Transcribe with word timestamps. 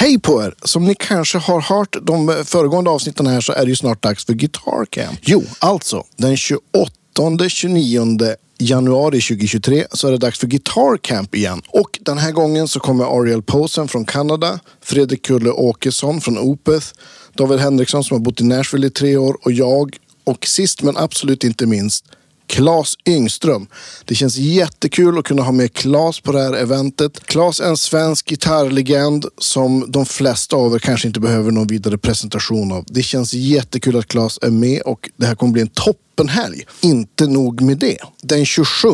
Hej 0.00 0.18
på 0.18 0.42
er! 0.42 0.54
Som 0.62 0.84
ni 0.84 0.94
kanske 0.94 1.38
har 1.38 1.60
hört 1.60 1.96
de 2.02 2.42
föregående 2.44 2.90
avsnitten 2.90 3.26
här 3.26 3.40
så 3.40 3.52
är 3.52 3.64
det 3.64 3.68
ju 3.68 3.76
snart 3.76 4.02
dags 4.02 4.24
för 4.26 4.32
Guitar 4.32 4.84
Camp. 4.84 5.18
Jo, 5.22 5.44
alltså 5.58 6.04
den 6.16 6.36
28-29 6.36 8.34
januari 8.58 9.20
2023 9.20 9.86
så 9.90 10.08
är 10.08 10.12
det 10.12 10.18
dags 10.18 10.38
för 10.38 10.46
Guitar 10.46 10.96
Camp 10.96 11.34
igen. 11.34 11.62
Och 11.68 11.98
den 12.00 12.18
här 12.18 12.32
gången 12.32 12.68
så 12.68 12.80
kommer 12.80 13.20
Ariel 13.20 13.42
Posen 13.42 13.88
från 13.88 14.04
Kanada, 14.04 14.60
Fredrik 14.80 15.24
Kulle 15.26 15.50
Åkesson 15.50 16.20
från 16.20 16.38
Opeth, 16.38 16.86
David 17.34 17.58
Henriksson 17.58 18.04
som 18.04 18.14
har 18.14 18.24
bott 18.24 18.40
i 18.40 18.44
Nashville 18.44 18.86
i 18.86 18.90
tre 18.90 19.16
år 19.16 19.36
och 19.42 19.52
jag 19.52 19.96
och 20.24 20.46
sist 20.46 20.82
men 20.82 20.96
absolut 20.96 21.44
inte 21.44 21.66
minst 21.66 22.04
Claes 22.48 22.94
Yngström. 23.06 23.66
Det 24.04 24.14
känns 24.14 24.36
jättekul 24.36 25.18
att 25.18 25.24
kunna 25.24 25.42
ha 25.42 25.52
med 25.52 25.72
Claes 25.72 26.20
på 26.20 26.32
det 26.32 26.42
här 26.42 26.52
eventet. 26.52 27.26
Claes 27.26 27.60
är 27.60 27.68
en 27.68 27.76
svensk 27.76 28.28
gitarrlegend 28.28 29.26
som 29.38 29.84
de 29.88 30.06
flesta 30.06 30.56
av 30.56 30.74
er 30.74 30.78
kanske 30.78 31.08
inte 31.08 31.20
behöver 31.20 31.50
någon 31.50 31.66
vidare 31.66 31.98
presentation 31.98 32.72
av. 32.72 32.84
Det 32.88 33.02
känns 33.02 33.34
jättekul 33.34 33.96
att 33.96 34.08
Claes 34.08 34.38
är 34.42 34.50
med 34.50 34.82
och 34.82 35.10
det 35.16 35.26
här 35.26 35.34
kommer 35.34 35.52
bli 35.52 35.62
en 35.62 35.68
toppenhelg. 35.68 36.66
Inte 36.80 37.26
nog 37.26 37.60
med 37.60 37.78
det. 37.78 37.98
Den 38.22 38.46
27 38.46 38.88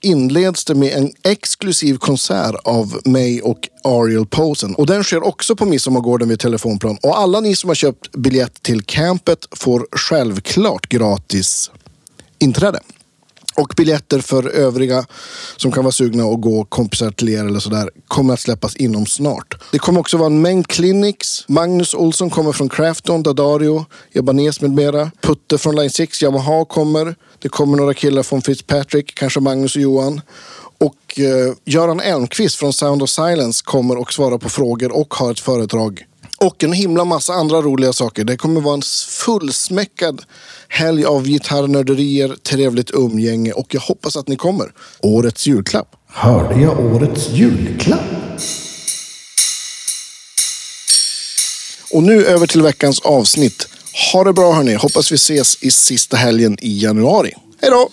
inleds 0.00 0.64
det 0.64 0.74
med 0.74 0.92
en 0.92 1.12
exklusiv 1.24 1.96
konsert 1.96 2.54
av 2.64 3.00
mig 3.04 3.42
och 3.42 3.68
Ariel 3.84 4.26
Posen. 4.26 4.74
Och 4.74 4.86
den 4.86 5.04
sker 5.04 5.26
också 5.26 5.56
på 5.56 5.64
Midsommargården 5.64 6.28
vid 6.28 6.40
Telefonplan. 6.40 6.98
Och 7.02 7.18
alla 7.18 7.40
ni 7.40 7.56
som 7.56 7.70
har 7.70 7.74
köpt 7.74 8.12
biljett 8.12 8.62
till 8.62 8.82
campet 8.82 9.38
får 9.52 9.86
självklart 9.92 10.88
gratis 10.88 11.70
inträde. 12.38 12.80
Och 13.56 13.72
biljetter 13.76 14.20
för 14.20 14.48
övriga 14.48 15.06
som 15.56 15.72
kan 15.72 15.84
vara 15.84 15.92
sugna 15.92 16.24
att 16.24 16.40
gå 16.40 16.64
kompisar 16.64 17.10
till 17.10 17.28
er 17.28 17.44
eller 17.44 17.60
sådär 17.60 17.90
kommer 18.08 18.34
att 18.34 18.40
släppas 18.40 18.76
inom 18.76 19.06
snart. 19.06 19.54
Det 19.72 19.78
kommer 19.78 20.00
också 20.00 20.16
vara 20.16 20.26
en 20.26 20.42
mängd 20.42 20.66
clinics. 20.66 21.44
Magnus 21.48 21.94
Olsson 21.94 22.30
kommer 22.30 22.52
från 22.52 22.68
Crafton, 22.68 23.22
Dadario, 23.22 23.84
Ebanes 24.12 24.60
med 24.60 24.70
mera. 24.70 25.10
Putte 25.20 25.58
från 25.58 25.76
Line 25.76 25.90
6, 25.90 26.22
Yamaha 26.22 26.64
kommer. 26.64 27.14
Det 27.38 27.48
kommer 27.48 27.76
några 27.76 27.94
killar 27.94 28.22
från 28.22 28.42
Fitzpatrick, 28.42 29.14
kanske 29.14 29.40
Magnus 29.40 29.76
och 29.76 29.82
Johan. 29.82 30.20
Och 30.78 31.20
eh, 31.20 31.54
Göran 31.64 32.00
Elmqvist 32.00 32.56
från 32.56 32.72
Sound 32.72 33.02
of 33.02 33.10
Silence 33.10 33.62
kommer 33.64 33.98
och 33.98 34.12
svarar 34.12 34.38
på 34.38 34.48
frågor 34.48 34.96
och 34.96 35.14
har 35.14 35.30
ett 35.30 35.40
föredrag 35.40 36.06
och 36.38 36.64
en 36.64 36.72
himla 36.72 37.04
massa 37.04 37.32
andra 37.32 37.62
roliga 37.62 37.92
saker. 37.92 38.24
Det 38.24 38.36
kommer 38.36 38.60
vara 38.60 38.74
en 38.74 38.82
fullsmäckad 39.08 40.22
helg 40.68 41.04
av 41.04 41.24
gitarrnörderier, 41.26 42.36
trevligt 42.42 42.90
umgänge 42.90 43.52
och 43.52 43.74
jag 43.74 43.80
hoppas 43.80 44.16
att 44.16 44.28
ni 44.28 44.36
kommer. 44.36 44.72
Årets 45.00 45.46
julklapp. 45.46 45.88
Hörde 46.08 46.60
jag 46.60 46.80
årets 46.80 47.30
julklapp? 47.30 48.00
Och 51.92 52.02
nu 52.02 52.26
över 52.26 52.46
till 52.46 52.62
veckans 52.62 53.00
avsnitt. 53.00 53.68
Ha 54.12 54.24
det 54.24 54.32
bra 54.32 54.52
hörni. 54.52 54.74
Hoppas 54.74 55.12
vi 55.12 55.14
ses 55.14 55.62
i 55.62 55.70
sista 55.70 56.16
helgen 56.16 56.56
i 56.60 56.82
januari. 56.82 57.32
Hej 57.60 57.70
då! 57.70 57.90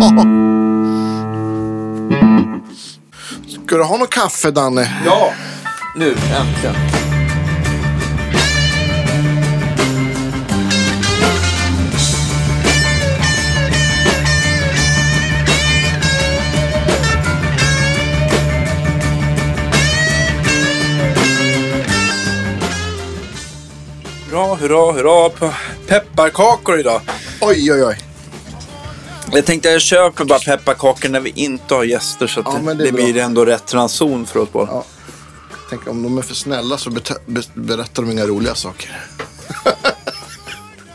Ska 3.64 3.76
du 3.76 3.82
ha 3.82 3.96
något 3.96 4.10
kaffe 4.10 4.50
Danne? 4.50 5.02
Ja, 5.06 5.32
nu 5.96 6.10
äntligen. 6.10 6.74
Hurra, 24.30 24.54
hurra, 24.54 24.92
hurra 24.92 25.30
på 25.30 25.52
pepparkakor 25.86 26.78
idag. 26.80 27.00
Oj, 27.40 27.72
oj, 27.72 27.84
oj. 27.84 28.09
Jag 29.32 29.46
tänkte 29.46 29.68
jag 29.70 29.80
köper 29.80 30.24
bara 30.24 30.38
pepparkakor 30.38 31.08
när 31.08 31.20
vi 31.20 31.30
inte 31.34 31.74
har 31.74 31.84
gäster 31.84 32.26
så 32.26 32.42
Ja, 32.44 32.52
det, 32.74 32.84
det 32.84 32.92
blir 32.92 33.16
ändå 33.16 33.44
rätt 33.44 33.74
ranson 33.74 34.26
för 34.26 34.40
oss 34.40 34.48
båda. 34.52 34.72
Ja. 34.72 34.84
Tänk 35.70 35.88
om 35.88 36.02
de 36.02 36.18
är 36.18 36.22
för 36.22 36.34
snälla 36.34 36.78
så 36.78 36.90
berättar 37.54 38.02
de 38.02 38.10
inga 38.10 38.26
roliga 38.26 38.54
saker. 38.54 39.00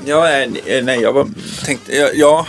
Ja, 0.06 0.22
nej, 0.24 0.82
nej 0.84 1.02
jag 1.02 1.14
var, 1.14 1.28
tänkte, 1.66 1.96
ja, 1.96 2.10
ja, 2.14 2.48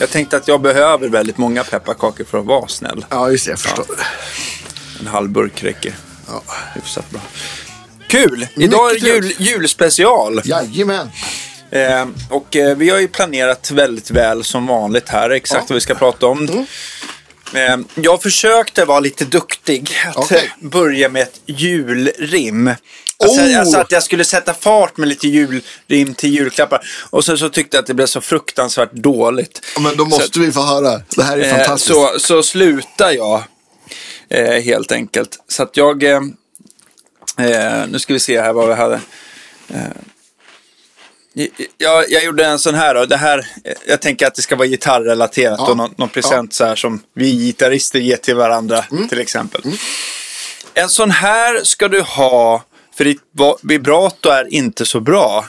jag 0.00 0.10
tänkte 0.10 0.36
att 0.36 0.48
jag 0.48 0.60
behöver 0.60 1.08
väldigt 1.08 1.38
många 1.38 1.64
pepparkakor 1.64 2.24
för 2.24 2.38
att 2.38 2.46
vara 2.46 2.68
snäll. 2.68 3.06
Ja, 3.08 3.30
just 3.30 3.44
det. 3.44 3.50
Jag 3.52 3.58
förstår. 3.58 3.86
En 5.00 5.06
halv 5.06 5.30
burk 5.30 5.62
räcker 5.62 5.94
Ja. 6.28 6.42
hyfsat 6.74 7.10
bra. 7.10 7.20
Kul! 8.08 8.46
Idag 8.56 8.90
är 8.90 9.00
det 9.00 9.06
jul, 9.06 9.34
julspecial. 9.38 10.40
Jajamän. 10.44 11.10
Eh, 11.70 12.06
och 12.30 12.56
eh, 12.56 12.76
vi 12.76 12.90
har 12.90 12.98
ju 12.98 13.08
planerat 13.08 13.70
väldigt 13.70 14.10
väl 14.10 14.44
som 14.44 14.66
vanligt 14.66 15.08
här, 15.08 15.30
exakt 15.30 15.54
Ja. 15.54 15.58
Mm. 15.58 15.66
vad 15.68 15.74
vi 15.74 15.80
ska 15.80 15.94
prata 15.94 16.26
om. 16.26 16.66
Eh, 17.54 17.76
jag 17.94 18.22
försökte 18.22 18.84
vara 18.84 19.00
lite 19.00 19.24
duktig 19.24 19.96
att 20.14 20.32
eh, 20.32 20.40
börja 20.60 21.08
med 21.08 21.22
ett 21.22 21.40
julrim. 21.46 22.68
Alltså, 23.22 23.40
Oh! 23.40 23.58
alltså 23.60 23.78
att 23.78 23.92
jag 23.92 24.02
skulle 24.02 24.24
sätta 24.24 24.54
fart 24.54 24.96
med 24.96 25.08
lite 25.08 25.28
julrim 25.28 26.14
till 26.14 26.34
julklappar. 26.34 26.80
Och 27.10 27.24
sen 27.24 27.38
så 27.38 27.48
tyckte 27.48 27.76
jag 27.76 27.82
att 27.82 27.86
det 27.86 27.94
blev 27.94 28.06
så 28.06 28.20
fruktansvärt 28.20 28.92
dåligt. 28.92 29.60
Men 29.80 29.96
då 29.96 30.04
måste 30.04 30.38
vi 30.38 30.52
få 30.52 30.62
höra. 30.62 31.02
Det 31.16 31.22
här 31.22 31.38
är 31.38 31.44
Eh, 31.44 31.56
fantastiskt. 31.56 31.94
så, 31.94 32.18
så 32.18 32.42
slutar 32.42 33.10
jag 33.10 33.42
eh, 34.28 34.62
helt 34.62 34.92
enkelt. 34.92 35.38
Så 35.48 35.62
att 35.62 35.76
jag... 35.76 36.02
Eh, 36.02 36.20
eh, 37.38 37.86
nu 37.88 37.98
ska 37.98 38.12
vi 38.12 38.20
se 38.20 38.40
här 38.40 38.52
vad 38.52 38.68
vi 38.68 38.74
hade. 38.74 39.00
Jag, 41.78 42.10
jag 42.10 42.24
gjorde 42.24 42.46
en 42.46 42.58
sån 42.58 42.74
här 42.74 42.94
då. 42.94 43.04
Det 43.06 43.16
här, 43.16 43.46
jag 43.86 44.00
tänker 44.00 44.26
att 44.26 44.34
det 44.34 44.42
ska 44.42 44.56
vara 44.56 44.68
gitarrrelaterat 44.68 45.58
Ja. 45.58 45.70
och 45.70 45.76
någon, 45.76 45.94
någon 45.96 46.08
present 46.08 46.54
så 46.54 46.64
här 46.64 46.76
som 46.76 47.02
vi 47.14 47.32
gitarrister 47.32 47.98
ger 47.98 48.16
till 48.16 48.34
varandra 48.36 48.84
Mm. 48.90 49.08
till 49.08 49.20
exempel. 49.20 49.62
En 50.74 50.88
sån 50.88 51.10
här 51.10 51.64
ska 51.64 51.88
du 51.88 52.00
ha 52.00 52.62
för 52.96 53.04
ditt 53.04 53.20
vibrato 53.62 54.28
är 54.28 54.54
inte 54.54 54.86
så 54.86 55.00
bra. 55.00 55.44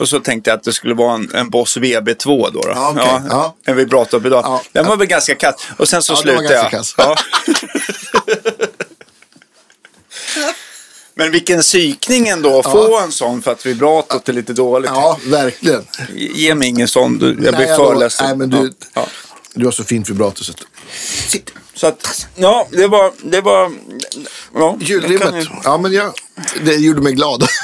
Och 0.00 0.08
så 0.08 0.20
tänkte 0.20 0.50
jag 0.50 0.56
att 0.56 0.62
det 0.64 0.72
skulle 0.72 0.94
vara 0.94 1.14
en, 1.14 1.30
en 1.34 1.50
Boss 1.50 1.76
VB2 1.76 2.24
då. 2.52 2.60
då. 2.60 2.68
Ja, 2.74 2.90
okej. 2.96 3.20
Ja. 3.30 3.56
En 3.64 3.76
vibratorpedal. 3.76 4.42
Ja. 4.44 4.62
Den 4.72 4.86
var 4.86 4.96
väl 4.96 5.06
ganska 5.06 5.34
kass. 5.34 5.54
Och 5.76 5.88
sen 5.88 6.02
så 6.02 6.12
Ja, 6.12 6.16
slutade 6.16 6.54
jag. 6.54 6.84
Ja. 11.18 11.24
Men 11.24 11.32
vilken 11.32 11.60
psykning 11.60 12.28
ändå 12.28 12.58
att 12.58 12.64
få 12.64 12.98
en 13.00 13.12
sån 13.12 13.42
för 13.42 13.52
att 13.52 13.66
vibratot 13.66 14.28
är 14.28 14.32
lite 14.32 14.52
dåligt. 14.52 14.90
Ja, 14.94 15.18
verkligen. 15.26 15.84
Ge 16.14 16.54
mig 16.54 16.68
ingen 16.68 16.88
sån, 16.88 17.18
du- 17.18 17.26
jag 17.26 17.36
blir 17.36 17.50
Nej, 17.52 17.76
för 17.76 17.94
ledsen. 17.96 18.26
Nej, 18.26 18.36
men 18.36 18.50
du, 18.50 18.72
Ja. 18.94 19.06
du 19.54 19.64
har 19.64 19.72
så 19.72 19.84
fint 19.84 20.10
vibrato. 20.10 20.44
Så 20.44 20.52
att... 20.52 20.62
Sitt. 21.28 21.50
Så 21.74 21.86
att, 21.86 22.26
ja, 22.36 22.68
det 22.70 22.86
var, 22.86 23.12
det 23.22 23.40
var, 23.40 23.72
ja. 24.54 24.76
Julrimmet. 24.80 25.34
ju- 25.34 25.46
Ja, 25.64 25.78
men 25.78 25.92
jag, 25.92 26.12
det 26.64 26.74
gjorde 26.74 27.00
mig 27.00 27.12
glad. 27.12 27.44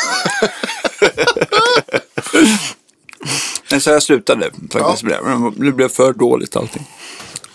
Men 3.70 3.80
så 3.80 3.90
jag 3.90 4.02
slutade 4.02 4.50
faktiskt 4.72 5.04
Ja. 5.10 5.52
Det 5.56 5.72
blev 5.72 5.88
för 5.88 6.12
dåligt 6.12 6.56
allting. 6.56 6.86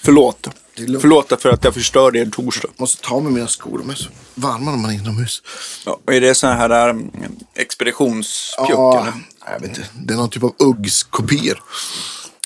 Förlåt. 0.01 0.47
Förlåt 0.75 1.41
för 1.41 1.49
att 1.49 1.63
jag 1.63 1.73
förstörde 1.73 2.19
er 2.19 2.25
torsdag. 2.25 2.69
måste 2.77 3.01
ta 3.01 3.19
med 3.19 3.31
mina 3.31 3.47
skor. 3.47 3.77
De 3.77 3.89
är 3.89 3.95
så 3.95 4.09
varma 4.35 4.71
när 4.71 4.77
man 4.77 4.91
är 4.91 4.95
inomhus. 4.95 5.41
Ja, 5.85 5.99
och 6.05 6.13
är 6.13 6.21
det 6.21 6.35
sån 6.35 6.49
här 6.49 6.89
um, 6.89 7.11
expeditionspjuck? 7.55 8.69
Ja, 8.69 9.01
eller? 9.01 9.13
jag 9.53 9.59
vet 9.59 9.69
inte. 9.69 9.85
Det 9.93 10.13
är 10.13 10.17
någon 10.17 10.29
typ 10.29 10.43
av 10.43 10.55
Uggs-kopior. 10.59 11.63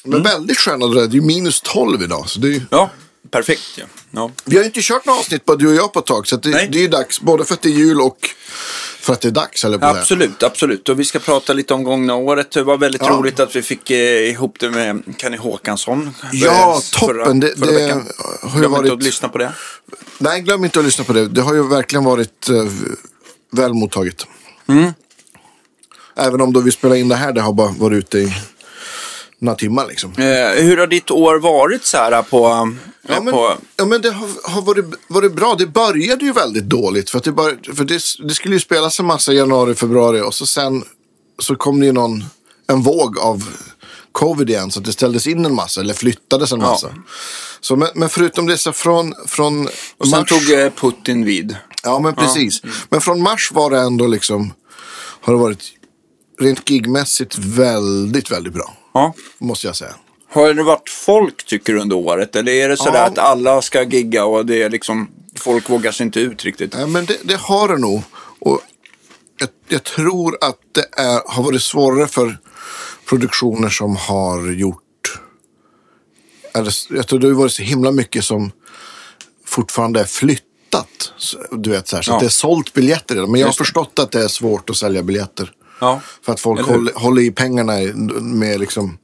Men 0.04 0.24
väldigt 0.24 0.58
sköna 0.58 0.88
det 0.88 0.94
där. 0.94 1.08
Det 1.08 1.14
är 1.18 1.22
ju 1.22 1.22
minus 1.22 1.62
12 1.62 2.02
idag. 2.02 2.30
Så 2.30 2.40
det 2.40 2.48
är 2.48 2.52
ju... 2.52 2.62
Ja, 2.70 2.90
perfekt 3.32 3.62
ja. 3.78 3.86
ja. 4.12 4.32
Vi 4.46 4.56
har 4.56 4.64
ju 4.64 4.68
inte 4.68 4.80
kört 4.82 5.06
några 5.06 5.20
avsnitt 5.20 5.46
bara 5.46 5.58
du 5.58 5.68
och 5.68 5.76
jag 5.76 5.94
på 5.94 6.00
ett 6.00 6.06
tag. 6.06 6.28
Så 6.28 6.36
det, 6.38 6.50
det 6.52 6.78
är 6.78 6.82
ju 6.82 6.88
dags. 6.88 7.22
Både 7.22 7.46
för 7.46 7.54
att 7.54 7.62
det 7.62 7.70
är 7.70 7.74
jul 7.74 8.02
och 8.02 8.18
för 9.00 9.14
att 9.14 9.22
det 9.22 9.28
är 9.28 9.32
dags. 9.32 9.66
Eller 9.66 9.78
på 9.78 9.86
det. 9.94 10.00
Absolut, 10.00 10.44
absolut. 10.44 10.90
Och 10.90 11.00
vi 11.00 11.06
ska 11.06 11.20
prata 11.20 11.54
lite 11.54 11.74
om 11.74 11.84
gångna 11.84 12.16
året. 12.16 12.52
Det 12.52 12.64
var 12.64 12.78
väldigt 12.78 13.02
Ja. 13.02 13.10
roligt 13.10 13.40
att 13.40 13.56
vi 13.56 13.62
fick 13.62 13.90
eh, 13.92 14.30
ihop 14.30 14.60
det 14.60 14.70
med 14.70 15.04
Kenny 15.18 15.38
Håkansson. 15.38 16.14
Ja, 16.32 16.74
eh, 16.76 17.00
toppen. 17.00 17.40
Det- 17.40 17.56
förra 17.60 17.66
det 17.72 17.74
veckan. 17.86 18.08
har 18.42 18.60
Glöm 18.60 18.72
varit- 18.72 18.84
inte 18.86 18.94
att 18.94 19.04
lyssna 19.04 19.30
på 19.30 19.38
det. 19.38 19.54
Nej, 20.18 20.42
glöm 20.42 20.66
inte 20.66 20.80
att 20.80 20.86
lyssna 20.86 21.04
på 21.04 21.14
det. 21.14 21.28
Det 21.28 21.42
har 21.42 21.54
ju 21.54 21.68
verkligen 21.68 22.04
varit 22.04 22.50
eh, 22.50 22.66
väl 23.52 23.74
mottaget. 23.74 24.26
Mm. 24.68 24.94
Även 26.16 26.42
om 26.42 26.54
då 26.54 26.60
vi 26.60 26.72
spelar 26.72 26.96
in 26.96 27.10
det 27.10 27.16
här, 27.16 27.34
det 27.34 27.42
har 27.42 27.54
bara 27.54 27.72
varit 27.78 27.98
ute 27.98 28.18
i 28.20 28.34
några 29.44 29.58
timmar 29.58 29.88
liksom. 29.88 30.12
Eh, 30.18 30.64
hur 30.64 30.78
har 30.78 30.88
ditt 30.88 31.12
år 31.12 31.40
varit 31.40 31.86
så 31.86 31.98
här 31.98 32.22
på... 32.22 32.74
Ja 33.08 33.22
men, 33.22 33.34
på 33.34 33.58
ja, 33.76 33.86
men 33.86 34.02
det 34.02 34.12
har, 34.12 34.52
har 34.52 34.62
varit, 34.62 34.86
varit 35.08 35.34
bra. 35.34 35.56
Det 35.56 35.68
började 35.68 36.26
ju 36.26 36.32
väldigt 36.32 36.64
dåligt. 36.64 37.10
För, 37.10 37.22
det, 37.24 37.32
bör, 37.32 37.76
för 37.76 37.84
det, 37.84 38.02
det 38.28 38.34
skulle 38.34 38.56
ju 38.56 38.60
spelas 38.60 39.00
en 39.00 39.06
massa 39.06 39.34
i 39.34 39.36
januari, 39.36 39.76
februari 39.76 40.22
och 40.22 40.34
så 40.34 40.46
sen 40.46 40.84
så 41.40 41.56
kom 41.56 41.80
det 41.80 41.86
ju 41.86 41.92
någon, 41.92 42.24
en 42.68 42.82
våg 42.82 43.20
av 43.20 43.50
covid 44.12 44.50
igen. 44.50 44.72
Så 44.72 44.80
det 44.80 44.92
ställdes 44.92 45.28
in 45.28 45.46
en 45.46 45.56
massa, 45.56 45.82
eller 45.82 45.94
flyttades 45.94 46.52
en 46.52 46.60
Ja. 46.62 46.70
massa. 46.72 46.96
Så, 47.62 47.76
men, 47.76 47.90
men 47.96 48.10
förutom 48.10 48.46
det, 48.48 48.58
så 48.58 48.74
från, 48.74 49.14
från 49.28 49.68
och 49.98 50.08
sen 50.08 50.20
mars... 50.20 50.30
tog 50.30 50.52
eh, 50.60 50.70
Putin 50.70 51.26
vid. 51.26 51.58
Ja, 51.84 52.00
men 52.00 52.16
precis. 52.16 52.62
Men 52.90 53.02
från 53.02 53.22
mars 53.22 53.52
var 53.52 53.70
det 53.70 53.80
ändå 53.80 54.08
liksom, 54.08 54.54
har 55.22 55.34
det 55.34 55.40
varit 55.40 55.64
rent 56.40 56.70
gigmässigt 56.70 57.38
väldigt, 57.38 58.32
väldigt 58.32 58.54
bra. 58.54 58.78
Ja. 58.94 59.14
Måste 59.38 59.68
jag 59.68 59.76
säga. 59.76 59.96
Har 60.30 60.54
det 60.54 60.64
varit 60.64 60.90
folk 60.90 61.46
tycker 61.46 61.74
du 61.74 61.80
under 61.80 61.96
året? 61.96 62.36
Eller 62.36 62.52
är 62.52 62.70
det 62.70 62.78
sådär 62.78 62.94
Ja. 63.00 63.06
att 63.06 63.18
alla 63.18 63.62
ska 63.62 63.84
gigga 63.84 64.26
och 64.26 64.46
det 64.46 64.64
är 64.64 64.70
liksom 64.70 65.10
folk 65.40 65.70
vågar 65.70 65.92
sig 65.92 66.06
inte 66.06 66.20
ut 66.20 66.44
riktigt? 66.44 66.74
Nej, 66.74 66.88
men 66.88 67.06
det, 67.06 67.18
det 67.24 67.36
har 67.36 67.68
det 67.68 67.78
nog. 67.78 68.02
Och 68.40 68.62
jag, 69.40 69.50
jag 69.68 69.84
tror 69.84 70.38
att 70.42 70.58
det 70.72 70.86
är, 71.02 71.22
har 71.26 71.44
varit 71.44 71.62
svårare 71.62 72.08
för 72.08 72.38
produktioner 73.06 73.70
som 73.70 73.96
har 73.96 74.52
gjort... 74.52 74.80
Jag 76.90 77.08
tror 77.08 77.20
det 77.20 77.28
har 77.28 77.34
varit 77.34 77.52
så 77.52 77.62
himla 77.64 77.92
mycket 77.92 78.26
som 78.26 78.52
fortfarande 79.46 80.00
är 80.00 80.06
flyttat. 80.06 81.14
Så- 81.18 81.38
Du 81.52 81.70
vet, 81.70 81.88
så, 81.88 81.96
här, 81.96 82.04
så 82.04 82.12
Ja. 82.12 82.16
att 82.16 82.20
det 82.20 82.26
är 82.26 82.30
sålt 82.30 82.74
biljetter 82.74 83.16
redan. 83.16 83.32
Men 83.32 83.40
jag 83.42 83.48
har 83.48 83.54
förstått 83.54 84.00
att 84.00 84.12
det 84.12 84.24
är 84.24 84.28
svårt 84.28 84.70
att 84.70 84.76
sälja 84.78 85.04
biljetter. 85.04 85.52
Ja. 85.84 86.02
För 86.26 86.34
att 86.34 86.40
folk 86.40 86.60
Eller 86.60 86.72
håller, 86.74 86.94
håller 86.94 87.22
i 87.22 87.32
pengarna 87.32 87.74
med 88.22 88.60
liksom... 88.60 88.98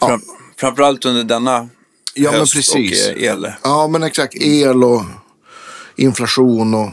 Fram, 0.00 0.22
framförallt 0.60 1.04
under 1.04 1.24
denna 1.24 1.68
Ja, 2.14 2.30
men 2.30 2.40
höst 2.40 2.54
precis. 2.54 3.06
och 3.08 3.16
eh, 3.16 3.22
el. 3.22 3.52
Ja, 3.62 3.88
men 3.88 4.02
exakt. 4.02 4.34
El 4.34 4.84
och 4.84 5.02
inflation 5.96 6.74
och, 6.74 6.90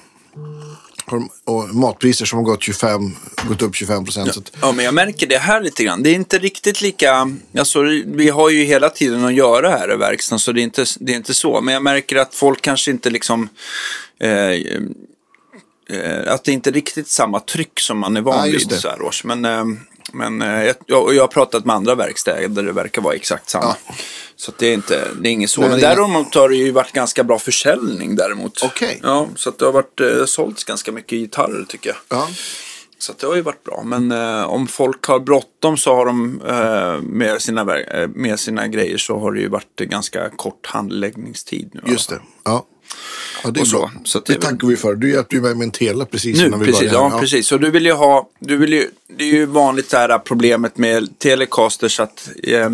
och 1.45 1.75
matpriser 1.75 2.25
som 2.25 2.37
har 2.37 2.43
gått, 2.45 2.63
25, 2.63 3.15
gått 3.47 3.61
upp 3.61 3.75
25 3.75 4.05
procent. 4.05 4.29
Att- 4.37 4.51
Ja, 4.61 4.71
men 4.71 4.85
jag 4.85 4.93
märker 4.93 5.27
det 5.27 5.37
här 5.37 5.61
lite 5.61 5.83
grann. 5.83 6.03
Det 6.03 6.09
är 6.09 6.13
inte 6.15 6.37
riktigt 6.37 6.81
lika... 6.81 7.31
Alltså, 7.57 7.81
vi 8.05 8.29
har 8.29 8.49
ju 8.49 8.63
hela 8.63 8.89
tiden 8.89 9.25
att 9.25 9.33
göra 9.33 9.69
här 9.69 9.93
i 9.93 9.97
verkstaden, 9.97 10.39
så 10.39 10.51
det 10.51 10.61
är 10.61 10.63
inte, 10.63 10.85
det 10.99 11.11
är 11.11 11.15
inte 11.17 11.33
så. 11.33 11.61
Men 11.61 11.73
jag 11.73 11.83
märker 11.83 12.15
att 12.15 12.35
folk 12.35 12.61
kanske 12.61 12.91
inte 12.91 13.09
liksom... 13.09 13.49
Eh, 14.19 14.29
eh, 15.89 16.33
att 16.33 16.43
det 16.43 16.51
inte 16.51 16.69
är 16.69 16.71
riktigt 16.71 17.07
samma 17.07 17.39
tryck 17.39 17.79
som 17.79 17.97
man 17.99 18.17
är 18.17 18.21
van 18.21 18.37
Nej, 18.37 18.51
vid 18.51 18.71
så 18.71 18.89
här 18.89 19.01
års. 19.01 19.23
Men, 19.23 19.45
eh, 19.45 19.65
men 20.13 20.41
eh, 20.41 20.63
jag, 20.85 21.15
jag, 21.15 21.23
har 21.23 21.27
pratat 21.27 21.65
med 21.65 21.75
andra 21.75 21.95
verkstäder 21.95 22.47
där 22.47 22.63
det 22.63 22.71
verkar 22.71 23.01
vara 23.01 23.15
exakt 23.15 23.49
samma. 23.49 23.75
Så 24.35 24.51
att 24.51 24.57
det 24.57 24.67
är 24.67 24.73
inte, 24.73 25.07
det 25.21 25.29
är 25.29 25.31
inget 25.31 25.49
så. 25.49 25.61
Men 25.61 25.71
är- 25.71 25.77
däremot 25.77 26.35
har 26.35 26.49
det 26.49 26.55
ju 26.55 26.71
varit 26.71 26.91
ganska 26.91 27.23
bra 27.23 27.39
försäljning 27.39 28.15
däremot. 28.15 28.63
Okej. 28.63 28.99
Ja, 29.03 29.27
så 29.35 29.49
att 29.49 29.59
det 29.59 29.65
har 29.65 29.71
varit 29.71 29.99
eh, 29.99 30.25
sålts 30.25 30.63
ganska 30.63 30.91
mycket 30.91 31.19
gitarrer 31.19 31.65
tycker 31.69 31.89
jag. 31.89 32.19
Ja. 32.19 32.27
Så 32.99 33.13
det 33.19 33.27
har 33.27 33.35
ju 33.35 33.41
varit 33.41 33.63
bra. 33.63 33.83
Men 33.85 34.11
eh, 34.11 34.43
om 34.43 34.67
folk 34.67 35.05
har 35.05 35.19
bråttom 35.19 35.77
så 35.77 35.95
har 35.95 36.05
de 36.05 36.41
eh, 36.41 37.01
med, 37.01 37.41
sina, 37.41 37.79
eh, 37.79 38.07
med 38.07 38.39
sina 38.39 38.67
grejer 38.67 38.97
så 38.97 39.19
har 39.19 39.31
det 39.31 39.39
ju 39.39 39.47
varit 39.47 39.75
ganska 39.75 40.29
kort 40.29 40.67
handläggningstid 40.67 41.69
nu. 41.73 41.81
Just 41.91 42.09
det. 42.09 42.19
Ja. 42.43 42.65
Ja 43.43 43.51
det 43.51 43.59
är 43.59 43.61
Och 43.61 43.67
så. 43.67 43.77
bra. 43.79 43.91
Så 44.03 44.19
det, 44.19 44.33
det 44.33 44.41
tackar 44.41 44.67
vi 44.67 44.77
för. 44.77 44.95
Du 44.95 45.11
hjälpte 45.11 45.35
ju 45.35 45.41
mig 45.41 45.55
med 45.55 45.65
en 45.65 45.71
tele 45.71 46.05
precis 46.05 46.37
Nu, 46.39 46.45
innan 46.47 46.59
vi 46.59 46.65
precis. 46.65 46.91
började. 46.91 47.15
Ja, 47.15 47.19
precis. 47.19 47.47
Så 47.47 47.57
du 47.57 47.71
vill 47.71 47.85
ju 47.85 47.91
ha, 47.93 48.29
du 48.39 48.57
vill 48.57 48.73
ju, 48.73 48.89
det 49.17 49.23
är 49.23 49.33
ju 49.33 49.45
vanligt 49.45 49.89
det 49.89 49.97
här 49.97 50.19
problemet 50.19 50.77
med 50.77 51.19
Telecasters 51.19 51.99
att 51.99 52.29
eh, 52.43 52.69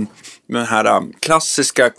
den 0.48 0.66
här 0.66 0.86
eh, 0.86 1.02
klassiska 1.20 1.90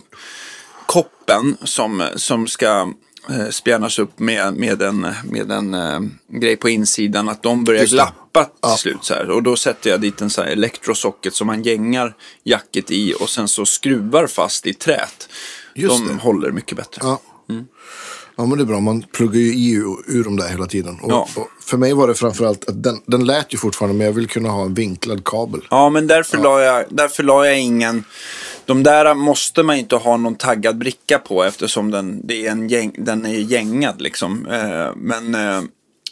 koppen 0.86 1.56
som, 1.64 2.08
som 2.16 2.46
ska 2.46 2.92
eh, 3.30 3.48
spjärnas 3.50 3.98
upp 3.98 4.18
med, 4.18 4.54
med 4.54 4.82
en, 4.82 5.06
med 5.24 5.50
en 5.52 5.74
eh, 5.74 6.00
grej 6.28 6.56
på 6.56 6.68
insidan, 6.68 7.28
att 7.28 7.42
de 7.42 7.64
börjar 7.64 7.86
glappa 7.86 8.44
till 8.44 8.52
Ja. 8.62 8.76
slut 8.76 8.98
så 9.04 9.14
här. 9.14 9.30
Och 9.30 9.42
då 9.42 9.56
sätter 9.56 9.90
jag 9.90 10.00
dit 10.00 10.20
en 10.20 10.30
så 10.30 10.42
här 10.42 10.48
elektrosocket 10.48 11.34
som 11.34 11.46
man 11.46 11.62
gängar 11.62 12.14
jacket 12.44 12.90
i 12.90 13.14
och 13.20 13.28
sen 13.30 13.48
så 13.48 13.66
skruvar 13.66 14.26
fast 14.26 14.66
i 14.66 14.74
trät. 14.74 15.28
Just 15.74 15.96
de 16.06 16.08
det. 16.08 16.22
håller 16.22 16.50
mycket 16.50 16.76
bättre. 16.76 17.00
Ja. 17.04 17.20
Ja, 18.36 18.46
men 18.46 18.58
det 18.58 18.64
är 18.64 18.66
bra. 18.66 18.80
Man 18.80 19.02
pluggar 19.02 19.40
ju 19.40 19.54
i 19.54 19.72
ur, 20.06 20.24
dem 20.24 20.36
där 20.36 20.48
hela 20.48 20.66
tiden. 20.66 20.98
Och, 21.02 21.12
Ja. 21.12 21.28
och 21.36 21.48
för 21.60 21.76
mig 21.76 21.92
var 21.92 22.08
det 22.08 22.14
framförallt 22.14 22.68
att 22.68 22.82
den, 22.82 23.00
den 23.06 23.24
lät 23.24 23.54
ju 23.54 23.58
fortfarande, 23.58 23.98
men 23.98 24.06
jag 24.06 24.14
vill 24.14 24.28
kunna 24.28 24.48
ha 24.48 24.62
en 24.62 24.74
vinklad 24.74 25.24
kabel. 25.24 25.60
Ja, 25.70 25.90
men 25.90 26.06
därför, 26.06 26.38
la 26.38 26.62
jag, 26.62 26.84
därför 26.90 27.22
la 27.22 27.46
jag 27.46 27.60
ingen... 27.60 28.04
De 28.64 28.82
där 28.82 29.14
måste 29.14 29.62
man 29.62 29.76
inte 29.76 29.96
ha 29.96 30.16
någon 30.16 30.34
taggad 30.34 30.78
bricka 30.78 31.18
på 31.18 31.44
eftersom 31.44 31.90
den, 31.90 32.26
det 32.26 32.46
är 32.46 32.50
en 32.50 32.68
gäng, 32.68 32.94
den 32.98 33.26
är 33.26 33.30
gängad 33.38 34.02
liksom. 34.02 34.46
Eh, 34.46 34.92
men 34.96 35.34
eh, 35.34 35.62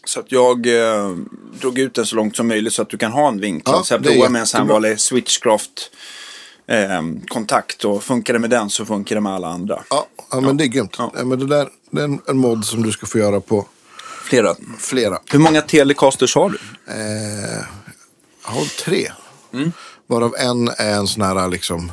så 0.04 0.20
att 0.20 0.32
jag 0.32 0.66
eh, 0.66 1.10
drog 1.60 1.78
ut 1.78 1.94
den 1.94 2.06
så 2.06 2.16
långt 2.16 2.36
som 2.36 2.48
möjligt 2.48 2.72
så 2.72 2.82
att 2.82 2.88
du 2.88 2.96
kan 2.96 3.12
ha 3.12 3.28
en 3.28 3.40
vinklad. 3.40 3.76
Ja, 3.76 3.82
så 3.82 3.94
jag 3.94 4.02
provade 4.04 4.30
med 4.30 4.40
en 4.40 4.46
sån 4.46 4.60
här 4.60 4.68
vanlig 4.68 5.00
switchcraft 5.00 5.90
eh, 6.66 7.02
kontakt 7.28 7.84
och 7.84 8.02
funkar 8.02 8.32
det 8.32 8.38
med 8.38 8.50
den 8.50 8.70
så 8.70 8.84
funkar 8.84 9.14
det 9.14 9.20
med 9.20 9.32
alla 9.32 9.48
andra. 9.48 9.84
Ja, 9.90 10.06
ja 10.30 10.40
men 10.40 10.56
det 10.56 10.64
är 10.64 10.68
grymt. 10.68 10.94
Ja. 10.98 11.12
Ja. 11.16 11.24
men 11.24 11.38
det 11.38 11.46
där 11.46 11.68
det 11.90 12.00
är 12.00 12.04
en, 12.04 12.20
en 12.28 12.36
mod 12.36 12.64
som 12.64 12.82
du 12.82 12.92
ska 12.92 13.06
få 13.06 13.18
göra 13.18 13.40
på 13.40 13.66
Flera. 14.24 14.54
flera. 14.78 15.18
Hur 15.30 15.38
många 15.38 15.62
telecasters 15.62 16.34
har 16.34 16.50
du? 16.50 16.58
Eh, 16.92 17.64
jag 18.44 18.50
har 18.50 18.84
tre. 18.84 19.08
Mm. 19.52 19.72
Varav 20.06 20.34
en 20.38 20.68
är 20.68 20.94
en 20.94 21.06
sån 21.06 21.22
här 21.22 21.48
liksom 21.48 21.92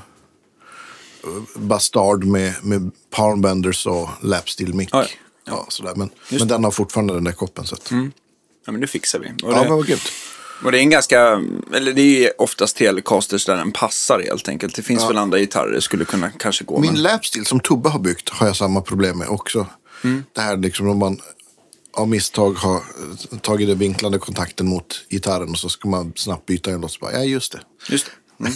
bastard 1.55 2.23
med, 2.23 2.53
med 2.61 2.91
palmbenders 3.09 3.85
och 3.85 4.09
lapsteel 4.21 4.73
mic. 4.73 4.89
Ja, 4.91 5.05
Ja, 5.45 5.65
sådär. 5.69 5.93
Men, 5.95 6.09
men 6.29 6.47
den 6.47 6.63
har 6.63 6.71
fortfarande 6.71 7.13
den 7.13 7.23
där 7.23 7.31
koppen. 7.31 7.65
Så 7.65 7.75
att, 7.75 7.91
Ja, 8.65 8.71
men 8.71 8.81
det 8.81 8.87
fixar 8.87 9.19
vi. 9.19 9.27
Och 9.43 9.53
Ja, 9.53 9.63
det, 9.63 9.69
vad 9.69 9.87
grymt. 9.87 10.11
Och 10.63 10.71
det 10.71 10.77
är 10.77 10.81
en 10.81 10.89
ganska, 10.89 11.19
eller 11.73 11.93
det 11.93 12.01
är 12.01 12.19
ju 12.19 12.29
oftast 12.37 12.77
telecasters 12.77 13.45
där 13.45 13.57
den 13.57 13.71
passar 13.71 14.19
helt 14.19 14.47
enkelt. 14.47 14.75
Det 14.75 14.81
finns 14.81 15.09
väl 15.09 15.17
andra 15.17 15.39
gitarrer 15.39 15.71
det 15.71 15.81
skulle 15.81 16.05
kunna 16.05 16.31
kanske 16.31 16.63
gå 16.63 16.79
Min 16.79 16.91
med. 16.91 16.99
lapsteel 16.99 17.45
som 17.45 17.59
Tubbe 17.59 17.89
har 17.89 17.99
byggt 17.99 18.29
har 18.29 18.47
jag 18.47 18.55
samma 18.55 18.81
problem 18.81 19.17
med 19.17 19.27
också. 19.27 19.67
Mm. 20.03 20.23
Det 20.35 20.41
här 20.41 20.57
liksom 20.57 20.89
om 20.89 20.97
man 20.99 21.19
av 21.93 22.09
misstag 22.09 22.53
har 22.53 22.81
tagit 23.41 23.67
den 23.67 23.77
vinklande 23.77 24.19
kontakten 24.19 24.67
mot 24.67 25.05
gitarren 25.09 25.49
och 25.49 25.57
så 25.57 25.69
ska 25.69 25.89
man 25.89 26.13
snabbt 26.15 26.45
byta 26.45 26.71
en 26.71 26.81
låt. 26.81 26.91
Så 26.91 26.99
bara, 26.99 27.11
Ja, 27.13 27.23
just 27.23 27.51
det. 27.51 27.61
Just 27.89 28.05
det. 28.05 28.43
Mm. 28.45 28.53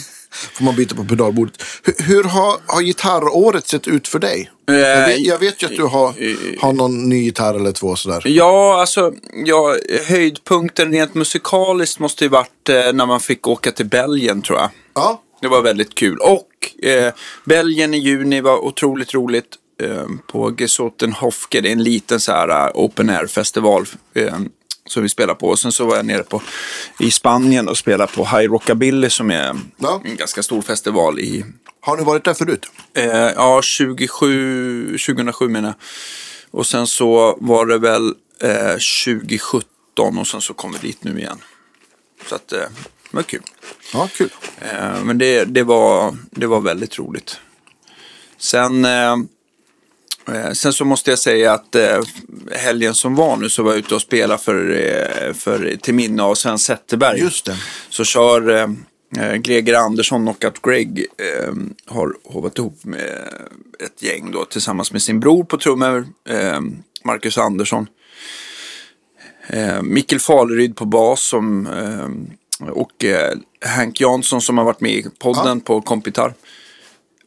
Får 0.52 0.64
man 0.64 0.76
byta 0.76 0.94
på 0.94 1.04
pedalbordet. 1.04 1.62
Hur, 1.82 1.94
hur 2.04 2.24
har, 2.24 2.56
har 2.66 2.82
gitarråret 2.82 3.68
sett 3.68 3.88
ut 3.88 4.08
för 4.08 4.18
dig? 4.18 4.50
Eh, 4.70 4.76
jag, 4.76 5.06
vet, 5.06 5.20
jag 5.20 5.38
vet 5.38 5.62
ju 5.62 5.66
att 5.66 5.76
du 5.76 5.82
har, 5.82 6.14
har 6.60 6.72
någon 6.72 7.08
ny 7.08 7.22
gitarr 7.22 7.54
eller 7.54 7.72
två 7.72 7.96
sådär. 7.96 8.22
Ja, 8.24 8.80
alltså 8.80 9.12
ja, 9.44 9.76
höjdpunkten 10.08 10.92
rent 10.92 11.14
musikaliskt 11.14 11.98
måste 11.98 12.24
ju 12.24 12.28
varit 12.30 12.68
eh, 12.68 12.92
när 12.92 13.06
man 13.06 13.20
fick 13.20 13.46
åka 13.46 13.72
till 13.72 13.86
Belgien 13.86 14.42
tror 14.42 14.58
jag. 14.58 14.70
Ja, 14.94 15.22
Det 15.40 15.48
var 15.48 15.62
väldigt 15.62 15.94
kul. 15.94 16.18
Och 16.18 16.84
eh, 16.88 17.12
Belgien 17.44 17.94
i 17.94 17.98
juni 17.98 18.40
var 18.40 18.64
otroligt 18.64 19.14
roligt. 19.14 19.46
Eh, 19.82 20.04
på 20.26 20.54
Gesotenhofke, 20.58 21.60
det 21.60 21.68
är 21.68 21.72
en 21.72 21.82
liten 21.82 22.20
så 22.20 22.32
här 22.32 22.48
eh, 22.48 22.70
open 22.74 23.10
air-festival 23.10 23.86
eh, 24.14 24.34
som 24.86 25.02
vi 25.02 25.08
spelar 25.08 25.34
på. 25.34 25.48
Och 25.48 25.58
sen 25.58 25.72
så 25.72 25.86
var 25.86 25.96
jag 25.96 26.06
nere 26.06 26.22
på, 26.22 26.42
i 26.98 27.10
Spanien 27.10 27.68
och 27.68 27.78
spelade 27.78 28.12
på 28.12 28.24
High 28.24 28.50
Rockabilly 28.50 29.10
som 29.10 29.30
är 29.30 29.56
Ja. 29.76 30.00
en 30.04 30.16
ganska 30.16 30.42
stor 30.42 30.62
festival 30.62 31.18
i 31.20 31.44
har 31.80 31.96
ni 31.96 32.04
varit 32.04 32.24
där 32.24 32.34
förut? 32.34 32.66
Eh, 32.94 33.06
ja, 33.16 33.62
27, 33.62 34.98
2007 34.98 35.48
menar 35.48 35.68
jag. 35.68 35.76
Och 36.60 36.66
sen 36.66 36.86
så 36.86 37.38
var 37.40 37.66
det 37.66 37.78
väl 37.78 38.14
eh, 38.40 38.70
2017 39.04 40.18
och 40.18 40.26
sen 40.26 40.40
så 40.40 40.54
kom 40.54 40.72
vi 40.72 40.78
dit 40.88 41.04
nu 41.04 41.18
igen. 41.18 41.38
Så 42.28 42.34
att 42.34 42.52
eh, 42.52 42.58
det 43.10 43.16
var 43.16 43.22
kul. 43.22 43.42
Ja, 43.92 44.08
kul. 44.16 44.30
Eh, 44.60 45.04
men 45.04 45.18
det, 45.18 45.44
det, 45.44 45.62
var, 45.62 46.16
det 46.30 46.46
var 46.46 46.60
väldigt 46.60 46.98
roligt. 46.98 47.40
Sen, 48.38 48.84
eh, 48.84 49.16
sen 50.52 50.72
så 50.72 50.84
måste 50.84 51.10
jag 51.10 51.18
säga 51.18 51.52
att 51.52 51.74
eh, 51.74 52.00
helgen 52.50 52.94
som 52.94 53.14
var 53.14 53.36
nu 53.36 53.48
så 53.48 53.62
var 53.62 53.70
jag 53.70 53.78
ute 53.78 53.94
och 53.94 54.02
spelade 54.02 54.42
för, 54.42 54.70
eh, 54.70 55.32
för, 55.32 55.76
till 55.80 55.94
minne 55.94 56.22
av 56.22 56.34
Sven 56.34 56.58
Zetterberg. 56.58 57.20
Just 57.20 57.44
det. 57.44 57.56
Så 57.88 58.04
kör 58.04 58.50
eh, 58.50 58.68
eh, 59.18 59.34
Greger 59.34 59.74
Andersson, 59.74 60.22
Knockout 60.22 60.62
Greg, 60.62 61.06
eh, 61.18 61.52
har 61.86 62.14
hovat 62.24 62.58
ihop 62.58 62.84
med 62.84 63.28
ett 63.84 64.02
gäng 64.02 64.30
då 64.32 64.44
tillsammans 64.44 64.92
med 64.92 65.02
sin 65.02 65.20
bror 65.20 65.44
på 65.44 65.58
trummor, 65.58 66.06
eh, 66.28 66.60
Marcus 67.04 67.38
Andersson. 67.38 67.86
Eh, 69.46 69.82
Mikkel 69.82 70.20
Faleryd 70.20 70.76
på 70.76 70.84
bas 70.84 71.22
som, 71.22 71.66
eh, 71.66 72.68
och 72.68 73.04
eh, 73.04 73.38
Hank 73.76 74.00
Jansson 74.00 74.40
som 74.40 74.58
har 74.58 74.64
varit 74.64 74.80
med 74.80 74.92
i 74.92 75.06
podden 75.18 75.60
på 75.60 75.80
kompitar. 75.80 76.34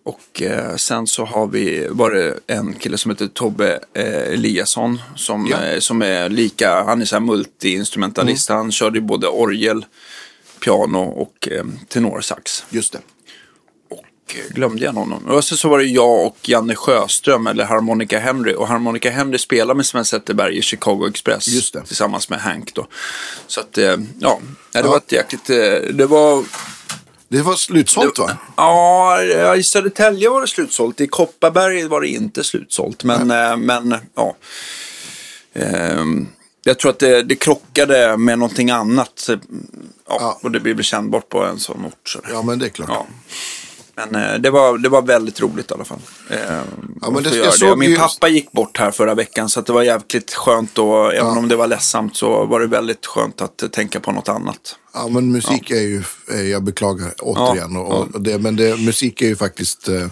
Och 0.10 0.42
eh, 0.42 0.76
sen 0.76 1.08
så 1.08 1.26
har 1.26 1.48
vi 1.48 1.88
varit 1.90 2.34
en 2.48 2.74
kille 2.74 2.98
som 2.98 3.12
heter 3.12 3.28
Tobbe 3.28 3.80
eh, 3.94 4.06
Eliasson 4.34 5.02
som, 5.16 5.48
Ja. 5.48 5.64
eh, 5.66 5.80
som 5.80 6.02
är 6.02 6.30
lika, 6.30 6.84
han 6.84 7.02
är 7.02 7.06
så 7.06 7.16
här 7.16 7.22
multi-instrumentalist. 7.22 8.50
Han 8.50 8.72
körde 8.72 9.02
både 9.02 9.28
orgel, 9.28 9.86
piano 10.64 11.00
och 11.04 11.48
eh, 11.52 11.64
tenorsax. 11.88 12.64
Just 12.70 12.94
det. 12.94 13.00
Och 13.90 14.36
glömde 14.50 14.86
jag 14.86 14.96
någon. 14.96 15.26
Och 15.28 15.44
sen 15.44 15.58
så 15.58 15.70
var 15.70 15.78
det 15.80 15.86
jag 15.86 16.26
och 16.26 16.38
Janne 16.50 16.76
Sjöström, 16.76 17.48
eller 17.48 17.64
Harmonica 17.64 18.20
Henry. 18.20 18.54
Och 18.54 18.68
Harmonica 18.68 19.10
Henry 19.10 19.38
spelar 19.38 19.74
med 19.76 19.86
Sven 19.86 20.06
Zetterberg 20.06 20.58
i 20.58 20.62
Chicago 20.62 21.08
Express. 21.10 21.48
Just 21.48 21.74
det. 21.74 21.84
Tillsammans 21.84 22.30
med 22.30 22.40
Hank 22.40 22.74
då. 22.74 22.88
Så 23.48 23.60
att, 23.60 23.78
eh, 23.78 23.96
ja, 24.20 24.40
det 24.72 24.80
Ja. 24.80 24.88
var 24.88 24.98
ett 24.98 25.12
jäkligt, 25.12 25.50
eh, 25.50 25.94
det 25.94 26.06
var 26.06 26.44
Det 27.30 27.42
var 27.42 27.56
slutsålt 27.56 28.20
va? 28.20 28.38
Ja, 28.56 29.56
i 29.56 29.64
Södertälje 29.64 30.30
var 30.30 30.42
det 30.42 30.48
slutsålt. 30.48 31.02
I 31.02 31.08
Kopparberg 31.08 31.88
var 31.88 32.02
det 32.02 32.08
inte 32.08 32.44
slutsålt. 32.44 33.04
Men, 33.04 33.32
eh, 33.32 33.58
men 33.58 33.96
ja. 34.16 34.36
Ehm, 35.54 36.28
jag 36.64 36.80
tror 36.80 36.92
att 36.92 37.00
det, 37.00 37.24
det 37.24 37.36
krockade 37.36 38.18
med 38.18 38.40
någonting 38.40 38.70
annat. 38.70 39.12
Så, 39.16 39.32
Ja, 39.34 40.18
Ja. 40.20 40.40
Och 40.44 40.52
det 40.52 40.60
blir 40.60 40.74
väl 40.74 40.84
kännbart 40.84 41.30
på 41.30 41.44
en 41.44 41.60
sån 41.60 41.86
ort. 41.86 42.10
Så. 42.10 42.20
Ja, 42.32 42.42
men 42.42 42.60
det 42.60 42.66
är 42.66 42.70
klart. 42.70 42.90
Ja. 42.90 43.08
Men 44.12 44.24
eh, 44.24 44.40
det, 44.40 44.50
var, 44.50 44.78
det 44.78 44.90
var 44.90 45.02
väldigt 45.02 45.42
roligt 45.42 45.72
i 45.72 45.74
alla 45.74 45.86
fall. 45.86 46.00
Eh, 46.30 46.38
Ja, 47.02 47.12
men 47.12 47.24
det- 47.24 47.36
jag 47.36 47.54
såg 47.54 47.78
Min 47.78 47.90
ju- 47.90 47.98
pappa 47.98 48.28
gick 48.28 48.52
bort 48.52 48.78
här 48.78 48.92
förra 48.92 49.16
veckan 49.16 49.50
så 49.50 49.62
det 49.62 49.74
var 49.74 49.84
jävligt 49.84 50.34
skönt. 50.34 50.78
Och, 50.78 51.14
Även 51.14 51.38
om 51.38 51.48
det 51.48 51.56
var 51.56 51.68
ledsamt 51.68 52.16
så 52.18 52.46
var 52.46 52.60
det 52.60 52.68
väldigt 52.68 53.06
skönt 53.06 53.42
att 53.42 53.62
eh, 53.64 53.70
tänka 53.70 54.00
på 54.00 54.12
något 54.12 54.30
annat. 54.30 54.76
Ja, 54.94 55.08
men 55.08 55.32
musik 55.32 55.72
är 55.72 55.76
ju, 55.82 56.04
jag 56.52 56.64
beklagar 56.64 57.14
återigen, 57.22 57.74
Ja, 57.74 57.80
och, 57.80 58.16
och 58.16 58.22
det, 58.22 58.38
men 58.40 58.56
det, 58.56 58.80
musik 58.80 59.22
är 59.22 59.28
ju 59.28 59.36
faktiskt 59.36 59.88
eh, 59.90 60.08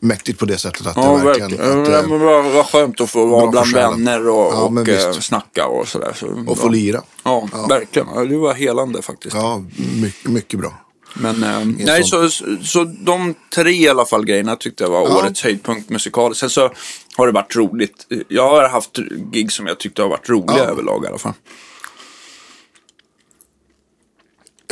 mäktigt 0.00 0.38
på 0.38 0.44
det 0.44 0.58
sättet 0.58 0.86
att 0.86 0.96
Ja, 0.96 1.16
det 1.18 1.24
verkligen... 1.24 1.50
verkligen. 1.50 1.82
Att, 1.82 1.88
Ja, 1.92 2.02
men 2.08 2.20
var, 2.20 2.42
var 2.42 2.64
skönt 2.64 3.00
att 3.00 3.10
få 3.10 3.26
vara 3.26 3.50
bland 3.50 3.72
vänner 3.72 4.28
och, 4.28 4.52
Ja, 4.54 4.62
och 4.62 4.88
visst. 4.88 5.22
snacka 5.22 5.66
och 5.66 5.88
sådär. 5.88 6.12
Så, 6.16 6.44
och 6.46 6.58
få 6.58 6.66
ja. 6.66 6.70
lira. 6.70 7.02
Ja, 7.22 7.48
verkligen. 7.68 8.08
Ja, 8.14 8.24
Det 8.24 8.36
var 8.36 8.54
helande 8.54 9.02
faktiskt. 9.02 9.36
Ja, 9.36 9.62
mycket, 10.02 10.30
mycket 10.30 10.60
bra. 10.60 10.83
Men 11.14 11.42
eh, 11.44 11.86
nej, 11.86 12.04
så, 12.04 12.28
så, 12.62 12.84
de 12.84 13.34
tre 13.54 13.70
i 13.70 13.88
alla 13.88 14.04
fall 14.06 14.24
grejerna 14.24 14.56
tyckte 14.56 14.84
jag 14.84 14.90
var 14.90 15.08
Ja. 15.08 15.18
årets 15.18 15.42
höjdpunkt 15.42 15.90
musikaliskt. 15.90 16.40
Sen 16.40 16.50
så 16.50 16.72
har 17.16 17.26
det 17.26 17.32
varit 17.32 17.56
roligt. 17.56 18.06
Jag 18.28 18.50
har 18.50 18.68
haft 18.68 18.98
gig 19.32 19.52
som 19.52 19.66
jag 19.66 19.78
tyckte 19.78 20.02
har 20.02 20.08
varit 20.08 20.28
roliga 20.28 20.58
Ja. 20.58 20.64
överlag 20.64 21.04
i 21.04 21.08
alla 21.08 21.18
fall. 21.18 21.32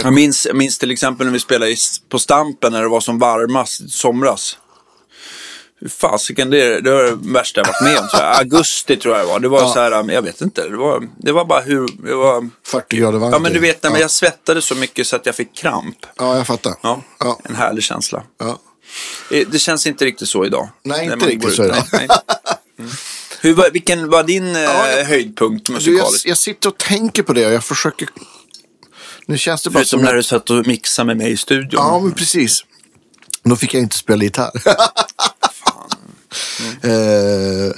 Jag 0.02 0.14
minns, 0.14 0.46
jag 0.46 0.56
minns 0.56 0.78
till 0.78 0.90
exempel 0.90 1.26
när 1.26 1.32
vi 1.32 1.40
spelade 1.40 1.74
på 2.08 2.18
Stampen 2.18 2.72
när 2.72 2.82
det 2.82 2.88
var 2.88 3.00
som 3.00 3.18
varmast 3.18 3.80
i 3.80 3.88
somras. 3.88 4.58
Hur 5.82 5.88
fasiken, 5.88 6.50
det, 6.50 6.80
det 6.80 6.90
var 6.90 7.02
det 7.02 7.32
värsta 7.32 7.60
jag 7.60 7.66
varit 7.66 7.82
med 7.82 7.98
om. 7.98 8.08
Här, 8.12 8.38
augusti 8.38 8.96
tror 8.96 9.16
jag 9.16 9.26
det 9.26 9.28
var. 9.32 9.40
Det 9.40 9.48
var 9.48 9.60
Ja. 9.60 9.72
så 9.72 9.80
här, 9.80 10.10
jag 10.12 10.22
vet 10.22 10.40
inte. 10.40 10.68
Det 10.68 10.76
var, 10.76 11.08
det 11.18 11.32
var 11.32 11.44
bara 11.44 11.60
hur... 11.60 11.88
Det 12.06 12.14
var, 12.14 12.48
40 12.66 12.96
grader 12.96 13.18
varmt. 13.18 13.32
ja 13.32 13.38
men 13.38 13.52
du 13.52 13.58
vet, 13.58 13.82
när 13.82 13.90
ja. 13.90 13.98
jag 13.98 14.10
svettades 14.10 14.64
så 14.64 14.74
mycket 14.74 15.06
så 15.06 15.16
att 15.16 15.26
jag 15.26 15.34
fick 15.34 15.56
kramp. 15.56 15.96
ja, 16.16 16.36
jag 16.36 16.46
fattar. 16.46 16.74
Ja, 16.82 17.02
Ja. 17.18 17.38
en 17.44 17.54
härlig 17.54 17.84
känsla. 17.84 18.22
Ja. 18.38 18.58
Eh, 19.30 19.46
Det 19.48 19.58
känns 19.58 19.86
inte 19.86 20.04
riktigt 20.04 20.28
så 20.28 20.44
idag. 20.46 20.68
Nej, 20.82 21.04
inte 21.04 21.26
riktigt 21.26 21.54
så 21.54 21.64
idag. 21.64 21.76
Nej, 21.92 22.06
nej. 22.08 22.18
Mm. 22.78 22.90
Hur, 23.40 23.54
var- 23.54 23.70
vilken 23.70 24.10
var 24.10 24.22
din 24.22 24.56
eh, 24.56 24.62
Ja, 24.62 24.88
jag- 24.90 25.04
höjdpunkt 25.04 25.66
Du, 25.66 25.72
jag, 25.72 25.74
musikaliskt? 25.76 26.26
jag 26.26 26.38
sitter 26.38 26.68
och 26.68 26.78
tänker 26.78 27.22
på 27.22 27.32
det 27.32 27.46
och 27.46 27.52
jag 27.52 27.64
försöker... 27.64 28.08
Nu 29.26 29.38
känns 29.38 29.62
det 29.62 29.70
bara 29.70 29.78
Förutom 29.78 29.98
som... 30.00 30.04
när 30.06 30.14
du 30.14 30.22
satt 30.22 30.50
och 30.50 30.66
mixade 30.66 31.06
med 31.06 31.16
mig 31.16 31.32
i 31.32 31.36
studion. 31.36 31.68
Ja, 31.72 32.00
men 32.00 32.12
precis. 32.12 32.64
Då 33.44 33.56
fick 33.56 33.74
jag 33.74 33.82
inte 33.82 33.96
spela 33.98 34.24
gitarr. 34.24 34.50
Eh, 36.82 37.72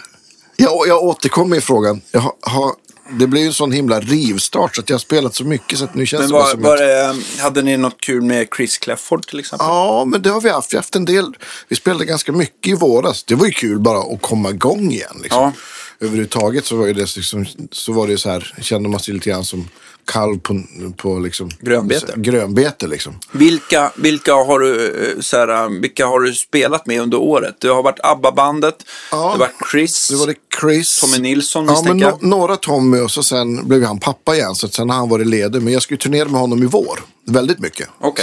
jag, 0.57 0.89
jag 0.89 1.03
återkommer 1.03 1.57
i 1.57 1.61
frågan. 1.61 2.01
Jag 2.11 2.21
har, 2.21 2.33
har, 2.41 2.73
det 3.11 3.27
blev 3.27 3.43
ju 3.43 3.47
en 3.47 3.55
sån 3.55 3.73
himla 3.73 4.01
rivstart 4.01 4.77
så 4.77 4.81
att 4.81 4.89
jag 4.89 4.95
har 4.95 5.01
spelat 5.01 5.35
så 5.35 5.45
mycket 5.45 5.79
så 5.79 5.85
att 5.85 5.95
nu 5.95 6.07
känns 6.07 6.21
men 6.21 6.31
det 6.31 6.35
var, 6.35 6.51
som 6.51 6.63
var 6.63 6.75
att... 6.75 6.79
det, 6.79 7.43
hade 7.43 7.63
ni 7.63 7.77
något 7.77 8.01
kul 8.01 8.23
med 8.23 8.49
Chris 8.57 8.79
Clafford 8.79 9.27
till 9.27 9.39
exempel? 9.41 9.67
Ja, 9.67 10.05
men 10.05 10.23
det 10.23 10.31
har 10.31 10.41
vi 10.41 10.49
haft. 10.49 10.73
Vi 10.73 10.77
har 10.77 10.83
haft 10.83 10.97
en 10.97 11.05
del. 11.05 11.37
Vi 11.69 11.77
spelade 11.77 12.05
ganska 12.05 12.33
mycket 12.33 12.73
i 12.73 12.75
våras. 12.75 13.25
Det 13.25 13.35
var 13.35 13.47
ju 13.47 13.53
kul 13.53 13.79
bara 13.79 14.15
att 14.15 14.23
komma 14.23 14.51
igång 14.51 14.93
igen. 14.93 15.19
Liksom. 15.23 15.43
Ja. 15.43 15.53
Överhuvudtaget 16.01 16.65
så 16.65 16.77
var, 16.77 16.87
det 16.87 17.17
liksom, 17.17 17.47
så 17.73 17.93
var 17.93 18.07
det 18.07 18.19
så 18.19 18.31
här, 18.31 18.55
kände 18.61 18.89
man 18.89 19.01
sig 19.01 19.15
lite 19.15 19.31
grann 19.31 19.45
som 19.45 19.69
kalv 20.07 20.39
på, 20.39 20.63
på 20.97 21.19
liksom, 21.19 21.51
Grönbete. 21.61 22.13
grönbete 22.17 22.87
liksom. 22.87 23.19
Vilka, 23.33 23.93
vilka, 23.97 24.35
har 24.35 24.59
du, 24.59 24.87
eh, 25.13 25.21
så 25.21 25.37
här, 25.37 25.81
vilka 25.81 26.07
har 26.07 26.21
du 26.21 26.35
spelat 26.35 26.87
med 26.87 27.01
under 27.01 27.19
året? 27.19 27.57
Det 27.61 27.69
har 27.69 27.83
varit 27.83 28.01
ABBA-bandet, 28.03 28.75
Ja. 29.11 29.17
det 29.17 29.23
har 29.23 29.39
varit 29.39 29.71
Chris, 29.73 30.09
Det 30.09 30.17
var 30.17 30.27
det 30.27 30.35
Chris. 30.61 31.01
Tommy 31.01 31.19
Nilsson 31.19 31.65
Ja, 31.67 31.83
men 31.85 31.97
no, 31.97 32.19
några 32.21 32.57
Tommy 32.57 32.99
och 33.01 33.11
så 33.11 33.23
sen 33.23 33.69
blev 33.69 33.85
han 33.85 34.01
pappa 34.01 34.35
igen. 34.37 34.55
Så 34.55 34.69
sen 34.69 34.91
har 34.91 34.97
han 34.97 35.09
varit 35.09 35.27
ledig. 35.27 35.63
Men 35.63 35.73
jag 35.73 35.83
ska 35.83 35.95
ju 35.95 35.99
turnera 35.99 36.29
med 36.29 36.41
honom 36.41 36.63
i 36.63 36.67
vår. 36.67 37.01
Väldigt 37.27 37.59
mycket. 37.59 37.89
Så 38.01 38.07
att, 38.09 38.23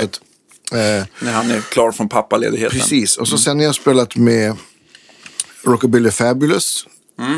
eh, 0.71 1.05
När 1.19 1.31
han 1.31 1.51
är 1.51 1.61
klar 1.61 1.91
från 1.91 2.09
pappaledigheten. 2.09 2.79
precis. 2.79 3.17
Och 3.17 3.27
så 3.27 3.37
sen 3.37 3.57
har 3.59 3.65
jag 3.65 3.75
spelat 3.75 4.15
med 4.15 4.55
Rockabilly 5.63 6.11
Fabulous. 6.11 6.85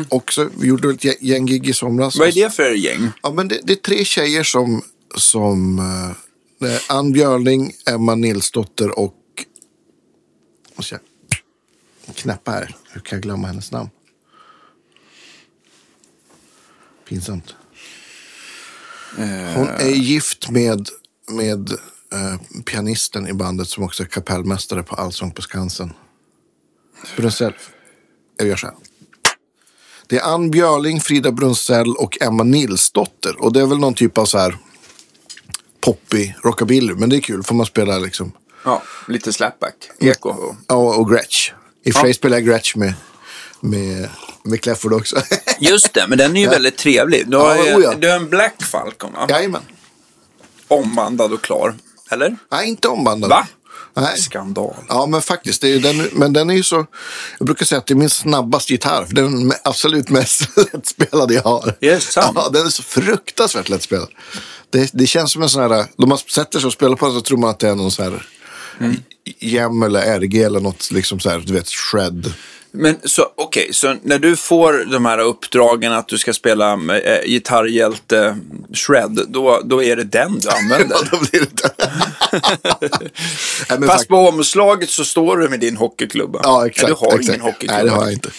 Också, 0.08 0.50
vi 0.60 0.66
gjorde 0.68 0.90
ett 0.90 1.04
gäng- 1.04 1.16
gäng 1.20 1.46
gig 1.46 1.68
i 1.68 1.72
somras. 1.72 2.16
Mm. 2.16 2.26
Vad 2.26 2.36
är 2.36 2.44
det 2.44 2.50
för 2.50 2.74
gäng? 2.74 3.10
Ja, 3.22 3.32
men 3.32 3.48
det, 3.48 3.60
det 3.64 3.72
är 3.72 3.76
tre 3.76 4.04
tjejer 4.04 4.42
som... 4.42 4.82
som 5.16 5.78
eh, 5.78 6.96
Ann 6.96 7.12
Björling, 7.12 7.72
Emma 7.90 8.14
Nilsdotter 8.14 8.98
och... 8.98 9.14
Måste 10.76 10.98
jag 12.06 12.16
knäppa 12.16 12.50
här. 12.50 12.76
Hur 12.92 13.00
kan 13.00 13.16
jag 13.16 13.22
glömma 13.22 13.46
hennes 13.46 13.72
namn? 13.72 13.90
Pinsamt. 17.08 17.54
Hon 19.54 19.68
är 19.68 19.90
gift 19.90 20.50
med, 20.50 20.88
med 21.30 21.70
eh, 22.12 22.62
pianisten 22.64 23.28
i 23.28 23.32
bandet 23.32 23.68
som 23.68 23.84
också 23.84 24.02
är 24.02 24.06
kapellmästare 24.06 24.82
på 24.82 24.94
Allsång 24.94 25.30
på 25.30 25.42
Skansen. 25.42 25.92
Brunzell. 27.16 27.52
Jag 28.36 28.48
gör 28.48 28.56
så 28.56 28.66
här. 28.66 28.76
Det 30.14 30.18
är 30.20 30.24
Ann 30.34 30.50
Björling, 30.50 31.00
Frida 31.00 31.32
Brunzell 31.32 31.94
och 31.96 32.18
Emma 32.22 32.42
Nilsdotter. 32.42 33.42
Och 33.42 33.52
det 33.52 33.60
är 33.60 33.66
väl 33.66 33.78
någon 33.78 33.94
typ 33.94 34.18
av 34.18 34.24
så 34.26 34.38
här 34.38 34.56
poppy 35.80 36.32
rockabilly. 36.44 36.94
Men 36.94 37.08
det 37.10 37.16
är 37.16 37.20
kul, 37.20 37.42
får 37.42 37.54
man 37.54 37.66
spela 37.66 37.98
liksom. 37.98 38.32
Ja, 38.64 38.82
lite 39.08 39.32
slapback, 39.32 39.74
eko. 40.00 40.54
Ja, 40.68 40.74
och 40.74 41.10
Gretsch. 41.10 41.52
I 41.84 41.90
och 41.90 41.94
för 41.94 42.06
Ja. 42.06 42.14
spelar 42.14 42.36
jag 42.36 42.46
Gretsch 42.46 42.76
med, 42.76 42.94
med, 43.60 44.08
med 44.42 44.60
Clefford 44.60 44.92
också. 44.92 45.16
Just 45.60 45.94
det, 45.94 46.04
men 46.08 46.18
den 46.18 46.36
är 46.36 46.40
ju 46.40 46.48
väldigt 46.48 46.76
trevlig. 46.78 47.30
Du 47.30 47.36
har, 47.36 47.56
Ja, 47.56 47.80
ja. 47.80 47.94
du 47.98 48.08
har 48.08 48.16
en 48.16 48.28
Black 48.28 48.62
Falcon 48.64 49.12
va? 49.12 49.26
Jajamän. 49.30 49.62
Ombandad 50.68 51.32
och 51.32 51.42
klar. 51.42 51.74
Eller? 52.10 52.36
Nej, 52.50 52.68
inte 52.68 52.88
ombandad. 52.88 53.30
Va? 53.30 53.46
Nej. 53.96 54.18
Skandal. 54.18 54.74
Ja, 54.88 55.06
men 55.06 55.22
faktiskt. 55.22 55.60
Det 55.60 55.68
är 55.68 55.80
den, 55.80 56.08
men 56.12 56.32
den 56.32 56.50
är 56.50 56.54
ju 56.54 56.62
så... 56.62 56.86
Jag 57.38 57.46
brukar 57.46 57.66
säga 57.66 57.78
att 57.78 57.86
det 57.86 57.94
är 57.94 57.96
min 57.96 58.10
snabbaste 58.10 58.72
gitarr. 58.72 59.04
För 59.04 59.14
det 59.14 59.20
är 59.20 59.24
den 59.24 59.52
absolut 59.64 60.08
mest 60.08 60.56
lättspelade 60.72 61.34
jag 61.34 61.42
har. 61.42 61.74
Är 61.80 61.98
sant? 61.98 62.32
Ja, 62.34 62.48
den 62.52 62.66
är 62.66 62.70
så 62.70 62.82
fruktansvärt 62.82 63.68
lättspelad. 63.68 64.08
Det, 64.70 64.90
det 64.92 65.06
känns 65.06 65.32
som 65.32 65.42
en 65.42 65.48
sån 65.48 65.62
här... 65.62 65.86
Då 65.96 66.06
man 66.06 66.18
sätter 66.18 66.58
sig 66.58 66.66
och 66.66 66.72
spelar 66.72 66.96
på 66.96 67.06
den 67.06 67.14
så 67.14 67.20
tror 67.20 67.38
man 67.38 67.50
att 67.50 67.58
det 67.58 67.68
är 67.68 67.74
någon 67.74 67.90
sån 67.90 68.04
här... 68.04 68.26
Mm. 68.80 68.96
Gem 69.38 69.82
eller 69.82 70.18
RG 70.20 70.42
eller 70.42 70.60
något 70.60 70.90
liksom 70.90 71.20
så 71.20 71.30
här, 71.30 71.38
du 71.38 71.52
vet, 71.52 71.68
shred. 71.68 72.32
Men 72.76 72.96
så, 73.04 73.26
okej, 73.36 73.68
så 73.72 73.96
när 74.02 74.18
du 74.18 74.36
får 74.36 74.84
de 74.92 75.04
här 75.04 75.18
uppdragen 75.18 75.92
att 75.92 76.08
du 76.08 76.18
ska 76.18 76.32
spela 76.32 76.72
äh, 76.72 77.26
gitarrhjälte 77.26 78.36
Shred, 78.72 79.20
då, 79.28 79.60
då 79.64 79.82
är 79.82 79.96
det 79.96 80.04
den 80.04 80.38
du 80.40 80.48
använder? 80.48 80.96
Ja, 81.00 81.08
då 81.10 81.18
blir 81.30 81.40
det 81.40 81.70
Nej, 83.70 83.78
men 83.78 83.88
Fast 83.88 84.08
på 84.08 84.16
omslaget 84.16 84.90
så 84.90 85.04
står 85.04 85.36
du 85.36 85.48
med 85.48 85.60
din 85.60 85.76
hockeyklubba. 85.76 86.40
Ja, 86.42 86.66
exakt. 86.66 86.82
Nej, 86.82 86.96
du 87.00 87.06
har 87.06 87.18
exakt. 87.18 87.28
ingen 87.28 87.40
hockeyklubba. 87.40 87.76
Nej, 87.76 87.84
det 87.84 87.90
har 87.90 88.02
jag 88.04 88.12
inte. 88.12 88.30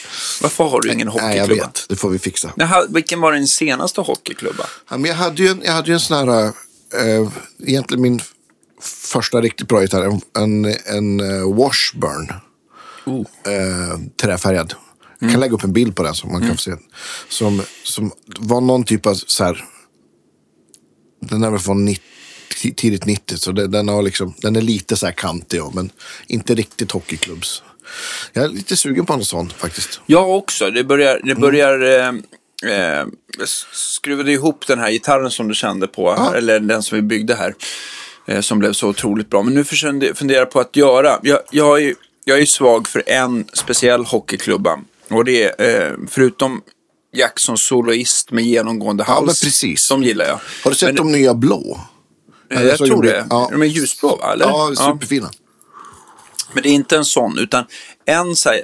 Varför 0.42 0.63
har 0.63 0.82
du 0.82 0.92
ingen 0.92 1.08
Nej, 1.08 1.15
jag 1.18 1.24
hockeyklubba? 1.24 1.65
vet. 1.65 1.86
Det 1.89 1.96
får 1.96 2.10
vi 2.10 2.20
fixa. 2.20 2.54
Jaha, 2.56 2.86
vilken 2.89 3.22
var 3.22 3.34
din 3.34 3.48
senaste 3.48 4.01
hockeyklubba? 4.01 4.63
Ja, 4.89 4.98
men 4.98 5.06
jag, 5.10 5.18
hade 5.18 5.44
ju 5.44 5.50
en, 5.50 5.62
jag 5.65 5.72
hade 5.72 5.88
ju 5.88 5.94
en 5.94 6.00
sån 6.00 6.30
här, 6.30 6.44
eh, 6.44 7.30
egentligen 7.68 8.01
min 8.01 8.20
första 8.82 9.42
riktigt 9.42 9.68
bra 9.68 9.82
gitarr, 9.82 10.04
en, 10.04 10.22
en, 10.38 10.65
en 10.86 11.20
eh, 11.20 11.48
Washburn. 13.06 13.26
Eh, 13.46 14.00
träfärgad. 14.22 14.74
Jag 15.20 15.32
kan 15.32 15.40
lägga 15.40 15.54
upp 15.54 15.64
en 15.64 15.74
bild 15.74 15.96
på 15.96 16.04
den 16.04 16.16
så 16.16 16.28
man 16.28 16.42
kan 16.42 16.52
få 16.52 16.58
se. 16.58 16.72
Som, 17.30 17.62
som 17.84 18.12
var 18.26 18.62
någon 18.62 18.84
typ 18.84 19.06
av 19.06 19.14
så 19.14 19.44
här, 19.44 19.66
den 21.22 21.44
är 21.44 21.52
väl 21.52 21.60
från 21.60 21.86
90, 21.86 22.02
tidigt 22.76 23.06
90 23.06 23.38
så 23.38 23.52
det, 23.52 23.68
den, 23.68 23.88
har 23.88 24.02
liksom, 24.02 24.34
den 24.38 24.56
är 24.56 24.62
lite 24.62 24.96
så 24.98 25.06
här 25.06 25.14
kantig 25.14 25.62
men 25.74 25.90
inte 26.28 26.56
riktigt 26.56 26.92
hockeyklubbs. 26.92 27.64
Jag 28.34 28.44
är 28.44 28.50
lite 28.50 28.78
sugen 28.78 29.06
på 29.06 29.14
en 29.14 29.26
sån 29.26 29.50
faktiskt. 29.50 30.02
Jag 30.06 30.30
också. 30.30 30.72
Det 30.72 30.84
börjar... 30.84 31.16
Mm. 31.16 31.28
Det 31.28 31.36
börjar 31.36 31.82
eh, 31.82 32.08
eh, 32.72 33.06
jag 33.38 33.48
skruvade 33.74 34.32
ihop 34.32 34.68
den 34.68 34.80
här 34.80 34.92
gitarren 34.92 35.32
som 35.32 35.48
du 35.48 35.54
kände 35.56 35.88
på, 35.88 36.16
Ja. 36.18 36.36
eller 36.36 36.60
den 36.60 36.84
som 36.84 36.96
vi 36.96 37.02
byggde 37.02 37.36
här, 37.36 37.56
eh, 38.28 38.42
som 38.42 38.60
blev 38.60 38.74
så 38.74 38.88
otroligt 38.88 39.30
bra. 39.30 39.44
Men 39.44 39.54
nu 39.54 39.64
försöker 39.64 40.08
jag 40.08 40.18
fundera 40.18 40.46
på 40.46 40.60
att 40.60 40.76
göra. 40.76 41.20
Jag, 41.24 41.40
jag, 41.52 41.84
är, 41.84 41.94
jag 42.27 42.39
är 42.41 42.46
svag 42.46 42.88
för 42.88 43.03
en 43.05 43.46
speciell 43.53 44.05
hockeyklubba. 44.05 44.79
Och 45.10 45.25
det 45.25 45.44
är, 45.44 45.86
eh, 45.88 45.94
förutom 46.10 46.62
Jackson 47.13 47.58
soloist 47.58 48.32
med 48.32 48.44
genomgående 48.46 49.03
Ja, 49.08 49.13
hals. 49.13 49.25
men 49.25 49.50
precis. 49.50 49.88
De 49.89 50.03
gillar 50.03 50.25
jag. 50.25 50.39
Har 50.63 50.72
du 50.72 50.75
sett 50.75 50.88
Men, 50.88 50.96
de 50.96 51.12
nya 51.12 51.34
blå? 51.34 51.79
eh, 52.51 52.62
Jag 52.63 52.72
så 52.77 52.86
tror 52.86 52.89
gjorde- 52.89 53.12
det. 53.12 53.27
Ja. 53.29 53.50
De 53.51 53.62
är 53.62 53.65
ljusblå, 53.65 54.15
va? 54.22 54.34
Eller? 54.34 54.46
Ja, 54.46 54.72
superfina. 54.75 55.29
Men 56.53 56.63
det 56.63 56.70
är 56.70 56.74
inte 56.74 56.98
en 56.98 57.05
sån, 57.05 57.38
utan 57.39 57.65
en 58.05 58.36
så 58.36 58.50
här, 58.50 58.62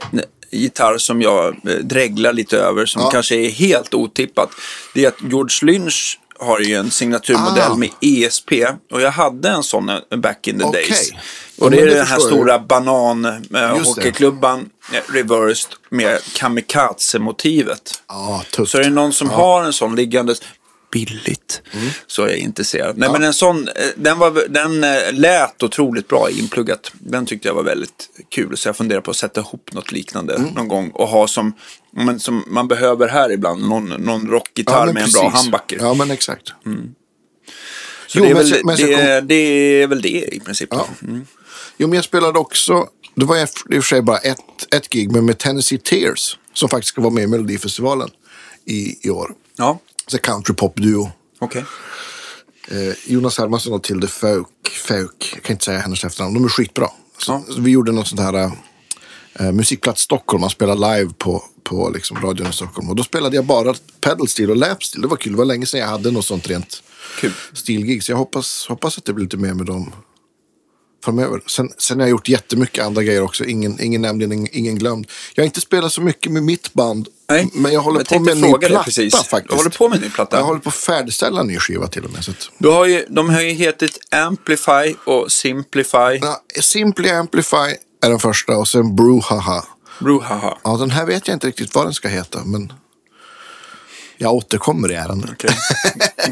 gitarr 0.52 0.98
som 0.98 1.22
jag 1.22 1.48
eh, 1.48 1.74
dreglar 1.76 2.34
lite 2.34 2.58
över, 2.58 2.86
som 2.86 3.02
Ja. 3.02 3.10
kanske 3.12 3.36
är 3.36 3.50
helt 3.50 3.94
otippat. 3.94 4.50
Det 4.94 5.04
är 5.06 5.08
att 5.08 5.22
George 5.22 5.72
Lynch 5.72 6.20
har 6.42 6.60
ju 6.60 6.76
en 6.76 6.92
signaturmodell 6.92 7.72
Ah. 7.72 7.76
med 7.76 7.90
ESP 8.02 8.52
och 8.92 9.02
jag 9.02 9.12
hade 9.12 9.50
en 9.50 9.64
sån 9.64 9.90
eh, 9.90 10.00
back 10.18 10.48
in 10.48 10.60
the 10.60 10.66
Okej. 10.66 10.88
days. 10.90 11.10
Ja, 11.12 11.20
Och 11.66 11.72
det 11.72 11.78
men 11.78 11.86
är 11.86 11.90
det 11.92 11.98
den 11.98 12.08
här 12.08 12.20
stora 12.20 12.60
banan 12.60 13.26
eh, 13.26 13.34
eh, 13.64 15.02
reversed 15.14 15.72
med 15.90 16.20
kamikaze-motivet. 16.34 18.02
Ja, 18.08 18.44
tufft. 18.52 18.72
Så 18.72 18.78
är 18.78 18.84
det 18.84 18.90
någon 18.90 19.14
som 19.14 19.28
Ja. 19.32 19.36
har 19.36 19.64
en 19.64 19.74
sån 19.74 19.96
liggandes 19.96 20.42
billigt 20.92 21.62
så 22.08 22.24
är 22.24 22.28
jag 22.30 22.38
intresserad. 22.38 22.98
Nej 22.98 23.10
men 23.12 23.24
en 23.24 23.34
sån, 23.34 23.70
den, 23.96 24.20
var, 24.20 24.44
den 24.50 24.82
lät 25.22 25.64
otroligt 25.64 26.08
bra 26.08 26.30
inpluggat. 26.30 26.92
Den 26.94 27.26
tyckte 27.26 27.48
jag 27.48 27.56
var 27.56 27.64
väldigt 27.64 28.10
kul 28.30 28.58
så 28.58 28.68
jag 28.70 28.76
funderar 28.78 29.02
på 29.02 29.12
att 29.12 29.18
sätta 29.18 29.42
ihop 29.42 29.70
något 29.74 29.92
liknande 29.92 30.36
Mm. 30.36 30.50
någon 30.54 30.68
gång 30.68 30.90
och 30.90 31.08
ha 31.08 31.28
som, 31.28 31.54
men 31.92 32.20
som 32.20 32.44
man 32.48 32.68
behöver 32.68 33.08
här 33.08 33.32
ibland, 33.32 33.70
någon, 33.70 33.86
någon 33.90 34.28
rockgitarr 34.28 34.86
men 34.86 34.94
med 34.94 35.04
en 35.04 35.12
bra 35.12 35.30
handbacker. 35.30 35.78
Ja, 35.82 35.94
men 35.94 36.12
exakt. 36.12 36.48
Så 38.08 38.20
Jo, 38.20 38.24
det, 38.24 38.30
är 38.30 38.34
väl, 38.34 38.66
men 38.66 38.76
det, 38.78 39.22
det 39.22 39.36
är 39.84 39.88
väl 39.88 40.02
det 40.02 40.36
i 40.36 40.40
princip. 40.40 40.70
Ja. 40.72 40.88
Mm. 41.02 41.26
Jo, 41.78 41.88
men 41.88 41.96
jag 41.96 42.06
spelade 42.06 42.40
också, 42.40 42.88
det 43.16 43.26
var 43.26 43.38
i 43.38 43.44
och 43.44 43.50
för 43.70 43.82
sig 43.82 44.02
bara 44.02 44.18
ett, 44.18 44.74
ett 44.76 44.90
gig, 44.90 45.12
men 45.12 45.26
med 45.26 45.38
Tennessee 45.38 45.78
Tears. 45.78 46.38
Som 46.54 46.70
faktiskt 46.70 46.90
ska 46.90 47.02
vara 47.02 47.14
med 47.14 47.24
i 47.24 47.28
Melodifestivalen 47.28 48.10
i, 48.66 49.08
i 49.08 49.10
år. 49.10 49.34
Ja, 49.58 49.80
Så 50.08 50.18
country 50.18 50.56
pop 50.56 50.76
duo. 50.76 51.12
okej. 51.40 51.66
Eh, 52.68 52.94
Jonas 53.06 53.38
Hermansson 53.38 53.74
och 53.74 53.84
Tilde 53.84 54.08
Fauk, 54.08 54.48
Fauk, 54.88 55.32
jag 55.36 55.44
kan 55.44 55.54
inte 55.54 55.66
säga 55.66 55.80
hennes 55.80 56.04
efternamn, 56.04 56.34
de 56.34 56.44
är 56.46 56.50
skitbra. 56.50 56.88
Så, 57.18 57.32
Ja. 57.32 57.44
så 57.54 57.62
vi 57.62 57.72
gjorde 57.72 57.92
något 57.92 58.08
sånt 58.08 58.22
här 58.22 58.52
eh, 59.40 59.52
musikplats 59.52 60.02
Stockholm, 60.02 60.42
man 60.42 60.50
spelar 60.50 60.76
live 60.76 61.14
på, 61.18 61.44
på 61.64 61.90
liksom 61.90 62.18
radion 62.22 62.48
i 62.48 62.54
Stockholm. 62.54 62.90
Och 62.90 62.96
då 62.96 63.04
spelade 63.04 63.36
jag 63.36 63.46
bara 63.46 63.76
pedal 64.02 64.28
steel 64.28 64.50
och 64.50 64.58
lap 64.58 64.84
steel. 64.84 65.02
Det 65.02 65.08
var 65.08 65.18
kul, 65.18 65.32
det 65.32 65.38
var 65.38 65.46
länge 65.46 65.66
sedan 65.66 65.80
jag 65.80 65.88
hade 65.88 66.12
något 66.12 66.26
sånt 66.26 66.50
rent 66.50 66.84
Kul. 67.20 67.32
stilgig. 67.54 68.04
Så 68.04 68.12
jag 68.12 68.18
hoppas, 68.18 68.66
hoppas 68.70 68.98
att 68.98 69.06
det 69.06 69.14
blir 69.14 69.26
lite 69.26 69.38
mer 69.38 69.54
med 69.54 69.66
dem 69.66 69.92
framöver. 71.04 71.42
Sen, 71.48 71.70
sen 71.78 72.00
har 72.00 72.08
jag 72.08 72.12
gjort 72.12 72.30
jättemycket 72.30 72.86
andra 72.86 73.04
grejer 73.04 73.22
också. 73.24 73.46
Ingen, 73.46 73.82
ingen 73.82 74.02
nämnd, 74.02 74.24
ingen, 74.24 74.48
ingen 74.52 74.78
glömd. 74.78 75.08
Jag 75.36 75.44
har 75.44 75.46
inte 75.46 75.62
spelat 75.62 75.94
så 75.94 76.02
mycket 76.02 76.32
med 76.32 76.44
mitt 76.44 76.74
band. 76.74 77.08
Nej, 77.30 77.50
men 77.54 77.74
jag 77.74 77.82
håller 77.82 78.00
jag 78.00 78.08
på 78.08 78.20
med 78.20 78.32
en 78.32 78.42
ny 78.42 78.54
platta 78.54 78.84
precis. 78.84 79.16
faktiskt. 79.16 79.50
Du 79.50 79.56
håller 79.56 79.70
på 79.70 79.90
med 79.90 79.96
en 79.96 80.02
ny 80.04 80.10
platta? 80.10 80.38
Jag 80.38 80.44
håller 80.44 80.60
på 80.60 80.70
att 80.70 80.76
färdigställa 80.76 81.42
en 81.42 81.48
ny 81.48 81.60
skiva 81.60 81.88
till 81.88 82.06
och 82.06 82.12
med. 82.12 82.24
Så 82.24 82.32
att, 82.32 82.50
Du 82.58 82.70
har 82.70 82.86
ju, 82.86 83.06
de 83.10 83.30
har 83.30 83.42
ju 83.42 83.52
hetit 83.52 84.00
Amplify 84.12 84.96
och 85.06 85.32
Simplify. 85.32 86.20
Ja, 86.22 86.44
Simply 86.62 87.10
Amplify 87.10 87.76
är 88.02 88.10
den 88.10 88.20
första 88.20 88.58
och 88.58 88.68
sen 88.68 88.96
Brouhaha. 88.96 89.66
Bruhaha. 90.00 90.58
Ja, 90.64 90.78
den 90.78 90.92
här 90.92 91.06
vet 91.06 91.28
jag 91.28 91.36
inte 91.36 91.48
riktigt 91.48 91.76
vad 91.76 91.86
den 91.86 91.94
ska 91.94 92.08
heta, 92.08 92.46
men 92.46 92.74
jag 94.18 94.34
återkommer 94.34 94.92
i 94.92 94.96
ärendet. 94.96 95.30
Okej. 95.32 95.56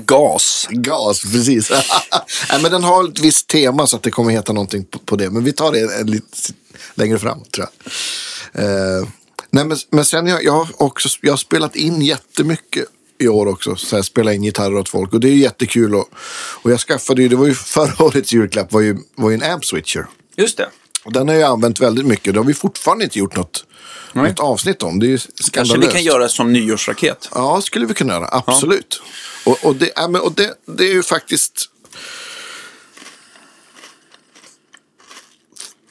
Gas. 0.05 0.67
Gas, 0.71 1.21
precis. 1.21 1.71
Nej, 2.51 2.61
men 2.61 2.71
den 2.71 2.83
har 2.83 3.09
ett 3.09 3.19
visst 3.19 3.47
tema 3.47 3.87
så 3.87 3.95
att 3.95 4.03
det 4.03 4.11
kommer 4.11 4.31
heta 4.31 4.53
någonting 4.53 4.85
på, 4.85 4.99
på 4.99 5.15
det. 5.15 5.29
Men 5.29 5.43
vi 5.43 5.53
tar 5.53 5.71
det 5.71 5.99
en, 5.99 6.07
lite 6.07 6.37
längre 6.93 7.19
fram, 7.19 7.43
tror 7.43 7.67
jag. 8.53 8.63
Eh, 8.63 9.07
nej, 9.49 9.65
men, 9.65 9.77
men 9.89 10.05
sen 10.05 10.27
jag, 10.27 10.43
jag 10.43 10.53
har 10.53 10.67
också 10.77 11.09
jag 11.21 11.31
har 11.31 11.37
spelat 11.37 11.75
in 11.75 12.01
jättemycket 12.01 12.85
i 13.19 13.27
år 13.27 13.47
också. 13.47 13.75
Så 13.75 13.95
jag 13.95 14.05
spelar 14.05 14.31
in 14.31 14.41
gitarrer 14.41 14.75
åt 14.75 14.89
folk 14.89 15.13
och 15.13 15.19
det 15.19 15.29
är 15.29 15.35
jättekul. 15.35 15.95
Och, 15.95 16.09
och 16.61 16.71
jag 16.71 16.79
skaffade 16.79 17.21
ju, 17.21 17.27
det 17.27 17.35
var 17.35 17.47
ju 17.47 17.53
förra 17.55 18.05
årets 18.05 18.33
julklapp, 18.33 18.73
var 18.73 18.81
ju, 18.81 18.97
var 19.15 19.29
ju 19.29 19.35
en 19.35 19.43
amp 19.43 19.65
switcher. 19.65 20.07
Just 20.35 20.57
det. 20.57 20.69
Och 21.09 21.13
den 21.13 21.27
har 21.27 21.35
jag 21.35 21.51
använt 21.51 21.79
väldigt 21.79 22.05
mycket. 22.05 22.33
Det 22.33 22.39
har 22.39 22.45
vi 22.45 22.53
fortfarande 22.53 23.03
inte 23.03 23.19
gjort 23.19 23.35
något, 23.35 23.65
Nej. 24.13 24.29
något 24.29 24.39
avsnitt 24.39 24.83
om. 24.83 24.99
Det 24.99 25.05
är 25.05 25.09
ju 25.09 25.17
Kanske 25.17 25.43
skandalöst. 25.43 25.87
vi 25.89 25.91
kan 25.91 26.03
göra 26.03 26.29
som 26.29 26.53
nyårsraket. 26.53 27.29
Ja, 27.33 27.61
skulle 27.61 27.85
vi 27.85 27.93
kunna 27.93 28.13
göra. 28.13 28.29
Absolut. 28.31 29.01
Och, 29.45 29.65
och, 29.65 29.75
det, 29.75 29.91
ja, 29.95 30.07
men, 30.07 30.21
och 30.21 30.33
det, 30.33 30.53
det 30.65 30.83
är 30.83 30.93
ju 30.93 31.03
faktiskt 31.03 31.69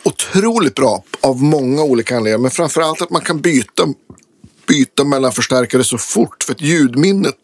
otroligt 0.03 0.75
bra 0.75 1.05
av 1.21 1.43
många 1.43 1.83
olika 1.83 2.17
anledningar. 2.17 2.39
Men 2.39 2.51
framför 2.51 2.81
allt 2.81 3.03
att 3.03 3.11
man 3.11 3.23
kan 3.23 3.41
byta, 3.41 3.87
byta 4.67 5.05
mellan 5.05 5.33
förstärkare 5.33 5.85
så 5.85 5.99
fort. 5.99 6.45
För 6.45 6.53
att 6.53 6.61
ljudminnet, 6.61 7.39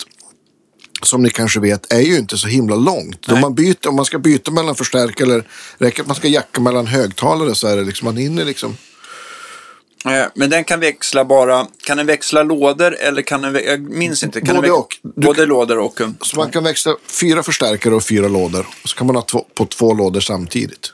som 1.05 1.23
ni 1.23 1.31
kanske 1.31 1.61
vet, 1.61 1.93
är 1.93 2.01
ju 2.01 2.19
inte 2.19 2.38
så 2.38 2.49
himla 2.49 2.77
långt. 2.77 3.29
Om 3.29 3.40
man, 3.40 3.55
byter, 3.55 3.88
om 3.88 3.97
man 3.97 4.05
ska 4.05 4.19
byta 4.19 4.51
mellan 4.51 4.75
förstärkare 4.75 5.27
eller 5.27 5.45
räcker 5.79 6.03
att 6.03 6.07
man 6.07 6.17
ska 6.17 6.29
jacka 6.29 6.61
mellan 6.61 6.87
högtalare 6.87 7.55
så 7.55 7.67
är 7.67 7.77
det 7.77 7.83
liksom, 7.83 8.05
man 8.07 8.17
hinner 8.17 8.45
liksom. 8.45 8.77
Men 10.35 10.51
den 10.51 10.64
kan 10.64 10.81
växla 10.81 11.25
bara, 11.25 11.67
kan 11.87 11.97
den 11.97 12.07
växla 12.07 12.43
lådor 12.43 12.97
eller 12.97 13.23
kan 13.23 13.43
den, 13.43 13.61
jag 13.67 13.81
minns 13.81 14.23
inte. 14.23 14.40
Kan 14.40 14.57
Både 14.57 14.71
och. 14.71 14.97
Både 15.17 15.38
kan- 15.38 15.49
lådor 15.49 15.79
och... 15.79 16.01
Så 16.21 16.37
man 16.37 16.51
kan 16.51 16.64
växla 16.64 16.97
fyra 17.21 17.43
förstärkare 17.43 17.95
och 17.95 18.03
fyra 18.03 18.29
lådor. 18.29 18.67
Och 18.83 18.88
så 18.88 18.97
kan 18.97 19.07
man 19.07 19.17
ha 19.17 19.23
två, 19.23 19.47
på 19.55 19.67
två 19.67 19.95
lådor 19.95 20.21
samtidigt. 20.21 20.93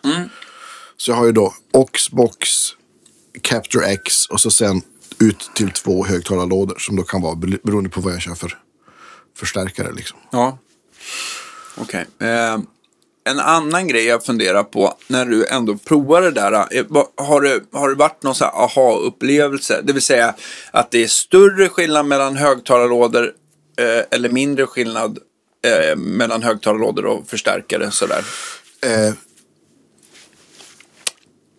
Så 0.96 1.10
jag 1.10 1.16
har 1.16 1.26
ju 1.26 1.32
då 1.32 1.54
Oxbox, 1.72 2.48
Capture 3.42 3.86
X 3.86 4.26
och 4.26 4.40
så 4.40 4.50
sen 4.50 4.82
ut 5.20 5.50
till 5.54 5.70
två 5.70 6.06
högtalarlådor 6.06 6.78
som 6.78 6.96
då 6.96 7.02
kan 7.02 7.22
vara 7.22 7.34
beroende 7.34 7.90
på 7.90 8.00
vad 8.00 8.12
jag 8.12 8.20
kör 8.20 8.34
för 8.34 8.58
förstärkare. 9.40 9.92
Liksom. 9.92 10.18
Ja. 10.30 10.58
Okej. 11.76 12.06
Eh, 12.20 12.58
en 13.24 13.40
annan 13.40 13.88
grej 13.88 14.04
jag 14.04 14.24
funderar 14.24 14.62
på 14.62 14.94
när 15.06 15.24
du 15.26 15.46
ändå 15.46 15.76
provar 15.76 16.22
det 16.22 16.30
där. 16.30 16.52
eh, 16.52 16.84
Har 17.16 17.40
det, 17.40 17.60
har 17.72 17.88
det 17.88 17.94
varit 17.94 18.22
någon 18.22 18.34
aha-upplevelse? 18.42 19.80
Det 19.84 19.92
vill 19.92 20.02
säga 20.02 20.34
att 20.70 20.90
det 20.90 21.02
är 21.04 21.08
större 21.08 21.68
skillnad 21.68 22.06
mellan 22.06 22.36
högtalarlådor 22.36 23.32
eh, 23.78 24.04
eller 24.10 24.28
mindre 24.28 24.66
skillnad 24.66 25.18
eh, 25.66 25.96
mellan 25.96 26.42
högtalarlådor 26.42 27.06
och 27.06 27.28
förstärkare 27.28 27.90
sådär. 27.90 28.24
Eh, 28.82 29.14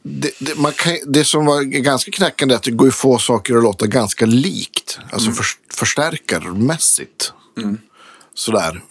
det, 0.03 0.31
det, 0.39 0.55
man 0.57 0.71
kan, 0.71 0.97
det 1.05 1.25
som 1.25 1.45
var 1.45 1.61
ganska 1.61 2.11
knäckande 2.11 2.53
är 2.53 2.57
att 2.57 2.63
det 2.63 2.71
går 2.71 2.87
att 2.87 2.95
få 2.95 3.17
saker 3.17 3.55
att 3.57 3.63
låta 3.63 3.87
ganska 3.87 4.25
likt. 4.25 4.99
Alltså 5.11 5.31
för, 5.31 5.45
förstärkarmässigt. 5.73 7.33
Sådär. 8.33 8.81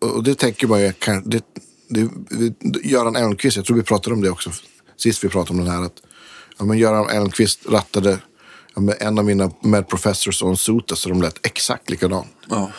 Och 0.00 0.14
och 0.14 0.22
det 0.22 0.34
tänker 0.34 0.66
man 0.66 0.80
ju 0.80 0.92
det, 1.24 1.44
det, 1.88 2.10
Göran 2.84 3.16
Elmqvist, 3.16 3.56
jag 3.56 3.66
tror 3.66 3.76
vi 3.76 3.82
pratade 3.82 4.14
om 4.14 4.22
det 4.22 4.30
också 4.30 4.50
sist 4.96 5.24
vi 5.24 5.28
pratade 5.28 5.58
om 5.58 5.64
den 5.64 5.74
här. 5.74 5.82
Att, 5.82 6.02
ja, 6.58 6.64
men 6.64 6.78
Göran 6.78 7.08
Elmqvist 7.08 7.66
rattade 7.68 8.18
ja, 8.74 8.82
med 8.82 8.96
en 9.00 9.18
av 9.18 9.24
mina 9.24 9.50
medprofessors 9.60 10.42
en 10.42 10.56
Sota 10.56 10.96
så 10.96 11.08
de 11.08 11.22
lät 11.22 11.46
exakt 11.46 11.90
likadant. 11.90 12.28
Ja. 12.48 12.70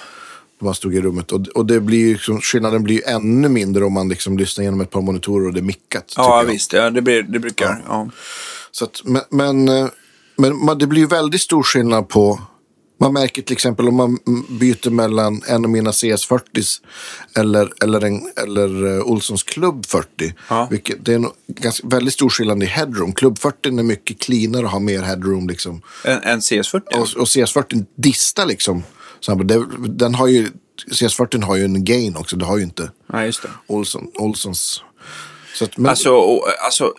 Man 0.62 0.76
stod 0.76 0.96
i 0.96 1.02
rummet. 1.02 1.32
Och, 1.32 1.48
och 1.48 1.66
det 1.66 1.80
blir 1.80 2.14
liksom, 2.14 2.42
skillnaden 2.42 2.84
blir 2.84 2.96
ju 2.96 3.02
ännu 3.02 3.50
mindre 3.50 3.86
om 3.86 3.94
man 3.94 4.10
liksom 4.10 4.38
lyssnar 4.38 4.64
genom 4.64 4.82
ett 4.82 4.90
par 4.90 5.02
monitorer 5.02 5.48
och 5.48 5.54
det 5.54 5.60
är 5.60 5.64
mickat. 5.64 6.14
Ja, 6.18 6.38
jag. 6.38 6.52
visst. 6.52 6.74
Ja, 6.74 6.90
det, 6.90 7.02
blir, 7.02 7.24
det 7.24 7.40
brukar... 7.40 7.84
Ja. 7.88 8.10
Så 8.72 8.86
att, 8.86 9.02
men 9.04 9.22
men, 9.30 9.70
eh, 9.70 9.88
men 10.36 10.78
det 10.78 10.88
blir 10.88 11.02
ju 11.02 11.08
väldigt 11.08 11.42
stor 11.42 11.64
skillnad 11.64 12.10
på... 12.10 12.42
Man 13.00 13.14
märker 13.14 13.42
till 13.42 13.54
exempel 13.54 13.88
om 13.88 13.96
man 13.96 14.18
mm, 14.28 14.46
byter 14.60 14.90
mellan 14.90 15.42
en 15.48 15.66
av 15.66 15.72
mina 15.72 15.92
CS40s 15.92 16.82
eller, 17.36 17.74
eller, 17.84 18.02
en, 18.02 18.22
eller 18.44 18.86
uh, 18.86 19.02
Olssons 19.04 19.44
Club 19.44 19.86
40. 19.86 20.34
Ja. 20.50 20.68
Vilket, 20.72 21.06
det 21.06 21.12
är 21.12 21.16
en 21.16 21.30
ganska, 21.48 21.88
väldigt 21.88 22.14
stor 22.14 22.30
skillnad 22.30 22.64
i 22.64 22.66
headroom. 22.66 23.14
Club 23.14 23.40
40 23.40 23.68
är 23.80 23.84
mycket 23.84 24.20
cleanare 24.20 24.64
och 24.66 24.72
har 24.72 24.80
mer 24.80 25.02
headroom. 25.02 25.48
Liksom. 25.50 25.82
En, 26.04 26.22
en 26.24 26.40
CS40? 26.40 26.82
Och, 26.94 27.02
och 27.02 27.28
CS40 27.28 27.86
distar 27.96 28.46
liksom. 28.46 28.84
Så 29.20 29.36
den 29.88 30.16
har 30.16 30.28
ju, 30.28 30.48
CS40 30.92 31.44
har 31.44 31.56
ju 31.56 31.64
en 31.64 31.86
gain 31.86 32.16
också. 32.18 32.36
Det 32.36 32.46
har 32.46 32.58
ju 32.58 32.64
inte 32.64 32.92
Ja, 33.14 33.26
just 33.26 33.42
det. 33.42 33.50
Olsson, 33.68 34.08
Olssons. 34.16 34.84
Så 35.56 35.64
att, 35.66 35.78
men 35.78 35.90
Alltså, 35.90 36.10
och, 36.10 36.44
alltså 36.66 36.94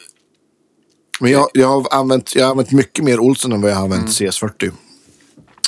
men 1.20 1.30
jag, 1.30 1.48
jag, 1.54 1.68
har 1.68 1.86
använt, 1.90 2.34
jag 2.34 2.44
har 2.44 2.50
använt 2.50 2.72
mycket 2.72 3.04
mer 3.04 3.20
Olsson 3.20 3.52
än 3.52 3.60
vad 3.60 3.70
jag 3.70 3.76
har 3.76 3.84
Mm. 3.86 3.98
använt 3.98 4.10
CS40. 4.20 4.72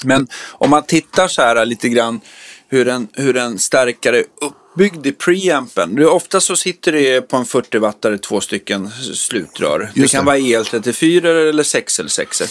Men 0.04 0.28
om 0.50 0.70
man 0.70 0.82
tittar 0.82 1.28
så 1.28 1.42
här 1.42 1.66
lite 1.66 1.88
grann 1.88 2.20
hur 2.68 2.88
en, 2.88 3.08
hur 3.12 3.36
en 3.36 3.58
stärkare 3.58 4.18
är 4.18 4.24
uppbyggd 4.40 5.06
i 5.06 5.12
preampen. 5.12 6.06
Ofta 6.06 6.40
så 6.40 6.56
sitter 6.56 6.92
det 6.92 7.20
på 7.20 7.36
en 7.36 7.44
40-wattare 7.44 8.18
två 8.18 8.40
stycken 8.40 8.90
slutrör. 9.14 9.90
det 9.94 10.00
Just 10.00 10.14
kan 10.14 10.24
det. 10.24 10.26
vara 10.26 10.36
EL34 10.38 11.48
eller 11.48 11.62
6 11.62 11.98
eller 11.98 12.08
6 12.10 12.42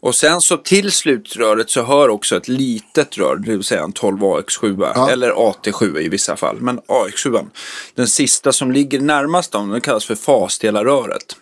Och 0.00 0.14
sen 0.14 0.40
så 0.40 0.56
till 0.56 0.92
slutröret 0.92 1.70
så 1.70 1.82
hör 1.82 2.08
också 2.08 2.36
ett 2.36 2.48
litet 2.48 3.18
rör, 3.18 3.36
det 3.36 3.50
vill 3.50 3.64
säga 3.64 3.82
en 3.82 3.92
12 3.92 4.18
AX7 4.18 4.92
Ja. 4.94 5.10
eller 5.10 5.30
AT7 5.32 5.98
i 6.00 6.08
vissa 6.08 6.36
fall. 6.36 6.56
Men 6.60 6.80
AX7, 6.80 7.46
den 7.94 8.08
sista 8.08 8.52
som 8.52 8.72
ligger 8.72 9.00
närmast 9.00 9.52
dem, 9.52 9.70
den 9.70 9.80
kallas 9.80 10.04
för 10.04 10.14
fasdelarröret. 10.14 11.36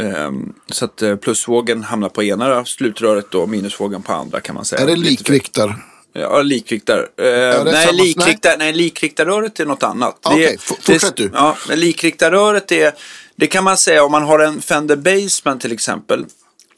Ehm, 0.00 0.52
Så 0.70 0.84
att 0.84 1.02
eh, 1.02 1.16
plusvågen 1.16 1.82
hamnar 1.82 2.08
på 2.08 2.22
ena 2.22 2.64
slutröret 2.64 3.34
och 3.34 3.48
minusvågen 3.48 4.02
på 4.02 4.12
andra 4.12 4.40
kan 4.40 4.54
man 4.54 4.64
säga. 4.64 4.82
Är 4.82 4.86
det 4.86 4.96
likriktar? 4.96 5.74
Ja, 6.12 6.42
likriktar. 6.42 6.98
Eh, 7.16 7.24
det 7.24 7.64
nej, 7.72 7.88
likriktar 7.92 8.58
nej, 8.58 8.72
likriktarröret 8.72 9.60
är 9.60 9.66
något 9.66 9.82
annat. 9.82 10.18
Okej, 10.24 10.56
f- 10.58 10.72
fortsätt 10.80 11.16
du. 11.16 11.30
Ja, 11.34 11.56
men 11.68 11.80
likriktarröret 11.80 12.72
är, 12.72 12.92
Det 13.36 13.46
kan 13.46 13.64
man 13.64 13.76
säga 13.76 14.04
om 14.04 14.12
man 14.12 14.22
har 14.22 14.38
en 14.38 14.62
Fender 14.62 14.96
Baseman 14.96 15.58
till 15.58 15.72
exempel. 15.72 16.24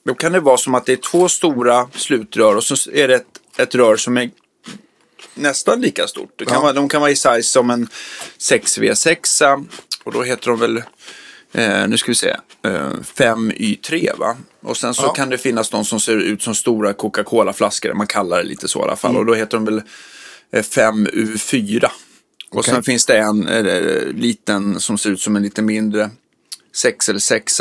Då 0.07 0.15
kan 0.15 0.33
det 0.33 0.41
vara 0.41 0.57
som 0.57 0.75
att 0.75 0.87
det 0.87 0.93
är 0.93 0.97
två 0.97 1.29
stora 1.29 1.89
slutrör 1.95 2.57
och 2.57 2.65
så 2.65 2.91
är 2.91 3.09
det 3.09 3.15
ett, 3.15 3.27
ett 3.59 3.75
rör 3.75 3.97
som 3.97 4.17
är 4.19 4.31
nästan 5.35 5.81
lika 5.81 6.07
stort. 6.07 6.33
Det 6.37 6.45
kan 6.45 6.55
Ja. 6.55 6.61
vara, 6.61 6.73
de 6.73 6.89
kan 6.89 7.01
vara 7.01 7.11
i 7.11 7.17
size 7.17 7.43
som 7.43 7.71
en 7.71 7.89
6V6 8.39 9.67
och 10.05 10.13
då 10.13 10.23
heter 10.23 10.51
de 10.51 10.59
väl, 10.61 10.83
eh, 11.53 11.89
nu 11.89 11.97
ska 11.99 12.11
vi 12.11 12.15
se, 12.15 12.37
eh, 12.65 12.91
5Y3 13.17 14.19
va? 14.19 14.37
Och 14.63 14.77
sen 14.77 14.95
så 14.95 15.03
Ja. 15.03 15.13
kan 15.13 15.31
det 15.31 15.39
finnas 15.39 15.71
de 15.71 15.85
som 15.85 16.01
ser 16.01 16.17
ut 16.17 16.43
som 16.43 16.55
stora 16.55 16.93
Coca-Cola-flaskor, 16.93 17.95
man 17.95 18.07
kallar 18.07 18.37
det 18.39 18.45
lite 18.45 18.69
så 18.69 18.79
i 18.79 18.83
alla 18.83 18.97
fall. 18.97 19.11
Mm. 19.11 19.21
Och 19.21 19.27
då 19.27 19.35
heter 19.35 19.57
de 19.57 19.65
väl 19.65 19.83
eh, 20.53 20.63
5U4. 20.63 21.85
Och 22.51 22.59
Okej. 22.59 22.75
sen 22.75 22.83
finns 22.83 23.07
det 23.07 23.19
en 23.19 23.49
eh, 23.49 24.03
liten 24.15 24.81
som 24.81 24.99
ser 24.99 25.11
ut 25.11 25.21
som 25.21 25.37
en 25.37 25.43
lite 25.43 25.63
mindre 25.63 26.11
6 26.75 27.09
eller 27.09 27.21
6 27.21 27.61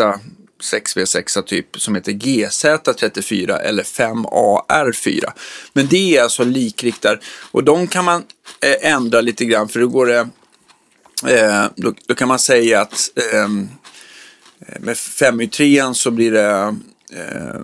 6V6 0.64 1.42
typ 1.42 1.82
som 1.82 1.96
heter 1.96 2.12
GZ34 2.12 3.60
eller 3.60 3.84
5AR4. 3.84 5.24
Men 5.74 5.88
det 5.88 6.18
är 6.18 6.24
alltså 6.24 6.44
likriktar 6.44 7.20
och 7.52 7.64
de 7.64 7.88
kan 7.88 8.06
man 8.06 8.24
eh, 8.62 8.92
ändra 8.94 9.22
lite 9.22 9.46
grann 9.46 9.70
för 9.70 9.80
då 9.80 9.88
går 9.88 10.06
det 10.06 10.30
eh, 11.36 11.66
då, 11.76 11.94
då 12.08 12.16
kan 12.16 12.28
man 12.28 12.40
säga 12.40 12.82
att 12.82 13.10
ehm, 13.34 13.70
med 14.80 14.96
5U3 14.96 15.94
så 15.94 16.12
blir 16.12 16.32
det 16.32 16.76
eh, 17.14 17.56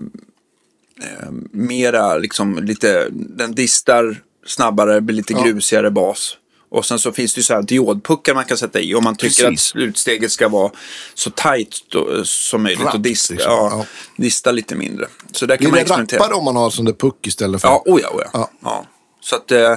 eh, 1.02 1.32
mera 1.52 2.18
liksom 2.18 2.64
lite, 2.64 3.08
den 3.12 3.56
distar 3.56 4.22
snabbare, 4.46 5.02
blir 5.02 5.16
lite 5.16 5.34
Ja. 5.34 5.44
grusigare 5.44 5.92
bas. 5.92 6.38
Och 6.70 6.86
sen 6.86 7.00
så 7.00 7.12
finns 7.12 7.34
det 7.34 7.40
ju 7.40 7.44
så 7.44 7.54
här 7.54 7.62
diodpuckar 7.62 8.34
man 8.34 8.46
kan 8.46 8.58
sätta 8.58 8.80
i 8.80 8.96
om 8.96 9.04
man 9.04 9.16
tycker 9.16 9.28
Precis. 9.50 9.50
att 9.54 9.60
slutsteget 9.60 10.32
ska 10.32 10.48
vara 10.50 10.72
så 11.14 11.30
tajt 11.30 11.78
då, 11.90 12.26
som 12.26 12.64
möjligt 12.64 12.84
Rappt, 12.84 12.96
och 12.96 13.02
dista, 13.02 13.34
liksom. 13.34 13.52
ja, 13.52 13.70
Ja. 13.72 13.86
dista 14.24 14.52
lite 14.52 14.76
mindre. 14.76 15.06
Så 15.32 15.46
där 15.46 15.56
kan 15.58 15.60
Blir 15.60 15.70
man 15.70 15.76
det 15.76 15.82
experimentera. 15.82 16.20
rappare 16.20 16.36
om 16.36 16.46
man 16.46 16.56
har 16.56 16.70
sån 16.70 16.86
där 16.86 16.94
puck 16.94 17.28
istället 17.28 17.62
för... 17.62 17.68
Ja, 17.68 17.84
oh 17.86 18.02
ja, 18.02 18.10
oh 18.10 18.22
ja. 18.34 18.50
Ja. 18.62 18.86
Så 19.22 19.36
att, 19.36 19.52
eh, 19.52 19.76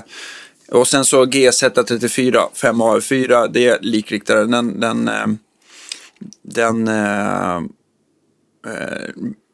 och 0.71 0.89
sen 0.89 1.05
så 1.05 1.25
GZ34, 1.25 2.49
5A4, 2.55 3.49
det 3.53 3.67
är 3.69 3.79
likriktare. 3.81 4.45
Den, 4.45 4.81
den, 4.81 5.09
eh, 5.09 5.27
den 6.42 6.88
eh, 6.88 7.57
eh, 8.66 9.11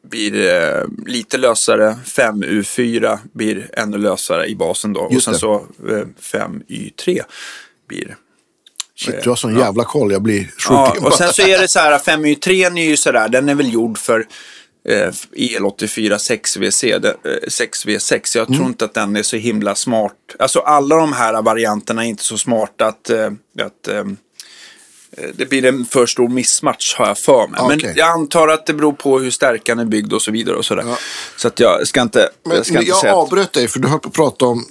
blir 0.09 0.47
eh, 0.53 0.83
lite 1.05 1.37
lösare. 1.37 1.97
5U4 2.05 3.17
blir 3.33 3.69
ännu 3.73 3.97
lösare 3.97 4.47
i 4.47 4.55
basen 4.55 4.93
då. 4.93 5.01
och 5.01 5.13
Just 5.13 5.25
sen 5.25 5.33
det. 5.33 5.39
så 5.39 5.55
eh, 5.89 6.05
5Y3 6.19 7.21
blir 7.87 8.17
Shit, 8.95 9.23
du 9.23 9.29
har 9.29 9.35
sån 9.35 9.57
jävla 9.57 9.83
koll. 9.83 10.11
Jag 10.11 10.21
blir 10.21 10.43
sjuk. 10.43 10.51
Ja, 10.69 10.95
och 11.01 11.13
sen 11.13 11.33
så 11.33 11.41
är 11.41 11.61
det 11.61 11.67
så 11.67 11.79
här, 11.79 11.99
5Y3 11.99 12.77
är 12.77 12.83
ju 12.83 12.97
sådär, 12.97 13.29
den 13.29 13.49
är 13.49 13.55
väl 13.55 13.73
gjord 13.73 13.97
för 13.97 14.27
eh, 14.89 15.11
El84 15.35 16.17
6VC, 16.17 16.99
det, 16.99 17.09
eh, 17.09 17.47
6V6. 17.47 18.37
Jag 18.37 18.47
tror 18.47 18.65
inte 18.65 18.85
att 18.85 18.93
den 18.93 19.15
är 19.15 19.23
så 19.23 19.35
himla 19.37 19.75
smart. 19.75 20.13
Alltså 20.39 20.59
alla 20.59 20.95
de 20.95 21.13
här 21.13 21.41
varianterna 21.41 22.05
är 22.05 22.09
inte 22.09 22.23
så 22.23 22.37
smarta 22.37 22.85
att, 22.85 23.09
eh, 23.09 23.31
att 23.61 23.87
eh, 23.87 24.03
det 25.33 25.45
blir 25.45 25.65
en 25.65 25.85
för 25.85 26.05
stor 26.05 26.29
missmatch 26.29 26.95
har 26.95 27.07
jag 27.07 27.17
för 27.17 27.47
mig. 27.47 27.61
Men 27.67 27.77
Okej. 27.77 27.93
jag 27.97 28.09
antar 28.09 28.47
att 28.47 28.65
det 28.65 28.73
beror 28.73 28.93
på 28.93 29.19
hur 29.19 29.31
stark 29.31 29.65
den 29.65 29.79
är 29.79 29.85
byggd 29.85 30.13
och 30.13 30.21
så 30.21 30.31
vidare. 30.31 30.55
Och 30.55 30.65
sådär. 30.65 30.83
Ja. 30.87 30.97
Så 31.37 31.47
att 31.47 31.59
jag 31.59 31.87
ska 31.87 32.01
inte, 32.01 32.29
Men, 32.45 32.55
jag 32.55 32.65
ska 32.65 32.73
men 32.73 32.81
inte 32.81 32.89
jag 32.89 32.99
säga 32.99 33.13
att... 33.13 33.19
avbröt 33.19 33.53
dig 33.53 33.67
för 33.67 33.79
du 33.79 33.87
höll 33.87 33.99
på 33.99 34.07
att 34.07 34.15
prata 34.15 34.45
om 34.45 34.65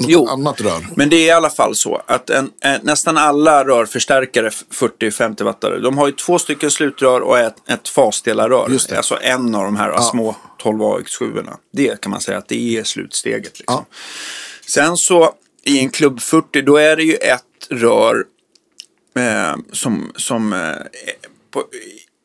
något 0.00 0.10
Jo. 0.10 0.28
annat 0.28 0.60
rör. 0.60 0.86
Men 0.94 1.10
det 1.10 1.16
är 1.16 1.26
i 1.26 1.30
alla 1.30 1.50
fall 1.50 1.74
så 1.74 2.02
att 2.06 2.30
en, 2.30 2.50
en, 2.60 2.80
nästan 2.82 3.16
alla 3.16 3.64
rörförstärkare 3.64 4.48
40-50 4.48 5.44
wattare, 5.44 5.80
de 5.80 5.98
har 5.98 6.06
ju 6.06 6.12
två 6.12 6.38
stycken 6.38 6.70
slutrör 6.70 7.20
och 7.20 7.38
ett, 7.38 7.68
ett 7.68 7.88
fasdelarrör. 7.88 8.78
Alltså 8.96 9.18
en 9.22 9.54
av 9.54 9.64
de 9.64 9.76
här 9.76 10.00
små 10.00 10.36
12 10.58 10.78
AX7. 10.80 11.46
Det 11.72 12.00
kan 12.00 12.10
man 12.10 12.20
säga 12.20 12.38
att 12.38 12.48
det 12.48 12.78
är 12.78 12.84
slutsteget. 12.84 13.58
Liksom. 13.58 13.84
Sen 14.66 14.96
så 14.96 15.34
i 15.64 15.78
en 15.78 15.90
klubb 15.90 16.20
40 16.20 16.62
då 16.62 16.76
är 16.76 16.96
det 16.96 17.02
ju 17.02 17.14
ett 17.14 17.42
rör 17.70 18.14
eh, 18.14 18.22
som, 19.72 20.12
som 20.16 20.52
eh, 20.52 20.76
på, 21.50 21.64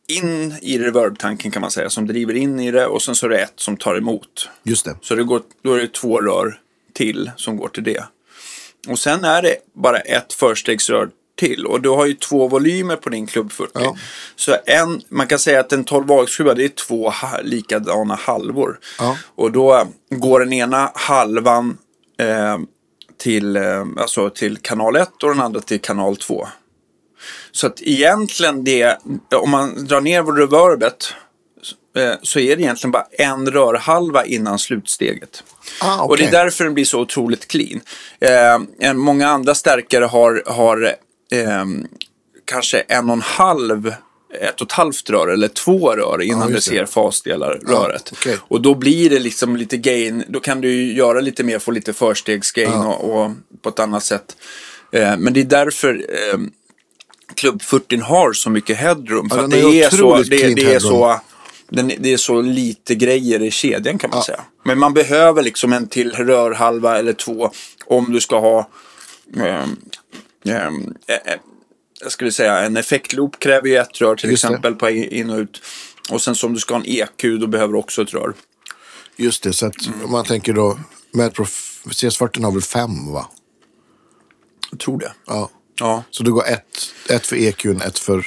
in 0.08 0.56
i 0.62 0.78
reverb-tanken 0.78 1.52
kan 1.52 1.62
man 1.62 1.72
säga, 1.72 1.89
som 1.89 2.08
driver 2.08 2.34
in 2.34 2.60
i 2.60 2.72
det 2.72 2.86
och 2.86 3.02
sen 3.02 3.15
så 3.15 3.26
är 3.26 3.30
det 3.30 3.38
ett 3.38 3.54
som 3.56 3.78
tar 3.78 3.96
emot. 3.96 4.50
Just 4.63 4.86
det. 4.86 4.96
Så 5.02 5.15
det 5.15 5.24
går, 5.24 5.41
då 5.63 5.74
är 5.74 5.80
det 5.80 5.93
två 5.93 6.22
rör 6.22 6.60
till 6.93 7.32
som 7.36 7.58
går 7.58 7.67
till 7.67 7.84
det. 7.84 8.04
Och 8.88 9.00
sen 9.00 9.24
är 9.24 9.41
det 9.41 9.56
bara 9.74 10.00
ett 10.00 10.34
förstegsrör 10.34 11.10
till 11.36 11.65
och 11.65 11.82
du 11.82 11.89
har 11.89 12.06
ju 12.06 12.13
två 12.13 12.48
volymer 12.48 12.96
på 12.96 13.10
din 13.10 13.28
klubb 13.28 13.52
40. 13.52 13.72
Ja. 13.74 13.96
Så 14.36 14.56
en, 14.65 15.02
man 15.10 15.28
kan 15.28 15.39
säga 15.39 15.60
att 15.60 15.74
en 15.74 15.84
12 15.84 16.08
AX7 16.08 16.56
det 16.56 16.63
är 16.63 16.69
två 16.69 17.13
likadana 17.43 18.15
halvor. 18.15 18.80
Ja. 19.00 19.17
Och 19.36 19.52
då 19.52 19.88
går 20.10 20.39
den 20.39 20.54
ena 20.54 20.91
halvan 20.96 21.78
eh, 22.19 22.58
till, 23.17 23.56
eh, 23.56 23.86
alltså 23.98 24.30
till 24.30 24.58
kanal 24.58 24.96
1 24.96 25.24
och 25.24 25.30
den 25.30 25.41
andra 25.41 25.60
till 25.60 25.82
kanal 25.82 26.17
2. 26.17 26.48
Så 27.56 27.68
att 27.68 27.82
egentligen 27.82 28.63
det, 28.63 28.98
om 29.36 29.50
man 29.50 29.86
drar 29.88 30.02
ner 30.02 30.24
reverbet 30.24 31.13
eh, 31.98 32.13
så 32.22 32.39
är 32.39 32.56
det 32.56 32.62
egentligen 32.63 32.92
bara 32.92 33.06
en 33.12 33.52
rörhalva 33.52 34.26
innan 34.26 34.60
slutsteget. 34.60 35.44
Ah, 35.82 36.02
Och 36.04 36.18
det 36.18 36.26
är 36.26 36.32
därför 36.32 36.63
den 36.63 36.74
blir 36.74 36.86
så 36.86 37.00
otroligt 37.00 37.48
clean. 37.48 37.82
Eh, 38.80 38.94
många 38.94 39.28
andra 39.28 39.56
stärkare 39.56 40.06
har, 40.06 40.44
har 40.46 40.84
eh, 41.32 41.66
kanske 42.46 42.80
en 42.80 43.10
och 43.10 43.13
en 43.16 43.22
halv 43.22 43.94
ett 44.42 44.62
och 44.62 44.68
ett 44.68 44.72
halvt 44.72 45.10
rör 45.10 45.28
eller 45.28 45.48
två 45.48 45.92
rör 45.96 46.22
innan 46.22 46.50
Ja, 46.50 46.56
du 46.56 46.62
ser 46.62 46.86
fasdelar 46.86 47.60
röret. 47.68 48.10
okej. 48.13 48.38
Och 48.48 48.62
då 48.62 48.76
blir 48.76 49.10
det 49.10 49.20
liksom 49.20 49.56
lite 49.56 49.78
gain, 49.78 50.24
då 50.28 50.39
kan 50.39 50.62
du 50.62 50.94
göra 50.94 51.20
lite 51.20 51.44
mer, 51.44 51.60
få 51.60 51.72
lite 51.72 51.94
förstegsgain 51.94 52.72
Ja. 52.72 52.94
och, 52.96 53.24
och 53.26 53.32
på 53.62 53.70
ett 53.70 53.80
annat 53.80 54.04
sätt. 54.04 54.36
Eh, 54.92 55.18
men 55.18 55.34
det 55.34 55.39
är 55.39 55.44
därför 55.46 56.06
eh, 56.10 56.39
Club 57.34 57.62
40 57.62 57.98
har 57.98 58.34
så 58.34 58.50
mycket 58.50 58.78
headroom. 58.78 59.30
För 59.30 59.38
Ja, 59.41 59.48
det 59.48 59.82
är, 59.82 59.89
så, 59.89 60.17
det, 60.17 60.54
det, 60.56 60.74
är 60.74 60.80
så, 60.80 61.19
den, 61.69 61.91
det 62.00 62.13
är 62.13 62.17
så 62.17 62.41
lite 62.41 62.96
grejer 62.96 63.41
i 63.41 63.52
kedjan 63.52 63.98
kan 63.98 64.10
man 64.10 64.19
Ja. 64.19 64.24
säga. 64.24 64.41
Men 64.65 64.80
man 64.80 64.93
behöver 64.93 65.41
liksom 65.43 65.74
en 65.74 65.88
till 65.88 66.12
rörhalva 66.12 67.00
eller 67.00 67.13
två 67.13 67.52
om 67.86 68.12
du 68.12 68.22
ska 68.22 68.39
ha 68.39 68.69
ehm, 69.38 69.76
ehm, 70.46 70.93
eh, 71.08 71.15
eh, 71.34 71.39
jag 72.02 72.12
skulle 72.12 72.32
säga 72.32 72.60
en 72.60 72.78
effektloop 72.78 73.39
kräver 73.39 73.67
ju 73.67 73.76
ett 73.78 74.02
rör 74.02 74.15
till 74.15 74.30
Just 74.30 74.43
det. 74.43 74.48
exempel 74.48 74.76
på 74.76 74.89
in 74.89 75.30
och 75.30 75.38
ut. 75.38 75.62
Och 76.10 76.22
sen 76.22 76.36
som 76.36 76.54
du 76.54 76.60
ska 76.60 76.74
ha 76.74 76.82
en 76.82 76.88
EQ 76.88 77.39
då 77.39 77.48
behöver 77.48 77.74
du 77.74 77.80
också 77.80 78.02
ett 78.02 78.13
rör. 78.13 78.34
Just 79.15 79.43
det, 79.43 79.54
så 79.54 79.65
att 79.65 79.86
Mm. 79.88 80.06
om 80.06 80.12
man 80.12 80.26
tänker 80.26 80.54
då, 80.54 80.80
Metro 81.13 81.43
CS40 81.86 82.43
har 82.43 82.52
väl 82.52 82.62
fem 82.62 83.12
va? 83.13 83.28
Jag 84.72 84.80
tror 84.80 85.00
det. 85.00 85.13
Ja. 85.26 85.50
Ja. 85.79 86.03
Så 86.09 86.23
det 86.23 86.31
går 86.31 86.47
ett, 86.47 86.93
ett 87.09 87.25
för 87.25 87.36
EQn, 87.36 87.81
ett 87.81 87.99
för... 87.99 88.25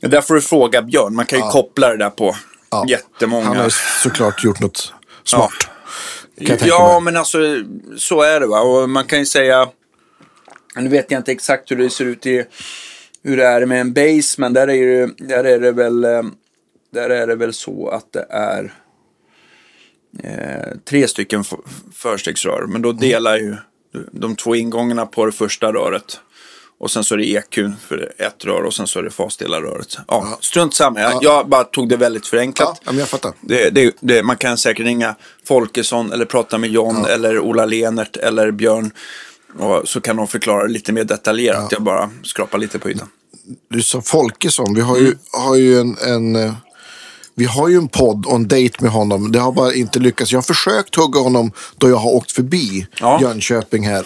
Där 0.00 0.20
får 0.20 0.34
du 0.34 0.40
fråga 0.40 0.82
Björn. 0.82 1.14
Man 1.14 1.26
kan 1.26 1.38
ju 1.38 1.44
koppla 1.44 1.88
det 1.88 1.96
där 1.96 2.10
på 2.10 2.36
Ja. 2.70 2.84
jättemånga. 2.88 3.46
Han 3.46 3.56
har 3.56 3.64
ju 3.64 3.70
såklart 4.02 4.44
gjort 4.44 4.60
något 4.60 4.92
smart. 5.24 5.50
Ja, 6.36 6.92
mig. 6.92 7.00
men 7.04 7.16
alltså 7.16 7.38
så 7.96 8.22
är 8.22 8.40
det 8.40 8.46
va. 8.46 8.60
Och 8.60 8.90
man 8.90 9.04
kan 9.04 9.18
ju 9.18 9.26
säga, 9.26 9.68
nu 10.76 10.88
vet 10.88 11.10
jag 11.10 11.20
inte 11.20 11.32
exakt 11.32 11.70
hur 11.70 11.76
det 11.76 11.90
ser 11.90 12.04
ut 12.04 12.26
i, 12.26 12.44
hur 13.22 13.36
det 13.36 13.46
är 13.46 13.66
med 13.66 13.80
en 13.80 13.92
base, 13.92 14.40
men 14.40 14.52
där 14.52 14.70
är 14.70 14.86
det, 14.86 15.26
där 15.26 15.44
är 15.44 15.60
det 15.60 15.72
väl, 15.72 16.04
eh, 16.04 16.22
där 16.92 17.10
är 17.10 17.26
det 17.26 17.34
väl 17.34 17.52
så 17.52 17.88
att 17.88 18.12
det 18.12 18.26
är 18.30 18.74
eh, 20.22 20.78
tre 20.84 21.08
stycken 21.08 21.44
förstegsrör. 21.94 22.66
Men 22.68 22.82
då 22.82 22.92
delar 22.92 23.36
ju 23.36 23.56
de 24.12 24.36
två 24.36 24.54
ingångarna 24.54 25.06
på 25.06 25.26
det 25.26 25.32
första 25.32 25.72
röret. 25.72 26.20
Och 26.80 26.90
sen 26.90 27.04
så 27.04 27.14
är 27.14 27.18
det 27.18 27.24
EQ 27.24 27.54
för 27.88 28.12
ett 28.18 28.44
rör 28.44 28.62
och 28.62 28.74
sen 28.74 28.86
så 28.86 28.98
är 28.98 29.02
det 29.02 29.10
fasdelarröret. 29.10 29.96
Ja, 30.08 30.38
strunt 30.40 30.74
samma. 30.74 31.00
Jag, 31.00 31.22
jag 31.22 31.48
bara 31.48 31.64
tog 31.64 31.88
det 31.88 31.96
väldigt 31.96 32.26
förenklat. 32.26 32.80
Ja, 32.84 32.92
men 32.92 32.98
jag 33.00 33.08
fattar. 33.08 33.32
Det, 33.40 33.70
det, 33.70 33.96
det, 34.00 34.22
man 34.22 34.36
kan 34.36 34.58
säkert 34.58 34.86
ringa 34.86 35.14
Folkesson 35.48 36.12
eller 36.12 36.24
prata 36.24 36.58
med 36.58 36.70
John 36.70 37.04
eller 37.04 37.38
Ola 37.40 37.66
Lenert 37.66 38.16
eller 38.16 38.50
Björn. 38.50 38.90
Och 39.58 39.88
så 39.88 40.00
kan 40.00 40.16
de 40.16 40.26
förklara 40.26 40.66
lite 40.66 40.92
mer 40.92 41.04
detaljerat. 41.04 41.72
Jag 41.72 41.82
bara 41.82 42.10
skrapar 42.22 42.58
lite 42.58 42.78
på 42.78 42.90
ytan. 42.90 43.08
Du 43.70 43.82
sa 43.82 44.00
Folkesson, 44.00 44.74
vi 44.74 44.80
har 44.80 44.96
ju, 44.96 45.04
Mm. 45.06 45.18
har 45.32 45.56
ju 45.56 45.78
en... 45.80 45.96
en 45.98 46.54
vi 47.34 47.44
har 47.44 47.68
ju 47.68 47.76
en 47.76 47.88
podd 47.88 48.26
och 48.26 48.34
en 48.34 48.48
dejt 48.48 48.76
med 48.80 48.90
honom. 48.90 49.32
Det 49.32 49.38
har 49.38 49.52
bara 49.52 49.74
inte 49.74 49.98
lyckats. 49.98 50.32
Jag 50.32 50.36
har 50.38 50.42
försökt 50.42 50.94
hugga 50.94 51.20
honom 51.20 51.52
då 51.76 51.88
jag 51.88 51.96
har 51.96 52.10
åkt 52.10 52.32
förbi 52.32 52.86
Ja. 53.00 53.18
Jönköping 53.22 53.86
här. 53.88 54.04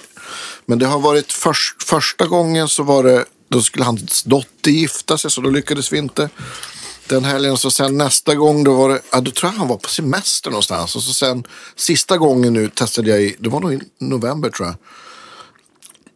Men 0.67 0.79
det 0.79 0.87
har 0.87 0.99
varit 0.99 1.33
först, 1.33 1.83
första 1.83 2.27
gången 2.27 2.69
så 2.69 2.83
var 2.83 3.03
det, 3.05 3.25
då 3.49 3.63
skulle 3.63 3.85
hans 3.85 4.23
dotter 4.23 4.71
gifta 4.71 5.19
sig 5.19 5.31
så 5.31 5.41
då 5.41 5.51
lyckades 5.51 5.93
vi 5.93 5.99
inte. 5.99 6.29
Den 7.09 7.25
helgen 7.25 7.59
så 7.59 7.71
sen 7.71 7.99
nästa 7.99 8.35
gång 8.35 8.65
då 8.65 8.75
var 8.75 8.89
det, 8.89 9.01
ja 9.13 9.21
då 9.21 9.31
tror 9.31 9.53
jag 9.53 9.59
han 9.59 9.69
var 9.69 9.77
på 9.77 9.89
semester 9.89 10.51
någonstans. 10.51 10.97
Och 10.97 11.03
så 11.03 11.13
sen 11.13 11.45
sista 11.77 12.17
gången 12.19 12.53
nu 12.53 12.69
testade 12.69 13.11
jag 13.11 13.23
i, 13.23 13.37
det 13.39 13.49
var 13.49 13.61
nog 13.61 13.73
i 13.75 13.81
november 13.99 14.51
tror 14.51 14.69
jag. 14.69 14.77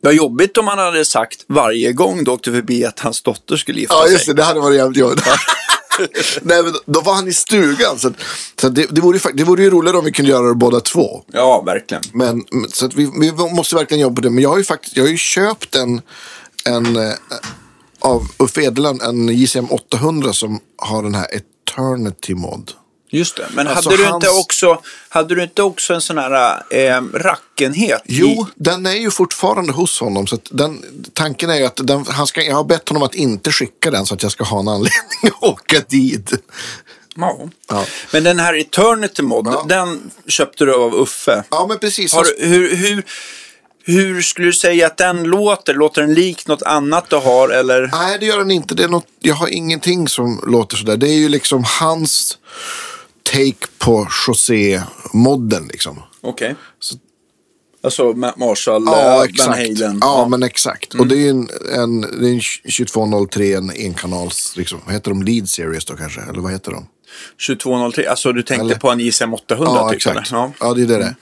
Vad 0.01 0.15
jobbigt 0.15 0.57
om 0.59 0.67
han 0.69 0.79
hade 0.79 1.05
sagt 1.05 1.45
varje 1.49 1.93
gång 1.93 2.25
du 2.25 2.31
åkte 2.31 2.53
förbi 2.53 2.85
att 2.85 3.01
hans 3.01 3.23
dotter 3.23 3.57
skulle 3.57 3.81
gifta 3.81 3.95
Ja, 3.95 4.03
sig. 4.05 4.13
just 4.13 4.27
det. 4.27 4.33
Det 4.35 4.43
hade 4.45 4.61
varit 4.61 4.77
jävligt 4.77 4.99
jobbigt. 5.01 5.25
Nej, 6.43 6.63
men 6.63 6.75
då 6.87 7.01
var 7.01 7.15
han 7.15 7.29
i 7.29 7.33
stugan. 7.35 7.99
Så, 7.99 8.09
att, 8.09 8.15
så 8.61 8.67
att 8.67 8.75
det, 8.75 8.87
det, 8.91 9.01
vore 9.01 9.19
det 9.35 9.45
vore 9.45 9.63
ju 9.63 9.71
roligare 9.71 9.99
om 9.99 10.05
vi 10.05 10.13
kunde 10.13 10.31
göra 10.31 10.49
det 10.49 10.55
båda 10.55 10.81
två. 10.81 11.23
Ja, 11.33 11.63
verkligen. 11.67 12.03
Men, 12.13 12.45
men- 12.51 12.71
så 12.71 12.87
att 12.87 12.95
vi, 12.95 13.11
vi 13.21 13.33
måste 13.33 13.75
verkligen 13.75 14.01
jobba 14.03 14.15
på 14.15 14.21
det. 14.21 14.31
Men 14.31 14.43
jag 14.43 14.51
har 14.51 14.59
ju 14.59 14.65
faktiskt 14.65 14.97
jag 14.97 15.05
har 15.05 15.11
ju 15.11 15.17
köpt 15.17 15.75
en, 15.75 16.01
en 16.65 16.97
eh, 16.97 17.13
av 18.01 18.23
Uffe 18.39 18.63
Edeland, 18.63 19.03
en 19.03 19.29
JCM 19.29 19.67
800 19.71 20.33
som 20.33 20.61
har 20.79 21.03
den 21.03 21.15
här 21.15 21.27
Eternity 21.35 22.35
Mod. 22.35 22.73
Just 23.19 23.37
det. 23.37 23.47
Men 23.55 23.67
Alltså, 23.69 23.91
hade, 23.91 24.03
du 24.03 24.09
hans- 24.09 24.15
inte 24.25 24.41
också, 24.41 24.81
hade 25.09 25.35
du 25.35 25.43
inte 25.43 25.63
också 25.63 25.95
en 25.95 26.01
sån 26.01 26.19
här 26.19 26.63
eh, 26.71 27.03
rackenhet? 27.15 28.03
Jo, 28.05 28.29
I, 28.29 28.45
den 28.55 28.87
är 28.87 28.93
ju 28.95 29.11
fortfarande 29.11 29.73
hos 29.73 30.01
honom. 30.01 30.27
Så 30.27 30.39
den, 30.51 30.83
tanken 31.13 31.51
är 31.51 31.57
ju 31.57 31.65
att 31.67 31.81
den, 31.87 32.05
han 32.09 32.27
ska, 32.27 32.43
jag 32.43 32.57
har 32.57 32.65
bett 32.65 32.89
honom 32.89 33.03
att 33.03 33.15
inte 33.15 33.53
skicka 33.53 33.91
den 33.91 34.07
så 34.07 34.15
att 34.15 34.23
jag 34.23 34.33
ska 34.33 34.45
ha 34.45 34.61
en 34.61 34.69
anledning 34.69 35.01
att 35.23 35.43
åka 35.43 35.81
dit. 35.89 36.33
ja. 37.17 37.49
Ja. 37.69 37.85
Men 38.13 38.25
den 38.25 38.39
här 38.39 38.55
Eternity 38.61 39.23
Mod, 39.23 39.47
Ja. 39.47 39.65
den 39.69 40.11
köpte 40.29 40.65
du 40.65 40.75
av 40.75 40.95
Uffe. 40.95 41.45
Ja, 41.51 41.67
men 41.69 41.79
precis. 41.79 42.13
Har, 42.15 42.27
hur, 42.39 42.77
hur, 42.77 43.05
hur 43.85 44.23
skulle 44.23 44.47
du 44.49 44.53
säga 44.53 44.87
att 44.87 44.97
den 44.97 45.23
låter? 45.25 45.75
Låter 45.75 46.03
den 46.03 46.15
lik 46.15 46.47
något 46.47 46.63
annat 46.63 47.11
du 47.11 47.17
har? 47.17 47.49
Eller? 47.49 47.89
Nej, 47.93 48.17
det 48.21 48.27
gör 48.27 48.39
den 48.39 48.51
inte. 48.51 48.75
Det 48.75 48.85
är 48.85 48.89
något, 48.89 49.07
jag 49.21 49.35
har 49.35 49.49
ingenting 49.49 50.09
som 50.09 50.41
låter 50.47 50.77
sådär. 50.77 50.97
Det 50.97 51.09
är 51.09 51.15
ju 51.19 51.29
liksom 51.29 51.65
hans 51.81 52.39
take 53.33 53.67
på 53.79 54.09
José-modden 54.27 55.67
liksom. 55.73 56.03
Okej. 56.21 56.55
Alltså 57.83 58.13
Ma- 58.13 58.39
Marshall, 58.39 58.83
Ja, 58.87 59.01
eh, 59.13 59.17
Van 59.19 59.25
exakt. 59.29 59.59
Halen. 59.81 59.99
Ja, 60.01 60.29
men 60.31 60.43
exakt. 60.43 60.95
Och 60.95 61.07
det 61.07 61.27
är 61.27 61.31
en, 61.31 61.49
en, 61.75 62.01
det 62.01 62.29
är 62.29 62.33
en 62.35 62.41
2203, 62.41 63.53
en 63.55 63.71
enkanals, 63.71 64.53
liksom. 64.57 64.81
Vad 64.85 64.95
heter 64.95 65.11
de? 65.11 65.23
Lead 65.23 65.49
Series 65.49 65.85
då 65.85 65.95
kanske? 65.97 66.21
Eller 66.21 66.41
vad 66.41 66.53
heter 66.53 66.71
de? 66.73 66.87
2203, 67.47 68.07
alltså 68.07 68.33
du 68.33 68.43
tänkte 68.43 68.65
Eller- 68.65 68.75
på 68.77 68.91
en 68.91 69.01
JSM 69.01 69.35
800 69.35 69.73
Ja, 69.77 69.89
typ? 69.89 69.97
exakt. 69.97 70.31
Ja. 70.31 70.53
Ja, 70.61 70.75
det 70.75 70.83
är 70.83 70.87
det 70.87 70.95
är. 71.05 71.15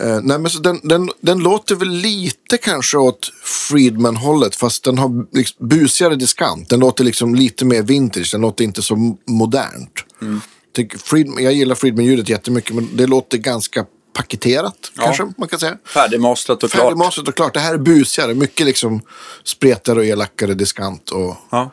Eh, 0.00 0.20
nej, 0.22 0.38
men 0.38 0.50
så 0.50 0.58
den, 0.58 0.80
den, 0.82 1.10
den 1.20 1.38
låter 1.38 1.74
väl 1.74 1.88
lite 1.90 2.56
kanske 2.58 2.96
åt 2.98 3.32
Friedman-hållet, 3.44 4.56
fast 4.56 4.84
den 4.84 4.98
har 4.98 5.36
liksom 5.36 5.68
busigare 5.68 6.16
diskant. 6.16 6.68
Den 6.68 6.80
låter 6.80 7.04
liksom 7.04 7.34
lite 7.34 7.64
mer 7.64 7.82
vintage, 7.82 8.28
den 8.32 8.40
låter 8.40 8.64
inte 8.64 8.82
så 8.82 9.16
modernt. 9.26 9.92
Mm. 10.22 10.40
Tycker 10.74 10.98
Friedman, 10.98 11.44
jag 11.44 11.52
gillar 11.52 11.74
Friedman-ljudet 11.74 12.28
jättemycket, 12.28 12.74
men 12.74 12.88
det 12.96 13.06
låter 13.06 13.38
ganska 13.38 13.86
paketerat, 14.14 14.92
Ja. 14.96 15.02
kanske 15.04 15.28
man 15.38 15.48
kan 15.48 15.58
säga. 15.60 15.76
Färdigmastrat 15.84 16.62
och 16.62 16.70
klart. 16.70 16.82
Färdigmastrat 16.84 17.28
och 17.28 17.34
klart. 17.34 17.54
Det 17.54 17.60
här 17.60 17.74
är 17.74 17.78
busigare, 17.78 18.34
mycket 18.34 18.66
liksom 18.66 19.02
spretigare 19.44 19.98
och 19.98 20.04
elakare 20.04 20.54
diskant. 20.54 21.10
Och... 21.10 21.36
Ja. 21.50 21.70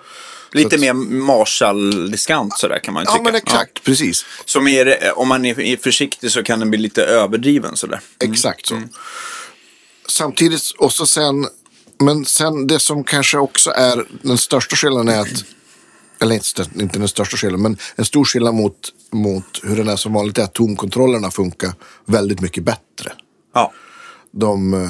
Lite 0.52 0.76
att- 0.76 0.82
mer 0.82 0.94
Marshall-diskant 0.94 2.58
sådär 2.58 2.80
kan 2.84 2.94
man 2.94 3.04
ju 3.04 3.06
Ja, 3.06 3.12
tycka. 3.14 3.24
men 3.24 3.36
exakt, 3.36 3.84
precis. 3.84 4.26
Som 4.46 4.68
är, 4.68 5.18
om 5.20 5.28
man 5.28 5.46
är 5.46 5.78
försiktig 5.84 6.32
så 6.32 6.44
kan 6.44 6.60
den 6.60 6.70
bli 6.70 6.80
lite 6.80 7.04
överdriven 7.04 7.78
sådär. 7.78 8.00
Exakt 8.24 8.66
så. 8.68 8.82
Samtidigt, 10.10 10.72
och 10.78 10.94
så 10.94 11.06
sen, 11.06 11.48
men 12.00 12.26
sen 12.26 12.68
det 12.68 12.80
som 12.80 13.04
kanske 13.04 13.38
också 13.38 13.70
är 13.72 14.06
den 14.22 14.38
största 14.38 14.76
skillnaden 14.76 15.08
är 15.10 15.22
att, 15.22 15.44
eller 16.22 16.36
inte, 16.36 16.66
inte 16.80 17.00
den 17.00 17.08
största 17.08 17.38
skillnaden, 17.38 17.62
men 17.62 17.78
en 17.96 18.06
stor 18.06 18.26
skillnad 18.26 18.56
mot, 18.56 18.94
mot 19.12 19.62
hur 19.64 19.76
den 19.76 19.88
är 19.88 19.96
som 19.96 20.14
vanligt 20.14 20.38
är 20.38 20.44
att 20.44 20.54
tonkontrollerna 20.54 21.32
funkar 21.32 21.74
väldigt 22.06 22.42
mycket 22.42 22.64
bättre. 22.64 23.12
Ja. 23.54 23.74
De, 24.32 24.74
eh, 24.74 24.90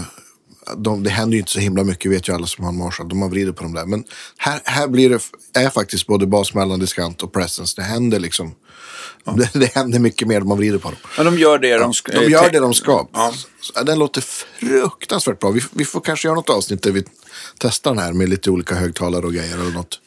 de, 0.77 1.03
det 1.03 1.09
händer 1.09 1.33
ju 1.33 1.39
inte 1.39 1.51
så 1.51 1.59
himla 1.59 1.83
mycket, 1.83 2.11
vet 2.11 2.29
ju 2.29 2.33
alla 2.33 2.47
som 2.47 2.63
har 2.63 2.71
en 2.71 2.77
Marshall. 2.77 3.09
De 3.09 3.21
har 3.21 3.29
vrider 3.29 3.51
på 3.51 3.63
dem 3.63 3.73
där. 3.73 3.85
Men 3.85 4.03
här, 4.37 4.61
här 4.63 4.87
blir 4.87 5.09
det, 5.09 5.19
är 5.53 5.69
faktiskt 5.69 6.07
både 6.07 6.27
bas, 6.27 6.53
mellandiskant 6.53 7.23
och 7.23 7.33
presence. 7.33 7.73
Det 7.81 7.83
händer 7.83 8.19
liksom, 8.19 8.55
det, 9.35 9.49
det 9.59 9.75
händer 9.75 9.99
mycket 9.99 10.27
mer 10.27 10.39
när 10.39 10.47
man 10.47 10.57
vrider 10.57 10.77
på 10.77 10.89
dem. 10.89 10.97
Men 11.17 11.25
de 11.25 11.37
gör 11.37 11.59
det 11.59 11.77
de 11.77 11.93
ska. 11.93 12.11
De 12.11 12.29
gör 12.29 12.49
det 12.49 12.59
de 12.59 12.73
ska. 12.73 13.07
Ja. 13.13 13.33
Den 13.83 13.99
låter 13.99 14.21
fruktansvärt 14.21 15.39
bra. 15.39 15.51
Vi, 15.51 15.61
vi 15.71 15.85
får 15.85 16.01
kanske 16.01 16.27
göra 16.27 16.35
något 16.35 16.49
avsnitt 16.49 16.83
där 16.83 16.91
vi 16.91 17.03
testar 17.59 17.91
den 17.91 18.03
här 18.03 18.13
med 18.13 18.29
lite 18.29 18.51
olika 18.51 18.75
högtalare 18.75 19.25
och 19.25 19.33
grejer 19.33 19.53
eller 19.53 19.71
något. 19.71 19.99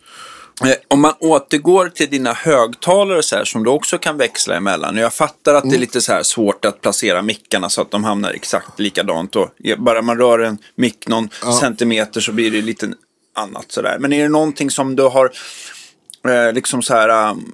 Eh, 0.65 0.75
Om 0.89 1.01
man 1.01 1.13
återgår 1.21 1.89
till 1.89 2.11
dina 2.11 2.33
högtalare 2.33 3.23
så 3.23 3.37
här, 3.37 3.45
som 3.45 3.65
du 3.65 3.71
också 3.71 3.99
kan 3.99 4.17
växla 4.17 4.57
emellan. 4.57 4.97
Jag 4.97 5.15
fattar 5.15 5.55
att 5.55 5.63
det 5.63 5.69
är 5.69 5.71
Mm. 5.71 5.81
lite 5.81 6.01
så 6.01 6.13
här 6.13 6.23
svårt 6.23 6.65
att 6.65 6.81
placera 6.81 7.23
mickarna 7.23 7.69
så 7.69 7.83
att 7.83 7.91
de 7.91 8.05
hamnar 8.05 8.31
exakt 8.31 8.79
likadant. 8.81 9.37
Och 9.37 9.49
bara 9.79 10.03
man 10.03 10.19
rör 10.19 10.39
en 10.39 10.59
mick 10.75 11.09
någon 11.09 11.29
centimeter 11.61 12.21
så 12.21 12.33
blir 12.33 12.51
det 12.51 12.63
lite 12.63 12.93
annat 13.35 13.73
sådär. 13.73 13.97
Men 14.01 14.13
är 14.13 14.23
det 14.23 14.29
någonting 14.29 14.71
som 14.71 14.97
du 14.97 15.03
har 15.03 15.31
eh, 16.29 16.53
liksom 16.53 16.83
så 16.83 16.95
här 16.95 17.31
um, 17.31 17.53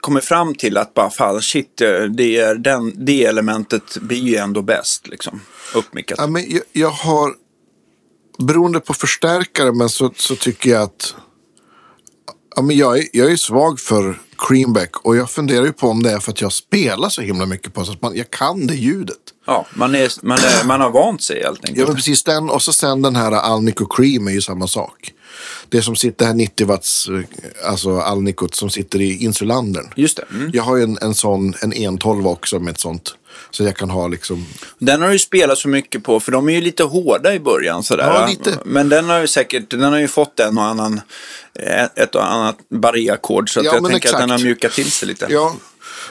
kommit 0.00 0.24
fram 0.24 0.54
till 0.54 0.76
att 0.76 0.94
bara 0.94 1.10
fan 1.10 1.42
shit, 1.42 1.80
eh, 1.80 2.02
det, 2.02 2.36
är 2.36 2.54
den, 2.54 2.92
det 3.06 3.24
elementet 3.24 3.96
blir 4.00 4.18
ju 4.18 4.36
ändå 4.36 4.62
bäst 4.62 5.08
liksom. 5.08 5.40
Uppmickat. 5.74 6.18
Ja, 6.18 6.26
men 6.26 6.44
jag, 6.50 6.62
jag 6.72 6.90
har, 6.90 7.34
beroende 8.38 8.80
på 8.80 8.94
förstärkare, 8.94 9.72
men 9.72 9.88
så, 9.88 10.12
så 10.16 10.36
tycker 10.36 10.70
jag 10.70 10.82
att 10.82 11.14
ja, 12.56 12.62
men 12.62 12.76
jag, 12.76 12.98
är, 12.98 13.04
jag 13.12 13.32
är 13.32 13.36
svag 13.36 13.80
för 13.80 14.20
Creamback 14.38 14.96
och 14.96 15.16
jag 15.16 15.30
funderar 15.30 15.64
ju 15.64 15.72
på 15.72 15.88
om 15.88 16.02
det 16.02 16.10
är 16.10 16.18
för 16.18 16.32
att 16.32 16.40
jag 16.40 16.52
spelar 16.52 17.08
så 17.08 17.22
himla 17.22 17.46
mycket 17.46 17.74
på 17.74 17.84
så 17.84 17.92
att 17.92 18.02
man, 18.02 18.16
jag 18.16 18.30
kan 18.30 18.66
det 18.66 18.74
ljudet. 18.74 19.16
Ja, 19.46 19.66
man, 19.74 19.94
är, 19.94 20.12
man, 20.22 20.38
är, 20.38 20.66
man 20.66 20.80
har 20.80 20.90
vant 20.90 21.22
sig 21.22 21.42
helt 21.42 21.64
enkelt. 21.64 21.78
Ja, 21.78 21.86
men 21.86 21.94
precis 21.96 22.24
den 22.24 22.50
och 22.50 22.62
så 22.62 22.72
sen 22.72 23.02
den 23.02 23.16
här 23.16 23.32
Alnico 23.32 23.86
Cream 23.86 24.28
är 24.28 24.32
ju 24.32 24.40
samma 24.40 24.66
sak. 24.66 25.12
Det 25.68 25.82
som 25.82 25.96
sitter 25.96 26.26
här 26.26 26.34
90 26.34 26.66
watts, 26.66 27.08
eh, 27.08 27.70
alltså 27.70 27.98
Alnicot 27.98 28.54
som 28.54 28.70
sitter 28.70 29.00
i 29.00 29.24
insulandern. 29.24 29.88
Just 29.96 30.16
det. 30.16 30.24
Mm. 30.30 30.50
Jag 30.54 30.62
har 30.62 30.76
ju 30.76 30.82
en, 30.82 30.98
en 31.00 31.14
sån, 31.14 31.54
en 31.62 31.72
112 31.72 32.26
också 32.26 32.60
med 32.60 32.72
ett 32.72 32.80
sånt. 32.80 33.14
Så 33.50 33.64
jag 33.64 33.76
kan 33.76 33.90
ha 33.90 34.08
liksom, 34.08 34.46
Den 34.78 35.02
har 35.02 35.10
du 35.10 35.18
spelat 35.18 35.58
så 35.58 35.68
mycket 35.68 36.04
på, 36.04 36.20
för 36.20 36.32
de 36.32 36.48
är 36.48 36.52
ju 36.52 36.60
lite 36.60 36.82
hårda 36.82 37.34
i 37.34 37.40
början. 37.40 37.82
Sådär. 37.82 38.04
Ja, 38.04 38.26
lite. 38.26 38.58
Men 38.64 38.88
den 38.88 39.08
har 39.08 39.20
ju 39.20 39.26
säkert 39.28 39.70
den 39.70 39.82
har 39.82 39.98
ju 39.98 40.08
fått 40.08 40.40
en 40.40 40.58
och 40.58 40.64
annan, 40.64 41.00
eh, 41.54 41.84
ett 41.84 42.14
och 42.14 42.32
annat 42.32 42.56
barré-ackord. 42.68 43.50
Så 43.52 43.60
att 43.60 43.66
Ja, 43.66 43.74
jag 43.74 43.90
tänker 43.90 44.08
att 44.08 44.20
den 44.20 44.30
har 44.30 44.36
exakt. 44.36 44.44
mjukat 44.44 44.72
till 44.72 44.92
sig 44.92 45.08
lite. 45.08 45.26
ja. 45.30 45.54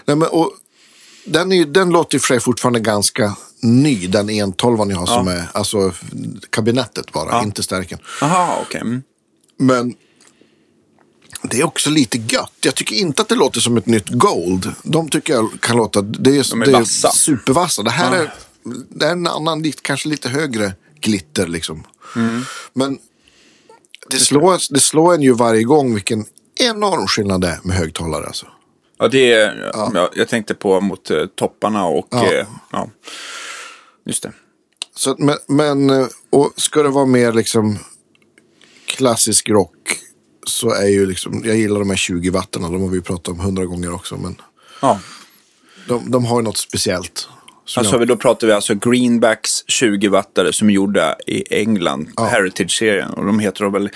Nej, 0.06 0.18
men, 0.18 0.30
och, 0.30 0.52
den, 1.26 1.52
är, 1.52 1.66
den 1.66 1.90
låter 1.90 2.16
ju 2.16 2.20
för 2.20 2.40
fortfarande 2.40 2.80
ganska 2.80 3.36
ny, 3.62 4.08
den 4.08 4.30
112 4.30 4.78
jag 4.90 4.98
har 4.98 5.06
som 5.06 5.28
är, 5.28 5.44
alltså 5.52 5.92
kabinettet 6.50 7.12
bara, 7.12 7.44
inte 7.44 7.64
stärken. 7.64 8.00
Jaha, 8.22 8.58
okej. 8.62 8.82
Mm. 8.82 9.04
Men 9.60 9.96
det 11.42 11.60
är 11.60 11.64
också 11.64 11.90
lite 11.90 12.18
gött. 12.18 12.54
Jag 12.62 12.76
tycker 12.76 12.96
inte 12.96 13.22
att 13.22 13.30
det 13.30 13.36
låter 13.36 13.60
som 13.60 13.78
ett 13.78 13.86
nytt 13.86 14.10
Gold. 14.10 14.74
De 14.84 15.10
tycker 15.10 15.34
jag 15.34 15.50
kan 15.62 15.78
låta... 15.78 16.02
Det 16.02 16.30
är, 16.30 16.50
De 16.52 16.62
är 16.62 16.66
det 16.66 16.72
vassa. 16.72 17.12
supervassa. 17.12 17.84
Det 17.84 17.90
här 17.90 18.16
är, 18.16 18.34
det 18.90 19.06
är 19.06 19.12
en 19.12 19.28
annan, 19.28 19.72
kanske 19.82 20.10
lite 20.10 20.30
högre 20.30 20.74
glitter 21.00 21.48
liksom. 21.48 21.84
Mm. 22.16 22.42
Men 22.74 23.00
det 24.10 24.20
slår, 24.20 24.74
det 24.74 24.80
slår 24.80 25.14
en 25.14 25.22
ju 25.22 25.34
varje 25.34 25.64
gång 25.64 25.94
vilken 25.94 26.26
enorm 26.56 27.08
skillnad 27.08 27.42
det 27.42 27.48
är 27.48 27.60
med 27.64 27.78
högtalare. 27.78 28.26
Alltså. 28.26 28.46
Ja, 29.00 29.08
det 29.08 29.32
är, 29.32 29.72
ja. 29.74 30.12
jag 30.16 30.28
tänkte 30.28 30.54
på 30.54 30.82
mot 30.82 31.12
eh, 31.12 31.26
topparna 31.26 31.86
och... 31.86 32.08
Ja. 32.12 32.34
eh, 32.34 32.48
ja. 32.72 32.90
Just 34.06 34.24
det. 34.24 34.32
Så, 34.96 35.16
men, 35.18 35.38
men 35.48 35.90
eh, 35.90 36.08
och 36.30 36.54
ska 36.56 36.84
det 36.84 36.90
vara 36.90 37.06
mer 37.06 37.34
liksom 37.34 37.78
klassisk 38.86 39.50
rock 39.50 40.00
så 40.50 40.72
är 40.74 40.88
ju 40.88 41.06
liksom, 41.06 41.42
jag 41.46 41.56
gillar 41.58 41.80
de 41.80 41.90
här 41.90 41.98
20 41.98 42.30
wattarna. 42.30 42.70
De 42.70 42.82
har 42.82 42.90
vi 42.90 43.02
pratat 43.02 43.28
om 43.28 43.40
hundra 43.40 43.66
gånger 43.66 43.94
också. 43.94 44.18
Men 44.18 44.36
Ja. 44.82 45.00
de, 45.88 46.12
de 46.12 46.26
har 46.26 46.40
ju 46.40 46.44
något 46.44 46.58
speciellt. 46.58 47.30
Alltså, 47.78 47.98
jag- 47.98 48.08
Då 48.08 48.16
pratar 48.18 48.48
vi 48.48 48.54
alltså 48.54 48.76
Greenbacks 48.76 49.66
20-wattare 49.68 50.52
som 50.52 50.70
är 50.70 50.74
gjorda 50.74 51.16
i 51.28 51.60
England, 51.62 52.10
Heritage-serien. 52.18 53.10
Och 53.14 53.26
de 53.26 53.40
heter 53.40 53.64
då 53.64 53.70
väl 53.70 53.90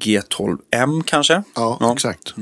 G12M 0.00 1.02
kanske? 1.06 1.42
Ja, 1.54 1.92
exakt. 1.94 2.34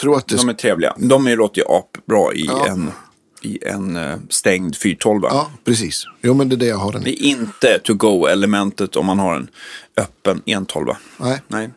Tror 0.00 0.16
att 0.16 0.26
det... 0.28 0.36
De 0.36 0.48
är 0.48 0.54
trevliga. 0.54 0.94
De 0.98 1.26
är, 1.26 1.36
låter 1.36 1.60
ju 1.60 1.64
apbra 1.68 2.32
i 2.34 2.44
Ja. 2.46 2.66
en, 2.68 2.90
i 3.42 3.58
en 3.66 3.96
eh, 3.96 4.16
stängd 4.28 4.76
412. 4.76 5.22
Ja, 5.24 5.50
precis. 5.64 6.04
Jo, 6.22 6.34
men 6.34 6.48
det 6.48 6.54
är 6.54 6.56
det 6.56 6.66
jag 6.66 6.76
har 6.76 6.92
den 6.92 7.02
Det 7.02 7.10
i. 7.10 7.12
är 7.32 7.36
inte 7.36 7.78
to-go-elementet 7.84 8.96
om 8.96 9.06
man 9.06 9.18
har 9.18 9.34
en 9.36 9.48
öppen 9.96 10.42
112. 10.46 10.86
Nej, 11.16 11.42
Nej, 11.48 11.70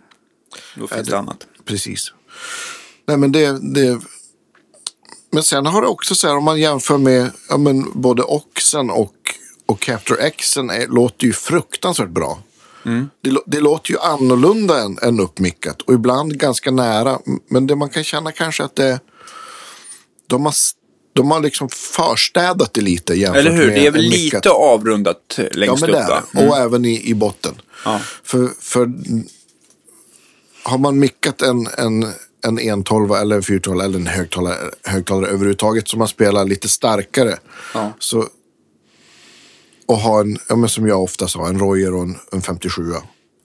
då 0.76 0.88
finns 0.88 1.08
det 1.10 1.18
annat. 1.18 1.48
precis. 1.66 2.14
Nej, 3.08 3.18
men 3.18 3.32
det... 3.32 3.74
det... 3.74 4.00
Men 5.32 5.44
sen 5.44 5.66
har 5.66 5.82
det 5.82 5.88
också 5.88 6.16
så 6.16 6.28
här, 6.28 6.36
om 6.38 6.44
man 6.44 6.60
jämför 6.60 6.98
med 6.98 7.32
ja, 7.50 7.58
men 7.58 8.02
både 8.02 8.24
Oxen 8.24 8.90
och, 8.90 9.14
och 9.66 9.80
Capture 9.80 10.30
Xen 10.32 10.70
är, 10.70 10.88
låter 10.88 11.26
ju 11.28 11.34
fruktansvärt 11.34 12.10
bra. 12.10 12.40
Det, 13.22 13.30
lå- 13.30 13.44
det 13.46 13.60
låter 13.60 13.92
ju 13.92 14.00
annorlunda 14.00 14.82
än, 14.82 14.98
än 15.02 15.20
uppmickat 15.20 15.82
och 15.82 15.94
ibland 15.94 16.40
ganska 16.40 16.72
nära. 16.72 17.20
Men 17.50 17.68
det 17.68 17.76
man 17.76 17.90
kan 17.90 18.04
känna 18.04 18.32
kanske 18.32 18.64
att 18.64 18.76
det 18.76 19.00
de 20.28 20.46
har, 20.46 20.54
de 21.14 21.32
har 21.32 21.40
liksom 21.40 21.70
förstädat 21.70 22.74
det 22.74 22.82
lite 22.82 23.14
jämfört 23.14 23.40
Eller 23.40 23.52
hur? 23.52 23.68
med 23.68 23.76
Det 23.76 23.88
är 23.88 23.92
väl 23.92 24.02
lite 24.02 24.50
avrundat 24.50 25.36
Ja, 25.38 25.44
längst 25.52 25.82
men 25.82 25.90
upp 25.90 25.96
det 25.96 26.02
är 26.02 26.22
det. 26.32 26.48
Och 26.48 26.58
även 26.58 26.86
i, 26.86 27.10
i 27.10 27.14
botten. 27.14 27.62
Ja. 27.86 28.02
För, 28.24 28.50
för 28.60 28.92
har 30.66 30.78
man 30.78 31.00
mickat 31.00 31.42
en, 31.42 31.68
en, 31.78 32.06
en 32.44 32.60
112 32.60 33.12
eller 33.12 33.36
en 33.36 33.44
412 33.44 33.82
eller 33.82 34.00
en 34.00 34.08
högtalare, 34.08 34.72
högtalare 34.84 35.32
överhuvudtaget 35.32 35.88
som 35.88 36.00
man 36.00 36.08
spelar 36.08 36.46
lite 36.46 36.70
starkare. 36.70 37.38
Ja. 37.74 37.94
Så, 38.00 38.28
och 39.86 39.98
ha 39.98 40.20
en, 40.22 40.38
ja, 40.50 40.56
men 40.56 40.70
som 40.70 40.88
jag 40.88 41.04
ofta 41.04 41.28
sa, 41.28 41.48
en 41.48 41.60
Royer 41.60 41.94
och 41.94 42.04
en, 42.04 42.18
en 42.32 42.42
57. 42.42 42.94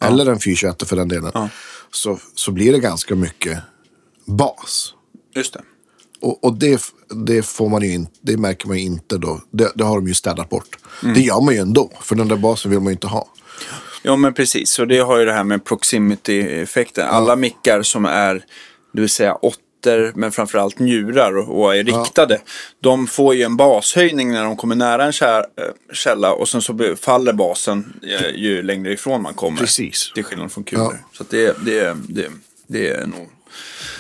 Eller 0.03 0.27
en 0.27 0.41
421 0.41 0.89
för 0.89 0.97
den 0.97 1.09
delen. 1.09 1.31
Ja. 1.35 1.49
Så, 1.93 2.19
så 2.35 2.53
blir 2.53 2.73
det 2.73 2.79
ganska 2.79 3.15
mycket 3.15 3.59
bas. 4.27 4.95
Just 5.35 5.53
det. 5.53 5.63
Och, 6.21 6.45
och 6.45 6.55
det, 6.55 6.83
det 7.27 7.43
får 7.43 7.69
man 7.69 7.83
ju 7.83 7.93
inte, 7.93 8.13
det 8.21 8.37
märker 8.37 8.69
man 8.69 8.77
ju 8.77 8.83
inte 8.83 9.19
då. 9.19 9.41
Det, 9.51 9.73
det 9.75 9.85
har 9.85 9.97
de 9.97 10.09
ju 10.09 10.15
städat 10.15 10.49
bort. 10.49 10.79
Mm. 11.03 11.15
Det 11.15 11.21
gör 11.21 11.41
man 11.41 11.55
ju 11.55 11.61
ändå, 11.61 11.91
för 12.01 12.17
den 12.17 12.29
där 12.29 12.37
basen 12.37 12.71
vill 12.71 12.81
man 12.81 12.87
ju 12.87 12.93
inte 12.93 13.07
ha. 13.07 13.29
Ja, 14.03 14.17
men 14.17 14.35
precis. 14.35 14.79
Och 14.79 14.89
det 14.89 14.99
har 14.99 15.19
ju 15.19 15.25
det 15.25 15.33
här 15.33 15.45
med 15.45 15.65
proximity-effekten. 15.65 17.09
Alla 17.09 17.37
mickar 17.37 17.83
som 17.83 18.05
är, 18.05 18.45
det 18.93 19.01
vill 19.01 19.11
säga 19.11 19.35
åttor, 19.35 20.13
men 20.15 20.33
framförallt 20.33 20.79
njurar 20.79 21.51
och 21.51 21.77
är 21.77 21.85
riktade. 21.85 22.41
De 22.81 23.07
får 23.07 23.35
ju 23.35 23.43
en 23.43 23.57
bashöjning 23.57 24.33
när 24.33 24.45
de 24.45 24.57
kommer 24.57 24.75
nära 24.75 25.05
en 25.05 25.13
eh, 25.23 25.43
källa 25.93 26.33
och 26.33 26.49
sen 26.49 26.63
så 26.63 26.97
faller 27.01 27.33
basen 27.33 28.01
eh, 28.03 28.37
ju 28.37 28.63
längre 28.63 28.93
ifrån 28.93 29.23
man 29.23 29.35
kommer. 29.35 29.59
Precis. 29.59 30.13
Till 30.15 30.25
skillnad 30.25 30.53
från 30.53 30.65
kulor. 30.65 30.99
Ja. 31.03 31.09
Så 31.19 31.25
det, 31.31 31.57
det, 31.65 31.97
det, 32.09 32.27
det 32.67 32.89
är 32.89 33.07
nog 33.07 33.29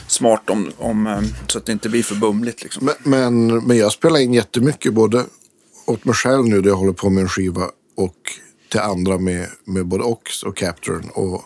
smart 0.06 0.50
om, 0.50 0.72
om, 0.78 1.06
eh, 1.06 1.20
så 1.46 1.58
att 1.58 1.66
det 1.66 1.72
inte 1.72 1.88
blir 1.88 2.02
för 2.02 2.14
bumligt. 2.14 2.62
Liksom. 2.62 2.86
Men, 2.86 2.94
men, 3.02 3.66
men 3.66 3.76
jag 3.76 3.92
spelar 3.92 4.20
in 4.20 4.34
jättemycket, 4.34 4.94
både 4.94 5.24
åt 5.86 6.04
mig 6.04 6.14
själv 6.14 6.44
nu 6.44 6.60
där 6.60 6.70
jag 6.70 6.76
håller 6.76 6.92
på 6.92 7.10
med 7.10 7.22
en 7.22 7.28
skiva 7.28 7.62
och 7.96 8.16
till 8.70 8.80
andra 8.80 9.18
med, 9.18 9.48
med 9.64 9.86
både 9.86 10.04
Ox 10.04 10.42
och 10.42 10.56
Capturen. 10.56 11.10
Och, 11.10 11.44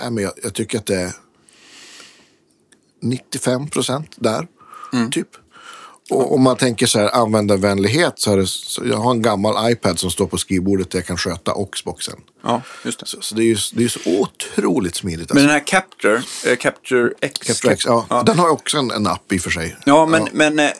nej, 0.00 0.10
men 0.10 0.24
jag, 0.24 0.32
jag 0.42 0.54
tycker 0.54 0.78
att 0.78 0.86
det 0.86 1.00
är 1.00 1.12
95 3.02 3.70
procent 3.70 4.14
där, 4.16 4.46
typ. 5.10 5.28
Och 6.10 6.34
om 6.34 6.42
man 6.42 6.56
tänker 6.56 6.86
så 6.86 6.98
här 6.98 7.14
användarvänlighet 7.14 8.18
så 8.18 8.32
är 8.32 8.36
det, 8.36 8.46
så 8.46 8.82
jag 8.86 8.96
har 8.96 9.10
en 9.10 9.22
gammal 9.22 9.72
iPad 9.72 9.98
som 9.98 10.10
står 10.10 10.26
på 10.26 10.38
skrivbordet 10.38 10.90
där 10.90 10.98
jag 10.98 11.06
kan 11.06 11.16
sköta 11.16 11.54
Ox-boxen. 11.54 12.20
Ja, 12.42 12.62
just 12.84 13.00
det. 13.00 13.06
Så, 13.06 13.20
så 13.20 13.34
det 13.34 13.42
är 13.42 13.46
ju 13.46 13.56
det 13.72 13.84
är 13.84 13.88
så 13.88 14.00
otroligt 14.06 14.94
smidigt. 14.94 15.20
Alltså. 15.20 15.34
Men 15.34 15.42
den 15.42 15.50
här 15.50 15.66
Capture, 15.66 16.22
eh, 16.46 16.56
Capture 16.56 17.12
X. 17.20 17.46
Capture 17.46 17.72
X, 17.72 17.84
ja, 17.86 18.06
ja. 18.10 18.22
Den 18.22 18.38
har 18.38 18.48
också 18.48 18.78
en, 18.78 18.90
en 18.90 19.06
app 19.06 19.32
i 19.32 19.38
och 19.38 19.42
för 19.42 19.50
sig. 19.50 19.76
Ja, 19.86 20.06
men, 20.06 20.28
men 20.32 20.58
eh, 20.58 20.70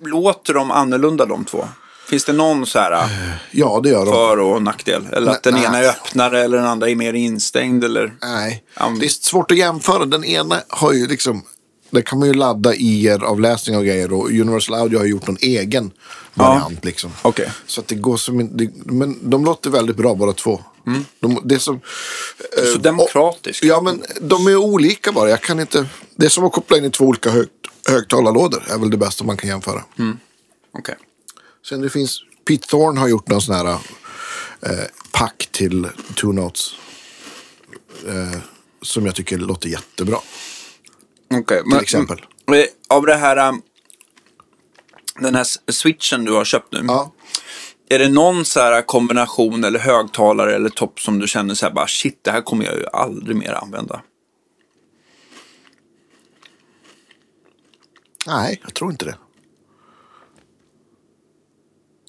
låter 0.00 0.54
de 0.54 0.70
annorlunda 0.70 1.26
de 1.26 1.44
två? 1.44 1.64
Finns 2.08 2.24
det 2.24 2.32
någon 2.32 2.66
så 2.66 2.78
här 2.78 2.92
eh, 2.92 3.30
Ja, 3.50 3.80
det 3.82 3.88
gör 3.88 4.04
de. 4.04 4.12
för 4.14 4.38
och 4.40 4.62
nackdel? 4.62 5.06
Eller 5.12 5.32
att 5.32 5.42
den 5.42 5.54
Nej. 5.54 5.64
ena 5.64 5.78
är 5.78 5.88
öppnare 5.88 6.42
eller 6.44 6.56
den 6.56 6.66
andra 6.66 6.88
är 6.90 6.94
mer 6.94 7.12
instängd? 7.12 7.84
Eller? 7.84 8.14
Nej, 8.22 8.64
det 9.00 9.06
är 9.06 9.08
svårt 9.08 9.50
att 9.50 9.56
jämföra. 9.56 10.04
Den 10.06 10.24
ena 10.24 10.60
har 10.68 10.92
ju 10.92 11.06
liksom, 11.06 11.42
där 11.90 12.00
kan 12.02 12.18
man 12.18 12.28
ju 12.28 12.34
ladda 12.34 12.74
IR-avläsning 12.74 13.76
och 13.76 13.84
grejer 13.84 14.12
och 14.12 14.30
Universal 14.30 14.74
Audio 14.80 14.98
har 14.98 15.06
gjort 15.06 15.26
någon 15.26 15.36
egen 15.40 15.90
variant 16.34 16.84
liksom. 16.84 17.10
Okej. 17.22 17.52
Så 17.66 17.80
att 17.80 17.86
det 17.88 17.94
går 17.94 18.16
som 18.16 18.40
en, 18.40 18.56
det, 18.56 18.70
men 18.84 19.30
de 19.30 19.44
låter 19.44 19.70
väldigt 19.70 19.96
bra 19.96 20.14
båda 20.14 20.32
två. 20.32 20.60
De, 21.20 21.40
det 21.44 21.54
är 21.54 21.58
som, 21.58 21.80
Mm. 22.58 22.66
Så 22.72 22.76
eh, 22.78 22.82
demokratiskt. 22.82 23.64
Ja, 23.64 23.80
men 23.80 24.02
de 24.20 24.46
är 24.46 24.56
olika 24.56 25.12
bara. 25.12 25.30
Jag 25.30 25.40
kan 25.40 25.60
inte, 25.60 25.86
det 26.16 26.26
är 26.26 26.30
som 26.30 26.44
att 26.44 26.52
koppla 26.52 26.76
in 26.76 26.84
i 26.84 26.90
två 26.90 27.04
olika 27.04 27.30
hög, 27.30 27.48
högtalarlådor. 27.88 28.62
är 28.70 28.78
väl 28.78 28.90
det 28.90 28.96
bästa 28.96 29.24
man 29.24 29.36
kan 29.36 29.50
jämföra. 29.50 29.84
Okej. 30.78 30.94
Sen 31.68 31.80
det 31.80 31.90
finns, 31.90 32.22
Pete 32.44 32.68
Thorne 32.68 33.00
har 33.00 33.08
gjort 33.08 33.28
någon 33.28 33.42
sån 33.42 33.54
här 33.54 33.66
eh, 34.60 34.84
pack 35.12 35.48
till 35.52 35.88
Two 36.14 36.32
Notes. 36.32 36.74
Eh, 38.06 38.38
som 38.82 39.06
jag 39.06 39.14
tycker 39.14 39.38
låter 39.38 39.68
jättebra. 39.68 40.18
Okej, 41.34 41.62
men- 41.66 41.80
exempel. 41.80 42.26
men, 42.46 42.60
eh, 42.60 42.66
Av 42.88 43.06
det 43.06 43.14
här, 43.14 43.48
um, 43.48 43.62
den 45.20 45.34
här 45.34 45.72
switchen 45.72 46.24
du 46.24 46.32
har 46.32 46.44
köpt 46.44 46.72
nu. 46.72 46.84
Ja. 46.88 47.12
Är 47.88 47.98
det 47.98 48.08
någon 48.08 48.44
så 48.44 48.60
här 48.60 48.82
kombination 48.82 49.64
eller 49.64 49.78
högtalare 49.78 50.54
eller 50.54 50.70
topp 50.70 51.00
som 51.00 51.18
du 51.18 51.26
känner 51.26 51.54
så 51.54 51.66
här 51.66 51.72
bara 51.72 51.86
shit, 51.86 52.24
det 52.24 52.30
här 52.30 52.42
kommer 52.42 52.64
jag 52.64 52.74
ju 52.74 52.86
aldrig 52.86 53.36
mer 53.36 53.52
använda? 53.52 54.02
Nej, 58.26 58.60
jag 58.64 58.74
tror 58.74 58.90
inte 58.90 59.04
det. 59.04 59.18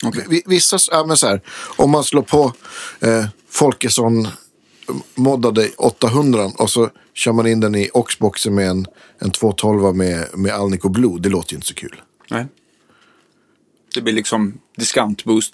Okay. 0.06 0.42
Vissa, 0.46 0.78
ja, 0.92 1.06
men 1.06 1.18
så 1.18 1.28
här, 1.28 1.42
om 1.78 1.92
man 1.92 2.04
slår 2.04 2.22
på 2.22 2.54
eh, 3.00 3.26
Folkesson 3.50 4.28
moddade 5.16 5.70
800 5.78 6.52
och 6.58 6.70
så 6.70 6.90
kör 7.14 7.32
man 7.32 7.48
in 7.48 7.60
den 7.60 7.76
i 7.76 7.90
Oxboxen 7.94 8.56
med 8.56 8.70
en, 8.70 8.86
en 9.20 9.32
212 9.32 9.96
med, 9.96 10.28
med 10.34 10.54
Alnico 10.54 10.90
Blue. 10.90 11.20
Det 11.20 11.30
låter 11.30 11.54
ju 11.54 11.56
inte 11.56 11.68
så 11.68 11.74
kul. 11.74 12.02
Nej. 12.30 12.46
Det 13.94 14.02
blir 14.02 14.14
liksom 14.14 14.60
discount-boost. 14.78 15.54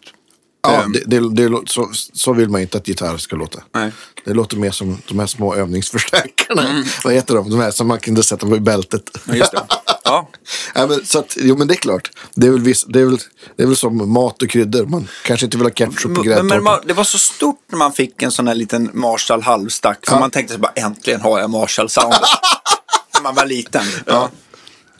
Ja, 0.71 0.84
Ehm, 0.84 0.91
det, 0.91 1.19
det, 1.19 1.49
det, 1.49 1.62
så, 1.67 1.89
så 2.13 2.34
vill 2.34 2.49
man 2.49 2.62
inte 2.62 2.78
att 2.78 2.88
gitarr 2.88 3.17
ska 3.17 3.36
låta. 3.36 3.63
Nej. 3.71 3.91
Det 4.25 4.34
låter 4.34 4.58
mer 4.58 4.71
som 4.71 5.01
de 5.08 5.19
här 5.19 5.28
små 5.28 5.56
övningsförstärkarna. 5.56 6.84
Vad 7.04 7.13
heter 7.13 7.36
de? 7.36 7.49
De 7.49 7.60
här 7.60 7.71
som 7.71 7.88
man 7.88 7.99
kunde 7.99 8.23
sätta 8.23 8.47
på 8.47 8.56
i 8.56 8.60
bältet. 8.60 9.04
Ja, 9.28 9.36
just 9.36 9.51
det. 9.51 9.63
Ja. 10.04 10.30
ja, 10.75 10.88
men, 10.88 11.06
så 11.06 11.19
att, 11.19 11.38
jo, 11.39 11.58
men 11.58 11.67
det 11.67 11.73
är 11.73 11.75
klart. 11.75 12.12
Det 12.36 12.47
är, 12.47 12.51
väl 12.51 12.62
viss, 12.62 12.86
det, 12.86 12.99
är 12.99 13.06
väl, 13.06 13.17
det 13.56 13.63
är 13.63 13.67
väl 13.67 13.75
som 13.75 14.13
mat 14.13 14.41
och 14.41 14.49
kryddor. 14.49 14.86
Man 14.86 15.08
kanske 15.23 15.45
inte 15.45 15.58
vill 15.58 15.65
ha 15.65 15.71
ketchup 15.71 16.25
i 16.25 16.30
Men, 16.30 16.47
men 16.47 16.63
man, 16.63 16.80
det 16.86 16.93
var 16.93 17.04
så 17.04 17.19
stort 17.19 17.62
när 17.71 17.78
man 17.78 17.93
fick 17.93 18.21
en 18.21 18.32
sån 18.32 18.47
här 18.47 18.56
liten 18.56 18.89
Marshall 18.93 19.41
halvstack. 19.41 20.06
Så 20.08 20.19
man 20.19 20.32
tänkte 20.32 20.54
sig 20.54 20.62
bara 20.62 20.71
äntligen 20.75 21.21
har 21.21 21.39
jag 21.39 21.49
Marshall-soundet. 21.49 22.21
när 23.13 23.21
man 23.21 23.36
var 23.36 23.45
liten. 23.45 23.86
Ja. 24.06 24.30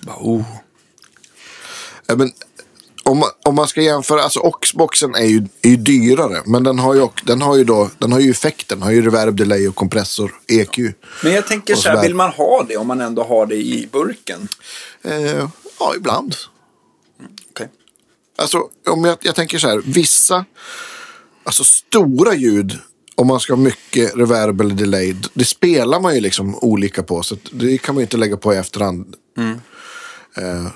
Bara, 0.04 0.18
oh. 0.20 0.44
Ja, 2.08 2.16
men, 2.16 2.32
om, 3.06 3.20
man, 3.20 3.30
om 3.44 3.56
man 3.56 3.68
ska 3.68 3.82
jämföra, 3.82 4.22
alltså 4.22 4.40
Oxboxen 4.40 5.16
är 5.16 5.26
ju, 5.26 5.48
är 5.62 5.70
ju 5.70 5.78
dyrare. 5.78 6.42
Men 6.46 6.64
den 6.64 6.80
har 6.80 6.96
ju, 6.96 7.08
den 7.24 7.42
har 7.42 7.58
ju, 7.58 7.64
då, 7.64 7.90
den 7.98 8.12
har 8.12 8.20
ju 8.20 8.32
effekten. 8.32 8.80
Den 8.80 8.86
har 8.86 8.92
ju 8.92 9.02
reverb, 9.02 9.36
delay 9.36 9.68
och 9.68 9.76
kompressor, 9.76 10.34
EQ. 10.48 10.78
Men 11.24 11.34
jag 11.34 11.48
tänker 11.48 11.76
så 11.76 11.90
här, 11.90 12.02
vill 12.02 12.16
man 12.16 12.30
ha 12.30 12.66
det 12.70 12.78
om 12.78 12.88
man 12.88 13.02
ändå 13.02 13.24
har 13.24 13.46
det 13.46 13.56
i 13.56 13.90
burken? 13.92 14.48
Eh, 15.04 15.50
ja, 15.80 15.94
ibland. 15.98 16.36
Okej. 17.50 17.70
Alltså, 18.38 18.64
om 18.88 19.06
jag, 19.06 19.18
jag 19.22 19.36
tänker 19.36 19.58
så 19.58 19.68
här, 19.68 19.82
vissa, 19.86 20.46
alltså 21.44 21.64
stora 21.64 22.34
ljud, 22.34 22.80
om 23.16 23.28
man 23.28 23.40
ska 23.40 23.54
ha 23.54 23.62
mycket 23.62 24.16
reverb 24.16 24.62
eller 24.62 24.76
delay, 24.76 25.16
det 25.34 25.46
spelar 25.46 26.00
man 26.00 26.16
ju 26.16 26.22
liksom 26.22 26.56
olika 26.56 27.04
på. 27.04 27.24
Så 27.24 27.38
det 27.52 27.78
kan 27.78 27.96
man 27.96 28.00
ju 28.00 28.06
inte 28.06 28.18
lägga 28.18 28.38
på 28.38 28.54
i 28.54 28.58
efterhand. 28.58 29.16
Eh, 30.38 30.68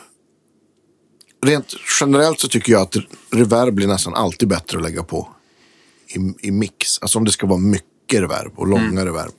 rent 1.41 1.73
generellt 1.99 2.39
så 2.39 2.47
tycker 2.47 2.71
jag 2.71 2.81
att 2.81 2.95
reverb 3.31 3.73
blir 3.73 3.87
nästan 3.87 4.15
alltid 4.15 4.47
bättre 4.47 4.77
att 4.77 4.83
lägga 4.83 5.03
på 5.03 5.29
i, 6.07 6.47
i 6.47 6.51
mix. 6.51 6.99
Alltså 7.01 7.17
om 7.17 7.25
det 7.25 7.31
ska 7.31 7.47
vara 7.47 7.59
mycket 7.59 8.21
reverb 8.21 8.51
och 8.55 8.67
långa 8.67 9.05
reverb. 9.05 9.31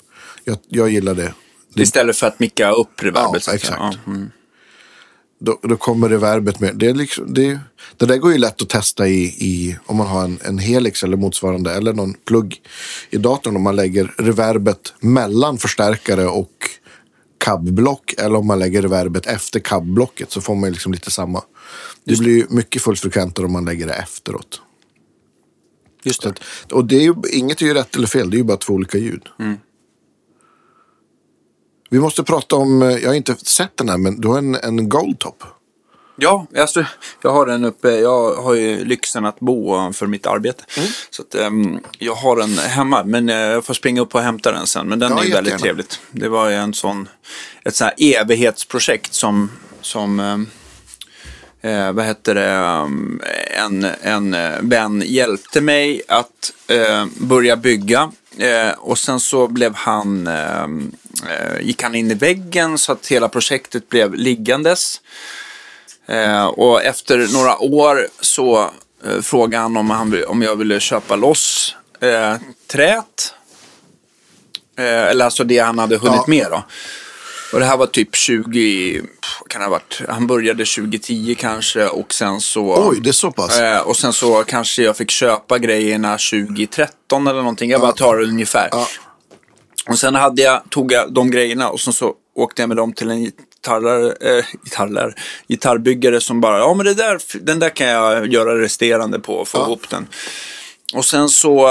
Jag, 0.45 0.59
jag 0.69 0.91
gillar 0.91 1.15
det. 1.15 1.35
det 1.75 1.83
Istället 1.83 2.17
för 2.17 2.27
att 2.27 2.41
micka 2.41 2.71
upp 2.71 3.03
reverbet. 3.03 3.47
Ja, 3.47 3.55
exakt. 3.55 3.79
Ja, 3.79 3.95
mm. 4.07 4.31
då, 5.41 5.59
då 5.63 5.77
kommer 5.77 6.09
reverbet 6.09 6.61
med. 6.61 6.77
Det, 6.77 6.87
är 6.87 6.95
liksom, 6.95 7.35
det, 7.35 7.59
det 7.97 8.07
där 8.07 8.17
går 8.17 8.33
ju 8.33 8.39
lätt 8.39 8.63
att 8.63 8.69
testa 8.69 9.09
i, 9.09 9.23
i 9.25 9.77
om 9.87 9.97
man 9.97 10.07
har 10.07 10.25
en, 10.25 10.39
en 10.45 10.59
Helix 10.59 11.05
eller 11.05 11.17
motsvarande. 11.17 11.75
Eller 11.75 11.93
någon 11.93 12.15
plugg 12.15 12.61
i 13.11 13.17
datorn. 13.17 13.57
Om 13.57 13.63
man 13.63 13.77
lägger 13.77 14.15
reverbet 14.19 14.95
mellan 15.01 15.59
förstärkare 15.59 16.27
och 16.27 16.71
cab-block. 17.45 18.15
Eller 18.19 18.39
om 18.39 18.47
man 18.47 18.59
lägger 18.59 18.83
reverbet 18.83 19.27
efter 19.27 19.61
cab-blocket. 19.61 20.31
Så 20.31 20.41
får 20.41 20.55
man 20.55 20.71
liksom 20.71 20.93
lite 20.93 21.11
samma. 21.11 21.43
Det 22.05 22.19
blir 22.19 22.37
ju 22.37 22.47
mycket 22.49 22.83
fullfrekventare 22.83 23.47
om 23.47 23.53
man 23.53 23.65
lägger 23.65 23.87
det 23.87 23.95
efteråt. 23.95 24.61
Just 26.03 26.23
det. 26.23 26.35
Och 26.73 26.85
det 26.85 26.97
är 26.97 27.03
ju, 27.03 27.15
inget 27.33 27.63
är 27.63 27.67
ju 27.67 27.75
rätt 27.75 27.97
eller 27.97 28.07
fel. 28.07 28.31
Det 28.31 28.37
är 28.37 28.39
ju 28.39 28.45
bara 28.45 28.57
två 28.57 28.75
olika 28.75 28.99
ljud. 28.99 29.29
Vi 31.91 32.01
måste 32.01 32.23
prata 32.23 32.57
om, 32.57 32.83
eh, 32.83 32.89
jag 32.89 33.09
har 33.09 33.15
inte 33.15 33.37
sett 33.37 33.77
den 33.77 33.89
här, 33.89 33.99
men 33.99 34.21
du 34.21 34.29
har 34.29 34.39
en, 34.39 34.55
en 34.55 34.89
Goldtop. 34.89 35.45
Ja, 36.21 36.47
alltså, 36.59 36.85
jag 37.23 37.31
har 37.31 37.47
den 37.47 37.65
uppe. 37.65 37.91
Jag 37.91 38.35
har 38.35 38.55
ju 38.55 38.85
lyxen 38.85 39.25
att 39.27 39.41
bo 39.41 39.93
för 39.93 40.07
mitt 40.07 40.27
arbete. 40.27 40.65
Mm. 40.77 40.89
Så 41.11 41.23
att, 41.23 41.35
ehm, 41.35 41.81
jag 41.99 42.15
har 42.15 42.37
den 42.37 42.59
hemma. 42.59 43.05
Men 43.05 43.29
eh, 43.29 43.37
jag 43.37 43.65
får 43.65 43.75
springa 43.75 44.01
upp 44.01 44.15
och 44.15 44.23
hämta 44.23 44.53
den 44.53 44.67
sen. 44.67 44.89
Men 44.89 44.99
den 44.99 45.11
Ja, 45.13 45.21
är 45.21 45.25
ju 45.25 45.33
väldigt 45.33 45.59
trevligt. 45.59 46.01
Det 46.11 46.29
var 46.29 46.49
ju 46.49 46.55
en 46.55 46.75
sån, 46.75 47.09
ett 47.65 47.77
sånt 47.77 47.93
här 47.99 48.21
evighetsprojekt 48.21 49.15
som, 49.15 49.51
som 49.81 50.21
ehm, 50.21 50.47
eh, 51.61 51.93
vad 51.93 52.05
heter 52.05 52.35
det, 52.35 52.51
ehm, 52.51 53.21
en, 53.57 53.87
en 54.03 54.35
eh, 54.35 54.59
vän 54.61 55.03
hjälpte 55.07 55.61
mig 55.61 56.03
att 56.09 56.53
eh, 56.69 57.07
börja 57.19 57.57
bygga. 57.57 58.13
Eh, 58.39 58.71
och 58.79 58.99
sen 58.99 59.21
så 59.21 59.49
blev 59.49 59.75
han, 59.75 60.27
eh, 60.27 60.67
gick 61.61 61.83
han 61.83 61.95
in 61.95 62.11
i 62.11 62.15
väggen 62.15 62.79
så 62.79 62.93
att 62.93 63.07
hela 63.07 63.29
projektet 63.29 63.89
blev 63.89 64.15
liggandes. 64.15 65.01
Eh, 66.11 66.47
och 66.47 66.83
efter 66.85 67.33
några 67.33 67.59
år 67.59 68.09
så 68.21 68.71
eh, 69.05 69.21
frågade 69.23 69.63
han 69.63 69.77
om, 69.77 69.91
han, 69.91 70.25
om 70.29 70.43
jag 70.43 70.57
ville 70.57 70.81
köpa 70.81 71.17
loss 71.17 71.77
eh, 72.01 72.37
trät. 72.67 73.35
Eh, 74.79 74.85
eller 74.85 75.25
alltså 75.25 75.45
det 75.45 75.59
han 75.59 75.79
hade 75.79 75.97
hunnit 75.97 76.17
Ja. 76.17 76.25
med 76.27 76.47
då. 76.51 76.63
Och 77.53 77.61
det 77.61 77.67
här 77.67 77.77
var 77.77 77.87
typ 77.87 78.17
20, 78.17 79.01
vad 79.41 79.49
kan 79.51 79.61
det 79.61 79.67
ha 79.67 79.71
varit? 79.71 80.01
Han 80.09 80.27
började 80.27 80.65
2010 80.65 81.35
kanske 81.39 81.87
och 81.87 82.15
sen 82.15 82.41
så... 82.41 82.89
Oj, 82.91 83.01
det 83.01 83.09
är 83.09 83.13
så 83.13 83.31
pass? 83.33 83.59
Eh, 83.59 83.81
och 83.81 83.97
sen 83.97 84.13
så 84.13 84.45
kanske 84.45 84.83
jag 84.83 84.97
fick 84.97 85.11
köpa 85.11 85.59
grejerna 85.59 86.19
2013 86.19 87.27
eller 87.27 87.39
någonting. 87.39 87.71
Jag 87.71 87.81
bara 87.81 87.93
tar 87.93 88.17
det 88.17 88.25
ungefär. 88.25 88.69
Ja. 88.73 88.87
Och 89.89 89.99
sen 89.99 90.15
hade 90.15 90.43
jag, 90.43 90.63
tog 90.71 90.93
jag 90.93 91.13
de 91.13 91.31
grejerna 91.31 91.71
och 91.71 91.81
sen 91.81 91.93
så 91.93 92.15
åkte 92.35 92.63
jag 92.63 92.69
med 92.69 92.77
dem 92.77 92.93
till 92.93 93.11
en 93.11 93.33
gitarrare, 93.65 94.39
äh, 94.39 94.45
gitarrare, 94.65 95.15
gitarrbyggare 95.49 96.21
som 96.21 96.41
bara, 96.41 96.59
ja 96.59 96.75
men 96.75 96.87
det 96.87 96.95
där, 96.95 97.19
den 97.41 97.59
där 97.59 97.71
kan 97.71 97.87
jag 97.87 98.27
göra 98.27 98.59
resterande 98.61 99.19
på 99.21 99.35
och 99.35 99.49
få 99.49 99.59
Ja. 99.59 99.63
ihop 99.67 99.91
den. 99.91 100.07
Och 100.95 101.05
sen 101.05 101.29
så 101.29 101.67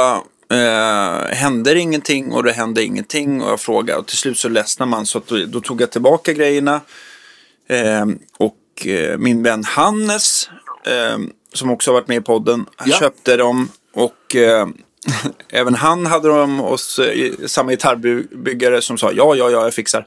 eh, 0.52 1.36
hände 1.36 1.74
det 1.74 1.80
ingenting 1.80 2.32
och 2.34 2.44
det 2.44 2.52
hände 2.52 2.84
ingenting 2.84 3.42
och 3.42 3.52
jag 3.52 3.60
frågade 3.60 4.00
och 4.00 4.08
till 4.08 4.18
slut 4.18 4.38
så 4.38 4.50
ledsnar 4.50 4.88
man 4.88 5.06
så 5.06 5.22
då, 5.28 5.46
då 5.46 5.62
tog 5.62 5.82
jag 5.82 5.92
tillbaka 5.92 6.34
grejerna. 6.34 6.82
Eh, 7.70 8.06
och 8.38 8.88
eh, 8.88 9.18
min 9.18 9.44
vän 9.44 9.64
Hannes, 9.64 10.50
eh, 10.86 11.18
som 11.54 11.72
också 11.72 11.92
har 11.92 11.94
varit 11.94 12.08
med 12.08 12.18
i 12.18 12.22
podden, 12.22 12.66
Ja. 12.86 12.96
köpte 13.00 13.38
dem 13.38 13.70
och 13.94 14.36
eh, 14.36 14.68
även 15.50 15.76
han 15.76 16.06
hade 16.06 16.28
dem 16.28 16.60
hos 16.60 17.00
eh, 17.00 17.32
samma 17.48 17.72
gitarrbyggare 17.72 18.82
som 18.82 18.98
sa 18.98 19.12
ja, 19.12 19.36
ja, 19.36 19.50
ja, 19.50 19.64
jag 19.64 19.74
fixar. 19.74 20.06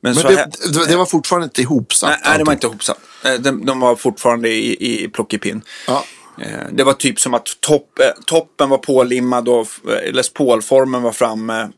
Men, 0.00 0.14
Men 0.14 0.24
det, 0.24 0.36
hä- 0.36 0.86
det, 0.88 0.96
var 0.96 1.06
fortfarande 1.06 1.44
inte 1.44 1.60
ihopsatt? 1.62 2.10
nej, 2.10 2.18
nej, 2.24 2.38
det 2.38 2.44
var 2.44 2.52
allting. 2.52 2.52
inte 2.52 2.66
ihopsatt. 2.66 2.98
Eh, 3.24 3.32
De, 3.34 3.66
de 3.66 3.80
var 3.80 3.96
fortfarande 3.96 4.48
i, 4.48 5.04
i 5.04 5.08
plockepinn. 5.08 5.62
Ja. 5.86 6.04
Eh, 6.42 6.48
Det 6.72 6.84
var 6.84 6.92
typ 6.92 7.20
som 7.20 7.34
att 7.34 7.46
topp, 7.60 8.00
toppen 8.26 8.68
var 8.68 8.78
pålimmad 8.78 9.48
och 9.48 9.66
Les 10.12 10.30
Paul-formen 10.32 11.02
var 11.02 11.12
framme 11.12 11.68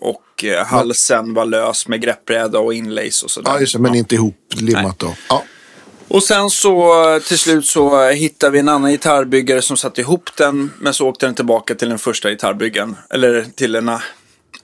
och 0.00 0.44
halsen 0.66 1.34
var 1.34 1.44
lös 1.44 1.88
med 1.88 2.00
greppbräda 2.02 2.58
och 2.58 2.74
inlays 2.74 3.22
och 3.22 3.30
sådär. 3.30 3.50
ja, 3.50 3.60
just 3.60 3.72
det, 3.72 3.78
men 3.78 3.94
inte 3.94 4.14
ihoplimmat 4.14 4.98
då? 4.98 5.14
Ja. 5.28 5.44
Och 6.08 6.22
sen 6.22 6.50
så 6.50 6.94
till 7.28 7.38
slut 7.38 7.66
så 7.66 8.08
hittade 8.08 8.52
vi 8.52 8.58
en 8.58 8.68
annan 8.68 8.90
gitarrbyggare 8.90 9.62
som 9.62 9.76
satte 9.76 10.00
ihop 10.00 10.30
den. 10.36 10.70
Men 10.78 10.94
så 10.94 11.08
åkte 11.08 11.26
den 11.26 11.34
tillbaka 11.34 11.74
till 11.74 11.88
den 11.88 11.98
första 11.98 12.30
gitarrbyggaren. 12.30 12.96
Eller 13.10 13.42
till 13.56 13.74
en, 13.74 13.90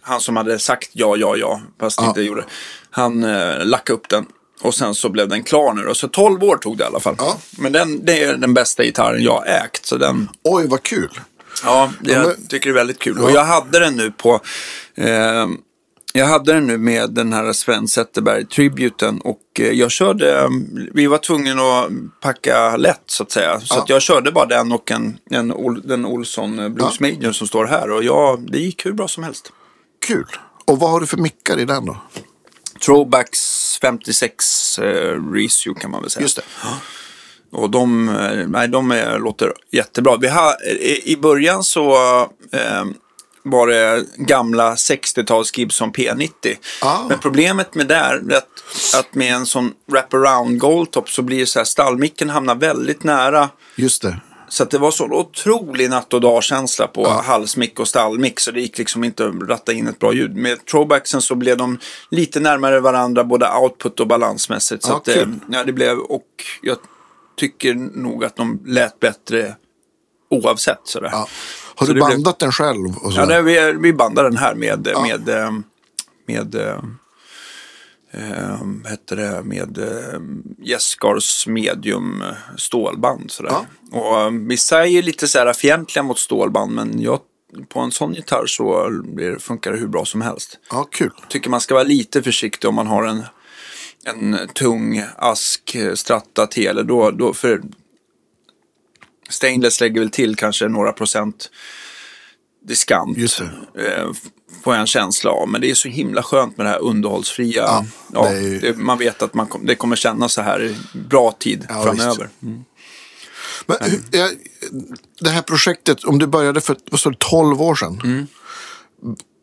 han 0.01 0.21
som 0.21 0.37
hade 0.37 0.59
sagt 0.59 0.91
ja, 0.93 1.17
ja, 1.17 1.37
ja. 1.37 1.61
Fast 1.81 2.01
Ja. 2.01 2.09
inte 2.09 2.23
gjorde. 2.23 2.45
Han 2.91 3.25
eh, 3.25 3.65
lackade 3.65 3.97
upp 3.97 4.09
den. 4.09 4.27
Och 4.63 4.75
sen 4.75 4.95
så 4.95 5.09
blev 5.09 5.29
den 5.29 5.43
klar 5.43 5.75
nu 5.75 5.83
då. 5.83 5.95
Så 5.95 6.09
12 6.09 6.43
år 6.45 6.57
tog 6.57 6.77
det 6.79 6.85
i 6.85 6.87
alla 6.87 7.01
fall. 7.01 7.15
Ja. 7.19 7.39
Men 7.59 7.73
den, 7.73 8.05
det 8.05 8.23
är 8.25 8.35
den 8.37 8.55
bästa 8.55 8.83
gitarren 8.85 9.23
jag 9.23 9.45
ägt. 9.49 9.87
Så 9.87 9.97
den, 9.97 10.29
Oj, 10.45 10.67
vad 10.69 10.83
kul. 10.83 11.21
Ja, 11.65 11.93
det, 12.01 12.13
Ja, 12.13 12.19
men- 12.19 12.29
jag 12.29 12.51
tycker 12.51 12.67
det 12.71 12.73
är 12.73 12.75
väldigt 12.75 12.99
kul. 12.99 13.19
Och 13.19 13.31
jag 13.31 13.45
hade 13.45 13.79
den 13.79 13.97
nu 13.97 14.11
på... 14.11 14.41
Eh, 14.95 15.47
jag 16.15 16.27
hade 16.27 16.53
den 16.53 16.67
nu 16.67 16.79
med 16.79 17.11
den 17.11 17.33
här 17.33 17.53
Sven 17.53 17.89
Zetterberg-tributen 17.89 19.21
och 19.21 19.41
eh, 19.59 19.67
jag 19.71 19.91
körde... 19.91 20.41
eh, 20.41 20.49
Vi 20.95 21.07
var 21.07 21.19
tvungna 21.19 21.63
att 21.81 21.91
packa 22.21 22.77
lätt 22.77 23.03
så 23.07 23.23
att 23.23 23.31
säga. 23.31 23.61
Så 23.61 23.75
Ja. 23.75 23.83
att 23.83 23.89
jag 23.89 24.03
körde 24.03 24.33
bara 24.33 24.47
den 24.47 24.73
och 24.73 24.91
en, 24.91 25.19
en, 25.31 25.53
Ol- 25.53 25.83
den 25.89 26.07
Olsson 26.07 26.59
eh, 26.59 26.69
Blues 26.69 26.97
Ja. 27.21 27.33
Som 27.33 27.47
står 27.47 27.65
här. 27.65 27.91
Och 27.91 28.05
ja, 28.05 28.39
det 28.49 28.59
gick 28.59 28.87
hur 28.87 28.93
bra 28.93 29.09
som 29.09 29.25
helst. 29.25 29.53
Kul. 30.07 30.27
Och 30.65 30.79
vad 30.81 30.91
har 30.91 31.01
du 31.01 31.07
för 31.07 31.17
mickar 31.17 31.59
i 31.59 31.65
den 31.65 31.87
då? 31.87 31.97
Throwbacks 32.85 33.79
56 33.83 34.79
eh, 34.79 34.85
Resue 35.33 35.75
kan 35.75 35.91
man 35.91 36.01
väl 36.01 36.11
säga. 36.11 36.23
Just 36.23 36.37
det. 36.37 36.43
Och 37.53 37.71
de, 37.71 38.07
nej, 38.49 38.69
de 38.69 38.91
är, 38.91 39.19
låter 39.19 39.53
jättebra. 39.71 40.17
Vi 40.17 40.29
har, 40.29 40.69
i, 40.71 41.13
I 41.13 41.17
början 41.17 41.63
så 41.65 41.93
eh, 42.53 42.85
var 43.43 43.67
det 43.67 44.05
gamla 44.17 44.75
60-tals 44.75 45.59
Gibson 45.59 45.93
P90. 45.93 46.31
Ah. 46.83 46.99
Men 47.09 47.19
problemet 47.19 47.75
med 47.75 47.87
det 47.87 47.95
är 47.95 48.17
att, 48.37 48.49
att 48.99 49.15
med 49.15 49.35
en 49.35 49.47
sån 49.47 49.73
wraparound 49.93 50.59
goldtop 50.59 51.11
så 51.11 51.23
blir 51.23 51.47
så 51.47 51.59
här 51.59 51.65
stallmicken 51.65 52.31
hamnar 52.31 52.55
väldigt 52.55 53.05
nära. 53.05 53.49
Just 53.77 54.03
det. 54.03 54.21
Så 54.49 54.65
det 54.65 54.79
var 54.79 54.91
så 54.91 55.05
otrolig 55.05 55.91
natt 55.91 56.15
och 56.15 56.21
dag-känsla 56.21 56.87
på 56.87 57.09
halsmick 57.09 57.81
och 57.81 57.89
stallmick 57.89 58.41
så 58.41 58.51
det 58.51 58.61
gick 58.61 58.79
liksom 58.79 59.05
inte 59.05 59.27
att 59.27 59.49
ratta 59.49 59.73
in 59.73 59.87
ett 59.87 59.99
bra 59.99 60.13
ljud. 60.13 60.37
Med 60.37 60.65
throwbacksen 60.67 61.23
så 61.23 61.35
blev 61.35 61.57
de 61.57 61.79
lite 62.11 62.41
närmare 62.41 62.81
varandra 62.81 63.25
både 63.25 63.51
output 63.63 64.01
och 64.01 64.07
balansmässigt. 64.07 64.83
Så 64.85 64.91
Ja, 64.93 64.97
att, 64.97 65.09
eh, 65.09 65.15
kul. 65.15 65.35
ja, 65.51 65.65
det 65.65 65.73
blev, 65.73 65.99
och 65.99 66.27
jag 66.63 66.77
tycker 67.37 67.75
nog 67.75 68.25
att 68.25 68.37
de 68.37 68.61
lät 68.67 69.01
bättre 69.01 69.55
oavsett. 70.31 70.81
Sådär. 70.85 71.09
Ja. 71.13 71.29
Har 71.75 71.87
Så 71.87 71.93
du 71.93 72.01
det 72.01 72.07
blev- 72.07 72.17
bandat 72.17 72.39
den 72.39 72.53
själv? 72.53 72.89
Ja, 73.17 73.27
det, 73.27 73.43
vi, 73.43 73.73
vi 73.81 73.93
bandar 73.93 74.25
den 74.25 74.37
här 74.37 74.55
med, 74.55 74.89
med, 75.03 75.29
eh, 75.29 75.53
med, 76.27 76.55
eh, 76.55 76.79
eh, 78.13 78.59
heter 78.91 79.17
det, 79.17 79.43
med 79.45 79.79
eh, 79.79 80.21
Jescars 80.59 81.47
medium 81.47 82.23
stålband. 82.57 83.31
Sådär. 83.31 83.55
Och 83.93 84.21
eh, 84.21 84.31
vissa 84.31 84.83
är 84.83 84.87
ju 84.87 85.03
lite 85.03 85.29
så 85.29 85.39
här 85.39 85.53
fientliga 85.53 86.03
mot 86.03 86.19
stålband, 86.19 86.73
men 86.73 87.01
jag, 87.03 87.21
på 87.69 87.81
en 87.81 87.93
sån 87.93 88.15
gitarr 88.15 88.47
så 88.47 88.91
funkar 89.39 89.73
det 89.73 89.79
hur 89.79 89.89
bra 89.89 90.05
som 90.05 90.21
helst. 90.21 90.59
ja, 90.71 90.89
kul. 90.91 91.11
Tycker 91.29 91.51
man 91.51 91.61
ska 91.61 91.75
vara 91.75 91.85
lite 91.85 92.23
försiktig 92.23 92.69
om 92.69 92.75
man 92.75 92.87
har 92.87 93.05
en, 93.05 93.23
en 94.05 94.49
tung 94.55 95.03
ask 95.17 95.77
Strata 95.95 96.47
Tele. 96.47 96.83
Då, 96.83 97.11
då, 97.11 97.33
för 97.35 97.61
Stainless 99.31 99.81
lägger 99.81 100.01
väl 100.01 100.11
till 100.11 100.37
kanske 100.37 100.69
några 100.69 100.93
procent 100.93 101.51
diskant. 102.65 103.19
Eh, 103.19 104.11
får 104.65 104.75
jag 104.75 104.81
en 104.81 104.87
känsla 104.87 105.31
av. 105.31 105.49
Men 105.49 105.61
det 105.61 105.71
är 105.71 105.75
så 105.75 105.89
himla 105.89 106.23
skönt 106.23 106.57
med 106.57 106.67
det 106.67 106.71
här 106.71 106.79
underhållsfria. 106.83 107.63
Ja, 107.63 107.85
Ja, 108.13 108.29
det 108.29 108.41
ju- 108.41 108.59
det, 108.61 108.77
man 108.77 108.99
vet 108.99 109.23
att 109.23 109.35
man 109.35 109.47
kom, 109.47 109.67
det 109.67 109.75
kommer 109.75 109.97
kännas 109.97 110.33
så 110.33 110.43
här 110.43 110.75
bra 111.09 111.33
tid 111.39 111.67
Ja, 111.69 111.83
framöver. 111.83 112.29
Men, 113.67 113.77
hur- 113.81 114.03
jag, 114.11 114.31
det 115.21 115.31
här 115.31 115.43
projektet, 115.43 116.05
om 116.05 116.19
du 116.19 116.27
började 116.27 116.61
för 116.61 116.77
vad 116.91 117.01
sa 117.01 117.11
du, 117.11 117.17
12 117.19 117.63
år 117.63 117.75
sedan. 117.75 118.27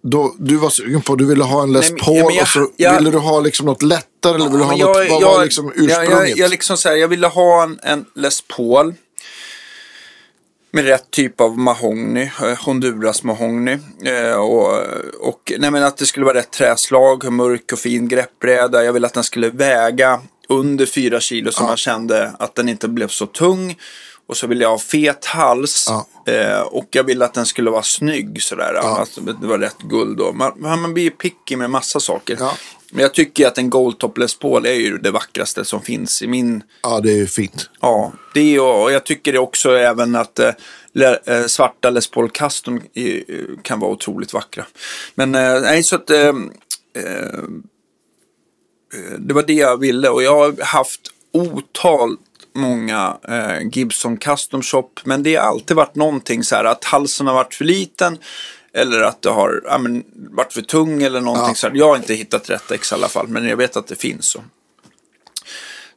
Då, 0.04 0.36
du 0.40 0.56
var 0.56 0.70
sugen 0.70 1.02
på, 1.02 1.16
du 1.16 1.26
ville 1.26 1.44
ha 1.44 1.64
en 1.64 1.74
Les 1.74 1.90
Mm. 1.90 2.02
Paul 2.04 2.16
jag- 2.34 2.42
och 2.42 2.48
så 2.48 2.70
jag- 2.78 2.98
ville 2.98 3.12
du 3.12 3.18
ha 3.18 3.40
liksom 3.40 3.66
något 3.66 3.82
lättare 3.82 4.36
eller 4.36 4.46
ville 4.46 4.58
du 4.58 4.64
ha 4.64 4.72
Men 4.72 4.80
något, 4.80 4.98
jag- 4.98 5.10
vad 5.10 5.22
jag- 5.22 5.36
var 5.38 5.44
liksom 5.44 5.72
jag- 5.76 5.86
ursprunget? 5.86 6.30
Jag, 6.30 6.38
jag, 6.38 6.50
liksom 6.52 6.78
så 6.78 6.90
här, 6.90 6.96
jag 6.96 7.08
ville 7.08 7.28
ha 7.28 7.64
en, 7.64 7.80
en 7.84 8.06
Les 8.16 8.42
Paul. 8.58 8.96
Med 10.78 10.86
rätt 10.86 11.12
typ 11.12 11.42
av 11.42 11.58
mahogny, 11.58 12.32
eh, 12.42 12.66
Honduras 12.66 13.24
mahogny. 13.24 13.78
Eh, 14.04 14.36
och, 14.36 14.74
och 15.20 15.52
nej, 15.58 15.72
men 15.72 15.84
att 15.84 15.98
det 15.98 16.06
skulle 16.06 16.26
vara 16.26 16.38
rätt 16.38 16.52
träslag, 16.52 17.32
mörk 17.32 17.72
och 17.72 17.80
fin 17.80 18.08
greppbräda. 18.08 18.84
Jag 18.84 18.94
ville 18.94 19.08
att 19.08 19.14
den 19.14 19.24
skulle 19.24 19.50
väga 19.50 20.22
under 20.50 20.86
fyra 20.86 21.20
kilo 21.20 21.52
så 21.52 21.64
man 21.64 21.78
kände 21.78 22.32
att 22.40 22.56
den 22.56 22.70
inte 22.70 22.88
blev 22.88 23.08
så 23.08 23.26
tung. 23.26 23.78
Och 24.28 24.38
så 24.38 24.48
ville 24.48 24.64
jag 24.64 24.70
ha 24.70 24.80
fet 24.80 25.26
hals. 25.26 25.86
Ja. 25.90 26.34
Eh, 26.34 26.62
och 26.62 26.88
jag 26.92 27.04
ville 27.04 27.26
att 27.26 27.34
den 27.34 27.46
skulle 27.46 27.70
vara 27.70 27.84
snygg 27.84 28.44
sådär. 28.44 28.74
Alltså, 28.74 29.22
det 29.22 29.48
var 29.48 29.60
rätt 29.60 29.78
guld 29.78 30.18
då. 30.18 30.34
Man, 30.34 30.54
man 30.58 30.94
blir 30.94 31.10
picky 31.10 31.56
med 31.56 31.70
massa 31.70 32.00
saker. 32.00 32.38
Men 32.92 33.02
jag 33.02 33.14
tycker 33.14 33.48
att 33.48 33.58
en 33.58 33.70
Goldtop 33.70 34.18
Les 34.18 34.36
Paul 34.40 34.66
är 34.66 34.74
ju 34.74 34.98
det 34.98 35.12
vackraste 35.12 35.66
som 35.66 35.82
finns 35.82 36.22
i 36.22 36.28
min... 36.28 36.64
Ja, 36.84 37.00
det 37.00 37.12
är 37.12 37.16
ju 37.16 37.28
fint. 37.28 37.70
Ja, 37.82 38.14
det 38.34 38.56
är, 38.56 38.62
och 38.62 38.92
jag 38.92 39.04
tycker 39.04 39.34
det 39.34 39.40
också 39.40 39.78
även 39.78 40.16
att 40.16 40.40
eh, 40.40 40.52
le, 40.94 41.20
eh, 41.26 41.46
svarta 41.46 41.90
Les 41.90 42.08
Paul 42.08 42.30
Custom 42.30 42.82
i, 42.94 43.18
eh, 43.18 43.46
kan 43.62 43.80
vara 43.80 43.92
otroligt 43.92 44.34
vackra. 44.34 44.66
Men 45.16 45.36
eh, 45.36 45.62
nej, 45.62 45.84
så 45.84 45.96
att... 45.96 46.10
Eh, 46.10 46.28
eh, 46.28 46.34
det 49.20 49.34
var 49.34 49.44
det 49.44 49.54
jag 49.54 49.78
ville 49.78 50.10
och 50.10 50.24
jag 50.24 50.36
har 50.36 50.66
haft 50.66 51.02
otal 51.34 52.18
många 52.56 53.18
eh, 53.28 53.68
Gibson 53.72 54.18
Custom 54.18 54.62
Shop. 54.62 54.90
Men 55.04 55.24
det 55.24 55.36
har 55.36 55.44
alltid 55.44 55.78
varit 55.78 55.96
någonting 55.96 56.44
så 56.44 56.56
här 56.56 56.66
att 56.66 56.86
halsen 56.86 57.28
har 57.28 57.34
varit 57.34 57.54
för 57.54 57.66
liten. 57.66 58.18
Eller 58.78 59.02
att 59.02 59.22
det 59.22 59.30
har 59.30 59.62
ja, 59.66 59.78
men, 59.78 60.04
varit 60.16 60.54
för 60.54 60.62
tung 60.62 61.04
eller 61.04 61.22
någonting 61.22 61.48
Ja. 61.48 61.56
så. 61.56 61.70
Jag 61.74 61.88
har 61.88 61.96
inte 61.96 62.14
hittat 62.14 62.50
rätt 62.50 62.72
ex 62.72 62.92
i 62.92 62.96
alla 62.96 63.08
fall. 63.08 63.28
Men 63.28 63.46
jag 63.48 63.58
vet 63.58 63.78
att 63.78 63.88
det 63.88 63.96
finns. 63.96 64.26
Så, 64.26 64.44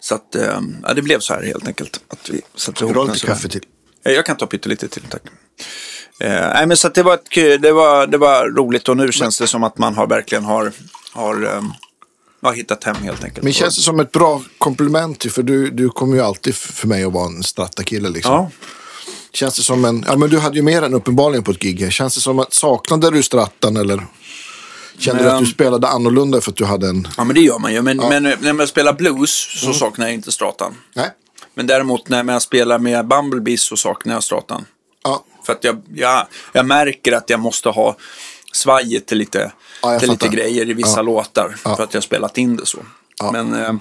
så 0.01 0.15
att 0.15 0.35
eh, 0.35 0.61
ja, 0.83 0.95
det 0.95 1.03
blev 1.03 1.21
så 1.21 1.35
här 1.35 1.43
helt 1.43 1.67
enkelt. 1.69 2.01
Att 2.09 2.29
vi 2.31 2.41
satte 2.55 2.85
ihop 2.85 3.09
lite 3.09 3.27
kaffe 3.27 3.49
till? 3.49 3.63
Eh, 4.05 4.13
Jag 4.13 4.27
kan 4.27 4.37
ta 4.37 4.47
pyttelite 4.47 4.89
till, 4.89 5.03
tack. 5.11 5.23
Eh, 6.21 6.31
nej, 6.31 6.67
men 6.67 6.77
så 6.77 6.89
det, 6.89 7.03
var 7.03 7.15
ett, 7.15 7.29
kul- 7.29 7.61
det, 7.61 7.73
var, 7.73 8.07
det 8.07 8.19
var 8.19 8.49
roligt 8.49 8.89
och 8.89 8.97
nu 8.97 9.13
känns 9.13 9.39
det 9.39 9.47
som 9.47 9.65
att 9.65 9.79
man 9.79 9.95
har 9.95 10.07
verkligen 10.07 10.45
har, 10.45 10.73
har, 11.13 11.45
um, 11.45 11.73
har 12.43 12.53
hittat 12.53 12.85
hem 12.85 12.97
helt 12.97 13.25
enkelt. 13.25 13.45
Men 13.45 13.53
känns 13.53 13.77
det 13.77 13.83
som 13.83 14.01
ett 14.01 14.13
bra 14.13 14.43
komplement 14.59 15.33
för 15.33 15.43
du, 15.43 15.71
du 15.71 15.89
kommer 15.89 16.17
ju 16.17 16.23
alltid 16.23 16.55
för 16.55 16.89
mig 16.89 17.05
att 17.05 17.13
vara 17.13 17.27
en 17.27 17.43
strattakille 17.43 18.09
liksom. 18.09 18.33
Ja. 18.35 18.51
Känns 19.33 19.57
det 19.57 19.63
som 19.63 19.85
en, 19.85 20.05
ja 20.09 20.17
men 20.17 20.31
du 20.31 20.39
hade 20.39 20.57
ju 20.57 20.63
mer 20.63 20.83
än 20.83 20.95
uppenbarligen 20.95 21.45
på 21.45 21.51
ett 21.51 21.59
gig. 21.59 21.93
Känns 21.93 22.15
det 22.15 22.21
som 22.21 22.39
att, 22.39 22.55
saknade 22.55 23.11
du 23.11 23.23
strattan 23.23 23.77
eller? 23.77 24.07
Kände 24.99 25.23
du 25.23 25.27
Men- 25.29 25.37
att 25.37 25.45
du 25.45 25.51
spelade 25.51 25.89
annorlunda 25.89 26.41
för 26.41 26.51
att 26.51 26.57
du 26.57 26.65
hade 26.65 26.89
en, 26.89 27.09
ja, 27.17 27.25
men 27.25 27.35
det 27.35 27.41
gör 27.41 27.59
man 27.59 27.73
ju. 27.73 27.83
Men, 27.83 27.97
men 27.97 28.23
när 28.23 28.53
man 28.53 28.67
spelar 28.67 28.93
blues 28.93 29.61
så 29.61 29.73
saknar 29.73 30.07
jag 30.07 30.15
inte 30.15 30.33
stratan. 30.33 30.75
nej? 30.95 31.11
Men 31.55 31.67
däremot 31.67 32.09
när 32.09 32.23
man 32.23 32.41
spelar 32.41 32.79
med 32.79 33.07
Bumblebee 33.09 33.59
så 33.59 33.77
saknar 33.77 34.15
jag 34.15 34.23
stratan. 34.23 34.65
Ja. 35.05 35.25
För 35.47 35.53
att 35.53 35.65
jag, 35.65 35.83
jag, 35.95 36.27
jag 36.53 36.67
märker 36.67 37.13
att 37.13 37.31
jag 37.31 37.41
måste 37.41 37.69
ha 37.69 37.97
svajet 38.53 39.07
till 39.07 39.19
lite, 39.19 39.53
Ja, 39.83 39.99
till 40.01 40.11
lite 40.11 40.29
grejer 40.29 40.71
i 40.71 40.73
vissa 40.73 40.97
Ja. 40.99 41.03
låtar. 41.03 41.57
Ja. 41.65 41.77
För 41.77 41.85
att 41.85 41.95
jag 41.95 42.01
har 42.01 42.03
spelat 42.03 42.39
in 42.39 42.57
det 42.57 42.67
så. 42.67 42.79
Ja. 43.19 43.33
Men, 43.33 43.55
eh, 43.65 43.73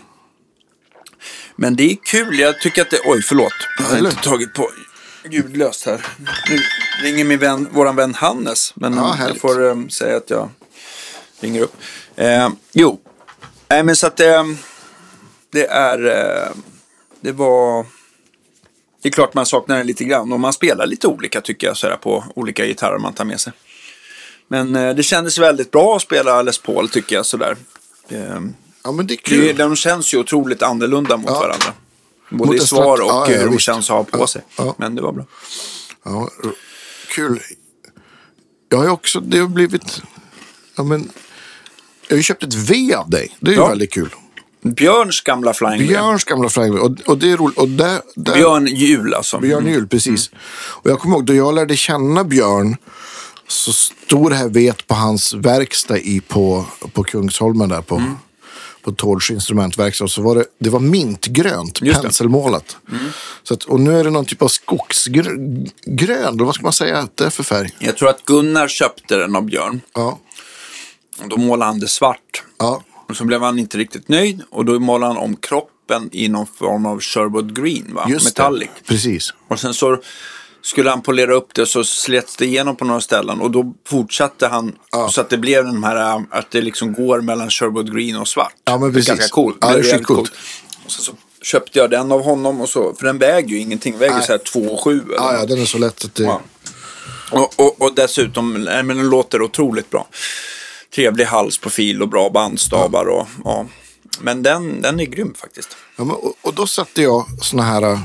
men 1.55 1.75
det 1.75 1.91
är 1.91 1.95
kul. 2.03 2.39
Jag 2.39 2.61
tycker 2.61 2.81
att 2.81 2.89
det... 2.91 2.99
Oj, 3.05 3.21
förlåt. 3.21 3.53
Jag 3.79 3.85
har 3.85 3.97
inte 3.97 4.15
tagit 4.23 4.53
på 4.53 4.69
ljudlöst 5.31 5.85
här. 5.85 6.05
Nu 6.49 6.59
ringer 7.03 7.25
min 7.25 7.39
vän, 7.39 7.67
våran 7.71 7.95
vän 7.95 8.13
Hannes. 8.13 8.71
Men 8.75 8.93
Ja, 8.93 9.15
jag 9.27 9.37
får 9.37 9.67
eh, 9.69 9.87
säga 9.87 10.17
att 10.17 10.29
jag 10.29 10.49
ringer 11.39 11.61
upp. 11.61 11.75
Eh, 12.15 12.49
jo, 12.71 12.99
Nej, 13.67 13.83
men 13.83 13.95
så 13.95 14.07
att 14.07 14.17
det, 14.17 14.55
det 15.51 15.65
är... 15.67 16.05
Eh, 16.07 16.51
det 17.21 17.31
var... 17.31 17.85
Det 19.01 19.09
är 19.09 19.13
klart 19.13 19.33
man 19.33 19.45
saknar 19.45 19.77
det 19.77 19.83
lite 19.83 20.03
grann. 20.03 20.31
Och 20.33 20.39
man 20.39 20.53
spelar 20.53 20.85
lite 20.85 21.07
olika 21.07 21.41
tycker 21.41 21.67
jag 21.67 21.77
sådär, 21.77 21.95
på 21.95 22.23
olika 22.35 22.65
gitarrer 22.65 22.97
man 22.97 23.13
tar 23.13 23.25
med 23.25 23.39
sig. 23.39 23.53
Men 24.47 24.75
eh, 24.75 24.95
det 24.95 25.03
kändes 25.03 25.39
väldigt 25.39 25.71
bra 25.71 25.95
att 25.95 26.01
spela 26.01 26.41
Les 26.41 26.57
Paul 26.57 26.89
tycker 26.89 27.15
jag 27.15 27.25
sådär. 27.25 27.57
Eh, 28.09 28.39
ja, 28.83 28.91
men 28.91 29.07
det 29.07 29.13
är 29.13 29.17
det, 29.17 29.23
kul. 29.47 29.57
de 29.57 29.75
känns 29.75 30.13
ju 30.13 30.17
otroligt 30.17 30.61
annorlunda 30.63 31.17
mot 31.17 31.29
Ja. 31.29 31.39
varandra. 31.39 31.73
Både 32.29 32.57
i 32.57 32.59
svar 32.59 33.01
och 33.01 33.09
ja, 33.09 33.31
ja, 33.31 33.37
hur 33.37 33.57
känns 33.57 33.89
att 33.89 33.95
ha 33.95 34.19
på 34.19 34.27
sig. 34.27 34.41
ja. 34.57 34.75
Men 34.77 34.95
det 34.95 35.01
var 35.01 35.11
bra. 35.11 35.25
Ja, 36.03 36.29
kul. 37.15 37.39
Jag 38.69 38.77
har 38.77 38.89
också, 38.89 39.19
det 39.19 39.39
har 39.39 39.47
blivit, 39.47 40.01
ja 40.75 40.83
men, 40.83 41.11
jag 42.07 42.13
har 42.13 42.17
ju 42.17 42.23
köpt 42.23 42.43
ett 42.43 42.53
V 42.53 42.93
av 42.93 43.09
dig. 43.09 43.35
Det 43.39 43.51
är 43.51 43.55
ju 43.55 43.67
väldigt 43.67 43.93
kul. 43.93 44.09
Björns 44.61 45.21
gamla 45.21 45.53
Flying. 45.53 45.87
Björns 45.87 46.23
gamla 46.23 46.49
Flying. 46.49 46.79
Och, 46.79 46.91
och 47.05 47.17
det 47.17 47.31
är 47.31 47.37
roligt. 47.37 47.57
Och 47.57 47.67
där, 47.69 48.01
där, 48.15 48.33
Björn 48.33 48.67
Jul 48.67 49.13
alltså. 49.13 49.39
Björn 49.39 49.67
Juhl, 49.67 49.87
precis. 49.87 50.31
Och 50.51 50.89
jag 50.89 50.99
kommer 50.99 51.15
ihåg, 51.15 51.25
då 51.25 51.33
jag 51.33 51.55
lärde 51.55 51.77
känna 51.77 52.23
Björn 52.23 52.77
så 53.47 53.73
stod 53.73 54.31
det 54.31 54.35
här 54.35 54.49
vet 54.49 54.87
på 54.87 54.95
hans 54.95 55.33
verkstad 55.33 55.97
i, 55.97 56.21
på, 56.21 56.65
på 56.93 57.03
Kungsholmen 57.03 57.69
där 57.69 57.81
på, 57.81 57.95
Mm. 57.95 58.17
På 58.81 58.91
Tordds 58.91 59.31
instrumentverkstad. 59.31 60.07
Så 60.07 60.21
var 60.21 60.35
det, 60.35 60.45
det 60.59 60.69
var 60.69 60.79
mintgrönt, 60.79 61.81
Just 61.81 62.01
penselmålat. 62.01 62.77
Så 63.43 63.53
att, 63.53 63.63
och 63.63 63.79
nu 63.79 63.99
är 63.99 64.03
det 64.03 64.09
någon 64.09 64.25
typ 64.25 64.41
av 64.41 64.47
skogsgrön, 64.47 66.37
vad 66.37 66.55
ska 66.55 66.63
man 66.63 66.73
säga 66.73 66.97
att 66.97 67.17
det 67.17 67.25
är 67.25 67.29
för 67.29 67.43
färg? 67.43 67.69
Jag 67.79 67.97
tror 67.97 68.09
att 68.09 68.25
Gunnar 68.25 68.67
köpte 68.67 69.15
den 69.15 69.35
av 69.35 69.43
Björn. 69.45 69.81
Ja, 69.93 70.19
Och 71.23 71.29
då 71.29 71.37
målade 71.37 71.71
han 71.71 71.79
det 71.79 71.87
svart. 71.87 72.43
ja, 72.57 72.83
Och 73.09 73.15
så 73.15 73.25
blev 73.25 73.41
han 73.41 73.59
inte 73.59 73.77
riktigt 73.77 74.07
nöjd. 74.09 74.41
Och 74.49 74.65
då 74.65 74.79
målade 74.79 75.13
han 75.13 75.23
om 75.23 75.35
kroppen 75.35 76.09
i 76.11 76.29
någon 76.29 76.47
form 76.47 76.85
av 76.85 76.99
Sherwood 77.01 77.55
Green, 77.55 77.93
va? 77.93 78.05
just 78.09 78.25
Metallic. 78.25 78.69
det. 78.79 78.87
Precis. 78.87 79.33
Och 79.47 79.59
sen 79.59 79.73
så 79.73 79.97
skulle 80.61 80.89
han 80.89 81.01
polera 81.01 81.33
upp 81.33 81.53
det 81.53 81.65
så 81.65 81.83
slets 81.83 82.35
det 82.35 82.45
igenom 82.45 82.75
på 82.75 82.85
några 82.85 83.01
ställen. 83.01 83.41
Och 83.41 83.51
då 83.51 83.73
fortsatte 83.87 84.47
han 84.47 84.75
Ja. 84.91 85.09
så 85.09 85.21
att 85.21 85.29
det 85.29 85.37
blev 85.37 85.65
den 85.65 85.83
här, 85.83 86.23
att 86.31 86.51
det 86.51 86.61
liksom 86.61 86.93
går 86.93 87.21
mellan 87.21 87.49
Sherwood 87.49 87.95
Green 87.95 88.15
och 88.15 88.27
svart. 88.27 88.53
Ja, 88.65 88.71
men 88.77 88.81
Det 88.81 88.87
är 88.87 88.93
precis. 88.93 89.07
Ganska 89.09 89.27
coolt. 89.27 89.57
Ja, 89.61 89.67
det 89.67 89.79
är 89.79 89.83
skitcoolt. 89.83 90.07
jävligt 90.07 90.85
Och 90.85 90.91
sen 90.91 91.03
så 91.03 91.13
köpte 91.41 91.79
jag 91.79 91.89
den 91.89 92.11
av 92.11 92.23
honom 92.23 92.61
och 92.61 92.69
så, 92.69 92.93
för 92.93 93.05
den 93.05 93.17
väger 93.17 93.49
ju 93.49 93.59
ingenting. 93.59 93.91
Den 93.93 93.99
väger 93.99 94.15
Nej. 94.15 94.25
så 94.25 94.31
här 94.31 94.39
2,7 94.39 95.05
eller 95.05 95.15
Ja, 95.15 95.33
ja, 95.39 95.45
den 95.45 95.61
är 95.61 95.65
så 95.65 95.77
lätt 95.77 96.05
att 96.05 96.15
det... 96.15 96.23
Ja. 96.23 96.41
Och, 97.31 97.53
och, 97.59 97.81
och 97.81 97.95
dessutom, 97.95 98.53
men 98.63 98.87
den 98.87 99.09
låter 99.09 99.41
otroligt 99.41 99.89
bra. 99.89 100.07
Trevlig 100.95 101.25
halsprofil 101.25 102.01
och 102.01 102.09
bra 102.09 102.29
bandstavar. 102.29 103.05
Och, 103.05 103.27
ja. 103.43 103.65
Men 104.21 104.43
den, 104.43 104.81
den 104.81 104.99
är 104.99 105.05
grym 105.05 105.33
faktiskt. 105.37 105.69
Ja, 105.95 106.03
men, 106.03 106.15
och, 106.15 106.33
och 106.41 106.53
då 106.53 106.67
satte 106.67 107.01
jag 107.01 107.25
såna 107.41 107.63
här 107.63 107.91
uh, 107.91 107.99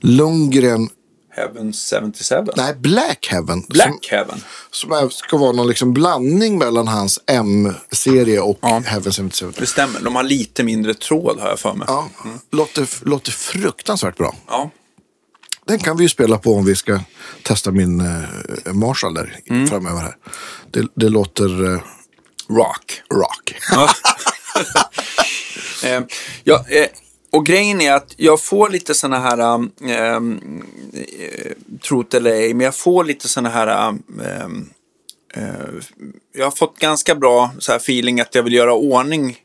Lundgren, 0.00 0.88
Heaven 1.32 1.72
77. 1.72 2.34
nej 2.56 2.74
Black 2.74 3.26
Heaven. 3.30 3.62
Black 3.68 3.86
Som, 3.88 3.98
Heaven. 4.10 4.42
som 4.70 4.92
är, 4.92 5.08
ska 5.08 5.36
vara 5.36 5.52
någon 5.52 5.68
liksom 5.68 5.92
blandning 5.92 6.58
mellan 6.58 6.88
hans 6.88 7.18
M-serie 7.26 8.40
och 8.40 8.58
Ja. 8.62 8.82
Heaven 8.86 9.12
77. 9.12 9.52
Det 9.58 9.66
stämmer, 9.66 10.00
de 10.00 10.16
har 10.16 10.22
lite 10.22 10.62
mindre 10.62 10.94
tråd 10.94 11.40
har 11.40 11.48
jag 11.48 11.58
för 11.58 11.74
mig. 11.74 11.84
Ja, 11.88 12.08
låter, 12.52 12.88
låter 13.08 13.32
fruktansvärt 13.32 14.16
bra. 14.16 14.36
Ja. 14.48 14.70
Den 15.66 15.78
kan 15.78 15.96
vi 15.96 16.02
ju 16.02 16.08
spela 16.08 16.38
på 16.38 16.54
om 16.54 16.64
vi 16.64 16.76
ska 16.76 17.00
testa 17.42 17.70
min 17.70 18.00
uh, 18.00 18.72
Marshall 18.72 19.14
där 19.14 19.36
Mm. 19.50 19.66
framöver 19.68 20.00
här. 20.00 20.16
Det, 20.70 20.86
det 20.94 21.08
låter 21.08 21.74
eh, 21.74 21.80
Rock. 22.48 23.02
rock. 23.14 23.54
Ja. 23.70 23.88
eh, 25.88 26.00
ja, 26.44 26.64
eh, 26.68 26.86
och 27.30 27.46
grejen 27.46 27.80
är 27.80 27.92
att 27.92 28.14
jag 28.16 28.40
får 28.40 28.68
lite 28.68 28.94
sådana 28.94 29.18
här, 29.18 29.54
um, 29.54 29.72
um 29.80 30.62
eh, 30.94 31.52
trot 31.82 31.82
tro 31.82 32.02
det 32.02 32.16
eller 32.16 32.30
ej, 32.30 32.54
men 32.54 32.64
jag 32.64 32.74
får 32.74 33.04
lite 33.04 33.28
sådana 33.28 33.48
här, 33.48 33.88
um, 33.88 34.02
um 34.44 34.70
eh, 35.34 35.42
jag 36.32 36.46
har 36.46 36.50
fått 36.50 36.78
ganska 36.78 37.14
bra 37.14 37.50
så 37.58 37.72
här 37.72 37.78
feeling 37.78 38.20
att 38.20 38.34
jag 38.34 38.42
vill 38.42 38.52
göra 38.52 38.74
ordning 38.74 39.36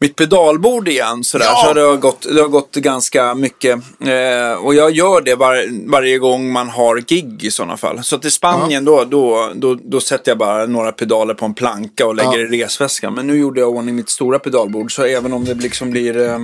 mitt 0.00 0.16
pedalbord 0.16 0.88
igen 0.88 1.24
sådär. 1.24 1.46
Ja. 1.46 1.62
Så 1.66 1.72
det 1.74 1.80
har, 1.80 1.96
gått, 1.96 2.26
det 2.34 2.40
har 2.40 2.48
gått 2.48 2.74
ganska 2.74 3.34
mycket. 3.34 3.78
Eh, 4.00 4.52
och 4.64 4.74
jag 4.74 4.90
gör 4.90 5.20
det 5.20 5.34
var, 5.34 5.88
varje 5.90 6.18
gång 6.18 6.52
man 6.52 6.68
har 6.68 6.96
gig 6.96 7.44
i 7.44 7.50
sådana 7.50 7.76
fall. 7.76 8.04
Så 8.04 8.20
i 8.22 8.30
Spanien 8.30 8.84
då, 8.84 9.04
då, 9.04 9.52
då, 9.54 9.74
då 9.74 10.00
sätter 10.00 10.30
jag 10.30 10.38
bara 10.38 10.66
några 10.66 10.92
pedaler 10.92 11.34
på 11.34 11.44
en 11.44 11.54
planka 11.54 12.06
och 12.06 12.14
lägger 12.14 12.38
Ja. 12.38 12.54
i 12.54 12.62
resväskan. 12.64 13.14
Men 13.14 13.26
nu 13.26 13.38
gjorde 13.38 13.60
jag 13.60 13.70
i 13.70 13.74
ordning 13.76 13.96
mitt 13.96 14.08
stora 14.10 14.38
pedalbord. 14.38 14.94
Så 14.94 15.02
även 15.04 15.32
om 15.32 15.44
det 15.44 15.54
liksom 15.54 15.90
blir, 15.90 16.18
eh, 16.18 16.34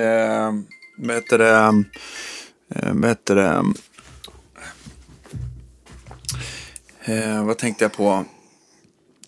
eh, 0.00 0.52
vad 0.98 1.16
heter 1.16 1.38
det, 1.38 1.50
eh, 2.74 2.92
vad 2.92 3.08
heter 3.10 3.34
det, 3.34 3.62
eh, 7.04 7.44
vad 7.44 7.58
tänkte 7.58 7.84
jag 7.84 7.92
på? 7.92 8.24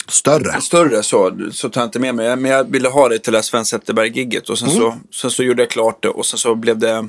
Större. 0.09 0.61
större 0.61 1.03
så, 1.03 1.39
så 1.53 1.69
tar 1.69 1.81
jag 1.81 1.89
inte 1.89 1.99
med 1.99 2.15
mig. 2.15 2.37
Men 2.37 2.51
jag 2.51 2.71
ville 2.71 2.89
ha 2.89 3.09
det 3.09 3.19
till 3.19 3.43
Sven 3.43 3.65
Zetterberg-gigget. 3.65 4.51
Och 4.51 4.59
sen, 4.59 4.71
så, 4.71 4.99
sen 5.13 5.31
så 5.31 5.43
gjorde 5.43 5.63
jag 5.63 5.71
klart 5.71 6.03
det. 6.03 6.09
Och 6.09 6.27
sen 6.27 6.39
så 6.39 6.55
blev 6.55 6.79
det 6.79 7.09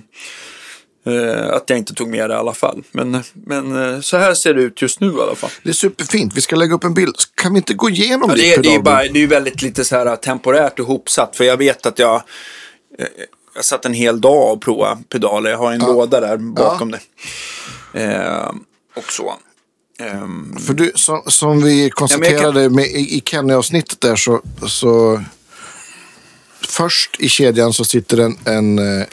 eh, 1.05 1.53
att 1.53 1.69
jag 1.69 1.77
inte 1.77 1.93
tog 1.93 2.07
med 2.07 2.29
det 2.29 2.33
i 2.33 2.37
alla 2.37 2.53
fall. 2.53 2.83
Men, 2.91 3.23
men 3.33 3.93
eh, 3.93 3.99
så 3.99 4.17
här 4.17 4.33
ser 4.33 4.53
det 4.53 4.61
ut 4.61 4.81
just 4.81 4.99
nu 4.99 5.07
i 5.07 5.21
alla 5.21 5.35
fall. 5.35 5.49
Det 5.63 5.69
är 5.69 5.73
superfint. 5.73 6.33
Vi 6.35 6.41
ska 6.41 6.55
lägga 6.55 6.75
upp 6.75 6.83
en 6.83 6.93
bild. 6.93 7.15
Kan 7.35 7.53
vi 7.53 7.57
inte 7.57 7.73
gå 7.73 7.89
igenom 7.89 8.29
Ja, 8.29 8.35
det, 8.35 8.53
är, 8.53 8.61
det, 8.61 8.75
är 8.75 8.79
bara, 8.79 9.03
det 9.03 9.23
är 9.23 9.27
väldigt 9.27 9.61
lite 9.61 9.85
så 9.85 9.95
här 9.95 10.15
temporärt 10.15 10.79
ihopsatt. 10.79 11.35
För 11.35 11.43
jag 11.43 11.57
vet 11.57 11.85
att 11.85 11.99
jag, 11.99 12.15
eh, 12.99 13.07
jag 13.55 13.65
satt 13.65 13.85
en 13.85 13.93
hel 13.93 14.21
dag 14.21 14.53
och 14.53 14.61
provade 14.61 15.03
pedaler. 15.09 15.49
Jag 15.49 15.57
har 15.57 15.71
en 15.71 15.79
låda 15.79 16.19
där 16.19 16.37
bakom 16.37 16.91
det. 16.91 16.99
Eh, 17.93 18.51
och 18.95 19.11
så. 19.11 19.35
Ehm, 19.99 20.57
För 20.59 20.73
du, 20.73 20.91
som, 20.95 21.21
som 21.27 21.63
vi 21.63 21.89
konstaterade 21.89 22.69
med, 22.69 22.85
i, 22.85 23.17
i 23.17 23.21
Kenny-avsnittet 23.25 24.01
där 24.01 24.15
så, 24.15 24.41
så 24.67 25.23
först 26.61 27.19
i 27.19 27.29
kedjan 27.29 27.73
så 27.73 27.85
sitter 27.85 28.17
en, 28.17 28.37
en 28.45 28.79
eh, 28.79 29.05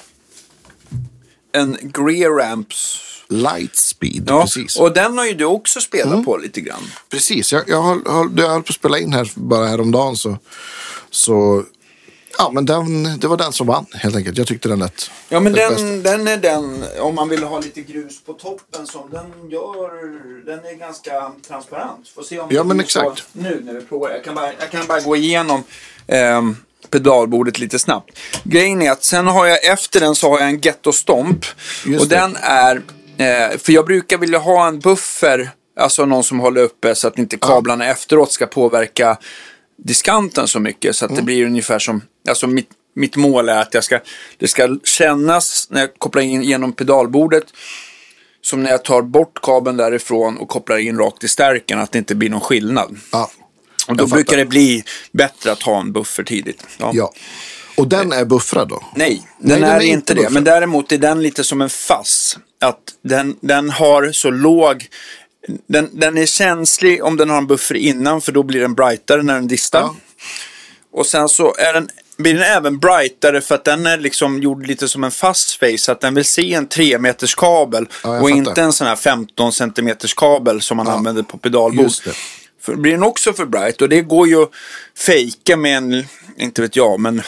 en 1.52 1.78
Greer 1.82 2.30
Ramps. 2.30 2.98
Lightspeed. 3.28 4.24
Ja, 4.26 4.42
Precis. 4.42 4.76
och 4.76 4.94
den 4.94 5.18
har 5.18 5.26
ju 5.26 5.34
du 5.34 5.44
också 5.44 5.80
spelat 5.80 6.24
på 6.24 6.36
lite 6.36 6.60
grann. 6.60 6.82
Precis, 7.10 7.52
jag, 7.52 7.62
jag, 7.66 7.82
höll, 7.82 8.02
höll, 8.06 8.30
jag 8.36 8.48
höll 8.48 8.62
på 8.62 8.70
att 8.70 8.74
spela 8.74 8.98
in 8.98 9.12
här 9.12 9.30
bara 9.34 9.66
häromdagen 9.66 10.16
så, 10.16 10.38
så 11.10 11.64
ja 12.38 12.50
men 12.52 12.66
den, 12.66 13.18
det 13.20 13.28
var 13.28 13.36
den 13.36 13.52
som 13.52 13.66
vann 13.66 13.86
helt 13.92 14.16
enkelt. 14.16 14.38
Jag 14.38 14.46
tyckte 14.46 14.68
den 14.68 14.78
lät 14.78 15.10
Ja 15.28 15.40
men 15.40 15.52
lät 15.52 15.68
bäst. 15.68 15.80
den, 15.80 16.02
den 16.02 16.28
är 16.28 16.36
den, 16.36 16.84
om 17.00 17.14
man 17.14 17.28
vill 17.28 17.42
ha 17.42 17.60
lite 17.60 17.80
grus 17.80 18.22
på 18.24 18.32
toppen 18.32 18.86
som 18.86 19.10
den 19.10 19.50
gör, 19.50 19.90
den 20.46 20.58
är 20.58 20.74
ganska 20.78 21.32
transparent. 21.48 22.08
Får 22.14 22.22
se 22.22 22.38
om 22.40 22.48
Ja, 22.50 22.64
men 22.64 22.80
exakt. 22.80 23.24
Nu 23.32 23.62
när 23.64 23.72
vi 23.74 23.80
provar. 23.80 24.10
Jag 24.10 24.24
kan 24.24 24.34
bara, 24.34 24.52
jag 24.60 24.70
kan 24.70 24.86
bara 24.86 25.00
gå 25.00 25.16
igenom 25.16 25.62
ehm, 26.06 26.56
pedalbordet 26.90 27.58
lite 27.58 27.78
snabbt. 27.78 28.18
Grejen 28.44 28.82
är 28.82 28.90
att 28.90 29.04
sen 29.04 29.26
har 29.26 29.46
jag 29.46 29.64
efter 29.64 30.00
den 30.00 30.14
så 30.14 30.30
har 30.30 30.38
jag 30.40 30.48
en 30.48 30.60
Ghetto 30.60 30.92
Stomp. 30.92 31.44
Just 31.86 32.02
och 32.02 32.08
det. 32.08 32.16
den 32.16 32.36
är, 32.42 32.76
eh, 33.16 33.58
för 33.58 33.72
jag 33.72 33.86
brukar 33.86 34.18
vilja 34.18 34.38
ha 34.38 34.66
en 34.68 34.78
buffer, 34.80 35.50
alltså 35.80 36.04
någon 36.06 36.24
som 36.24 36.40
håller 36.40 36.62
uppe 36.62 36.94
så 36.94 37.08
att 37.08 37.18
inte 37.18 37.36
kablarna 37.36 37.86
efteråt 37.86 38.32
ska 38.32 38.46
påverka 38.46 39.18
diskanten 39.84 40.48
så 40.48 40.60
mycket. 40.60 40.96
Så 40.96 41.04
att 41.04 41.10
Mm. 41.10 41.20
det 41.20 41.24
blir 41.26 41.46
ungefär 41.46 41.78
som, 41.78 42.02
alltså 42.28 42.46
mitt, 42.46 42.68
mitt 42.94 43.16
mål 43.16 43.48
är 43.48 43.60
att 43.60 43.74
jag 43.74 43.84
ska, 43.84 44.00
det 44.36 44.48
ska 44.48 44.78
kännas 44.84 45.66
när 45.70 45.80
jag 45.80 45.94
kopplar 45.98 46.22
in 46.22 46.42
genom 46.42 46.72
pedalbordet 46.72 47.44
som 48.42 48.62
när 48.62 48.70
jag 48.70 48.84
tar 48.84 49.02
bort 49.02 49.38
kabeln 49.42 49.76
därifrån 49.76 50.36
och 50.36 50.48
kopplar 50.48 50.76
in 50.78 50.98
rakt 50.98 51.24
i 51.24 51.28
stärken, 51.28 51.78
att 51.78 51.92
det 51.92 51.98
inte 51.98 52.14
blir 52.14 52.30
någon 52.30 52.40
skillnad. 52.40 52.98
Ja, 53.12 53.30
Och 53.88 53.96
då 53.96 54.06
brukar 54.06 54.36
det 54.36 54.44
bli 54.44 54.84
bättre 55.12 55.52
att 55.52 55.62
ha 55.62 55.80
en 55.80 55.92
buffer 55.92 56.22
tidigt. 56.22 56.66
Ja. 56.78 56.90
ja. 56.94 57.12
Och 57.76 57.88
den 57.88 58.12
är 58.12 58.24
buffrad 58.24 58.68
då? 58.68 58.82
Nej, 58.96 59.22
den, 59.38 59.48
Nej, 59.48 59.60
den 59.60 59.70
är, 59.70 59.76
är 59.76 59.80
inte 59.80 59.92
inte 59.92 60.14
det. 60.14 60.16
buffrad. 60.16 60.32
Men 60.32 60.44
däremot 60.44 60.92
är 60.92 60.98
den 60.98 61.22
lite 61.22 61.44
som 61.44 61.60
en 61.60 61.70
fass. 61.70 62.38
Att 62.60 62.78
den, 63.04 63.36
den 63.40 63.70
har 63.70 64.12
så 64.12 64.30
låg... 64.30 64.86
Den, 65.66 65.90
den 65.92 66.18
är 66.18 66.26
känslig 66.26 67.04
om 67.04 67.16
den 67.16 67.30
har 67.30 67.38
en 67.38 67.46
buffer 67.46 67.74
innan 67.74 68.20
för 68.20 68.32
då 68.32 68.42
blir 68.42 68.60
den 68.60 68.74
brightare 68.74 69.22
när 69.22 69.34
den 69.34 69.48
distar. 69.48 69.80
Ja. 69.80 69.96
Och 70.92 71.06
sen 71.06 71.28
så 71.28 71.54
är 71.58 71.72
den 71.72 71.88
blir 72.22 72.34
den 72.34 72.42
även 72.42 72.78
brightare 72.78 73.40
för 73.40 73.54
att 73.54 73.64
den 73.64 73.86
är 73.86 73.98
liksom 73.98 74.42
gjord 74.42 74.66
lite 74.66 74.88
som 74.88 75.04
en 75.04 75.10
fast 75.10 75.58
face. 75.58 75.78
Så 75.78 75.92
att 75.92 76.00
den 76.00 76.14
vill 76.14 76.24
se 76.24 76.54
en 76.54 76.68
3 76.68 76.98
meters 76.98 77.34
kabel 77.34 77.86
Ja, 78.04 78.10
och 78.10 78.28
fattar. 78.28 78.36
inte 78.36 78.62
en 78.62 78.72
sån 78.72 78.86
här 78.86 78.96
15 78.96 79.52
centimeters 79.52 80.14
kabel 80.14 80.60
som 80.60 80.76
man 80.76 80.88
använder 80.88 81.22
på 81.22 81.38
pedalbord. 81.38 81.90
För 82.62 82.74
blir 82.76 82.92
den 82.92 83.02
också 83.02 83.32
för 83.32 83.46
bright 83.46 83.82
och 83.82 83.88
det 83.88 84.00
går 84.00 84.28
ju 84.28 84.42
att 84.42 84.50
fejka 84.98 85.56
med 85.56 85.76
en, 85.76 86.04
inte 86.36 86.62
vet 86.62 86.76
jag, 86.76 87.00
men 87.00 87.22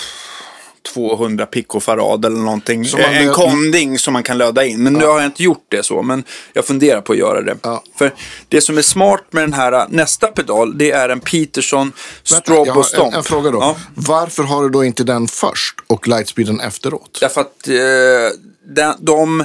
200 0.85 1.47
picofarad 1.47 2.25
eller 2.25 2.37
någonting. 2.37 2.85
Så 2.85 2.99
man 2.99 3.15
en 3.15 3.33
konding 3.33 3.99
som 3.99 4.13
man 4.13 4.23
kan 4.23 4.39
löda 4.39 4.65
in. 4.65 4.83
Men 4.83 4.93
nu 4.93 5.05
har 5.05 5.17
jag 5.17 5.25
inte 5.27 5.43
gjort 5.43 5.67
det 5.69 5.83
så, 5.83 6.03
men 6.03 6.25
jag 6.53 6.65
funderar 6.65 7.01
på 7.01 7.13
att 7.13 7.19
göra 7.19 7.43
det. 7.43 7.57
Ja. 7.63 7.83
För 7.99 8.15
det 8.49 8.61
som 8.61 8.79
är 8.79 8.83
smart 8.83 9.25
med 9.31 9.43
den 9.43 9.53
här 9.53 9.73
äh, 9.73 9.85
nästa 9.89 10.27
pedal, 10.27 10.79
det 10.79 10.91
är 10.91 11.09
en 11.09 11.21
Peterson 11.21 11.93
Strobo 12.23 12.71
har 12.71 12.83
Stomp. 12.83 13.13
en, 13.13 13.19
en 13.19 13.25
fråga 13.25 13.51
då. 13.51 13.59
Ja. 13.59 13.77
Varför 13.95 14.43
har 14.43 14.63
du 14.63 14.69
då 14.69 14.85
inte 14.85 15.05
den 15.05 15.29
först 15.29 15.75
och 15.87 16.09
lightspeeden 16.09 16.61
efteråt? 16.61 17.19
Därför 17.21 17.41
att 17.41 17.69
eh, 17.69 17.75
de, 18.75 18.95
de 18.99 19.45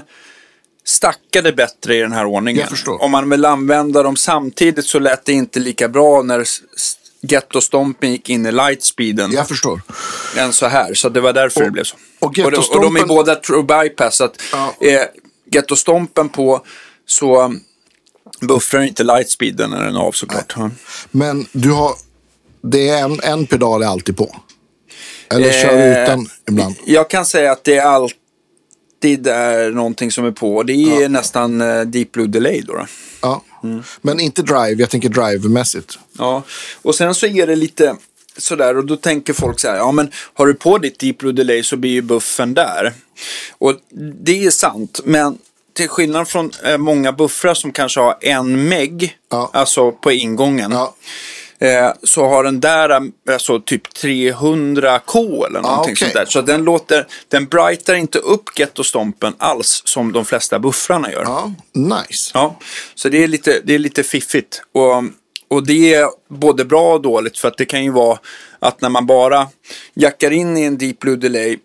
stackade 0.86 1.52
bättre 1.52 1.96
i 1.96 2.00
den 2.00 2.12
här 2.12 2.26
ordningen. 2.26 2.68
Om 3.00 3.12
man 3.12 3.30
vill 3.30 3.46
använda 3.46 4.04
dem 4.04 4.16
samtidigt 4.16 4.86
så 4.86 5.00
lät 5.00 5.26
det 5.26 5.34
inte 5.34 5.60
lika 5.60 5.88
bra 5.88 6.22
när 6.22 6.44
s- 7.24 7.28
s- 7.28 7.30
Ghetto-stompen 7.32 8.12
gick 8.12 8.30
in 8.30 8.46
i 8.46 8.52
lightspeeden 8.52 9.32
Jag 9.32 9.48
förstår. 9.48 9.82
än 10.38 10.54
så 10.54 10.66
här. 10.68 10.94
Så 10.94 11.10
det 11.10 11.22
var 11.22 11.34
därför 11.34 11.64
det 11.64 11.72
blev 11.72 11.84
så. 11.84 11.96
och 12.20 12.28
och, 12.28 12.52
de, 12.52 12.58
och 12.58 12.82
de 12.82 12.96
är 12.96 13.06
båda 13.06 13.36
true 13.36 13.64
bypass. 13.64 14.16
Så 14.16 14.24
att 14.24 14.42
Ja. 14.52 14.74
eh, 14.88 15.02
Ghetto-stompen 15.52 16.30
på 16.30 16.66
så 17.08 17.42
um, 17.46 17.60
buffrar 18.42 18.82
inte 18.82 19.04
lightspeeden 19.04 19.70
när 19.70 19.84
den 19.84 19.96
är 19.96 20.00
av 20.00 20.12
såklart. 20.12 20.54
Ja. 20.58 20.70
Men 21.12 21.46
du 21.52 21.72
har... 21.72 21.94
Det 22.62 22.90
är 22.90 23.04
en, 23.04 23.20
en 23.24 23.48
pedal 23.48 23.84
är 23.84 23.88
alltid 23.88 24.18
på. 24.18 24.36
Eller 25.32 25.52
kör 25.52 25.78
du 25.78 25.84
Eh, 25.84 26.04
utan 26.04 26.28
ibland? 26.50 26.76
Jag 26.86 27.10
kan 27.10 27.26
säga 27.26 27.52
att 27.52 27.64
det 27.64 27.78
alltid 29.00 29.28
är 29.28 29.72
någonting 29.72 30.12
som 30.12 30.26
är 30.26 30.32
på. 30.32 30.64
Det 30.64 30.74
är 30.74 31.10
nästan 31.10 31.62
eh, 31.62 31.82
Deep 31.82 32.12
Blue 32.12 32.28
Delay 32.28 32.62
då. 32.62 32.74
då. 32.74 32.86
Ja. 33.22 33.44
mm. 33.64 33.84
Men 34.02 34.20
inte 34.20 34.42
drive, 34.42 34.76
jag 34.82 34.90
tänker 34.90 35.10
drive-mässigt. 35.10 36.00
Ja, 36.18 36.44
och 36.82 36.96
sen 36.96 37.16
så 37.16 37.26
är 37.26 37.48
det 37.48 37.56
lite 37.56 37.96
sådär 38.38 38.78
och 38.78 38.86
då 38.86 38.96
tänker 38.96 39.34
folk 39.34 39.60
så 39.60 39.68
här, 39.68 39.76
ja 39.78 39.92
men 39.92 40.12
har 40.34 40.48
du 40.48 40.54
på 40.54 40.78
ditt 40.78 41.00
Deep 41.00 41.18
Blue 41.18 41.34
Delay 41.34 41.64
så 41.64 41.78
blir 41.78 41.92
ju 41.92 42.02
buffen 42.02 42.54
där. 42.54 42.94
Och 43.58 43.76
det 44.24 44.46
är 44.46 44.50
sant, 44.52 45.00
men 45.04 45.38
till 45.74 45.90
skillnad 45.90 46.28
från 46.28 46.52
eh, 46.66 46.78
många 46.78 47.12
buffrar 47.12 47.54
som 47.54 47.72
kanske 47.72 48.00
har 48.00 48.18
en 48.22 48.68
meg, 48.70 49.18
Ja. 49.32 49.50
alltså 49.54 49.92
på 49.92 50.12
ingången. 50.12 50.72
Ja. 50.72 50.96
Eh, 51.62 51.92
så 52.04 52.28
har 52.28 52.44
den 52.44 52.60
där 52.60 52.90
eh, 52.90 53.02
alltså 53.34 53.60
typ 53.60 53.88
300K 53.88 55.46
eller 55.46 55.62
någonting 55.62 55.94
okej. 55.94 55.96
sånt 55.96 56.14
där. 56.14 56.26
Så 56.26 56.42
den 56.42 56.64
låter, 56.64 57.08
den 57.28 57.46
brightar 57.46 57.96
inte 57.96 58.20
upp 58.20 58.50
Ghetto-stompen 58.56 59.34
alls 59.38 59.82
som 59.86 60.12
de 60.12 60.26
flesta 60.26 60.60
buffrarna 60.60 61.12
gör. 61.12 61.24
Ja, 61.24 61.54
nice. 61.74 62.32
Ja, 62.34 62.60
så 62.96 63.10
det 63.10 63.24
är 63.24 63.28
lite, 63.28 63.62
det 63.64 63.76
är 63.76 63.80
lite 63.80 64.04
fiffigt. 64.04 64.62
Och, 64.74 65.04
och 65.48 65.68
det 65.68 65.94
är 65.94 66.08
både 66.30 66.66
bra 66.66 66.94
och 66.94 67.02
dåligt 67.02 67.38
för 67.38 67.48
att 67.48 67.58
det 67.58 67.66
kan 67.66 67.84
ju 67.84 67.92
vara 67.92 68.20
att 68.60 68.82
när 68.82 68.90
man 68.90 69.06
bara 69.06 69.48
jackar 69.94 70.32
in 70.32 70.58
i 70.58 70.64
en 70.64 70.78
Deep 70.78 71.00
Blue 71.00 71.16
Delay 71.16 71.58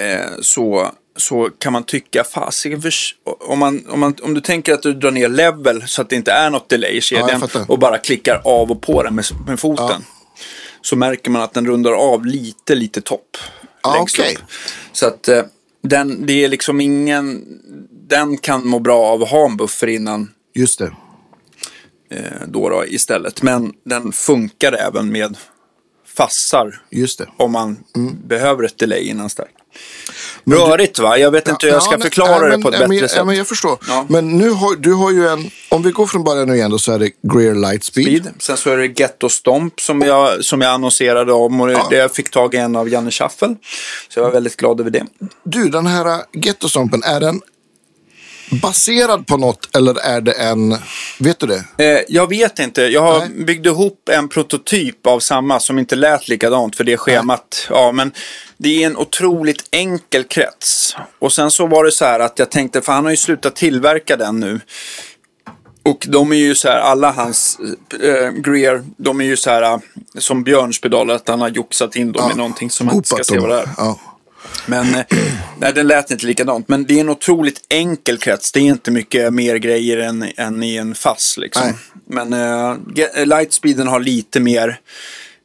eh, 0.00 0.30
så, 0.40 0.92
så 1.18 1.50
kan 1.58 1.72
man 1.72 1.82
tycka, 1.84 2.24
fasiken, 2.24 2.82
om, 3.24 3.58
man, 3.58 3.86
om, 3.88 4.00
man, 4.00 4.14
om 4.22 4.34
du 4.34 4.40
tänker 4.40 4.74
att 4.74 4.82
du 4.82 4.92
drar 4.94 5.10
ner 5.10 5.28
level 5.28 5.82
så 5.86 6.02
att 6.02 6.10
det 6.10 6.16
inte 6.16 6.32
är 6.32 6.50
något 6.50 6.68
delay 6.68 6.90
i 6.92 6.94
Ja, 6.96 7.00
kedjan 7.00 7.40
fattar. 7.40 7.70
och 7.70 7.78
bara 7.78 7.98
klickar 7.98 8.40
av 8.44 8.70
och 8.70 8.82
på 8.82 9.02
den 9.02 9.14
med, 9.14 9.24
med 9.46 9.60
foten. 9.60 10.04
Så 10.82 10.96
märker 10.96 11.30
man 11.30 11.42
att 11.42 11.54
den 11.54 11.66
rundar 11.66 11.92
av 11.92 12.26
lite, 12.26 12.74
lite 12.74 13.00
topp. 13.00 13.36
Ja, 13.82 13.94
längst 13.94 14.18
okej. 14.18 14.34
upp. 14.36 14.42
Så 14.92 15.06
att 15.06 15.28
eh, 15.28 15.42
den, 15.82 16.26
det 16.26 16.44
är 16.44 16.48
liksom 16.48 16.80
ingen, 16.80 17.44
den 18.08 18.38
kan 18.38 18.66
må 18.66 18.78
bra 18.78 19.06
av 19.06 19.22
att 19.22 19.30
ha 19.30 19.44
en 19.44 19.56
buffer 19.56 19.86
innan 19.86 20.30
Just 20.54 20.78
det. 20.78 20.92
eh, 22.10 22.22
då, 22.46 22.68
då 22.68 22.86
istället. 22.86 23.42
Men 23.42 23.72
den 23.84 24.12
funkar 24.12 24.72
även 24.72 25.12
med 25.12 25.36
fassar 26.16 26.82
om 27.36 27.52
man 27.52 27.76
Mm. 27.96 28.16
behöver 28.28 28.64
ett 28.64 28.78
delay 28.78 29.02
innan 29.08 29.30
stark. 29.30 29.50
Rörigt 30.44 30.98
va? 30.98 31.18
Jag 31.18 31.30
vet 31.30 31.48
inte 31.48 31.66
hur 31.66 31.72
jag 31.72 31.82
ska 31.82 31.96
nej, 31.96 32.00
förklara 32.00 32.48
nej, 32.48 32.56
det 32.56 32.62
på 32.62 32.68
ett 32.68 32.72
nej, 32.72 32.88
bättre 32.88 33.00
men, 33.00 33.08
sätt. 33.08 33.18
Ja, 33.18 33.24
men 33.24 33.36
jag 33.36 33.46
förstår. 33.46 33.78
Ja. 33.88 34.06
Men 34.08 34.38
nu 34.38 34.50
har 34.50 34.76
du 34.76 34.92
har 34.92 35.10
ju 35.10 35.28
en, 35.28 35.50
om 35.68 35.82
vi 35.82 35.90
går 35.90 36.06
från 36.06 36.24
början 36.24 36.48
nu 36.48 36.54
igen 36.54 36.70
då 36.70 36.78
så 36.78 36.92
är 36.92 36.98
det 36.98 37.10
Greer 37.22 37.54
Lightspeed. 37.54 38.22
Speed. 38.22 38.34
Sen 38.38 38.56
så 38.56 38.70
är 38.70 38.76
det 38.76 38.88
Ghetto 38.88 39.28
Stomp 39.28 39.80
som 39.80 40.00
jag, 40.00 40.44
som 40.44 40.60
jag 40.60 40.72
annonserade 40.72 41.32
om 41.32 41.60
och 41.60 41.66
det, 41.66 41.82
det 41.90 41.96
jag 41.96 42.14
fick 42.14 42.30
tag 42.30 42.54
i 42.54 42.56
en 42.56 42.76
av 42.76 42.88
Janne 42.88 43.10
Schaffel. 43.10 43.56
Så 44.08 44.20
jag 44.20 44.24
var 44.24 44.32
väldigt 44.32 44.56
glad 44.56 44.80
över 44.80 44.90
det. 44.90 45.06
Du, 45.44 45.68
den 45.68 45.86
här 45.86 46.06
äh, 46.06 46.18
Ghetto-stompen, 46.32 47.02
är 47.02 47.20
den 47.20 47.40
baserad 48.50 49.26
på 49.26 49.36
något 49.36 49.76
eller 49.76 49.98
är 49.98 50.20
det 50.20 50.32
en, 50.32 50.76
vet 51.18 51.38
du 51.38 51.46
det? 51.46 51.84
Eh, 51.84 52.00
jag 52.08 52.28
vet 52.28 52.58
inte. 52.58 52.82
Jag 52.82 53.02
har 53.02 53.18
Nej. 53.18 53.44
byggt 53.44 53.66
ihop 53.66 54.08
en 54.12 54.28
prototyp 54.28 55.06
av 55.06 55.20
samma 55.20 55.60
som 55.60 55.78
inte 55.78 55.96
lät 55.96 56.28
likadant 56.28 56.76
för 56.76 56.84
det 56.84 56.96
schemat. 56.96 57.66
Ja, 57.70 57.92
men 57.92 58.12
det 58.56 58.82
är 58.82 58.86
en 58.86 58.96
otroligt 58.96 59.68
enkel 59.70 60.24
krets. 60.24 60.96
Och 61.18 61.32
sen 61.32 61.50
så 61.50 61.66
var 61.66 61.84
det 61.84 61.92
så 61.92 62.04
här 62.04 62.20
att 62.20 62.38
jag 62.38 62.50
tänkte, 62.50 62.80
för 62.80 62.92
han 62.92 63.04
har 63.04 63.10
ju 63.10 63.16
slutat 63.16 63.56
tillverka 63.56 64.16
den 64.16 64.40
nu. 64.40 64.60
Och 65.82 66.06
de 66.08 66.32
är 66.32 66.36
ju 66.36 66.54
så 66.54 66.68
här, 66.68 66.78
alla 66.78 67.10
hans 67.10 67.58
äh, 68.02 68.30
Greer, 68.30 68.84
de 68.96 69.20
är 69.20 69.24
ju 69.24 69.36
så 69.36 69.50
här 69.50 69.62
äh, 69.62 69.78
som 70.18 70.44
Björns 70.44 70.80
pedaler, 70.80 71.14
att 71.14 71.28
han 71.28 71.40
har 71.40 71.48
joxat 71.48 71.96
in 71.96 72.12
dem 72.12 72.30
i 72.30 72.34
någonting 72.34 72.70
som 72.70 72.86
man 72.86 72.94
inte 72.94 73.08
ska 73.08 73.24
se 73.24 73.38
vad 73.38 73.50
det 73.50 73.60
är. 73.60 73.68
Ja. 73.76 74.00
Men 74.66 74.94
eh, 74.94 75.04
nej, 75.58 75.72
den 75.74 75.86
lät 75.86 76.10
inte 76.10 76.26
likadant. 76.26 76.68
Men 76.68 76.84
det 76.84 76.94
är 76.96 77.00
en 77.00 77.08
otroligt 77.08 77.60
enkel 77.68 78.18
krets. 78.18 78.52
Det 78.52 78.60
är 78.60 78.64
inte 78.64 78.90
mycket 78.90 79.34
mer 79.34 79.56
grejer 79.56 79.98
än, 79.98 80.24
än 80.36 80.62
i 80.62 80.76
en 80.76 80.94
fass. 80.94 81.34
Liksom. 81.38 81.62
Nej. 81.66 81.74
Men 82.30 82.32
Ge- 82.94 83.24
Lightspeeden 83.24 83.86
har 83.88 84.00
lite 84.00 84.40
mer 84.40 84.80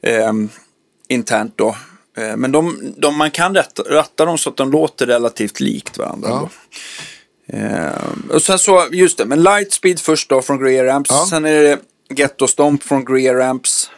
eh, 0.03 0.33
internt 1.07 1.53
då. 1.57 1.75
Eh, 2.17 2.35
men 2.37 2.51
de, 2.51 2.93
de, 2.97 3.17
man 3.17 3.31
kan 3.31 3.55
ratta, 3.55 3.83
ratta 3.89 4.25
dem 4.25 4.37
så 4.37 4.49
att 4.49 4.57
de 4.57 4.71
låter 4.71 5.05
relativt 5.05 5.59
likt 5.59 5.97
varandra. 5.97 6.29
Ja. 6.29 6.49
Då. 7.47 7.57
Eh, 7.57 7.91
och 8.29 8.41
sen 8.41 8.59
så, 8.59 8.87
just 8.91 9.17
det, 9.17 9.25
men 9.25 9.43
Lightspeed 9.43 9.99
först 9.99 10.29
då 10.29 10.41
från 10.41 10.63
Greer 10.63 10.87
Amps. 10.87 11.09
Ja. 11.11 11.25
Sen 11.29 11.45
är 11.45 11.61
det 11.63 11.79
Ghetto 12.13 12.47
Stomp 12.47 12.83
från 12.83 13.05
Greer 13.05 13.39
Amps. 13.39 13.89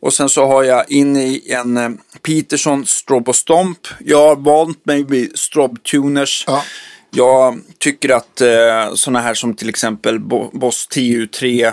Och 0.00 0.14
sen 0.14 0.28
så 0.28 0.46
har 0.46 0.62
jag 0.64 0.90
in 0.90 1.16
i 1.16 1.42
en 1.52 1.76
eh, 1.76 1.90
Peterson 2.22 2.86
Strobo 2.86 3.32
Stomp. 3.32 3.78
Jag 4.04 4.28
har 4.28 4.36
valt 4.36 4.86
mig 4.86 5.04
vid 5.04 5.38
Strob 5.38 5.82
Tuners. 5.82 6.44
Ja. 6.46 6.62
Jag 7.10 7.60
tycker 7.78 8.08
att 8.16 8.40
eh, 8.40 8.94
sådana 8.94 9.20
här 9.20 9.34
som 9.34 9.54
till 9.54 9.68
exempel 9.68 10.20
Bo- 10.20 10.50
Boss 10.52 10.88
TU3. 10.94 11.72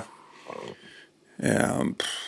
Eh, 1.44 1.84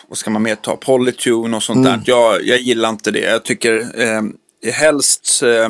vad 0.07 0.17
ska 0.17 0.29
man 0.29 0.41
mer 0.43 0.55
ta? 0.55 0.75
Polytune 0.75 1.55
och 1.57 1.63
sånt 1.63 1.85
där. 1.85 2.01
Jag, 2.05 2.43
jag 2.45 2.59
gillar 2.59 2.89
inte 2.89 3.11
det. 3.11 3.19
Jag 3.19 3.43
tycker 3.43 4.01
eh, 4.01 4.21
helst 4.73 5.43
eh, 5.43 5.69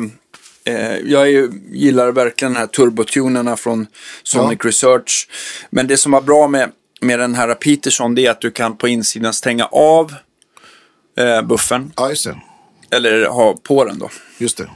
Eh, 0.68 0.96
jag 0.98 1.28
är, 1.28 1.48
gillar 1.72 2.12
verkligen 2.12 2.52
den 2.52 2.60
här 2.60 2.66
turbotunerna 2.66 3.56
från 3.56 3.86
Sonic 4.22 4.64
Research. 4.64 5.28
Men 5.70 5.86
det 5.86 5.96
som 5.96 6.12
var 6.12 6.20
bra 6.20 6.48
med, 6.48 6.70
med 7.00 7.18
den 7.18 7.34
här 7.34 7.54
Peterson 7.54 8.14
det 8.14 8.26
är 8.26 8.30
att 8.30 8.40
du 8.40 8.50
kan 8.50 8.76
på 8.76 8.88
insidan 8.88 9.32
stänga 9.34 9.66
av 9.66 10.14
eh, 11.18 11.42
buffen. 11.42 11.92
ja, 11.96 12.08
just 12.08 12.24
det. 12.24 12.36
Eller 12.90 13.26
ha 13.26 13.56
på 13.62 13.84
den 13.84 13.98
då. 13.98 14.10
Just 14.38 14.56
det. 14.56 14.70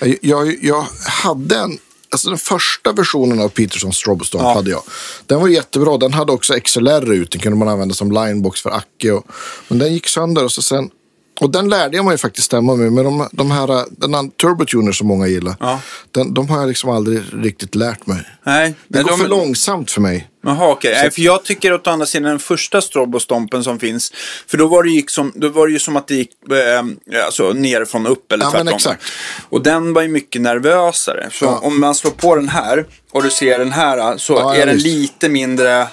Jag, 0.00 0.16
jag, 0.22 0.64
jag 0.64 0.86
hade 1.22 1.56
en, 1.56 1.78
alltså 2.10 2.28
den 2.28 2.38
första 2.38 2.92
versionen 2.92 3.40
av 3.40 3.48
Peterson 3.48 3.92
Strobostomp 3.92 4.42
Ja. 4.44 4.54
hade 4.54 4.70
jag. 4.70 4.82
Den 5.26 5.40
var 5.40 5.48
jättebra. 5.48 5.96
Den 5.98 6.12
hade 6.12 6.32
också 6.32 6.54
XLR 6.60 7.12
ut. 7.12 7.30
Den 7.30 7.40
kunde 7.40 7.58
man 7.58 7.68
använda 7.68 7.94
som 7.94 8.12
linebox 8.12 8.62
för 8.62 8.70
Acke. 8.70 9.12
Och, 9.12 9.26
men 9.68 9.78
den 9.78 9.92
gick 9.92 10.08
sönder 10.08 10.44
och 10.44 10.52
så 10.52 10.62
sen 10.62 10.90
och 11.40 11.50
den 11.50 11.68
lärde 11.68 11.96
jag 11.96 12.04
mig 12.04 12.18
faktiskt 12.18 12.46
stämma 12.46 12.76
med. 12.76 12.92
Men 12.92 13.04
de, 13.04 13.28
de 13.32 13.50
här, 13.50 13.84
den 13.90 14.14
här 14.14 14.30
turbotuner 14.40 14.92
som 14.92 15.06
många 15.08 15.26
gillar. 15.26 15.54
Ja. 15.60 15.80
Den, 16.10 16.34
de 16.34 16.48
har 16.48 16.58
jag 16.60 16.68
liksom 16.68 16.90
aldrig 16.90 17.22
riktigt 17.32 17.74
lärt 17.74 18.06
mig. 18.06 18.18
Nej, 18.46 18.74
Det 18.88 18.98
men 18.98 19.02
går 19.02 19.10
de- 19.10 19.20
för 19.20 19.28
långsamt 19.28 19.90
för 19.90 20.00
mig. 20.00 20.26
Jaha, 20.44 20.68
okej. 20.72 20.92
Nej, 20.94 21.10
För 21.10 21.20
jag 21.22 21.44
tycker 21.44 21.72
åt 21.72 21.86
andra 21.86 22.06
sidan 22.06 22.28
den 22.30 22.38
första 22.38 22.80
strobostompen 22.80 23.64
som 23.64 23.78
finns. 23.78 24.12
För 24.46 24.58
då 24.58 24.66
var 24.66 24.82
det, 24.82 24.90
gick 24.90 25.10
som, 25.10 25.32
då 25.34 25.48
var 25.48 25.66
det 25.66 25.72
ju 25.72 25.78
som 25.78 25.96
att 25.96 26.08
det 26.08 26.14
gick 26.14 26.30
eh, 26.50 27.24
alltså, 27.24 27.52
nerifrån 27.52 28.06
upp 28.06 28.32
eller 28.32 28.44
Ja, 28.44 28.50
men 28.52 28.62
tvärtom. 28.66 28.76
exakt. 28.76 29.02
Och 29.48 29.62
den 29.62 29.92
var 29.92 30.02
ju 30.02 30.08
mycket 30.08 30.42
nervösare. 30.42 31.28
Så 31.32 31.44
Ja. 31.44 31.58
om 31.62 31.80
man 31.80 31.94
slår 31.94 32.10
på 32.10 32.36
den 32.36 32.48
här 32.48 32.86
och 33.12 33.22
du 33.22 33.30
ser 33.30 33.58
den 33.58 33.72
här 33.72 34.16
så 34.16 34.32
ja, 34.32 34.54
är 34.54 34.66
den 34.66 34.74
visst. 34.74 34.86
lite 34.86 35.28
mindre... 35.28 35.86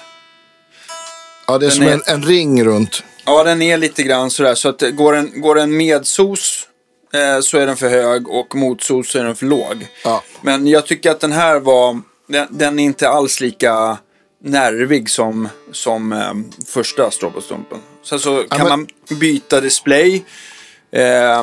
Ja, 1.46 1.58
det 1.58 1.66
är 1.66 1.68
Den 1.68 1.70
som 1.70 1.86
är- 1.86 1.92
en, 1.92 2.02
en 2.06 2.22
ring 2.22 2.64
runt. 2.64 3.02
Ja, 3.28 3.44
den 3.44 3.62
är 3.62 3.76
lite 3.76 4.02
grann 4.02 4.30
sådär. 4.30 4.54
Så 4.54 4.68
att 4.68 4.82
går 4.92 5.12
den, 5.12 5.40
går 5.40 5.54
den 5.54 5.76
med 5.76 6.06
sos 6.06 6.66
eh, 7.14 7.40
så 7.40 7.58
är 7.58 7.66
den 7.66 7.76
för 7.76 7.88
hög 7.88 8.28
och 8.28 8.54
mot 8.54 8.82
sos 8.82 9.10
så 9.10 9.18
är 9.18 9.24
den 9.24 9.36
för 9.36 9.46
låg. 9.46 9.86
Ja. 10.04 10.22
Men 10.42 10.66
jag 10.66 10.86
tycker 10.86 11.10
att 11.10 11.20
den 11.20 11.32
här 11.32 11.60
var, 11.60 12.00
den, 12.28 12.46
den 12.50 12.78
är 12.78 12.84
inte 12.84 13.08
alls 13.08 13.40
lika 13.40 13.98
nervig 14.44 15.10
som, 15.10 15.48
som 15.72 16.12
eh, 16.12 16.32
första 16.66 17.10
strobostompen. 17.10 17.78
Sen 18.04 18.18
så 18.18 18.44
kan 18.50 18.58
men- 18.58 18.68
man 18.68 18.86
byta 19.20 19.60
display. 19.60 20.24
Eh, 20.92 21.42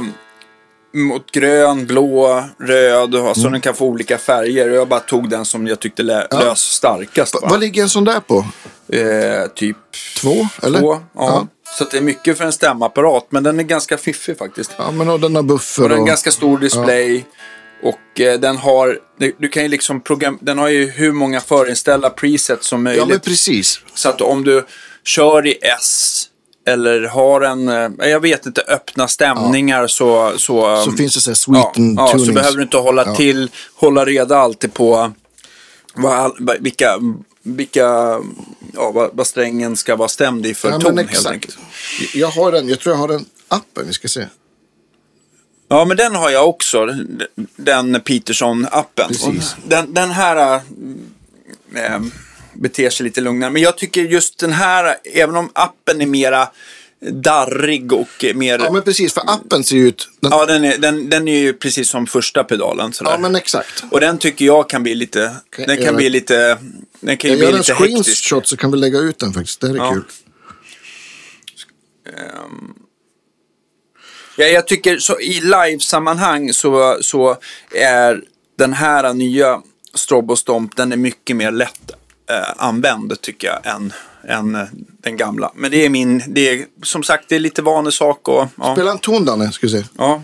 mot 0.94 1.32
grön, 1.32 1.86
blå, 1.86 2.44
röd. 2.60 3.16
Och 3.16 3.38
så 3.38 3.50
den 3.50 3.62
kan 3.62 3.74
få 3.74 3.86
olika 3.86 4.18
färger. 4.18 4.70
Jag 4.70 4.88
bara 4.88 5.00
tog 5.00 5.30
den 5.30 5.46
som 5.46 5.68
jag 5.68 5.80
tyckte 5.80 6.04
lä- 6.04 6.28
lös 6.32 6.60
starkast. 6.60 7.34
Va? 7.34 7.48
vad 7.52 7.60
ligger 7.60 7.82
en 7.82 7.90
sån 7.90 8.04
där 8.06 8.20
på? 8.20 8.46
Eh, 8.90 9.48
typ 9.56 9.78
Två? 10.22 10.48
Eller? 10.64 10.80
två. 10.80 10.94
Ja. 10.94 11.02
Ja. 11.14 11.48
Så 11.78 11.84
det 11.92 11.98
är 11.98 12.02
mycket 12.02 12.38
för 12.38 12.46
en 12.46 12.52
stämapparat. 12.54 13.26
Men 13.30 13.44
den 13.44 13.60
är 13.60 13.64
ganska 13.64 13.98
fiffig 13.98 14.38
faktiskt. 14.38 14.72
Ja, 14.78 14.92
men 14.92 15.10
och 15.10 15.20
den 15.20 15.36
har 15.36 15.44
buffer 15.44 15.84
Och 15.84 15.90
den 15.90 15.98
har 15.98 16.04
en 16.04 16.08
ganska 16.08 16.32
stor 16.32 16.58
display. 16.58 17.26
Och 17.84 18.20
eh, 18.22 18.40
den 18.40 18.58
har, 18.58 19.00
du, 19.40 19.48
kan 19.48 19.64
ju 19.64 19.70
liksom 19.70 20.02
program, 20.02 20.38
den 20.42 20.58
har 20.58 20.70
ju 20.70 20.90
hur 20.90 21.12
många 21.12 21.42
förinställda 21.42 22.10
presets 22.10 22.68
som 22.68 22.84
möjligt. 22.84 23.02
Ja, 23.02 23.08
men 23.08 23.20
precis. 23.20 23.80
Så 23.94 24.10
att 24.10 24.22
om 24.22 24.44
du 24.44 24.66
kör 25.06 25.48
i 25.48 25.58
S 25.62 26.24
eller 26.68 27.02
har 27.02 27.42
en, 27.42 27.68
eh, 27.70 28.10
jag 28.10 28.20
vet 28.20 28.46
inte, 28.46 28.62
öppna 28.62 29.08
stämningar 29.08 29.88
så... 29.88 30.32
Så, 30.38 30.82
Så 30.84 30.90
um, 30.90 30.98
finns 30.98 31.14
det 31.14 31.22
så 31.22 31.30
här 31.30 31.60
ja, 31.60 31.72
sweeten 31.74 31.96
ja, 31.98 32.08
så 32.08 32.12
tunings. 32.18 32.36
behöver 32.36 32.58
du 32.58 32.64
inte 32.64 32.78
hålla 32.78 33.04
Ja. 33.06 33.16
till, 33.16 33.52
hålla 33.76 34.06
reda 34.06 34.38
alltid 34.38 34.74
på 34.74 35.12
vad, 35.96 36.32
vilka, 36.60 37.00
vilka, 37.44 37.84
ja, 38.74 38.92
vad, 38.94 39.10
vad 39.14 39.28
strängen 39.28 39.76
ska 39.76 39.96
vara 39.96 40.10
stämd 40.10 40.46
i 40.46 40.54
för 40.54 40.70
Ja, 40.70 40.80
ton 40.80 40.98
helt 40.98 41.26
enkelt. 41.26 41.58
Jag 42.14 42.28
har 42.28 42.52
den, 42.52 42.70
jag 42.70 42.80
tror 42.80 42.94
jag 42.96 43.00
har 43.00 43.08
den 43.08 43.26
appen, 43.48 43.88
vi 43.88 43.94
ska 43.94 44.08
se. 44.08 44.28
Ja, 45.68 45.86
men 45.86 45.98
den 45.98 46.16
har 46.16 46.30
jag 46.30 46.50
också. 46.50 46.86
Den 47.56 47.96
Peterson-appen. 47.96 49.42
Den, 49.68 49.94
den 49.94 50.12
här 50.12 50.56
äh, 51.76 52.02
beter 52.54 52.90
sig 52.90 53.04
lite 53.04 53.22
lugnare. 53.22 53.50
Men 53.52 53.62
jag 53.62 53.78
tycker 53.78 54.02
just 54.02 54.38
den 54.40 54.52
här, 54.54 54.96
även 55.14 55.36
om 55.36 55.50
appen 55.54 56.02
är 56.02 56.06
mera 56.06 56.50
darrig 57.12 57.94
och 57.94 58.26
mer... 58.36 58.60
Ja, 58.60 58.72
men 58.72 58.82
precis, 58.82 59.14
för 59.14 59.24
appen 59.28 59.64
ser 59.64 59.76
ju 59.76 59.88
ut... 59.88 60.10
Den, 60.20 60.32
Ja, 60.32 60.46
den 60.46 60.66
är, 60.66 60.78
den, 60.78 61.10
den 61.10 61.28
är 61.28 61.40
ju 61.40 61.54
precis 61.54 61.90
som 61.90 62.08
första 62.08 62.44
pedalen. 62.44 62.94
Sådär. 62.94 63.12
ja, 63.12 63.18
men 63.18 63.36
exakt. 63.36 63.84
Och 63.92 64.00
den 64.00 64.18
tycker 64.18 64.46
jag 64.46 64.70
kan 64.70 64.84
bli 64.84 64.96
lite... 64.96 65.36
Kan 65.56 65.66
den 65.68 65.84
kan 65.86 65.96
bli 65.96 66.10
lite... 66.10 66.58
Den 67.00 67.18
kan 67.18 67.32
ju 67.32 67.38
Jag 67.38 67.40
bli 67.40 67.46
gör 67.46 67.54
en 67.54 67.58
lite 67.60 67.74
hektisk. 67.74 68.18
screenshot 68.24 68.48
så 68.48 68.58
kan 68.58 68.72
vi 68.72 68.78
lägga 68.78 69.00
ut 69.00 69.20
den 69.20 69.34
faktiskt. 69.34 69.62
Det 69.62 69.68
är 69.68 69.76
Ja. 69.76 69.92
kul. 69.94 70.04
Ja, 74.38 74.46
jag 74.46 74.68
tycker 74.68 74.98
så 74.98 75.20
i 75.20 75.42
live-sammanhang 75.42 76.54
så, 76.54 76.98
så 77.02 77.38
är 77.72 78.22
den 78.58 78.74
här 78.74 79.14
nya 79.14 79.62
Strobo 79.94 80.36
Stomp, 80.36 80.76
den 80.76 80.92
är 80.92 80.98
mycket 80.98 81.36
mer 81.36 81.52
lätt 81.52 81.92
eh, 82.30 82.54
använd 82.58 83.22
tycker 83.22 83.48
jag 83.48 83.76
än, 83.76 83.94
än 84.28 84.56
eh, 84.56 84.68
den 85.04 85.18
gamla. 85.18 85.52
Men 85.56 85.72
det 85.72 85.86
är 85.86 85.90
min, 85.90 86.24
det 86.28 86.50
är 86.50 86.66
som 86.84 87.04
sagt 87.04 87.30
det 87.30 87.36
är 87.36 87.40
lite 87.40 87.62
vanesak 87.62 88.28
och 88.28 88.48
ja. 88.58 88.74
Spela 88.76 88.92
en 88.92 89.00
ton 89.00 89.26
Danne, 89.26 89.52
ska 89.52 89.68
vi 89.68 89.72
se. 89.74 89.84
ja. 89.98 90.22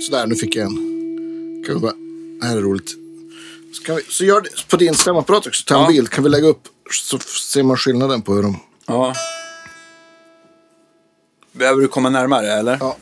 Sådär, 0.00 0.26
nu 0.26 0.34
fick 0.34 0.56
jag 0.56 0.64
en. 0.66 0.74
Kan 1.66 1.74
vi 1.74 1.80
bara... 1.80 1.92
Det 2.40 2.46
här 2.46 2.56
är 2.56 2.60
roligt. 2.60 2.90
Vi, 3.88 4.02
så 4.08 4.24
gör 4.24 4.40
det 4.40 4.68
på 4.68 4.76
din 4.76 4.94
stämapparat 4.94 5.46
också. 5.46 5.64
Ta 5.66 5.74
en 5.74 5.80
Ja. 5.80 5.88
bild. 5.88 6.10
Kan 6.10 6.24
vi 6.24 6.30
lägga 6.30 6.46
upp 6.46 6.62
så 6.90 7.18
ser 7.18 7.62
man 7.62 7.76
skillnaden 7.76 8.22
på 8.22 8.34
hur 8.34 8.42
de... 8.42 8.60
ja. 8.86 9.14
Behöver 11.52 11.82
du 11.82 11.88
komma 11.88 12.08
närmare 12.10 12.52
eller? 12.52 12.76
Ja. 12.80 12.96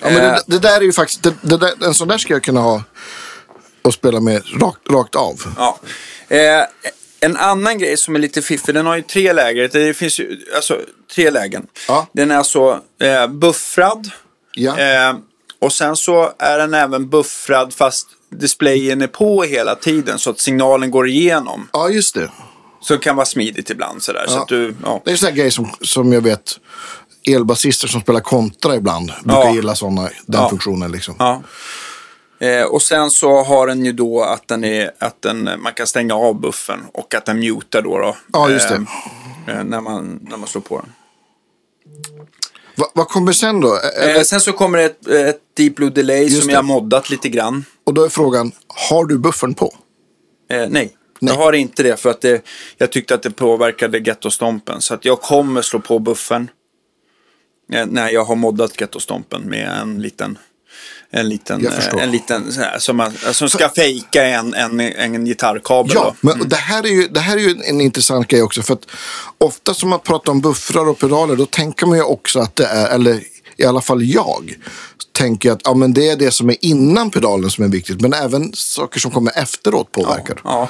Ja, 0.00 0.10
men 0.10 0.14
det, 0.14 0.28
Eh. 0.28 0.38
det 0.46 0.58
där 0.58 0.76
är 0.76 0.80
ju 0.84 0.92
faktiskt... 0.92 1.22
Det, 1.22 1.34
det 1.42 1.56
där, 1.56 1.84
en 1.84 1.94
sån 1.94 2.08
där 2.08 2.18
ska 2.18 2.32
jag 2.32 2.42
kunna 2.42 2.60
ha 2.60 2.82
och 3.82 3.94
spela 3.94 4.20
med 4.20 4.42
rakt, 4.62 4.90
rakt 4.90 5.14
av. 5.14 5.42
Ja. 5.56 5.78
Eh, 6.28 6.64
en 7.20 7.36
annan 7.36 7.78
grej 7.78 7.96
som 7.96 8.14
är 8.14 8.18
lite 8.18 8.42
fiffig, 8.42 8.74
den 8.74 8.86
har 8.86 8.96
ju 8.96 9.02
tre 9.02 9.32
läger. 9.32 9.68
Det 9.72 9.94
finns 9.94 10.20
ju 10.20 10.40
alltså 10.56 10.80
tre 11.14 11.30
lägen. 11.30 11.66
Ja. 11.88 12.06
Den 12.12 12.30
är 12.30 12.36
alltså 12.36 12.80
eh, 13.00 13.26
buffrad. 13.26 14.10
Ja. 14.54 14.78
Eh, 14.78 15.14
och 15.62 15.72
sen 15.72 15.96
så 15.96 16.32
är 16.38 16.58
den 16.58 16.74
även 16.74 17.08
buffrad 17.08 17.74
fast 17.74 18.06
displayen 18.30 19.02
är 19.02 19.06
på 19.06 19.42
hela 19.42 19.74
tiden 19.74 20.18
så 20.18 20.30
att 20.30 20.40
signalen 20.40 20.90
går 20.90 21.08
igenom. 21.08 21.68
Ja, 21.72 21.88
just 21.88 22.14
det. 22.14 22.30
Så 22.80 22.94
det 22.94 22.98
kan 23.00 23.16
vara 23.16 23.26
smidigt 23.26 23.70
ibland 23.70 24.02
sådär. 24.02 24.24
Så 24.28 24.34
Ja. 24.34 24.42
att 24.42 24.48
du, 24.48 24.74
ja. 24.84 25.02
Det 25.04 25.10
är 25.12 25.24
här 25.26 25.32
grej 25.32 25.50
som, 25.50 25.68
som 25.80 26.12
jag 26.12 26.20
vet 26.20 26.58
elbasister 27.28 27.88
som 27.88 28.00
spelar 28.00 28.20
kontra 28.20 28.76
ibland 28.76 29.12
brukar 29.24 29.40
Ja. 29.42 29.54
gilla 29.54 29.74
såna, 29.74 30.02
den 30.02 30.40
Ja. 30.40 30.48
funktionen. 30.48 30.92
Liksom. 30.92 31.14
Ja. 31.18 31.42
Eh, 32.40 32.62
och 32.64 32.82
sen 32.82 33.10
så 33.10 33.42
har 33.42 33.66
den 33.66 33.84
ju 33.84 33.92
då 33.92 34.22
att, 34.22 34.48
den 34.48 34.64
är, 34.64 34.90
att 34.98 35.22
den, 35.22 35.50
man 35.58 35.72
kan 35.72 35.86
stänga 35.86 36.14
av 36.14 36.40
buffen 36.40 36.80
och 36.94 37.14
att 37.14 37.26
den 37.26 37.40
mutar 37.40 37.82
då. 37.82 37.98
då 37.98 38.16
Ja, 38.32 38.50
just 38.50 38.68
det. 38.68 38.84
Eh, 39.48 39.58
eh, 39.58 39.64
när, 39.64 39.80
man, 39.80 40.18
när 40.30 40.36
man 40.36 40.48
slår 40.48 40.62
på 40.62 40.78
den. 40.80 40.92
Va, 42.76 42.86
vad 42.94 43.08
kommer 43.08 43.32
sen 43.32 43.60
då? 43.60 43.78
Eh, 44.16 44.22
sen 44.22 44.40
så 44.40 44.52
kommer 44.52 44.78
ett, 44.78 45.06
ett 45.06 45.40
Deep 45.56 45.74
Blue 45.74 45.90
Delay 45.90 46.22
Just 46.22 46.38
som 46.38 46.46
det. 46.46 46.52
jag 46.52 46.64
moddat 46.64 47.10
lite 47.10 47.28
grann. 47.28 47.64
Och 47.84 47.94
då 47.94 48.04
är 48.04 48.08
frågan, 48.08 48.52
har 48.90 49.04
du 49.04 49.18
buffern 49.18 49.54
på? 49.54 49.74
Eh, 50.50 50.56
nej. 50.56 50.68
Nej. 50.70 50.90
jag 51.18 51.34
har 51.34 51.52
inte 51.52 51.82
det 51.82 51.96
för 52.00 52.10
att 52.10 52.20
det, 52.20 52.44
jag 52.78 52.92
tyckte 52.92 53.14
att 53.14 53.22
det 53.22 53.30
påverkade 53.30 53.98
Ghetto-stompen. 53.98 54.80
Så 54.80 54.94
att 54.94 55.04
jag 55.04 55.20
kommer 55.20 55.62
slå 55.62 55.80
på 55.80 55.98
buffen 55.98 56.50
eh, 57.72 57.86
när 57.86 58.10
jag 58.10 58.24
har 58.24 58.36
moddat 58.36 58.76
Ghetto-stompen 58.76 59.42
med 59.42 59.68
en 59.82 60.02
liten 60.02 60.38
en 61.14 61.28
liten, 61.28 61.66
eh, 61.66 62.02
en 62.02 62.10
liten 62.10 62.52
här, 62.58 62.78
som, 62.78 62.96
man, 62.96 63.12
som 63.32 63.50
ska 63.50 63.68
fejka 63.68 64.24
en, 64.24 64.54
en, 64.54 64.80
en 64.80 65.24
gitarrkabel. 65.24 65.92
Ja, 65.94 66.14
då. 66.20 66.28
men 66.28 66.48
det, 66.48 66.56
här 66.56 66.82
är 66.82 66.88
ju, 66.88 67.08
det 67.08 67.20
här 67.20 67.36
är 67.36 67.40
ju 67.40 67.56
en 67.64 67.80
intressant 67.80 68.28
grej 68.28 68.42
också. 68.42 68.62
För 68.62 68.74
att 68.74 68.86
ofta 69.38 69.74
som 69.74 69.88
man 69.88 70.00
pratar 70.00 70.32
om 70.32 70.40
buffrar 70.40 70.88
och 70.88 70.98
pedaler, 70.98 71.36
då 71.36 71.46
tänker 71.46 71.86
man 71.86 71.98
ju 71.98 72.04
också 72.04 72.40
att 72.40 72.56
det 72.56 72.66
är, 72.66 72.94
eller 72.94 73.22
i 73.56 73.64
alla 73.64 73.80
fall 73.80 74.02
jag, 74.02 74.54
tänker 75.12 75.52
att 75.52 75.60
ja, 75.64 75.74
men 75.74 75.92
det 75.92 76.08
är 76.08 76.16
det 76.16 76.30
som 76.30 76.50
är 76.50 76.56
innan 76.60 77.10
pedalen 77.10 77.50
som 77.50 77.64
är 77.64 77.68
viktigt. 77.68 78.00
Men 78.00 78.12
även 78.12 78.52
saker 78.54 79.00
som 79.00 79.10
kommer 79.10 79.38
efteråt 79.38 79.92
påverkar. 79.92 80.40
Ja, 80.44 80.68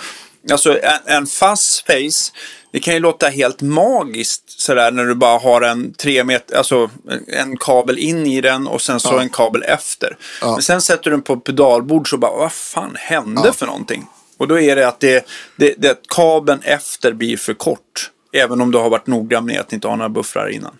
alltså 0.51 0.79
en, 0.83 1.17
en 1.17 1.27
fast 1.27 1.87
face, 1.87 2.33
det 2.73 2.81
kan 2.81 2.95
ju 2.95 3.01
låta 3.01 3.29
helt 3.29 3.63
magiskt 3.63 4.61
sådär 4.61 4.91
när 4.91 5.05
du 5.05 5.15
bara 5.15 5.39
har 5.39 5.61
en 5.63 5.95
tre 5.95 6.25
meter, 6.25 6.57
alltså 6.57 6.91
en 7.27 7.57
kabel 7.57 7.99
in 7.99 8.27
i 8.27 8.41
den 8.41 8.67
och 8.67 8.81
sen 8.81 9.01
så 9.01 9.19
en 9.19 9.29
kabel 9.29 9.63
efter. 9.63 10.17
Ja. 10.41 10.53
Men 10.53 10.63
sen 10.63 10.81
sätter 10.83 11.05
du 11.05 11.11
den 11.11 11.23
på 11.23 11.37
pedalbord 11.37 12.11
så 12.11 12.17
bara, 12.19 12.37
vad 12.37 12.53
fan 12.53 12.97
hände 12.99 13.53
för 13.53 13.67
någonting? 13.67 14.07
Och 14.39 14.49
då 14.49 14.61
är 14.61 14.77
det 14.77 14.89
att 14.89 15.01
det, 15.01 15.27
det, 15.57 15.75
det, 15.79 15.91
att 15.91 16.07
kabeln 16.09 16.61
efter 16.63 17.13
blir 17.13 17.37
för 17.37 17.55
kort. 17.55 18.11
Även 18.33 18.61
om 18.61 18.71
du 18.71 18.79
har 18.79 18.91
varit 18.91 19.07
noggrann 19.07 19.45
med 19.47 19.61
att 19.61 19.73
inte 19.73 19.89
ha 19.89 19.97
några 19.97 20.09
buffrar 20.09 20.49
innan. 20.49 20.75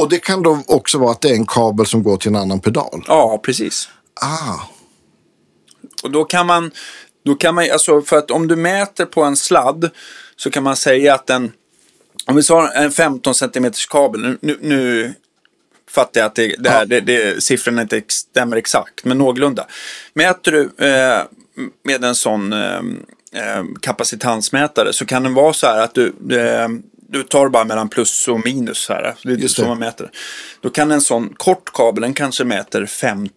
Och 0.00 0.08
det 0.08 0.18
kan 0.18 0.42
då 0.42 0.62
också 0.66 0.98
vara 0.98 1.10
att 1.10 1.20
det 1.20 1.28
är 1.28 1.34
en 1.34 1.46
kabel 1.46 1.86
som 1.86 2.02
går 2.02 2.16
till 2.16 2.28
en 2.28 2.36
annan 2.36 2.60
pedal. 2.60 3.04
Ja, 3.06 3.40
precis. 3.44 3.88
Ah, 4.20 4.60
Och 6.02 6.10
då 6.10 6.24
kan 6.24 6.46
man, 6.46 6.70
då 7.24 7.34
kan 7.34 7.54
man, 7.54 7.70
alltså 7.70 8.02
för 8.02 8.16
att 8.18 8.30
om 8.30 8.48
du 8.48 8.56
mäter 8.56 9.04
på 9.04 9.22
en 9.22 9.36
sladd 9.36 9.90
så 10.36 10.50
kan 10.50 10.62
man 10.62 10.76
säga 10.76 11.14
att 11.14 11.26
den, 11.26 11.52
om 12.26 12.36
vi 12.36 12.42
tar 12.42 12.68
en 12.68 12.90
15 12.90 13.34
cm 13.34 13.72
kabel, 13.90 14.20
nu, 14.20 14.38
nu, 14.40 14.58
nu 14.60 15.14
fattar 15.90 16.20
jag 16.20 16.26
att 16.26 16.34
det, 16.34 16.54
det, 16.58 16.70
här, 16.70 16.80
Ja. 16.80 16.84
det, 16.86 17.00
det, 17.00 17.42
siffrorna 17.44 17.82
inte 17.82 18.02
stämmer 18.08 18.56
exakt, 18.56 19.04
men 19.04 19.18
någorlunda. 19.18 19.66
Mäter 20.14 20.52
du 20.52 20.86
eh, 20.86 21.22
med 21.84 22.04
en 22.04 22.14
sån 22.14 22.52
eh, 22.52 22.76
eh, 23.32 23.64
kapacitansmätare 23.82 24.92
så 24.92 25.06
kan 25.06 25.22
den 25.22 25.34
vara 25.34 25.52
så 25.52 25.66
här 25.66 25.78
att 25.78 25.94
du, 25.94 26.06
eh, 26.38 26.68
du 27.08 27.22
tar 27.22 27.48
bara 27.48 27.64
mellan 27.64 27.88
plus 27.88 28.28
och 28.28 28.44
minus 28.44 28.88
här. 28.88 29.14
Det 29.22 29.32
är 29.32 29.36
Just 29.36 29.56
så 29.56 29.62
det. 29.62 29.68
man 29.68 29.78
mäter. 29.78 30.10
Då 30.60 30.70
kan 30.70 30.90
en 30.92 31.00
sån 31.00 31.34
kort 31.36 31.72
kabel, 31.72 32.02
den 32.02 32.14
kanske 32.14 32.44
mäter 32.44 32.86
50 32.86 33.32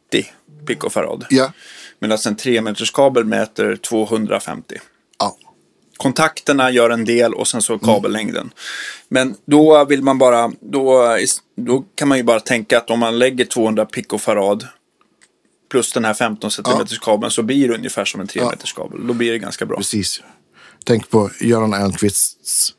picofarad. 0.67 1.25
ja. 1.29 1.51
Medan 1.99 2.17
en 2.27 2.35
3 2.35 2.61
meters 2.61 2.91
kabel 2.91 3.25
mäter 3.25 3.75
250. 3.75 4.75
ja. 5.19 5.37
Kontakterna 5.97 6.71
gör 6.71 6.89
en 6.89 7.05
del 7.05 7.33
och 7.33 7.47
sen 7.47 7.61
så 7.61 7.79
kabellängden. 7.79 8.51
Men 9.09 9.35
då 9.45 9.85
vill 9.85 10.03
man 10.03 10.17
bara, 10.17 10.51
då, 10.59 11.17
då 11.55 11.85
kan 11.95 12.07
man 12.07 12.17
ju 12.17 12.23
bara 12.23 12.39
tänka 12.39 12.77
att 12.77 12.89
om 12.89 12.99
man 12.99 13.19
lägger 13.19 13.45
200 13.45 13.85
picofarad 13.85 14.67
plus 15.71 15.93
den 15.93 16.05
här 16.05 16.13
15 16.13 16.51
cm 16.51 16.87
kabeln 17.01 17.31
så 17.31 17.43
blir 17.43 17.67
det 17.67 17.75
ungefär 17.75 18.05
som 18.05 18.21
en 18.21 18.27
3 18.27 18.45
meters 18.45 18.73
kabel. 18.73 19.07
Då 19.07 19.13
blir 19.13 19.31
det 19.31 19.39
ganska 19.39 19.65
bra. 19.65 19.77
Precis. 19.77 20.21
Tänk 20.85 21.09
på 21.09 21.29
Göran 21.41 21.73
Ernqvists 21.73 22.73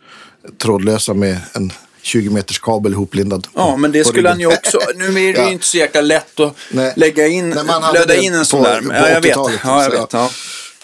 trådlösa 0.58 1.14
med 1.14 1.40
en 1.54 1.72
20 2.08 2.30
meters 2.30 2.58
kabel 2.58 2.92
ihoplindad. 2.92 3.46
Ja, 3.54 3.76
men 3.76 3.92
det 3.92 4.04
skulle 4.04 4.28
han 4.28 4.40
ju 4.40 4.46
också. 4.46 4.78
Nu 4.96 5.04
är 5.06 5.12
det 5.12 5.20
ju 5.20 5.32
Ja. 5.36 5.48
inte 5.50 5.66
så 5.66 5.76
jäkla 5.76 6.00
lätt 6.00 6.40
att 6.40 6.54
Nej. 6.70 6.92
lägga 6.96 7.26
in, 7.26 7.50
Nej, 7.50 7.64
man 7.64 7.82
hade 7.82 7.98
löda 7.98 8.14
det 8.14 8.22
in 8.22 8.34
en 8.34 8.46
sån 8.46 8.62
där. 8.62 8.80
på 8.80 8.92
Ja, 8.94 9.08
jag 9.08 9.20
vet. 9.20 9.36
80-talet, 9.36 9.60
Ja, 9.64 9.82
jag 9.82 9.90
vet. 9.90 10.12
Ja. 10.12 10.30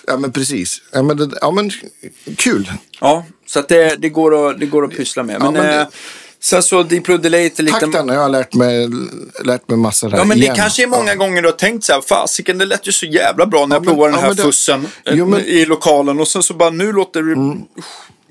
Ja, 0.06 0.16
men 0.16 0.32
precis. 0.32 0.82
Ja, 0.92 1.02
men, 1.02 1.16
det, 1.16 1.30
ja, 1.40 1.50
men 1.50 1.70
kul. 2.36 2.72
Ja, 3.00 3.24
så 3.46 3.58
att 3.58 3.68
det, 3.68 3.96
det, 3.96 4.08
går 4.08 4.50
att, 4.50 4.60
det 4.60 4.66
går 4.66 4.84
att 4.84 4.90
pyssla 4.96 5.22
med. 5.22 5.34
Ja, 5.34 5.38
Men, 5.38 5.52
men 5.52 5.62
det- 5.66 5.80
eh, 5.80 5.86
Sen 6.42 6.62
så 6.62 6.82
Deep 6.82 7.04
Blue 7.04 7.18
Delate 7.18 7.44
är 7.44 7.62
lite... 7.62 7.80
Takten 7.80 8.08
har 8.08 8.16
jag 8.16 8.30
lärt 8.30 8.54
mig, 8.54 8.88
lärt 9.44 9.68
mig 9.68 9.78
massor 9.78 10.10
här 10.10 10.18
Ja, 10.18 10.24
men 10.24 10.38
det 10.38 10.42
igen. 10.44 10.56
kanske 10.56 10.82
är 10.82 10.86
många 10.86 11.08
Ja. 11.10 11.14
gånger 11.14 11.42
du 11.42 11.48
har 11.48 11.52
tänkt 11.56 11.84
så 11.84 11.92
här, 11.92 12.00
fasiken 12.00 12.58
det 12.58 12.64
lät 12.64 12.88
ju 12.88 12.92
så 12.92 13.06
jävla 13.06 13.46
bra 13.46 13.66
när 13.66 13.76
jag 13.76 13.80
Ja, 13.82 13.84
men- 13.84 13.94
provade 13.94 14.12
den 14.12 14.14
ja, 14.14 14.20
här 14.20 14.28
men 14.28 14.36
det- 14.36 14.42
fussen 14.42 14.86
Jo, 15.06 15.26
men- 15.26 15.40
Mm. 15.40 15.50
i 15.52 15.64
lokalen 15.64 16.20
och 16.20 16.28
sen 16.28 16.42
så 16.42 16.54
bara 16.54 16.70
nu 16.70 16.92
låter 16.92 17.22
det 17.22 17.56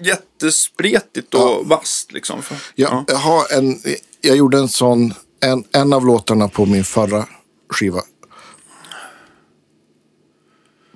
jättespretigt 0.05 1.33
och 1.33 1.67
vasst 1.67 2.11
liksom. 2.11 2.41
För, 2.41 2.57
Jag, 2.75 3.05
har 3.13 3.53
en, 3.57 3.79
jag 4.21 4.37
gjorde 4.37 4.57
en 4.57 4.69
sån, 4.69 5.13
en, 5.39 5.63
en 5.71 5.93
av 5.93 6.05
låtarna 6.05 6.47
på 6.47 6.65
min 6.65 6.83
förra 6.83 7.27
skiva. 7.69 8.01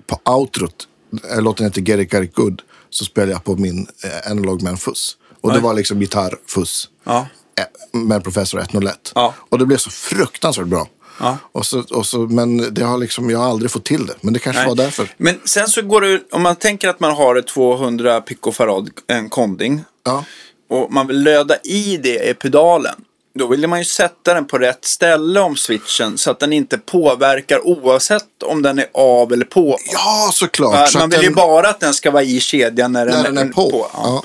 På 0.08 0.32
outrot, 0.32 0.88
eh, 1.32 1.42
låten 1.42 1.66
heter 1.66 1.82
Get 1.82 2.00
It 2.00 2.12
Got 2.12 2.24
It 2.24 2.36
Good, 2.36 2.62
så 2.90 3.06
spelade 3.06 3.32
jag 3.32 3.44
på 3.44 3.56
min 3.56 3.88
eh, 4.04 4.32
Analog 4.32 4.62
Man 4.64 4.78
Fuss. 4.78 5.18
Och 5.42 5.54
det 5.54 5.60
var 5.60 5.74
liksom 5.74 6.00
gitarrfuss 6.00 6.90
Ja. 7.04 7.28
eh, 7.60 8.00
med 8.00 8.24
Professor 8.24 8.60
101. 8.60 9.12
Ja. 9.16 9.34
Och 9.50 9.60
det 9.60 9.66
blev 9.66 9.78
så 9.78 9.90
fruktansvärt 9.90 10.68
bra. 10.68 10.88
Ja. 11.20 11.38
Och 11.52 11.66
så, 11.66 11.84
och 11.92 12.06
så, 12.06 12.18
men 12.18 12.74
det 12.74 12.84
har 12.84 12.98
liksom, 12.98 13.30
jag 13.30 13.40
har 13.40 13.50
aldrig 13.50 13.72
fått 13.72 13.86
till 13.86 14.06
det. 14.06 14.14
Men 14.22 14.34
det 14.34 14.40
kanske 14.40 14.60
Nej. 14.62 14.70
var 14.70 14.76
därför. 14.76 15.08
Men 15.18 15.40
sen 15.46 15.68
så 15.68 15.82
går 15.82 16.02
det, 16.02 16.22
om 16.32 16.42
man 16.42 16.56
tänker 16.56 16.90
att 16.90 17.00
man 17.00 17.12
har 17.16 17.36
ett 17.36 17.48
200 17.48 18.22
picofarad, 18.22 18.90
en 19.08 19.30
konding, 19.30 19.84
Ja. 20.06 20.24
och 20.70 20.92
man 20.94 21.08
vill 21.08 21.24
löda 21.24 21.56
i 21.64 21.98
det 21.98 22.30
i 22.30 22.34
pedalen. 22.34 22.96
Då 23.40 23.48
vill 23.48 23.68
man 23.68 23.80
ju 23.80 23.86
sätta 23.86 24.34
den 24.34 24.46
på 24.46 24.58
rätt 24.58 24.86
ställe 24.86 25.40
om 25.40 25.56
switchen 25.56 26.18
så 26.18 26.32
att 26.32 26.40
den 26.40 26.54
inte 26.54 26.78
påverkar 26.78 27.68
oavsett 27.68 28.44
om 28.44 28.62
den 28.62 28.80
är 28.80 28.86
av 28.94 29.34
eller 29.34 29.46
på. 29.46 29.78
Ja, 29.94 30.30
såklart. 30.34 30.74
Man, 30.74 30.88
så 30.88 31.00
man 31.00 31.10
vill 31.10 31.20
ju 31.22 31.26
den- 31.26 31.36
bara 31.36 31.70
att 31.70 31.80
den 31.80 31.94
ska 31.94 32.12
vara 32.12 32.24
i 32.24 32.40
kedjan 32.40 32.92
när 32.92 33.06
den, 33.06 33.16
När 33.16 33.24
den 33.32 33.38
är 33.50 33.54
på. 33.54 33.88
Ja. 33.94 34.24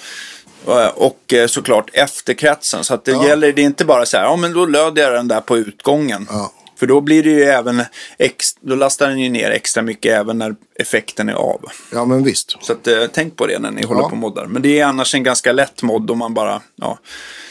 Ja. 0.67 0.91
Och 0.91 1.33
eh, 1.33 1.47
såklart 1.47 1.91
efterkretsen. 1.93 2.85
Så 2.85 2.95
att 2.95 3.05
det 3.05 3.11
Ja. 3.13 3.27
gäller, 3.29 3.53
det 3.53 3.63
är 3.63 3.67
inte 3.67 3.85
bara 3.85 4.07
så 4.07 4.17
här, 4.17 4.25
ja 4.25 4.37
men 4.37 4.53
då 4.53 4.67
löder 4.67 5.03
jag 5.03 5.13
den 5.13 5.29
där 5.29 5.41
på 5.41 5.57
utgången. 5.59 6.27
Ja. 6.31 6.53
För 6.83 6.87
då 6.87 7.01
blir 7.01 7.23
det 7.23 7.31
ju 7.31 7.43
även, 7.45 7.83
ex, 8.19 8.47
då 8.61 8.75
lastar 8.75 9.09
den 9.09 9.19
ju 9.21 9.29
ner 9.29 9.51
extra 9.51 9.83
mycket 9.83 10.13
även 10.13 10.39
när 10.39 10.55
effekten 10.81 11.29
är 11.29 11.33
av. 11.35 11.65
ja, 11.93 12.05
men 12.05 12.25
visst. 12.25 12.57
Så 12.61 12.73
att, 12.73 12.87
eh, 12.87 13.05
tänk 13.13 13.37
på 13.37 13.47
det 13.47 13.59
när 13.59 13.71
ni 13.71 13.83
håller 13.87 14.01
Ja. 14.01 14.09
på 14.09 14.13
och 14.13 14.19
moddar. 14.19 14.47
Men 14.47 14.63
det 14.63 14.79
är 14.81 14.85
annars 14.87 15.15
en 15.15 15.23
ganska 15.23 15.53
lätt 15.53 15.83
mod 15.83 16.11
om 16.11 16.19
man 16.19 16.35
bara 16.35 16.63
ja, 16.77 16.99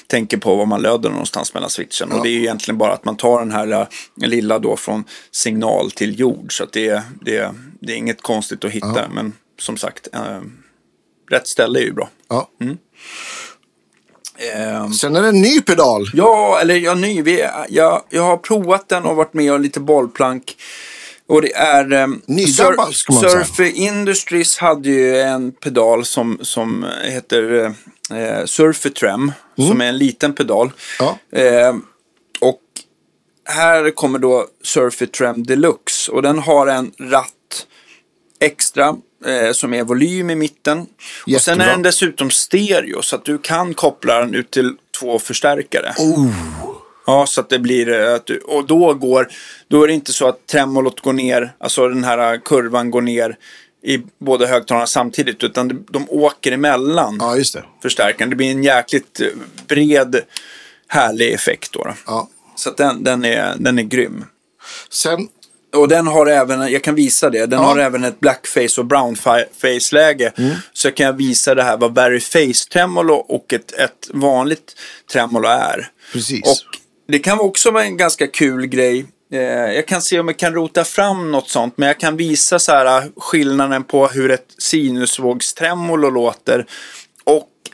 tänker 0.07 0.37
på 0.37 0.55
var 0.55 0.65
man 0.65 0.81
löder 0.81 1.09
någonstans 1.09 1.53
mellan 1.53 1.69
switchen. 1.69 2.11
Och 2.11 2.23
det 2.23 2.29
är 2.29 2.31
ju 2.31 2.39
egentligen 2.39 2.77
bara 2.77 2.93
att 2.93 3.05
man 3.05 3.17
tar 3.17 3.39
den 3.39 3.51
här 3.51 3.87
lilla 4.15 4.59
då 4.59 4.75
från 4.75 5.03
signal 5.31 5.91
till 5.91 6.19
jord. 6.19 6.57
Så 6.57 6.63
att 6.63 6.73
det, 6.73 6.87
är- 6.89 7.01
det, 7.21 7.51
det 7.81 7.93
är 7.93 7.97
inget 7.97 8.21
konstigt 8.21 8.65
att 8.65 8.71
hitta. 8.71 9.09
Men 9.13 9.33
som 9.59 9.77
sagt, 9.77 10.07
eh, 10.13 10.39
rätt 11.31 11.47
ställe 11.47 11.79
är 11.79 11.83
ju 11.83 11.93
bra. 11.93 12.09
Ja. 12.29 12.49
Eh, 14.41 14.89
Sen 14.91 15.15
är 15.15 15.21
det 15.21 15.27
en 15.27 15.41
ny 15.41 15.61
pedal. 15.61 16.05
Ja, 16.13 16.59
eller 16.61 16.75
jag 16.75 16.97
ny. 16.97 17.21
Vi, 17.21 17.47
jag, 17.69 18.01
jag 18.09 18.23
har 18.23 18.37
provat 18.37 18.89
den 18.89 19.05
och 19.05 19.15
varit 19.15 19.33
med 19.33 19.53
och 19.53 19.59
lite 19.59 19.79
bollplank. 19.79 20.55
Och 21.27 21.41
det 21.41 21.53
är... 21.53 21.93
Eh, 21.93 22.07
Nydabbad, 22.25 22.93
ska 22.93 23.13
man 23.13 23.21
säga. 23.21 23.31
Surfer 23.31 23.75
Industries 23.75 24.57
hade 24.57 24.89
ju 24.89 25.19
en 25.21 25.51
pedal 25.51 26.05
som, 26.05 26.39
som 26.41 26.85
heter 27.03 27.65
eh, 28.11 28.45
Surfer 28.45 28.89
Trem. 28.89 29.31
Som 29.55 29.81
är 29.81 29.85
en 29.85 29.97
liten 29.97 30.33
pedal. 30.33 30.71
Mm. 30.99 31.13
Ja. 31.31 31.39
Eh, 31.39 31.75
och 32.41 32.61
här 33.45 33.91
kommer 33.91 34.19
då 34.19 34.47
Surfer 34.63 35.05
Trem 35.05 35.43
Deluxe. 35.43 36.11
Och 36.11 36.21
den 36.21 36.39
har 36.39 36.67
en 36.67 36.91
ratt 36.99 37.33
extra 38.41 38.95
eh, 39.25 39.51
som 39.53 39.73
är 39.73 39.83
volym 39.83 40.29
i 40.29 40.35
mitten. 40.35 40.79
Och 40.79 40.87
sen 40.87 41.33
Jättebra. 41.33 41.65
är 41.65 41.69
den 41.69 41.81
dessutom 41.81 42.29
stereo 42.31 43.01
så 43.01 43.15
att 43.15 43.25
du 43.25 43.37
kan 43.37 43.73
koppla 43.73 44.19
den 44.19 44.33
ut 44.35 44.51
till 44.51 44.75
två 44.99 45.19
förstärkare. 45.19 45.93
Oh. 45.97 46.27
Ja, 47.05 47.25
så 47.25 47.41
att 47.41 47.49
det 47.49 47.59
blir 47.59 47.89
eh, 47.89 48.13
att 48.15 48.25
du, 48.25 48.37
och 48.39 48.67
då 48.67 48.93
går, 48.93 49.27
då 49.67 49.83
är 49.83 49.87
det 49.87 49.93
inte 49.93 50.13
så 50.13 50.27
att 50.27 50.47
tremolot 50.47 50.99
går 51.01 51.13
ner, 51.13 51.53
alltså 51.57 51.87
den 51.87 52.03
här 52.03 52.37
kurvan 52.45 52.91
går 52.91 53.01
ner 53.01 53.35
i 53.83 53.99
båda 54.19 54.45
högtalarna 54.45 54.87
samtidigt, 54.87 55.43
utan 55.43 55.67
de, 55.67 55.85
de 55.89 56.05
åker 56.09 56.51
emellan 56.51 57.17
Ja, 57.19 57.37
just 57.37 57.53
det. 57.53 57.63
förstärkaren. 57.81 58.29
Det 58.29 58.35
blir 58.35 58.51
en 58.51 58.63
jäkligt 58.63 59.19
eh, 59.19 59.27
bred, 59.67 60.19
härlig 60.87 61.33
effekt 61.33 61.71
då. 61.73 61.83
då. 61.83 61.93
Ja. 62.05 62.29
Så 62.55 62.69
att 62.69 62.77
den, 62.77 63.03
den, 63.03 63.25
är, 63.25 63.55
den 63.57 63.79
är 63.79 63.83
grym. 63.83 64.25
Sen, 64.89 65.27
Och 65.75 65.87
den 65.87 66.07
har 66.07 66.25
även, 66.25 66.71
jag 66.71 66.83
kan 66.83 66.95
visa 66.95 67.29
det, 67.29 67.45
den 67.45 67.59
Ja. 67.59 67.65
har 67.65 67.77
även 67.79 68.03
ett 68.03 68.19
blackface 68.19 68.81
och 68.81 68.85
brownface-läge. 68.85 70.31
Mm. 70.37 70.55
Så 70.73 70.91
kan 70.91 71.05
jag 71.05 71.13
visa 71.13 71.55
det 71.55 71.63
här 71.63 71.77
vad 71.77 71.93
Barry 71.93 72.19
Face-tremolo 72.19 73.13
och 73.13 73.53
ett, 73.53 73.71
ett 73.71 74.09
vanligt 74.13 74.75
tremolo 75.11 75.47
är. 75.47 75.87
Precis. 76.13 76.41
Och 76.43 76.57
det 77.07 77.19
kan 77.19 77.39
också 77.39 77.71
vara 77.71 77.83
en 77.83 77.97
ganska 77.97 78.27
kul 78.27 78.65
grej. 78.65 79.05
Eh, 79.33 79.39
jag 79.49 79.87
kan 79.87 80.01
se 80.01 80.19
om 80.19 80.27
jag 80.27 80.37
kan 80.37 80.53
rota 80.53 80.83
fram 80.83 81.31
något 81.31 81.49
sånt, 81.49 81.77
men 81.77 81.87
jag 81.87 81.99
kan 81.99 82.17
visa 82.17 82.59
så 82.59 82.71
här, 82.71 83.09
skillnaden 83.17 83.83
på 83.83 84.07
hur 84.07 84.31
ett 84.31 84.47
sinusvågstremolo 84.57 86.09
låter 86.09 86.65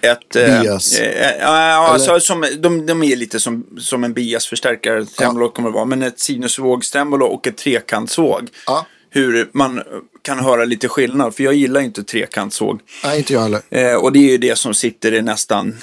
ett... 0.02 0.36
eh, 0.36 0.62
Bias. 0.62 1.00
Eh, 1.00 1.38
ja, 1.40 1.70
ja, 1.70 1.88
alltså, 1.88 2.20
som, 2.20 2.46
de, 2.60 2.86
de 2.86 3.04
är 3.04 3.16
lite 3.16 3.40
som, 3.40 3.66
som 3.80 4.04
en 4.04 4.14
biasförstärkare, 4.14 5.06
tremolo 5.06 5.50
kommer 5.50 5.70
det 5.70 5.76
vara, 5.76 5.86
men 5.86 6.04
ett 6.04 6.20
sinusvågstremolo 6.20 7.26
och 7.26 7.48
ett 7.48 7.58
trekantsvåg. 7.58 8.50
Ja. 8.66 8.86
Hur 9.10 9.50
man 9.52 9.84
kan 10.22 10.40
höra 10.40 10.66
lite 10.66 10.88
skillnad, 10.88 11.36
för 11.36 11.44
jag 11.44 11.54
gillar 11.54 11.82
inte 11.82 12.04
trekantsvåg. 12.04 12.80
nej, 13.04 13.18
inte 13.18 13.34
jag 13.34 13.42
heller. 13.42 13.62
Eh, 13.70 13.96
och 13.96 14.12
det 14.12 14.20
är 14.20 14.32
ju 14.32 14.38
det 14.38 14.58
som 14.58 14.74
sitter 14.74 15.14
i 15.14 15.22
nästan, 15.22 15.78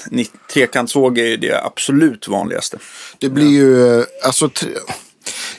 trekantsvåg 0.53 1.17
är 1.17 1.25
ju 1.25 1.37
det 1.37 1.63
absolut 1.63 2.27
vanligaste. 2.27 2.77
Det 3.19 3.29
blir 3.29 3.49
ju, 3.49 3.99
eh, 3.99 4.05
alltså, 4.23 4.49
tre, 4.49 4.69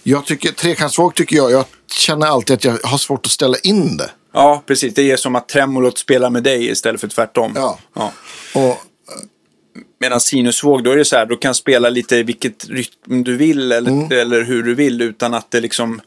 jag 0.02 0.26
tycker, 0.26 0.52
trekantsvåg 0.52 1.14
tycker 1.14 1.36
jag, 1.36 1.50
jag 1.50 1.64
känner 1.92 2.26
alltid 2.26 2.54
att 2.54 2.64
jag 2.64 2.78
har 2.82 2.98
svårt 2.98 3.26
att 3.26 3.32
ställa 3.32 3.58
in 3.58 3.96
det. 3.96 4.10
Ja, 4.36 4.62
precis. 4.66 4.94
Det 4.94 5.10
är 5.10 5.16
som 5.16 5.36
att 5.36 5.48
tremolot 5.48 5.98
spelar 5.98 6.30
med 6.30 6.42
dig 6.42 6.68
istället 6.70 7.00
för 7.00 7.08
tvärtom. 7.08 7.52
Ja. 7.56 7.78
Ja. 7.94 8.12
Och, 8.54 8.76
Medan 10.00 10.20
sinusvåg, 10.20 10.84
då 10.84 10.90
är 10.90 10.96
det 10.96 11.04
så 11.04 11.16
här, 11.16 11.26
du 11.26 11.36
kan 11.36 11.54
spela 11.54 11.88
lite 11.88 12.22
vilket 12.22 12.68
rytm 12.68 13.24
du 13.24 13.36
vill 13.36 13.72
eller, 13.72 13.90
Mm. 13.90 14.12
eller 14.20 14.42
hur 14.44 14.62
du 14.62 14.74
vill 14.74 15.02
utan 15.02 15.34
att 15.34 15.50
det 15.50 15.60
liksom 15.60 16.00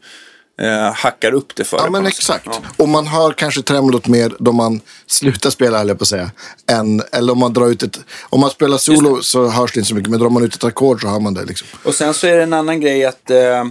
eh, 0.60 0.92
hackar 0.92 1.32
upp 1.34 1.54
det 1.56 1.64
för 1.64 1.76
dig 1.76 1.86
ja, 1.86 1.90
men 1.90 2.06
exakt. 2.06 2.46
Ja. 2.46 2.62
Och 2.76 2.88
man 2.88 3.06
hör 3.06 3.32
kanske 3.32 3.62
tremolot 3.62 4.06
mer 4.06 4.32
då 4.38 4.52
man 4.52 4.80
slutar 5.06 5.50
spela, 5.50 5.84
jag 5.84 5.98
på 5.98 6.02
att 6.02 6.08
säga. 6.08 6.30
Än, 6.70 7.02
eller 7.12 7.32
om 7.32 7.38
man 7.38 7.52
drar 7.52 7.70
ut 7.70 7.82
ett, 7.82 8.00
om 8.28 8.40
man 8.40 8.50
spelar 8.50 8.78
solo 8.78 9.22
så 9.22 9.48
hörs 9.48 9.72
det 9.72 9.78
inte 9.80 9.88
så 9.88 9.94
mycket, 9.94 10.10
men 10.10 10.20
drar 10.20 10.30
man 10.30 10.44
ut 10.44 10.54
ett 10.54 10.64
ackord 10.64 11.00
så 11.00 11.08
hör 11.08 11.20
man 11.20 11.34
det 11.34 11.44
liksom. 11.44 11.68
Och 11.84 11.94
sen 11.94 12.14
så 12.14 12.26
är 12.26 12.36
det 12.36 12.42
en 12.42 12.52
annan 12.52 12.80
grej 12.80 13.04
att, 13.04 13.30
eh, 13.30 13.64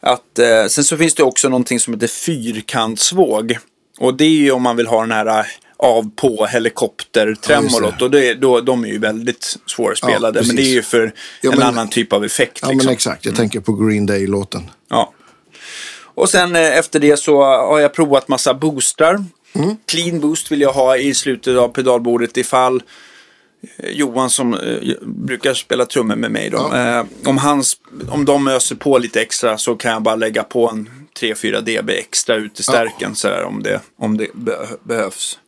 att 0.00 0.38
eh, 0.38 0.66
sen 0.68 0.84
så 0.84 0.96
finns 0.96 1.14
det 1.14 1.22
också 1.22 1.48
någonting 1.48 1.80
som 1.80 1.94
heter 1.94 2.06
fyrkantsvåg. 2.06 3.58
Och 3.98 4.14
det 4.14 4.24
är 4.24 4.28
ju 4.30 4.50
om 4.50 4.62
man 4.62 4.76
vill 4.76 4.86
ha 4.86 5.00
den 5.00 5.12
här 5.12 5.26
eh, 5.38 5.44
av 5.76 6.10
på 6.16 6.46
helikoptertremolot. 6.46 7.94
Ja, 7.98 8.04
och 8.04 8.10
det 8.10 8.34
då, 8.34 8.60
de 8.60 8.84
är 8.84 8.88
ju 8.88 8.98
väldigt 8.98 9.56
svårspelade. 9.66 10.38
Ja, 10.40 10.46
men 10.46 10.56
det 10.56 10.62
är 10.62 10.72
ju 10.74 10.82
för 10.82 11.12
Ja, 11.40 11.52
en 11.52 11.58
men- 11.58 11.68
annan 11.68 11.88
typ 11.88 12.12
av 12.12 12.24
effekt. 12.24 12.58
Ja, 12.62 12.68
liksom. 12.68 12.86
men 12.86 12.92
exakt. 12.94 13.24
Jag 13.24 13.36
tänker 13.36 13.60
på 13.60 13.72
Green 13.72 14.06
Day-låten. 14.06 14.70
Ja. 14.88 15.12
Och 16.14 16.28
sen 16.28 16.56
eh, 16.56 16.78
efter 16.78 17.00
det 17.00 17.16
så 17.16 17.42
har 17.44 17.78
jag 17.80 17.94
provat 17.94 18.28
massa 18.28 18.54
boostrar. 18.54 19.24
Mm. 19.52 19.76
Clean 19.86 20.20
boost 20.20 20.52
vill 20.52 20.60
jag 20.60 20.72
ha 20.72 20.96
i 20.96 21.14
slutet 21.14 21.56
av 21.58 21.68
pedalbordet 21.68 22.36
ifall 22.36 22.82
Johan 23.92 24.30
som 24.30 24.58
brukar 25.02 25.54
spela 25.54 25.86
trummor 25.86 26.16
med 26.16 26.30
mig 26.30 26.50
då. 26.50 26.70
Ja. 26.72 27.06
Om, 27.24 27.38
hans, 27.38 27.76
om 28.08 28.24
de 28.24 28.48
öser 28.48 28.76
på 28.76 28.98
lite 28.98 29.20
extra 29.20 29.58
så 29.58 29.74
kan 29.76 29.92
jag 29.92 30.02
bara 30.02 30.16
lägga 30.16 30.42
på 30.42 30.68
en 30.70 30.90
3-4 31.20 31.60
dB 31.60 31.90
extra 31.90 32.34
ut 32.36 32.60
i 32.60 32.62
stärken 32.62 33.14
så 33.14 33.28
här, 33.28 33.44
om 33.44 33.62
det, 33.62 33.80
om 33.98 34.16
det 34.16 34.26
be 34.34 34.66
behövs. 34.84 35.38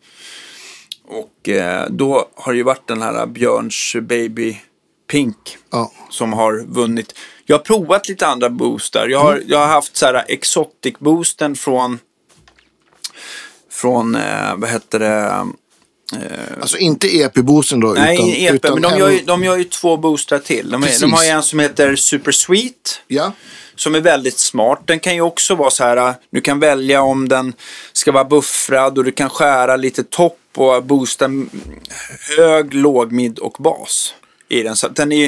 Och 1.08 1.48
eh, 1.48 1.86
då 1.90 2.28
har 2.34 2.52
det 2.52 2.56
ju 2.56 2.62
varit 2.62 2.86
den 2.88 3.02
här 3.02 3.26
Björns 3.26 3.96
Baby 4.02 4.56
Pink 5.10 5.56
Ja. 5.70 5.92
som 6.10 6.32
har 6.32 6.64
vunnit. 6.68 7.14
Jag 7.46 7.56
har 7.58 7.64
provat 7.64 8.08
lite 8.08 8.26
andra 8.26 8.50
boostar. 8.50 9.08
Jag 9.08 9.18
har, 9.20 9.32
Mm. 9.34 9.44
jag 9.48 9.58
har 9.58 9.66
haft 9.66 9.96
så 9.96 10.06
här 10.06 10.24
Exotic 10.28 10.94
boosten 10.98 11.56
från 11.56 11.98
från, 13.70 14.14
eh, 14.14 14.56
vad 14.56 14.70
heter 14.70 14.98
det? 14.98 15.46
Alltså 16.60 16.78
inte 16.78 17.16
EP-boosten 17.16 17.80
då. 17.80 17.88
Nej, 17.88 18.16
utan, 18.16 18.28
EP, 18.28 18.54
utan 18.54 18.72
men 18.72 18.82
de 18.82 18.98
gör, 18.98 19.10
ju, 19.10 19.18
de 19.24 19.44
gör 19.44 19.56
ju 19.56 19.64
två 19.64 19.96
boostrar 19.96 20.38
till. 20.38 20.70
De, 20.70 20.82
är, 20.84 21.00
de 21.00 21.12
har 21.12 21.24
ju 21.24 21.28
en 21.30 21.42
som 21.42 21.58
heter 21.58 21.96
Super 21.96 22.32
Sweet. 22.32 23.00
Ja, 23.06 23.32
Som 23.78 23.94
är 23.94 24.00
väldigt 24.00 24.38
smart. 24.38 24.80
Den 24.84 25.00
kan 25.00 25.14
ju 25.14 25.20
också 25.20 25.54
vara 25.54 25.70
så 25.70 25.84
här, 25.84 26.14
du 26.30 26.40
kan 26.40 26.60
välja 26.60 27.02
om 27.02 27.28
den 27.28 27.52
ska 27.92 28.12
vara 28.12 28.24
buffrad 28.24 28.98
och 28.98 29.04
du 29.04 29.12
kan 29.12 29.30
skära 29.30 29.76
lite 29.76 30.04
topp 30.04 30.38
och 30.56 30.84
boosta 30.84 31.30
hög, 32.36 32.74
låg, 32.74 33.12
mid 33.12 33.38
och 33.38 33.56
bas 33.58 34.14
i 34.48 34.62
den. 34.62 34.76
Så 34.76 34.88
den 34.88 35.12
är 35.12 35.24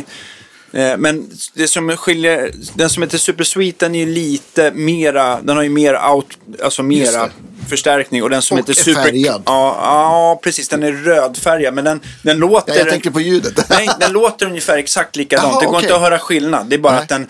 eh, 0.73 0.97
men 0.97 1.31
det 1.55 1.69
som 1.69 1.97
skiljer, 1.97 2.53
den 2.75 2.91
som 2.91 3.03
heter 3.03 3.19
Super 3.19 3.45
Sweet 3.45 3.79
den 3.79 3.95
är 3.95 3.99
ju 3.99 4.07
lite 4.07 4.71
mera, 4.71 5.41
den 5.43 5.57
har 5.57 5.63
ju 5.63 5.71
mer 5.71 6.11
out, 6.13 6.39
alltså 6.63 6.83
mera 6.83 7.31
förstärkning 7.69 8.23
och 8.23 8.31
den 8.31 8.43
som 8.43 8.55
Och 8.55 8.59
heter 8.59 8.81
är 8.81 8.85
Super... 8.85 9.03
färgad. 9.03 9.43
Ja, 9.47 9.77
ja, 9.83 10.41
precis. 10.43 10.69
Den 10.69 10.83
är 10.83 10.93
rödfärgad 10.93 11.75
men 11.75 11.85
den, 11.85 12.01
den 12.23 12.39
låter... 12.39 12.73
Ja, 12.73 12.79
jag 12.79 12.89
tänkte 12.89 13.11
på 13.11 13.21
ljudet. 13.21 13.71
Nej, 13.71 13.89
den 14.01 14.13
låter 14.13 14.47
ungefär 14.47 14.79
exakt 14.79 15.17
likadant. 15.17 15.49
Jaha, 15.53 15.61
det 15.61 15.67
går 15.67 15.73
okej. 15.73 15.85
inte 15.85 15.95
att 15.95 16.01
höra 16.01 16.19
skillnad. 16.19 16.67
Det 16.67 16.77
är 16.77 16.79
bara 16.79 16.93
Nej. 16.93 17.03
att 17.03 17.09
den... 17.09 17.29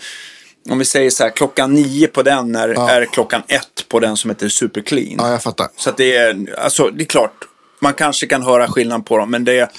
Om 0.69 0.79
vi 0.79 0.85
säger 0.85 1.09
så 1.09 1.23
här, 1.23 1.29
klockan 1.31 1.73
nio 1.73 2.07
på 2.07 2.23
den 2.23 2.55
är, 2.55 2.69
Ja. 2.69 2.89
är 2.89 3.05
klockan 3.05 3.41
ett 3.47 3.85
på 3.87 3.99
den 3.99 4.17
som 4.17 4.29
heter 4.29 4.49
Super 4.49 4.81
Clean. 4.81 5.15
Ja, 5.17 5.31
jag 5.31 5.43
fattar. 5.43 5.67
Så 5.75 5.91
det 5.97 6.15
är, 6.15 6.55
alltså 6.59 6.89
det 6.89 7.03
är 7.03 7.05
klart, 7.05 7.33
man 7.79 7.93
kanske 7.93 8.27
kan 8.27 8.41
höra 8.43 8.67
skillnad 8.67 9.05
på 9.05 9.17
dem, 9.17 9.31
men 9.31 9.45
det, 9.45 9.59
är- 9.59 9.69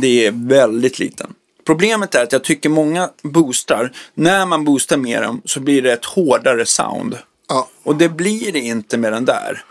det 0.00 0.26
är 0.26 0.32
väldigt 0.48 0.98
liten. 0.98 1.32
Problemet 1.66 2.14
är 2.14 2.22
att 2.22 2.32
jag 2.32 2.44
tycker 2.44 2.68
många 2.68 3.10
boostar, 3.22 3.92
när 4.14 4.46
man 4.46 4.64
boostar 4.64 4.96
med 4.96 5.22
dem 5.22 5.42
så 5.44 5.60
blir 5.60 5.82
det 5.82 5.92
ett 5.92 6.04
hårdare 6.04 6.66
sound. 6.66 7.18
Ja. 7.48 7.68
Och 7.82 7.96
det 7.96 8.08
blir 8.08 8.52
det 8.52 8.58
inte 8.60 8.96
med 8.98 9.12
den 9.12 9.24
där. 9.24 9.62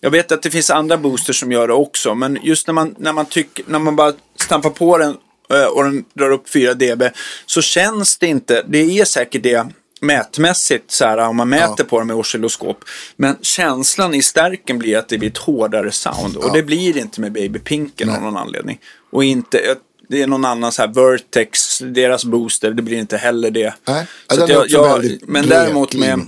Jag 0.00 0.10
vet 0.10 0.32
att 0.32 0.42
det 0.42 0.50
finns 0.50 0.70
andra 0.70 0.98
boosters 0.98 1.40
som 1.40 1.52
gör 1.52 1.68
det 1.68 1.74
också, 1.74 2.14
men 2.14 2.38
just 2.42 2.66
när 2.66 2.74
man, 2.74 2.94
när 2.98 3.12
man, 3.12 3.26
tycker, 3.26 3.64
när 3.68 3.78
man 3.78 3.96
bara 3.96 4.12
stampar 4.36 4.70
på 4.70 4.98
den 4.98 5.16
eh, 5.52 5.64
och 5.64 5.84
den 5.84 6.04
drar 6.14 6.30
upp 6.30 6.48
4 6.48 6.74
dB 6.74 7.02
så 7.46 7.62
känns 7.62 8.18
det 8.18 8.26
inte, 8.26 8.64
det 8.68 8.98
är 9.00 9.04
säkert 9.04 9.42
det 9.42 9.66
mätmässigt 10.04 10.90
så 10.90 11.04
här 11.04 11.18
om 11.18 11.36
man 11.36 11.48
mäter 11.48 11.84
på 11.84 11.98
det 11.98 12.04
med 12.04 12.16
oscilloskop. 12.16 12.84
Men 13.16 13.36
känslan 13.40 14.14
i 14.14 14.22
stärken 14.22 14.78
blir 14.78 14.98
att 14.98 15.08
det 15.08 15.18
blir 15.18 15.30
ett 15.30 15.38
hårdare 15.38 15.92
sound 15.92 16.36
och 16.36 16.52
det 16.52 16.62
blir 16.62 16.94
det 16.94 17.00
inte 17.00 17.20
med 17.20 17.32
Baby 17.32 17.58
Pinken 17.58 18.10
av 18.10 18.22
någon 18.22 18.36
anledning. 18.36 18.78
Och 19.10 19.24
inte, 19.24 19.76
det 20.08 20.22
är 20.22 20.26
någon 20.26 20.44
annan 20.44 20.72
så 20.72 20.82
här 20.82 20.88
Vertex, 20.88 21.78
deras 21.78 22.24
booster, 22.24 22.70
det 22.70 22.82
blir 22.82 22.98
inte 22.98 23.16
heller 23.16 23.50
det. 23.50 23.74
Nej, 23.84 24.06
Så 24.30 24.36
den 24.36 24.48
jag, 24.48 24.70
jag, 24.70 25.18
men 25.22 25.46
däremot 25.46 25.94
med, 25.94 26.26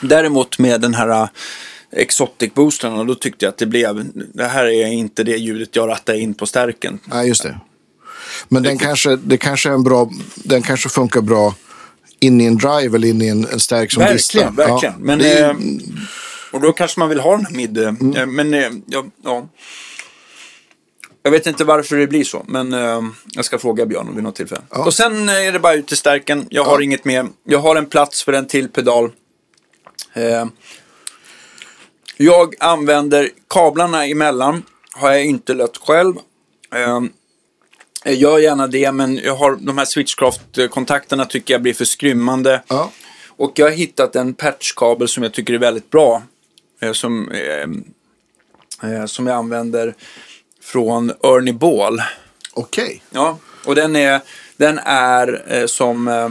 däremot 0.00 0.58
med 0.58 0.80
den 0.80 0.94
här 0.94 1.22
uh, 1.22 1.28
Exotic 1.92 2.54
boostrarna, 2.54 3.04
då 3.04 3.14
tyckte 3.14 3.44
jag 3.44 3.50
att 3.50 3.58
det 3.58 3.66
blev, 3.66 4.10
det 4.14 4.44
här 4.44 4.64
är 4.64 4.86
inte 4.86 5.24
det 5.24 5.36
ljudet 5.36 5.76
jag 5.76 5.88
rattar 5.88 6.14
in 6.14 6.34
på 6.34 6.46
stärken. 6.46 6.98
Nej, 7.04 7.28
just 7.28 7.42
det. 7.42 7.60
Men 8.48 8.62
den 8.62 8.78
kanske, 8.78 9.16
det 9.16 9.36
kanske 9.36 9.68
är 9.68 9.72
en 9.72 9.84
bra, 9.84 10.10
den 10.34 10.62
kanske 10.62 10.88
funkar 10.88 11.20
bra 11.20 11.54
in 12.20 12.40
i 12.40 12.44
en 12.44 12.56
drive 12.56 12.96
eller 12.96 13.08
in 13.08 13.22
i 13.22 13.28
en, 13.28 13.46
en 13.52 13.60
stärk 13.60 13.92
som 13.92 14.00
Verkligen, 14.00 14.16
distar. 14.16 14.68
verkligen. 14.68 14.94
Ja, 14.94 15.00
men, 15.00 15.20
är, 15.20 15.50
eh, 15.50 15.56
och 16.52 16.60
då 16.60 16.72
kanske 16.72 17.00
man 17.00 17.08
vill 17.08 17.20
ha 17.20 17.36
den 17.36 17.46
här 17.46 17.52
mid. 17.54 17.78
eh, 17.78 17.88
eh, 18.22 18.26
Men 18.26 18.52
ja, 18.86 19.04
ja. 19.24 19.48
Jag 21.22 21.30
vet 21.30 21.46
inte 21.46 21.64
varför 21.64 21.96
det 21.96 22.06
blir 22.06 22.24
så, 22.24 22.44
men 22.48 22.72
jag 23.26 23.44
ska 23.44 23.58
fråga 23.58 23.86
Björn 23.86 24.14
vid 24.14 24.24
något 24.24 24.34
tillfälle. 24.36 24.62
Och 24.68 24.94
sen 24.94 25.28
är 25.28 25.52
det 25.52 25.58
bara 25.58 25.74
ut 25.74 25.86
till 25.88 25.96
stärken. 25.96 26.46
Jag 26.50 26.64
har 26.64 26.80
inget 26.80 27.04
mer. 27.04 27.26
Jag 27.44 27.58
har 27.58 27.76
en 27.76 27.86
plats 27.86 28.22
för 28.24 28.32
en 28.32 28.46
till 28.46 28.68
pedal. 28.68 29.10
Jag 32.16 32.54
använder 32.60 33.30
kablarna 33.50 34.06
emellan. 34.06 34.62
Har 34.92 35.10
jag 35.12 35.24
inte 35.24 35.54
lött 35.54 35.76
själv. 35.76 36.14
Eh, 38.04 38.12
jag 38.12 38.32
gör 38.32 38.38
gärna 38.38 38.66
det, 38.66 38.92
men 38.92 39.16
jag 39.16 39.36
har 39.36 39.56
de 39.60 39.78
här 39.78 39.84
Switchcraft-kontakterna 39.84 41.24
tycker 41.24 41.54
jag 41.54 41.62
blir 41.62 41.74
för 41.74 41.84
skrymmande. 41.84 42.62
ja. 42.68 42.90
Och 43.36 43.52
jag 43.54 43.66
har 43.66 43.72
hittat 43.72 44.16
en 44.16 44.34
patchkabel 44.34 45.08
som 45.08 45.22
jag 45.22 45.32
tycker 45.32 45.54
är 45.54 45.58
väldigt 45.58 45.90
bra. 45.90 46.22
Eh, 46.80 46.92
som, 46.92 47.30
eh, 47.30 48.90
eh, 48.90 49.06
som 49.06 49.26
jag 49.26 49.36
använder 49.36 49.94
från 50.62 51.10
Ernie 51.22 51.52
Ball. 51.52 52.02
Okej. 52.52 53.02
Ja, 53.10 53.38
och 53.64 53.74
den 53.74 53.96
är, 53.96 54.20
den 54.56 54.78
är 54.84 55.42
eh, 55.48 55.66
som 55.66 56.08
eh, 56.08 56.28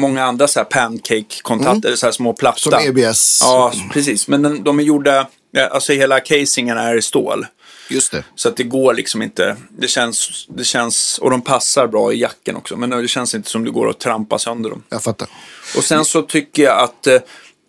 många 0.00 0.24
andra 0.24 0.48
så 0.48 0.60
här 0.60 0.64
pancake-kontakter, 0.64 1.96
så 1.96 2.06
här 2.06 2.12
små 2.12 2.32
platta. 2.32 2.58
Som 2.58 2.74
EBS. 2.74 3.38
Ja, 3.42 3.72
precis. 3.92 4.28
Men 4.28 4.42
den, 4.42 4.64
de 4.64 4.78
är 4.78 4.82
gjorda, 4.82 5.28
alltså 5.70 5.92
hela 5.92 6.20
casingen 6.20 6.76
är 6.78 6.94
i 6.96 7.02
stål. 7.02 7.46
Just 7.94 8.12
det. 8.12 8.24
Så 8.34 8.48
att 8.48 8.56
det 8.56 8.64
går 8.64 8.94
liksom 8.94 9.22
inte. 9.22 9.56
Det 9.78 9.88
känns, 9.88 10.46
det 10.48 10.64
känns, 10.64 11.18
och 11.18 11.30
de 11.30 11.42
passar 11.42 11.86
bra 11.86 12.12
i 12.12 12.20
jacken 12.20 12.56
också. 12.56 12.76
Men 12.76 12.90
det 12.90 13.08
känns 13.08 13.34
inte 13.34 13.50
som 13.50 13.64
det 13.64 13.70
går 13.70 13.90
att 13.90 14.00
trampa 14.00 14.38
sönder 14.38 14.70
dem. 14.70 14.82
Jag 14.88 15.02
fattar. 15.02 15.28
Och 15.76 15.84
sen 15.84 16.04
så 16.04 16.22
tycker 16.22 16.62
jag 16.62 16.78
att 16.82 17.06
eh, 17.06 17.20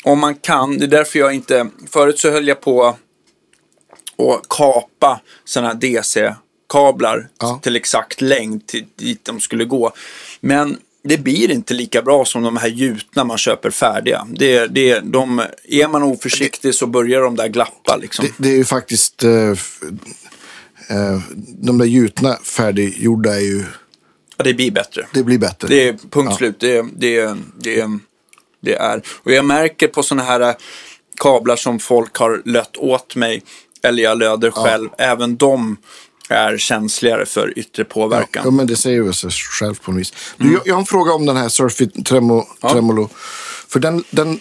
om 0.03 0.19
man 0.19 0.35
kan, 0.35 0.77
det 0.77 0.85
är 0.85 0.87
därför 0.87 1.19
jag 1.19 1.33
inte, 1.33 1.69
förut 1.89 2.19
så 2.19 2.31
höll 2.31 2.47
jag 2.47 2.61
på 2.61 2.85
att 4.17 4.49
kapa 4.49 5.19
sådana 5.45 5.67
här 5.67 5.75
DC-kablar 5.75 7.29
Ja. 7.39 7.59
till 7.63 7.75
exakt 7.75 8.21
längd 8.21 8.67
till 8.67 8.85
dit 8.95 9.25
de 9.25 9.39
skulle 9.39 9.65
gå. 9.65 9.91
Men 10.39 10.77
det 11.07 11.17
blir 11.17 11.51
inte 11.51 11.73
lika 11.73 12.01
bra 12.01 12.25
som 12.25 12.43
de 12.43 12.57
här 12.57 12.67
gjutna 12.67 13.23
man 13.23 13.37
köper 13.37 13.69
färdiga. 13.69 14.27
Det, 14.29 14.67
det, 14.67 14.99
de, 14.99 15.43
är 15.63 15.87
man 15.87 16.03
oförsiktig 16.03 16.75
så 16.75 16.87
börjar 16.87 17.21
de 17.21 17.35
där 17.35 17.47
glappa 17.47 17.97
liksom. 17.97 18.25
Det, 18.25 18.33
det 18.37 18.49
är 18.49 18.57
ju 18.57 18.65
faktiskt... 18.65 19.23
eh, 19.23 19.51
eh, 20.89 21.19
de 21.47 21.77
där 21.77 21.85
gjutna 21.85 22.37
färdiggjorda 22.43 23.35
är 23.35 23.39
ju... 23.39 23.63
Ja, 24.37 24.43
det 24.43 24.53
blir 24.53 24.71
bättre. 24.71 25.07
Det 25.13 25.23
blir 25.23 25.37
bättre. 25.37 25.67
Det 25.67 25.87
är 25.87 25.97
punkt 26.09 26.35
slut. 26.35 26.59
Det, 26.59 26.85
det, 26.95 27.35
det, 27.59 27.87
det 28.61 28.75
är. 28.75 29.01
Och 29.23 29.31
jag 29.31 29.45
märker 29.45 29.87
på 29.87 30.03
sådana 30.03 30.23
här 30.23 30.39
äh, 30.39 30.55
kablar 31.19 31.55
som 31.55 31.79
folk 31.79 32.17
har 32.17 32.41
lött 32.45 32.77
åt 32.77 33.15
mig, 33.15 33.43
eller 33.83 34.03
jag 34.03 34.17
löder 34.17 34.51
själv, 34.51 34.89
även 34.97 35.37
de 35.37 35.77
är 36.29 36.57
känsligare 36.57 37.25
för 37.25 37.59
yttre 37.59 37.83
Ja, 37.83 37.93
påverkan. 37.93 38.41
ja, 38.45 38.51
men 38.51 38.67
det 38.67 38.75
säger 38.75 39.03
ju 39.03 39.13
sig 39.13 39.29
själv 39.31 39.75
på 39.75 39.91
något 39.91 39.99
vis. 40.01 40.13
Du, 40.37 40.59
jag, 40.65 40.73
har 40.73 40.79
en 40.79 40.85
fråga 40.85 41.13
om 41.13 41.25
den 41.25 41.37
här 41.37 41.49
Surfit 41.49 42.05
Tremo, 42.05 42.47
Tremolo. 42.71 43.09
För 43.67 43.79
den, 43.79 44.03
den, 44.09 44.39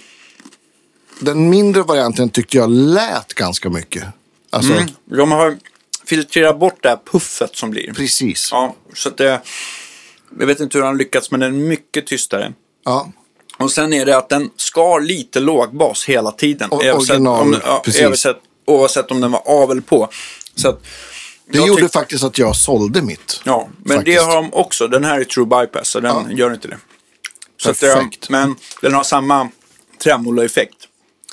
den 1.21 1.51
mindre 1.51 1.83
varianten 1.83 2.31
tyckte 2.31 2.57
jag 2.57 2.71
lät 2.71 3.35
ganska 3.35 3.71
mycket. 3.71 4.05
Alltså, 4.51 4.73
Mm. 4.73 4.87
De 5.05 5.33
har 5.33 5.59
filtrerat 6.07 6.59
bort 6.61 6.83
det 6.83 6.89
här 6.89 6.99
puffet 7.13 7.57
som 7.57 7.71
blir. 7.71 7.93
precis. 7.93 8.49
Ja, 8.53 8.75
så 8.95 9.09
att 9.09 9.17
det, 9.17 9.41
jag 10.39 10.47
vet 10.47 10.61
inte 10.61 10.79
hur 10.79 10.85
han 10.85 10.97
lyckats, 10.99 11.31
men 11.31 11.41
den 11.41 11.55
är 11.55 11.59
mycket 11.69 12.07
tystare. 12.07 12.53
Ja. 12.85 13.13
Och 13.59 13.73
sen 13.73 13.93
är 13.93 14.07
det 14.07 14.17
att 14.17 14.29
den 14.29 14.51
skar 14.57 15.01
lite 15.01 15.41
lågbas 15.41 16.05
hela 16.05 16.31
tiden. 16.33 16.69
O- 16.71 16.75
Oavsett 16.77 16.95
original, 17.11 17.43
om, 17.43 17.61
ja, 17.65 17.83
precis. 17.85 18.03
oavsett, 18.03 18.37
oavsett 18.67 19.11
om 19.11 19.21
den 19.21 19.31
var 19.33 19.43
av 19.49 19.71
eller 19.71 19.83
på. 19.83 20.09
Så 20.55 20.69
att, 20.69 20.83
Det 21.47 21.59
jag 21.59 21.69
gjorde 21.69 21.89
faktiskt 21.89 22.25
att 22.25 22.39
jag 22.39 22.57
sålde 22.57 23.03
mitt. 23.03 23.41
Ja, 23.45 23.69
men 23.85 23.97
faktiskt. 23.97 24.19
det 24.19 24.25
har 24.25 24.35
de 24.37 24.53
också. 24.55 24.89
Den 24.89 25.05
här 25.05 25.21
är 25.21 25.25
true 25.25 25.47
bypass, 25.47 25.89
så 25.89 26.01
den 26.01 26.17
Ja. 26.31 26.37
gör 26.37 26.53
inte 26.55 26.69
det. 26.69 26.77
Så 27.63 27.69
det- 27.69 27.81
Perfekt. 27.81 28.31
men 28.31 28.57
den 28.81 28.95
har 28.95 29.03
samma 29.03 29.49
tremolo-effekt. 30.03 30.77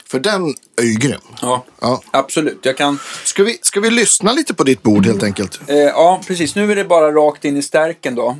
För 0.07 0.20
den 0.20 0.53
är 0.82 0.84
ju 0.84 0.93
grym. 0.93 1.20
Ja, 1.41 1.66
Ja. 1.82 2.01
absolut. 2.12 2.59
Jag 2.62 2.78
kan... 2.78 2.99
Ska, 3.24 3.43
vi, 3.43 3.59
ska 3.62 3.80
vi 3.80 3.89
lyssna 3.89 4.32
lite 4.34 4.53
på 4.53 4.64
ditt 4.64 4.82
bord 4.84 5.05
helt 5.05 5.24
enkelt? 5.24 5.59
Eh, 5.68 5.76
ja, 5.78 6.22
precis. 6.28 6.55
Nu 6.55 6.72
är 6.72 6.76
det 6.76 6.84
bara 6.86 7.12
rakt 7.12 7.45
in 7.45 7.57
i 7.57 7.62
stärken 7.62 8.16
då. 8.16 8.38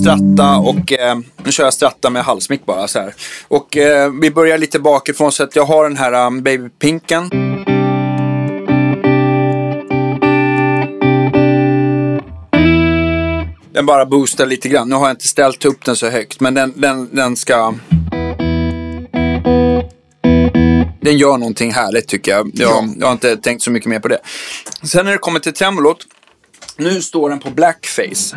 Stratta 0.00 0.56
och 0.56 0.92
eh, 0.92 1.18
nu 1.44 1.52
kör 1.52 1.64
jag 1.64 1.74
stratta 1.74 2.10
med 2.10 2.22
halsmick 2.24 2.66
bara 2.66 2.88
så 2.88 2.98
här. 2.98 3.14
Och 3.48 3.76
eh, 3.76 4.10
vi 4.20 4.30
börjar 4.30 4.58
lite 4.58 4.78
bakifrån 4.80 5.32
så 5.32 5.42
att 5.42 5.56
jag 5.56 5.64
har 5.64 5.84
den 5.84 5.96
här 5.96 6.26
um, 6.26 6.42
Baby 6.42 6.68
Pinken. 6.68 7.30
Den 13.72 13.86
bara 13.86 14.06
boostar 14.06 14.46
lite 14.46 14.68
grann. 14.68 14.88
Nu 14.88 14.94
har 14.94 15.02
jag 15.06 15.12
inte 15.12 15.28
ställt 15.28 15.64
upp 15.64 15.84
den 15.84 15.96
så 15.96 16.08
högt 16.08 16.40
men 16.40 16.54
den, 16.54 16.72
den, 16.76 17.08
den 17.16 17.36
ska... 17.36 17.74
Den 21.02 21.18
gör 21.18 21.38
någonting 21.38 21.72
härligt 21.72 22.08
tycker 22.08 22.32
jag. 22.32 22.50
Jag, 22.54 22.70
Ja. 22.70 22.84
jag 22.98 23.06
har 23.06 23.12
inte 23.12 23.36
tänkt 23.36 23.62
så 23.62 23.70
mycket 23.70 23.88
mer 23.88 24.00
på 24.00 24.08
det. 24.08 24.18
Sen 24.82 25.04
när 25.04 25.12
det 25.12 25.18
kommer 25.18 25.40
till 25.40 25.52
tremolot. 25.52 25.98
Nu 26.76 27.02
står 27.02 27.30
den 27.30 27.38
på 27.38 27.50
blackface. 27.50 28.36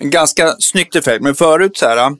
En 0.00 0.10
ganska 0.10 0.54
snyggt 0.58 0.96
effekt, 0.96 1.22
men 1.22 1.34
förut 1.34 1.76
så 1.76 1.86
här. 1.88 2.16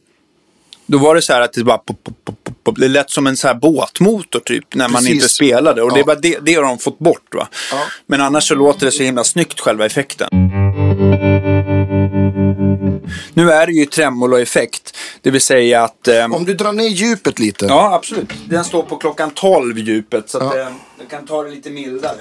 Då 0.86 0.98
var 0.98 1.14
det 1.14 1.22
så 1.22 1.32
här 1.32 1.40
att 1.40 1.52
det 1.52 1.64
bara 1.64 1.78
pop, 1.78 2.08
pop, 2.24 2.48
pop. 2.64 2.76
Det 2.78 2.88
lät 2.88 3.10
som 3.10 3.26
en 3.26 3.36
så 3.36 3.48
här 3.48 3.54
båtmotor 3.54 4.40
typ 4.40 4.74
när 4.74 4.88
man 4.88 4.94
Precis. 5.02 5.10
inte 5.14 5.28
spelade. 5.28 5.82
Och 5.82 5.92
det, 5.92 5.98
Ja. 5.98 6.04
var 6.06 6.16
det, 6.22 6.38
det 6.42 6.54
har 6.54 6.62
de 6.62 6.78
fått 6.78 6.98
bort 6.98 7.34
va. 7.34 7.48
Ja. 7.72 7.78
Men 8.06 8.20
annars 8.20 8.48
så 8.48 8.54
låter 8.54 8.86
det 8.86 8.92
så 8.92 9.02
himla 9.02 9.24
snyggt 9.24 9.60
själva 9.60 9.86
effekten. 9.86 10.28
Nu 13.34 13.50
är 13.50 13.66
det 13.66 13.72
ju 13.72 13.84
tremolo-effekt. 13.86 14.96
Det 15.22 15.30
vill 15.30 15.40
säga 15.40 15.82
att... 15.84 16.08
ehm, 16.08 16.32
Om 16.34 16.44
du 16.44 16.54
drar 16.54 16.72
ner 16.72 16.88
djupet 16.88 17.38
lite. 17.38 17.66
Ja, 17.66 17.94
absolut. 17.94 18.32
Den 18.48 18.64
står 18.64 18.82
på 18.82 18.96
klockan 18.96 19.30
12 19.30 19.78
djupet. 19.78 20.30
Så 20.30 20.38
att, 20.38 20.56
Ja. 20.56 20.60
eh, 20.62 20.68
jag 20.98 21.08
kan 21.10 21.26
ta 21.26 21.42
det 21.42 21.50
lite 21.50 21.70
mildare. 21.70 22.16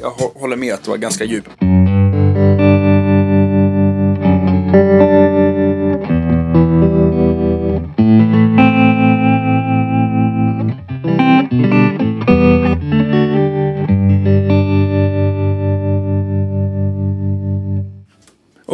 Jag 0.00 0.10
hå- 0.10 0.40
håller 0.40 0.56
med 0.56 0.74
att 0.74 0.82
det 0.84 0.90
var 0.90 0.96
ganska 0.96 1.24
djupt. 1.24 1.48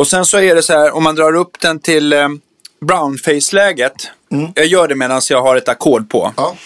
Och 0.00 0.08
sen 0.08 0.24
så 0.24 0.38
är 0.38 0.54
det 0.54 0.62
så 0.62 0.72
här, 0.72 0.94
om 0.96 1.02
man 1.02 1.14
drar 1.14 1.36
upp 1.36 1.60
den 1.60 1.78
till 1.78 2.12
eh, 2.12 2.28
brownface-läget. 2.80 3.92
Jag 4.54 4.66
gör 4.66 4.88
det 4.88 4.96
medan 4.96 5.20
jag 5.30 5.42
har 5.42 5.56
ett 5.56 5.68
ackord 5.68 6.10
på. 6.10 6.32
Ja. 6.36 6.56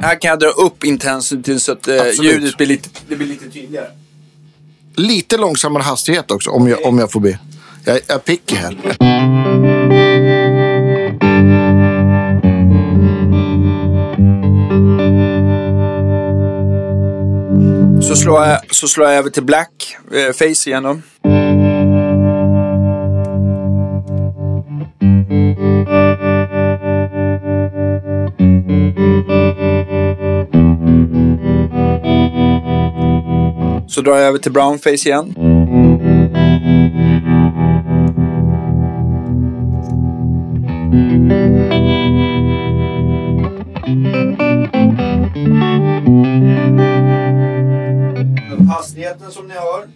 Här 0.00 0.20
kan 0.20 0.28
jag 0.28 0.38
dra 0.38 0.48
upp 0.48 0.84
intensityn 0.84 1.60
så 1.60 1.72
att 1.72 1.88
eh, 1.88 1.94
Absolut. 1.94 2.32
ljudet 2.32 2.56
blir 2.56 2.66
lite, 2.66 2.88
det 3.08 3.16
blir 3.16 3.26
lite 3.26 3.50
tydligare. 3.50 3.86
Lite 4.96 5.36
långsammare 5.36 5.82
hastighet 5.82 6.30
också 6.30 6.50
om 6.50 6.68
jag, 6.68 6.86
om 6.86 6.98
jag 6.98 7.12
får 7.12 7.20
be. 7.20 7.38
Jag 7.84 8.00
jag 8.06 8.14
är 8.14 8.18
picky 8.18 8.54
här. 8.54 10.17
Så 18.00 18.16
slår 18.16 18.46
jag, 18.46 18.74
så 18.74 18.88
slår 18.88 19.06
jag 19.06 19.16
över 19.16 19.30
till 19.30 19.44
black 19.44 19.96
eh, 20.12 20.32
face 20.32 20.68
igen 20.70 20.82
då. 20.82 20.98
Så 33.88 34.00
drar 34.00 34.16
jag 34.16 34.28
över 34.28 34.38
till 34.38 34.52
brown 34.52 34.78
face 34.78 34.90
igen. 34.90 35.34
Hastigheten 41.38 41.97
som 49.30 49.46
ni 49.46 49.54
hör. 49.54 49.88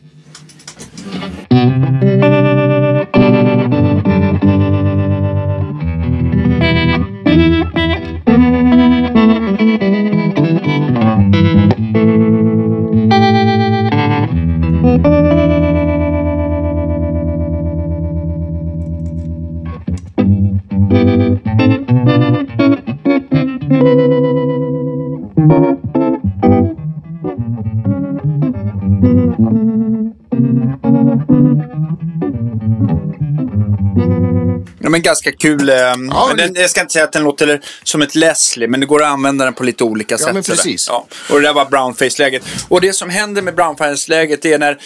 Ja, 35.03 35.05
men 35.05 35.12
ganska 35.14 35.32
kul. 35.32 35.68
Eh, 35.68 35.96
men 35.96 36.36
den, 36.36 36.55
jag 36.55 36.70
ska 36.70 36.80
inte 36.80 36.92
säga 36.92 37.05
att 37.05 37.12
den 37.12 37.22
låter 37.22 37.61
som 37.82 38.03
ett 38.03 38.14
Leslie, 38.14 38.68
men 38.68 38.80
det 38.80 38.86
går 38.86 39.03
att 39.03 39.09
använda 39.09 39.44
den 39.44 39.55
på 39.55 39.64
lite 39.64 39.84
olika 39.84 40.18
sätt. 40.18 40.34
men 40.34 40.42
precis. 40.42 40.86
Ja. 40.88 41.07
Och 41.30 41.40
det 41.40 41.46
där 41.48 41.53
var 41.55 41.64
brownface-läget. 41.64 42.42
Och 42.68 42.80
det 42.80 42.92
som 42.92 43.11
händer 43.11 43.42
med 43.42 43.55
brownface-läget 43.55 44.44
är 44.44 44.59
när, 44.59 44.78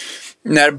när 0.45 0.71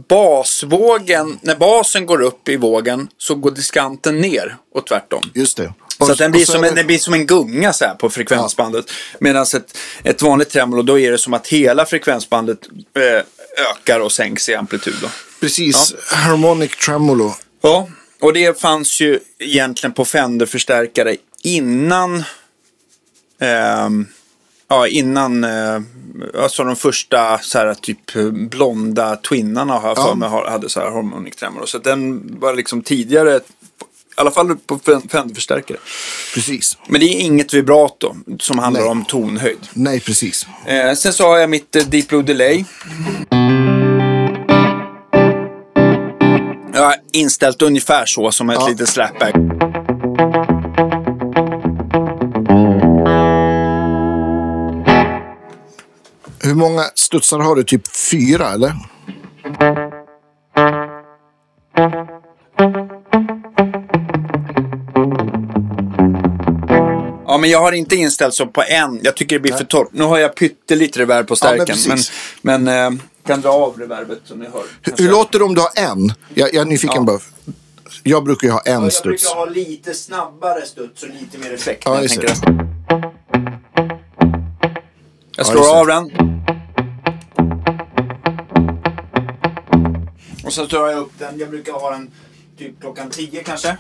basvågen, 0.52 1.38
när 1.42 1.56
basen 1.56 2.06
går 2.06 2.22
upp 2.22 2.48
i 2.48 2.56
vågen 2.56 3.08
så 3.18 3.34
går 3.34 3.50
diskanten 3.50 4.20
ner 4.20 4.56
och 4.74 4.86
tvärtom. 4.86 5.30
Just 5.34 5.56
det. 5.56 5.72
Så 5.98 6.04
Och- 6.04 6.10
att 6.10 6.18
den 6.18 6.30
blir, 6.30 6.44
så 6.44 6.52
som 6.52 6.64
en, 6.64 6.70
det- 6.74 6.80
den 6.80 6.86
blir 6.86 6.98
som 6.98 7.14
en 7.14 7.26
gunga 7.26 7.72
så 7.72 7.84
här 7.84 7.94
på 7.94 8.10
frekvensbandet. 8.10 8.84
Medan 9.20 9.42
ett, 9.42 9.78
ett 10.04 10.22
vanligt 10.22 10.50
tremolo, 10.50 10.82
då 10.82 10.98
är 10.98 11.10
det 11.12 11.18
som 11.18 11.34
att 11.34 11.46
hela 11.46 11.86
frekvensbandet 11.86 12.58
eh, 12.96 13.22
ökar 13.70 14.00
och 14.00 14.12
sänks 14.12 14.48
i 14.48 14.54
amplitud. 14.54 14.94
Då. 15.02 15.08
Precis. 15.40 15.94
Harmonic 16.06 16.76
tremolo. 16.76 17.34
Ja, 17.62 17.88
och 18.20 18.32
det 18.32 18.60
fanns 18.60 19.00
ju 19.00 19.20
egentligen 19.38 19.94
på 19.94 20.04
Fender-förstärkare 20.04 21.16
innan 21.42 22.24
ehm, 23.40 24.06
Ja, 24.70 24.86
innan 24.86 25.44
eh, 25.44 25.80
alltså 26.42 26.64
de 26.64 26.76
första 26.76 27.38
så 27.38 27.58
här, 27.58 27.74
typ 27.74 28.16
eh, 28.16 28.30
blonda 28.30 29.16
twinnarna 29.16 29.78
har 29.78 29.88
jag 29.88 29.96
för 29.96 30.14
mig 30.14 30.28
hade 30.28 30.68
så 30.68 30.80
här 30.80 30.90
harmonic. 30.90 31.34
Så 31.64 31.78
den 31.78 32.22
var 32.40 32.54
liksom 32.54 32.82
tidigare, 32.82 33.36
i 33.36 33.40
alla 34.14 34.30
fall 34.30 34.56
på 34.66 34.78
Fender-förstärkare. 34.78 35.78
Precis. 36.34 36.78
Men 36.88 37.00
det 37.00 37.06
är 37.06 37.20
inget 37.20 37.54
vibrato 37.54 38.16
som 38.40 38.58
handlar 38.58 38.80
Nej. 38.80 38.90
om 38.90 39.04
tonhöjd. 39.04 39.68
Nej, 39.72 40.00
precis. 40.00 40.46
Eh, 40.66 40.94
sen 40.94 41.12
så 41.12 41.24
har 41.24 41.38
jag 41.38 41.50
mitt 41.50 41.76
eh, 41.76 41.84
Deep 41.84 42.08
Blue 42.08 42.22
Delay. 42.22 42.64
Jag 43.30 43.47
har 46.84 46.94
inställt 47.12 47.62
ungefär 47.62 48.06
så 48.06 48.32
som 48.32 48.50
ett 48.50 48.56
Ja. 48.60 48.68
litet 48.68 48.88
slapback. 48.88 49.34
Hur 56.40 56.54
många 56.54 56.82
studsar 56.94 57.38
har 57.38 57.56
du? 57.56 57.64
Typ 57.64 57.82
fyra, 58.10 58.48
eller? 58.52 58.72
Ja, 67.26 67.38
men 67.40 67.50
jag 67.50 67.60
har 67.60 67.72
inte 67.72 67.96
inställt 67.96 68.34
så 68.34 68.46
på 68.46 68.62
en. 68.68 69.00
Jag 69.02 69.16
tycker 69.16 69.36
det 69.36 69.40
blir 69.40 69.52
för 69.52 69.64
torrt. 69.64 69.88
Nu 69.92 70.04
har 70.04 70.18
jag 70.18 70.34
pyttelite 70.36 70.98
reverb 71.00 71.26
på 71.26 71.34
Ja, 71.40 71.54
men 71.56 71.66
stärken. 71.66 71.76
men 71.88 71.96
precis. 71.96 72.12
men, 72.42 72.68
eh, 72.68 72.90
kan 73.28 73.40
dra 73.40 73.50
av 73.52 73.78
reverbet 73.78 74.18
som 74.24 74.38
ni 74.38 74.46
hör. 74.46 74.62
Hur, 74.82 74.94
hur 74.98 75.10
låter 75.10 75.38
det 75.38 75.44
om 75.44 75.54
du 75.54 75.60
har 75.60 75.70
en? 75.76 76.12
Jag, 76.34 76.54
jag 76.54 76.60
är 76.62 76.64
nyfiken 76.64 76.94
Ja. 76.96 77.02
bara. 77.02 77.20
Jag 78.02 78.24
brukar 78.24 78.48
ju 78.48 78.52
ha 78.52 78.60
en 78.60 78.82
Jag 78.82 78.92
studs. 78.92 79.04
brukar 79.24 79.36
ha 79.36 79.44
lite 79.44 79.94
snabbare 79.94 80.66
studs 80.66 81.02
och 81.02 81.08
lite 81.08 81.38
mer 81.38 81.54
effekt. 81.54 81.82
Ja, 81.86 82.00
jag, 82.02 82.10
tänker 82.10 82.28
jag 82.28 82.64
Ja, 85.36 85.44
slår 85.44 85.62
det. 85.62 85.70
av 85.80 85.86
den. 85.86 86.10
Och 90.44 90.52
sen 90.52 90.66
drar 90.68 90.88
jag 90.88 90.98
upp 90.98 91.12
den. 91.18 91.38
Jag 91.38 91.50
brukar 91.50 91.72
ha 91.72 91.90
den 91.90 92.10
typ 92.58 92.80
klockan 92.80 93.10
10 93.10 93.42
kanske. 93.44 93.76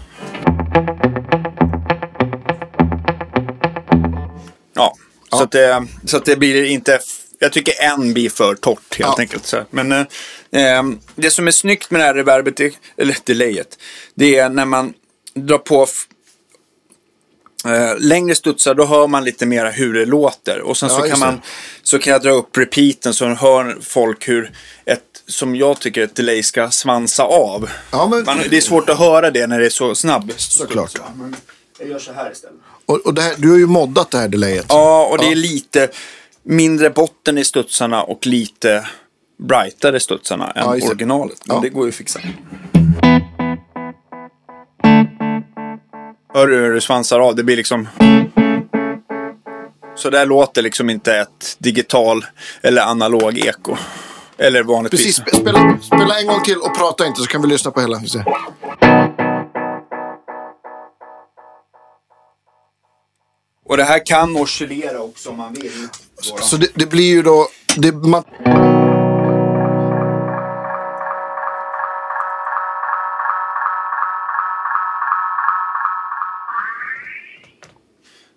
Ja, 4.74 4.94
Så, 5.30 5.42
att 5.42 5.50
det, 5.50 5.86
så 6.04 6.16
att 6.16 6.24
det 6.24 6.36
blir 6.36 6.64
inte... 6.64 6.98
Jag 7.38 7.52
tycker 7.52 7.74
en 7.82 8.12
blir 8.14 8.30
för 8.30 8.54
torrt 8.54 8.98
helt 8.98 8.98
Ja. 8.98 9.16
enkelt. 9.18 9.46
Så. 9.46 9.56
här. 9.56 9.66
Men 9.70 9.92
eh, 9.92 10.76
eh, 10.78 10.82
det 11.14 11.30
som 11.30 11.46
är 11.46 11.50
snyggt 11.50 11.90
med 11.90 12.00
det 12.00 12.04
här 12.04 12.14
reverbet, 12.14 12.56
det- 12.56 12.74
eller 12.96 13.16
delayet, 13.24 13.78
det 14.14 14.38
är 14.38 14.48
när 14.48 14.64
man 14.64 14.92
drar 15.34 15.58
på 15.58 15.86
eh, 17.64 17.98
längre 17.98 18.34
studsar, 18.34 18.74
då 18.74 18.84
hör 18.86 19.06
man 19.06 19.24
lite 19.24 19.46
mer 19.46 19.72
hur 19.72 19.94
det 19.94 20.04
låter. 20.06 20.60
Och 20.60 20.76
sen 20.76 20.88
Ja, 20.88 20.96
så, 21.00 21.08
kan 21.10 21.18
man, 21.18 21.40
så 21.82 21.98
kan 21.98 22.12
jag 22.12 22.22
dra 22.22 22.30
upp 22.30 22.56
repeaten 22.56 23.14
så 23.14 23.26
hör 23.26 23.78
folk 23.80 24.28
hur 24.28 24.52
ett, 24.84 25.02
som 25.26 25.56
jag 25.56 25.80
tycker 25.80 26.02
ett 26.02 26.14
delay 26.14 26.42
ska 26.42 26.70
svansa 26.70 27.22
av. 27.22 27.70
Ja, 27.90 28.08
men- 28.08 28.24
man, 28.24 28.38
det 28.50 28.56
är 28.56 28.60
svårt 28.60 28.88
att 28.88 28.98
höra 28.98 29.30
det 29.30 29.46
när 29.46 29.58
det 29.60 29.66
är 29.66 29.70
så 29.70 29.94
snabb 29.94 30.32
Såklart. 30.36 30.92
Jag 31.78 31.88
gör 31.88 31.98
så 31.98 32.12
här 32.12 32.32
istället. 32.32 32.56
Och, 32.86 32.96
och 33.06 33.14
det 33.14 33.22
här, 33.22 33.34
du 33.38 33.50
har 33.50 33.58
ju 33.58 33.66
moddat 33.66 34.10
det 34.10 34.18
här 34.18 34.28
delayet. 34.28 34.66
Ja, 34.68 35.06
och 35.06 35.18
det 35.18 35.26
är 35.26 35.34
lite 35.34 35.88
mindre 36.42 36.90
botten 36.90 37.38
i 37.38 37.44
studsarna 37.44 38.02
och 38.02 38.26
lite 38.26 38.86
brightare 39.38 40.00
studsarna 40.00 40.50
än 40.50 40.62
Ja, 40.80 40.86
originalet. 40.88 41.42
Men 41.46 41.56
Ja. 41.56 41.62
det 41.62 41.68
går 41.68 41.84
ju 41.84 41.88
att 41.88 41.94
fixa. 41.94 42.20
Hör 46.34 46.46
du 46.46 46.56
hur 46.56 46.74
det 46.74 46.80
svansar 46.80 47.20
av? 47.20 47.34
Det 47.36 47.44
blir 47.44 47.56
liksom... 47.56 47.88
Så 49.96 50.10
där 50.10 50.26
låter 50.26 50.62
liksom 50.62 50.90
inte 50.90 51.14
ett 51.16 51.56
digital 51.58 52.24
eller 52.62 52.82
analog 52.82 53.38
eko. 53.38 53.76
Eller 54.38 54.62
vanligtvis. 54.62 55.02
Precis, 55.20 55.20
spe- 55.24 55.40
spela, 55.40 55.78
spela 55.82 56.20
en 56.20 56.26
gång 56.26 56.42
till 56.44 56.58
och 56.58 56.78
prata 56.78 57.06
inte 57.06 57.20
så 57.20 57.26
kan 57.26 57.42
vi 57.42 57.48
lyssna 57.48 57.70
på 57.70 57.80
hela. 57.80 58.00
Och 63.64 63.76
det 63.76 63.84
här 63.84 64.06
kan 64.06 64.36
oscillera 64.36 65.00
också 65.00 65.30
om 65.30 65.36
man 65.36 65.52
vill. 65.52 65.88
Då. 66.26 66.36
Så 66.42 66.56
det, 66.56 66.68
det 66.74 66.86
blir 66.86 67.06
ju 67.08 67.22
då... 67.22 67.48
Det, 67.76 67.92
man, 67.92 68.24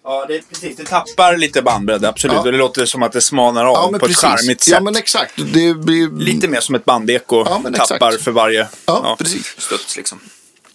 Ja, 0.03 0.25
det, 0.27 0.49
precis. 0.49 0.77
Det 0.77 0.83
tappar 0.85 1.37
lite 1.37 1.61
bandbredd, 1.61 2.05
absolut. 2.05 2.33
Ja. 2.33 2.39
Och 2.39 2.51
det 2.51 2.57
låter 2.57 2.85
som 2.85 3.03
att 3.03 3.11
det 3.11 3.21
smalnar 3.21 3.65
av 3.65 3.89
ja, 3.93 3.99
på 3.99 4.05
ett 4.05 4.15
charmigt 4.15 4.61
sätt. 4.61 4.73
Ja, 4.73 4.79
men 4.81 4.95
exakt. 4.95 5.33
Det 5.53 5.73
blir... 5.73 6.19
Lite 6.19 6.47
mer 6.47 6.59
som 6.59 6.75
ett 6.75 6.85
bandeko 6.85 7.37
Ja, 7.49 7.61
tappar 7.77 8.07
exakt. 8.07 8.23
för 8.23 8.31
varje 8.31 8.67
Ja, 8.85 9.15
precis. 9.19 9.55
studs. 9.57 9.97
Liksom. 9.97 10.19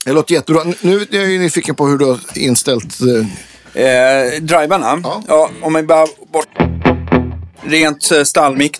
Det 0.04 0.12
låter 0.12 0.34
jättebra. 0.34 0.62
Nu 0.80 1.00
är 1.00 1.06
jag 1.10 1.26
ju 1.30 1.38
nyfiken 1.38 1.74
på 1.74 1.86
hur 1.86 1.98
du 1.98 2.04
har 2.04 2.18
inställt... 2.34 3.00
eh, 3.00 3.26
Eh, 3.82 4.40
drivarna. 4.42 5.00
Ja. 5.04 5.22
Ja. 5.28 5.50
om 5.62 5.74
vi 5.74 5.82
bara 5.82 6.06
bort 6.32 6.48
rent 7.66 8.10
eh, 8.10 8.22
stallmick. 8.22 8.76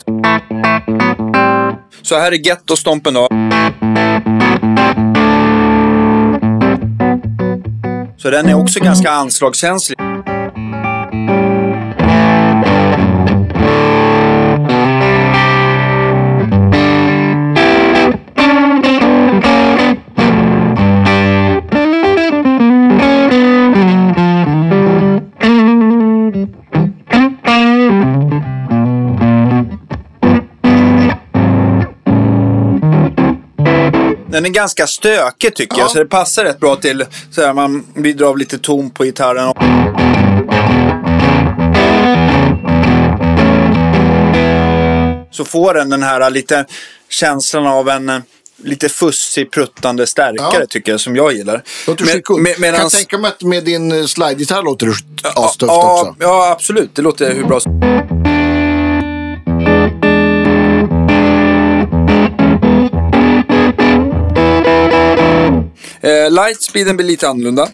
Så 2.02 2.18
här 2.18 2.32
är 2.32 2.36
Ghetto-stompen 2.36 3.14
då. 3.14 3.28
Så 8.16 8.30
den 8.30 8.48
är 8.48 8.54
också 8.54 8.80
ganska 8.80 9.10
anslagskänslig. 9.10 9.98
Den 34.36 34.44
är 34.44 34.48
ganska 34.50 34.86
stökig 34.86 35.54
tycker 35.54 35.76
Ja. 35.76 35.82
jag, 35.82 35.90
så 35.90 35.98
det 35.98 36.06
passar 36.06 36.44
rätt 36.44 36.60
bra 36.60 36.76
till 36.76 37.04
så 37.30 37.42
här, 37.42 37.52
man 37.52 37.86
bidrar 37.94 38.26
av 38.28 38.38
lite 38.38 38.58
ton 38.58 38.90
på 38.90 39.04
gitarren. 39.04 39.52
Så 45.30 45.44
får 45.44 45.74
den 45.74 45.90
den 45.90 46.02
här 46.02 46.30
lite 46.30 46.64
känslan 47.08 47.66
av 47.66 47.88
en 47.88 48.08
eh, 48.08 48.18
lite 48.64 48.88
fussig, 48.88 49.50
pruttande 49.50 50.06
stärkare 50.06 50.56
Ja. 50.60 50.66
tycker 50.68 50.92
jag, 50.92 51.00
som 51.00 51.16
jag 51.16 51.32
gillar. 51.32 51.62
Låter 51.86 52.04
Me- 52.04 52.08
skitcoolt. 52.12 52.48
me- 52.48 52.52
Kan 52.52 52.60
medans- 52.62 52.82
jag 52.82 52.90
tänka 52.90 53.18
mig 53.18 53.28
att 53.28 53.42
med 53.42 53.64
din 53.64 53.92
eh, 53.92 54.04
slide-gitarr 54.04 54.62
låter 54.62 54.86
det 54.86 54.92
astufft 55.34 55.70
ja, 55.72 56.00
också. 56.00 56.16
Ja, 56.20 56.50
absolut. 56.50 56.90
Det 56.94 57.02
låter 57.02 57.34
hur 57.34 57.44
bra 57.44 57.60
som 57.60 57.80
Eh, 66.06 66.30
Lightspeeden 66.30 66.96
blir 66.96 67.06
lite 67.06 67.28
annorlunda. 67.28 67.68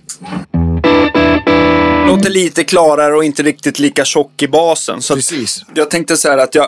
Låter 2.09 2.31
lite 2.31 2.65
klarare 2.65 3.15
och 3.17 3.25
inte 3.25 3.43
riktigt 3.43 3.79
lika 3.79 4.05
tjock 4.05 4.43
i 4.43 4.49
basen. 4.49 5.03
Så 5.03 5.15
Precis. 5.15 5.63
jag 5.75 5.91
tänkte 5.91 6.17
så 6.17 6.29
här 6.31 6.39
att 6.39 6.55
jag, 6.55 6.67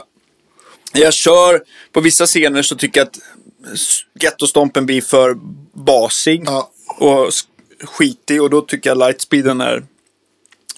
jag 0.93 1.15
kör, 1.15 1.61
på 1.93 2.01
vissa 2.01 2.27
scener 2.27 2.62
så 2.62 2.77
tycker 2.77 3.01
jag 3.01 3.07
att 3.07 3.19
Gettostompen 4.23 4.86
blir 4.86 5.01
för 5.01 5.35
basig 5.74 6.43
Ja. 6.47 6.70
och 6.99 7.31
skitig 7.85 8.43
och 8.43 8.51
då 8.51 8.61
tycker 8.61 8.91
jag 8.91 8.99
Lightspeeden 8.99 9.61
är 9.61 9.85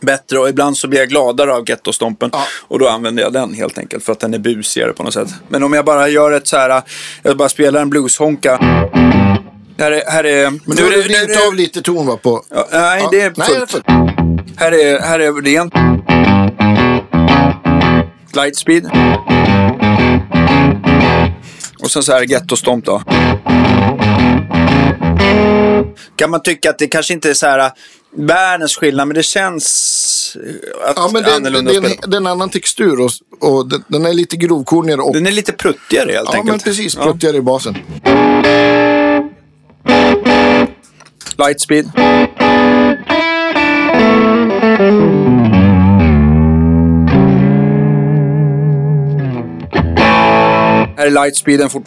bättre 0.03 0.39
och 0.39 0.49
ibland 0.49 0.77
så 0.77 0.89
blir 0.89 1.01
jag 1.01 1.09
gladare 1.09 1.55
av 1.55 1.69
Gettostompen 1.69 2.31
Ja. 2.33 2.45
och 2.61 2.79
då 2.79 2.89
använder 2.89 3.23
jag 3.23 3.33
den 3.33 3.55
helt 3.55 3.79
enkelt 3.79 4.05
för 4.05 4.13
att 4.13 4.21
den 4.21 4.35
är 4.35 4.39
busigare 4.39 4.93
på 4.93 5.03
något 5.03 5.15
sätt. 5.15 5.29
Men 5.49 5.63
om 5.63 5.73
jag 5.73 5.85
bara 5.85 6.09
gör 6.09 6.33
ett 6.33 6.49
så 6.49 6.57
här, 6.57 6.83
jag 7.23 7.37
bara 7.37 7.49
spelar 7.49 7.81
en 7.83 7.91
blueshonka. 7.91 8.59
Här 9.79 9.93
är, 9.93 10.11
här 10.11 10.25
är, 10.25 10.51
Men 10.51 10.61
nu 10.65 10.83
har 10.83 10.91
du 10.91 11.03
vridit 11.03 11.47
av 11.49 11.55
lite 11.55 11.83
ton 11.83 12.07
va 12.07 12.17
på... 12.17 12.45
Ja, 12.51 12.69
nej, 12.73 13.01
Ja. 13.03 13.09
det 13.11 13.21
är 13.21 13.33
Nej, 13.37 13.49
fullt. 13.49 13.87
Här 14.57 14.73
är, 14.73 15.01
här 15.01 15.21
är 15.21 15.33
rent. 15.43 15.75
Lightspeed. 18.37 18.91
Och 21.83 21.91
sen 21.91 22.03
så 22.03 22.13
här 22.13 22.23
Gettostomp 22.23 22.85
då. 22.85 23.03
Kan 26.17 26.31
man 26.31 26.43
tycka 26.43 26.71
att 26.71 26.79
det 26.79 26.87
kanske 26.87 27.15
inte 27.15 27.31
är 27.31 27.35
så 27.35 27.47
här 27.47 27.59
äh, 27.59 27.67
världens 28.17 28.77
skillnad, 28.77 29.09
men 29.09 29.15
det 29.15 29.23
känns 29.23 30.37
äh, 30.85 30.91
att 30.91 30.97
Ja, 30.97 31.11
men 31.13 31.23
det, 31.23 31.29
är- 31.29 31.31
det, 31.31 31.37
annorlunda 31.37 31.73
är 31.73 31.77
en, 31.77 31.83
det 32.11 32.17
är 32.17 32.21
en 32.21 32.27
annan 32.27 32.51
textur 32.51 33.01
och, 33.01 33.11
och 33.41 33.69
den, 33.69 33.85
den 33.89 34.07
är 34.07 34.13
lite 34.13 34.37
grovkornigare 34.37 35.01
och... 35.01 35.13
Den 35.15 35.27
är 35.27 35.31
lite 35.33 35.53
pruttigare 35.53 36.13
helt 36.13 36.29
ja, 36.33 36.39
enkelt. 36.39 36.45
men 36.51 36.59
precis. 36.59 36.97
Ja. 36.97 37.03
Pruttigare 37.05 37.37
i 37.37 37.41
basen. 37.43 37.77
Lightspeed. 41.39 41.91
Här 50.97 51.07
är 51.07 51.11
lightspeeden 51.11 51.71
fort. 51.71 51.85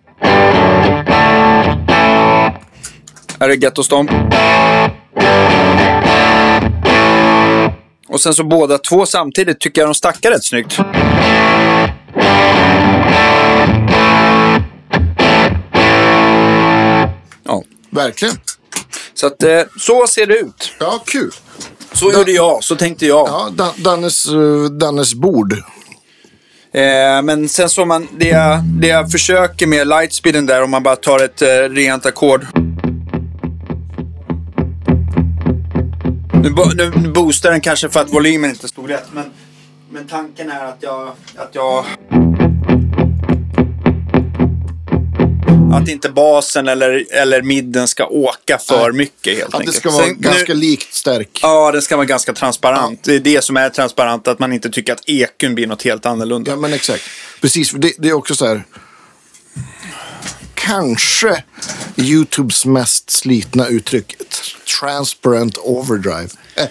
Här 3.39 3.49
är 3.49 3.53
Gettostomp. 3.53 4.11
Och 8.07 8.21
sen 8.21 8.33
så 8.33 8.43
båda 8.43 8.77
två 8.77 9.05
samtidigt 9.05 9.59
tycker 9.59 9.81
jag 9.81 9.87
de 9.87 9.93
stackar 9.93 10.31
rätt 10.31 10.45
snyggt. 10.45 10.79
Verkligen. 17.89 18.35
så 19.13 19.27
att 19.27 19.43
eh, 19.43 19.61
så 19.79 20.07
ser 20.07 20.25
det 20.25 20.37
ut. 20.37 20.71
Ja, 20.79 21.03
kul. 21.05 21.31
Så 21.93 22.11
gjorde 22.13 22.31
jag, 22.31 22.63
så 22.63 22.75
tänkte 22.75 23.05
jag. 23.05 23.27
Ja, 23.27 23.49
Dan- 23.55 23.83
Dannes, 23.83 24.25
eh, 24.27 24.63
Dannes 24.79 25.13
bord. 25.13 25.53
Eh, 26.73 27.21
men 27.23 27.49
sen 27.49 27.69
så 27.69 27.85
man, 27.85 28.07
det 28.17 28.27
jag, 28.27 28.63
det 28.63 28.87
jag 28.87 29.11
försöker 29.11 29.67
med 29.67 29.87
lightspeeden 29.87 30.45
där, 30.45 30.63
om 30.63 30.71
man 30.71 30.83
bara 30.83 30.95
tar 30.95 31.19
ett 31.23 31.41
eh, 31.41 31.47
rent 31.69 32.05
ackord. 32.05 32.45
Nu, 36.43 36.49
bo- 36.51 36.71
nu 36.75 36.91
boostar 37.11 37.51
den 37.51 37.61
kanske 37.61 37.89
för 37.89 37.99
att 37.99 38.13
volymen 38.13 38.49
inte 38.49 38.67
stod 38.67 38.89
rätt, 38.89 39.05
men, 39.13 39.25
men 39.91 40.07
tanken 40.07 40.49
är 40.51 40.65
att 40.65 40.77
jag, 40.79 41.07
att 41.37 41.49
jag... 41.55 41.85
Att 45.73 45.89
inte 45.89 46.09
basen 46.09 46.67
eller, 46.67 47.05
eller 47.11 47.41
midden 47.41 47.87
ska 47.87 48.05
åka 48.07 48.57
för 48.57 48.91
mycket 48.91 49.33
helt 49.37 49.45
Att 49.45 49.51
det 49.51 49.57
enkelt. 49.57 49.77
ska 49.77 49.89
vara 49.89 50.05
Sen- 50.05 50.15
nu- 50.19 50.29
ganska 50.29 50.53
likt 50.53 50.93
stärk. 50.93 51.39
Ja, 51.41 51.71
den 51.71 51.81
ska 51.81 51.95
vara 51.95 52.05
ganska 52.05 52.33
transparent. 52.33 53.03
Det 53.03 53.15
är 53.15 53.19
det 53.19 53.41
som 53.43 53.57
är 53.57 53.69
transparent, 53.69 54.27
att 54.27 54.39
man 54.39 54.53
inte 54.53 54.69
tycker 54.69 54.93
att 54.93 55.09
ekun 55.09 55.55
blir 55.55 55.67
något 55.67 55.81
helt 55.83 56.05
annorlunda. 56.05 56.51
Ja, 56.51 56.57
men 56.57 56.73
exakt. 56.73 57.03
Precis, 57.41 57.71
det, 57.71 57.93
det 57.97 58.09
är 58.09 58.13
också 58.13 58.35
så 58.35 58.45
här. 58.45 58.63
Kanske 60.53 61.43
YouTubes 61.97 62.65
mest 62.65 63.09
slitna 63.09 63.67
uttryck. 63.67 64.15
Transparent 64.81 65.57
overdrive. 65.57 66.29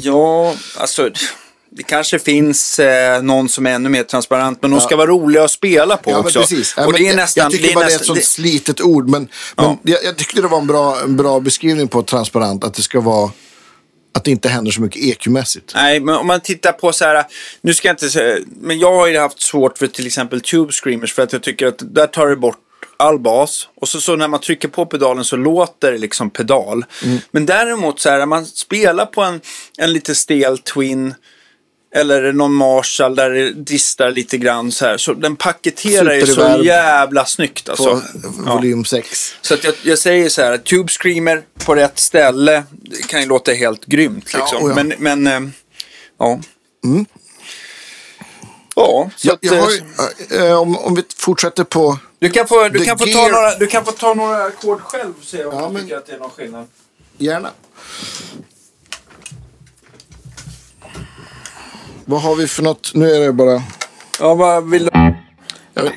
Ja, 0.00 0.54
alltså 0.76 1.10
det 1.76 1.82
kanske 1.82 2.18
finns 2.18 2.78
eh, 2.78 3.22
någon 3.22 3.48
som 3.48 3.66
är 3.66 3.70
ännu 3.70 3.88
mer 3.88 4.02
transparent, 4.02 4.58
men 4.62 4.70
de 4.70 4.80
ska 4.80 4.96
vara 4.96 5.06
roliga 5.06 5.44
att 5.44 5.50
spela 5.50 5.96
på 5.96 6.10
Ja, 6.10 6.18
också. 6.18 6.40
precis. 6.40 6.74
Ja, 6.76 6.86
och 6.86 6.92
det 6.92 7.08
är 7.08 7.16
nästan... 7.16 7.42
jag 7.42 7.52
tycker 7.52 7.64
det 7.66 7.72
är 7.72 7.74
bara 7.74 7.84
det 7.84 7.92
är 7.92 7.94
ett 7.94 8.00
nästan, 8.00 8.16
sånt 8.16 8.26
slitet 8.26 8.80
ord. 8.80 9.08
Men, 9.08 9.28
men 9.56 9.78
jag, 9.82 10.04
jag 10.04 10.16
tyckte 10.16 10.40
det 10.40 10.48
var 10.48 10.58
en 10.58 10.66
bra, 10.66 11.00
en 11.00 11.16
bra 11.16 11.40
beskrivning 11.40 11.88
på 11.88 12.02
transparent. 12.02 12.64
Att 12.64 12.74
det 12.74 12.82
ska 12.82 13.00
vara... 13.00 13.30
Att 14.16 14.24
det 14.24 14.30
inte 14.30 14.48
händer 14.48 14.72
så 14.72 14.80
mycket 14.80 15.02
EQ-mässigt. 15.02 15.72
Nej, 15.74 16.00
men 16.00 16.14
om 16.14 16.26
man 16.26 16.40
tittar 16.40 16.72
på 16.72 16.92
så 16.92 17.04
här, 17.04 17.24
nu 17.60 17.74
ska 17.74 17.88
jag 17.88 17.92
inte 17.92 18.10
säga, 18.10 18.38
men 18.60 18.78
jag 18.78 18.94
har 18.94 19.06
ju 19.06 19.18
haft 19.18 19.42
svårt 19.42 19.78
för 19.78 19.86
till 19.86 20.06
exempel 20.06 20.40
Tube 20.40 20.72
Screamers 20.72 21.12
för 21.12 21.22
att 21.22 21.32
jag 21.32 21.42
tycker 21.42 21.66
att 21.66 21.94
där 21.94 22.06
tar 22.06 22.26
det 22.26 22.36
bort 22.36 22.58
all 22.96 23.18
bas 23.18 23.68
och 23.80 23.88
så, 23.88 24.00
så 24.00 24.16
när 24.16 24.28
man 24.28 24.40
trycker 24.40 24.68
på 24.68 24.86
pedalen 24.86 25.24
så 25.24 25.36
låter 25.36 25.92
det 25.92 25.98
liksom 25.98 26.30
pedal. 26.30 26.84
Mm. 27.04 27.18
Men 27.30 27.46
däremot 27.46 28.00
så 28.00 28.10
här, 28.10 28.26
man 28.26 28.46
spelar 28.46 29.06
på 29.06 29.22
en, 29.22 29.40
en 29.78 29.92
lite 29.92 30.14
stel 30.14 30.58
Twin 30.58 31.14
eller 31.94 32.32
någon 32.32 32.54
Marshall 32.54 33.14
där 33.14 33.30
det 33.30 33.52
distar 33.52 34.10
lite 34.10 34.38
grann 34.38 34.72
så 34.72 34.86
här. 34.86 34.96
Så 34.96 35.12
den 35.14 35.36
paketerar 35.36 36.14
ju 36.14 36.26
så 36.26 36.60
jävla 36.64 37.24
snyggt 37.24 37.68
alltså. 37.68 37.84
På 37.84 38.00
Ja. 38.46 38.54
volym 38.54 38.84
6. 38.84 39.34
Så 39.40 39.54
att 39.54 39.64
jag, 39.64 39.74
jag 39.82 39.98
säger 39.98 40.28
så 40.28 40.42
här, 40.42 40.58
Tube 40.58 40.88
Screamer 40.92 41.42
på 41.64 41.74
rätt 41.74 41.98
ställe 41.98 42.62
det 42.70 43.06
kan 43.08 43.20
ju 43.20 43.26
låta 43.26 43.52
helt 43.52 43.84
grymt. 43.86 44.30
Ja, 44.32 44.38
Liksom. 44.38 44.62
och 44.62 44.70
ja. 44.70 44.74
Men, 44.74 44.94
men 44.98 45.26
eh, 45.26 45.50
ja. 46.18 46.40
Ja, 48.76 49.10
så 49.16 49.28
Jag, 49.28 49.34
att, 49.34 49.38
jag 49.40 49.62
har, 49.62 50.48
eh, 50.50 50.60
om, 50.60 50.78
om 50.78 50.94
vi 50.94 51.02
fortsätter 51.16 51.64
på... 51.64 51.98
du, 52.18 52.30
kan 52.30 52.46
få, 52.48 52.68
du, 52.68 52.84
kan 52.84 52.98
få 52.98 53.06
ta 53.06 53.28
några, 53.28 53.54
du 53.58 53.66
kan 53.66 53.84
få 53.84 53.92
ta 53.92 54.14
några 54.14 54.44
ackord 54.44 54.80
själv 54.80 55.12
och 55.18 55.24
se 55.24 55.44
om 55.44 55.54
Ja, 55.58 55.70
du 55.74 55.80
tycker 55.80 55.96
att 55.96 56.06
det 56.06 56.12
är 56.12 56.18
någon 56.18 56.30
skillnad. 56.30 56.66
Gärna. 57.18 57.50
Vad 62.06 62.22
har 62.22 62.34
vi 62.34 62.48
för 62.48 62.62
något? 62.62 62.90
Nu 62.94 63.10
är 63.10 63.20
det 63.20 63.32
bara... 63.32 63.62
Ja, 64.20 64.34
vad 64.34 64.70
vill 64.70 64.84
du? 64.84 64.90
Jag 65.74 65.82
vet. 65.82 65.92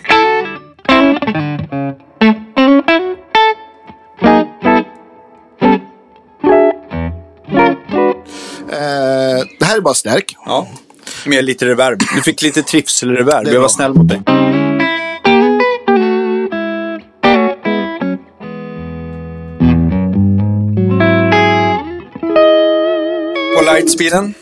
Eh, 8.72 9.46
det 9.60 9.66
här 9.66 9.78
är 9.78 9.82
bara 9.82 9.94
stärk. 9.94 10.36
Ja, 10.46 10.68
med 11.26 11.46
lite 11.46 11.66
reverb. 11.66 12.00
Du 12.16 12.22
fick 12.22 12.42
lite 12.42 12.64
trivselreverb. 12.64 13.48
Jag 13.48 13.62
var 13.62 13.70
snäll 13.70 13.94
mot 13.94 14.10
dig. 14.10 14.22
På 23.58 23.74
lightspeeden. 23.74 24.34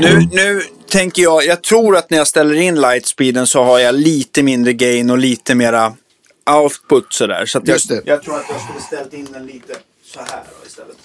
Nu, 0.00 0.28
nu 0.32 0.62
tänker 0.90 1.22
jag, 1.22 1.44
jag 1.44 1.62
tror 1.62 1.96
att 1.96 2.10
när 2.10 2.18
jag 2.18 2.26
ställer 2.26 2.54
in 2.54 2.80
lightspeeden 2.80 3.46
så 3.46 3.62
har 3.62 3.78
jag 3.78 3.94
lite 3.94 4.42
mindre 4.42 4.72
gain 4.72 5.10
och 5.10 5.18
lite 5.18 5.54
mera 5.54 5.94
output 6.50 7.06
sådär. 7.08 7.46
Så 7.46 7.60
jag, 7.64 7.80
jag 8.04 8.22
tror 8.22 8.36
att 8.36 8.44
jag 8.48 8.60
skulle 8.60 8.80
ställt 8.80 9.14
in 9.14 9.28
den 9.32 9.46
lite 9.46 9.74
så 10.04 10.20
här 10.20 10.42
då, 10.44 10.66
istället. 10.66 10.96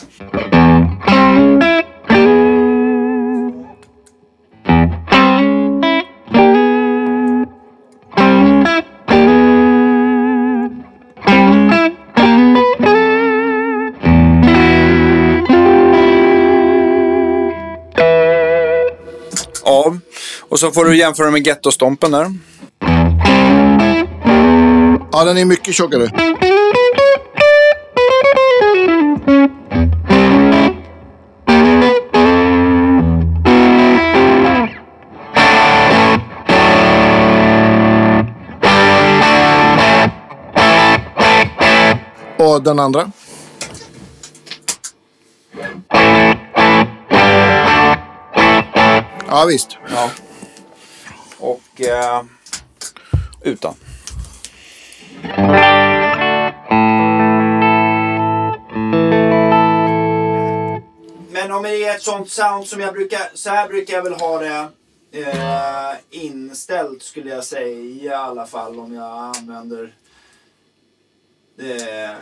Och 20.53 20.59
så 20.59 20.71
får 20.71 20.85
du 20.85 20.97
jämföra 20.97 21.31
med 21.31 21.47
gettostompen 21.47 22.11
där. 22.11 22.33
Ja, 25.11 25.23
den 25.23 25.37
är 25.37 25.45
mycket 25.45 25.75
tjockare. 25.75 26.09
Och 42.37 42.63
den 42.63 42.79
andra? 42.79 43.11
Ja, 49.27 49.45
visst. 49.47 49.77
Ja. 49.95 50.09
Och 51.73 51.81
eh, 51.81 52.23
utan. 53.41 53.75
Men 61.31 61.51
om 61.51 61.63
det 61.63 61.83
är 61.83 61.95
ett 61.95 62.01
sånt 62.01 62.29
sound 62.29 62.67
som 62.67 62.79
jag 62.79 62.93
brukar, 62.93 63.19
så 63.33 63.49
här 63.49 63.67
brukar 63.67 63.93
jag 63.93 64.03
väl 64.03 64.13
ha 64.13 64.39
det 64.39 64.69
eh, 65.11 65.93
inställt 66.09 67.03
skulle 67.03 67.29
jag 67.29 67.43
säga 67.43 67.79
i 67.79 68.09
alla 68.09 68.45
fall 68.45 68.79
om 68.79 68.93
jag 68.93 69.35
använder 69.37 69.93
eh, 71.57 72.15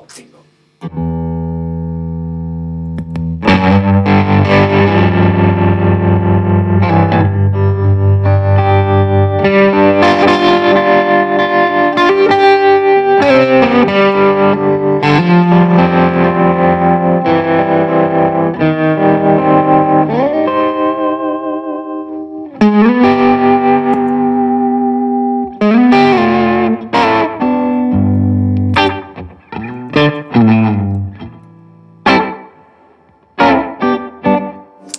allting 0.00 0.28
då. 0.32 1.17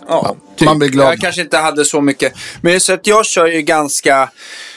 Ja, 0.09 0.35
typ. 0.57 0.65
man 0.65 0.79
blir 0.79 0.89
glad. 0.89 1.07
Jag 1.11 1.19
kanske 1.19 1.41
inte 1.41 1.57
hade 1.57 1.85
så 1.85 2.01
mycket. 2.01 2.33
Men 2.61 2.79
så 2.79 2.93
att 2.93 3.07
jag 3.07 3.25
kör 3.25 3.47
ju 3.47 3.61
ganska 3.61 4.29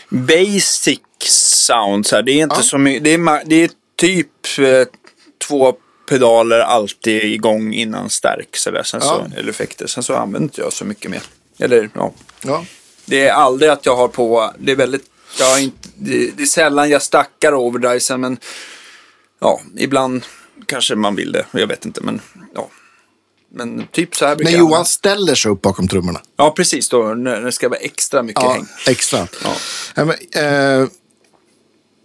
basic 0.09 1.01
sound. 1.29 2.07
Så 2.07 2.17
här. 2.17 2.23
Det 2.23 2.33
är 2.33 2.43
inte 2.43 2.57
Ja. 2.59 2.63
så 2.63 2.79
mycket. 2.79 3.05
Det 3.05 3.11
är, 3.15 3.43
det 3.49 3.57
är 3.65 3.71
typ 3.97 4.29
eh, 4.59 4.85
två 5.49 5.75
pedaler 6.09 6.59
alltid 6.59 7.25
igång 7.25 7.73
innan 7.75 8.11
stärk. 8.11 8.57
Så 8.57 8.71
där. 8.71 8.83
Sen 8.83 9.01
Ja. 9.05 9.27
så, 9.33 9.39
eller 9.39 9.51
effekter. 9.51 9.87
Sen 9.87 10.03
så 10.03 10.15
använder 10.15 10.41
inte 10.43 10.61
jag 10.61 10.73
så 10.73 10.85
mycket 10.85 11.11
mer. 11.11 11.23
Eller 11.59 11.91
ja. 11.95 12.13
Ja. 12.45 12.65
Det 13.05 13.27
är 13.29 13.33
aldrig 13.33 13.71
att 13.71 13.87
jag 13.87 13.97
har 13.97 14.09
på. 14.09 14.53
Det 14.59 14.73
är 14.73 14.77
väldigt. 14.77 15.05
Jag 15.39 15.47
har 15.47 15.59
inte, 15.59 15.89
det, 15.95 16.31
det 16.37 16.43
är 16.43 16.47
sällan 16.47 16.91
jag 16.91 17.03
stackar 17.03 17.55
overdrivesen. 17.55 18.21
Men 18.21 18.37
ja, 19.41 19.61
ibland 19.77 20.25
kanske 20.67 20.95
man 20.95 21.15
vill 21.17 21.33
det. 21.33 21.47
Jag 21.53 21.67
vet 21.67 21.85
inte. 21.85 22.01
Men 22.01 22.21
ja. 22.55 22.69
Men 23.55 23.87
typ 23.93 24.15
så 24.17 24.27
här 24.27 24.37
brukar 24.37 24.53
När 24.53 24.59
Johan 24.59 24.85
ställer 24.85 25.35
sig 25.35 25.51
upp 25.51 25.63
bakom 25.63 25.89
trummorna. 25.89 26.21
Ja, 26.37 26.51
precis. 26.57 26.89
Då, 26.89 27.03
när 27.15 27.41
det 27.41 27.53
ska 27.53 27.69
vara 27.69 27.79
extra 27.79 28.23
mycket 28.23 28.43
Ja, 28.43 28.53
häng. 28.53 28.67
extra. 28.87 29.19
Ja. 29.45 29.55
Ja, 29.95 30.05
men, 30.05 30.17
eh, 30.83 30.89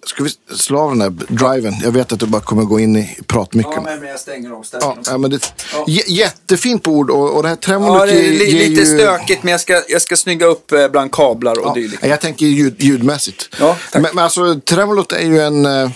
ska 0.06 0.24
vi 0.24 0.30
slå 0.57 0.80
av 0.80 0.90
den 0.90 1.02
här 1.02 1.10
driven? 1.10 1.74
Jag 1.84 1.91
vet 1.91 2.11
att 2.14 2.19
du 2.19 2.26
bara 2.26 2.41
kommer 2.41 2.64
gå 2.64 2.80
in 2.80 2.95
i 2.95 3.18
pratmycken. 3.28 3.72
Ja, 3.76 3.95
men 3.99 4.10
jag 4.10 4.19
stänger 4.19 4.52
av 4.52 4.65
ja, 5.06 5.18
men 5.18 5.32
det, 5.32 5.53
Ja. 5.74 5.86
jättefint 6.07 6.88
ord 6.88 7.10
och, 7.10 7.36
och 7.36 7.44
det 7.44 7.49
här 7.49 7.56
tremolot 7.56 7.99
Ja, 7.99 8.06
det 8.06 8.11
är 8.28 8.32
li, 8.32 8.52
ger 8.52 8.69
lite 8.69 8.82
ju- 8.90 8.98
stökigt, 8.98 9.44
men 9.44 9.52
jag 9.52 9.61
ska, 9.61 9.84
jag 9.88 10.02
ska 10.02 10.18
snygga 10.18 10.45
upp 10.45 10.72
eh, 10.72 10.88
bland 10.88 11.11
kablar 11.11 11.60
och 11.60 11.68
Ja, 11.68 11.74
dylikt. 11.74 12.06
jag 12.06 12.22
tänker 12.22 12.45
ljud, 12.45 12.76
ljudmässigt. 12.84 13.49
Ja, 13.60 13.78
tack. 13.91 14.02
men, 14.02 14.15
men 14.15 14.24
alltså 14.24 14.60
tremolot 14.60 15.11
är 15.11 15.26
ju 15.26 15.40
en... 15.41 15.65
Eh, 15.65 15.90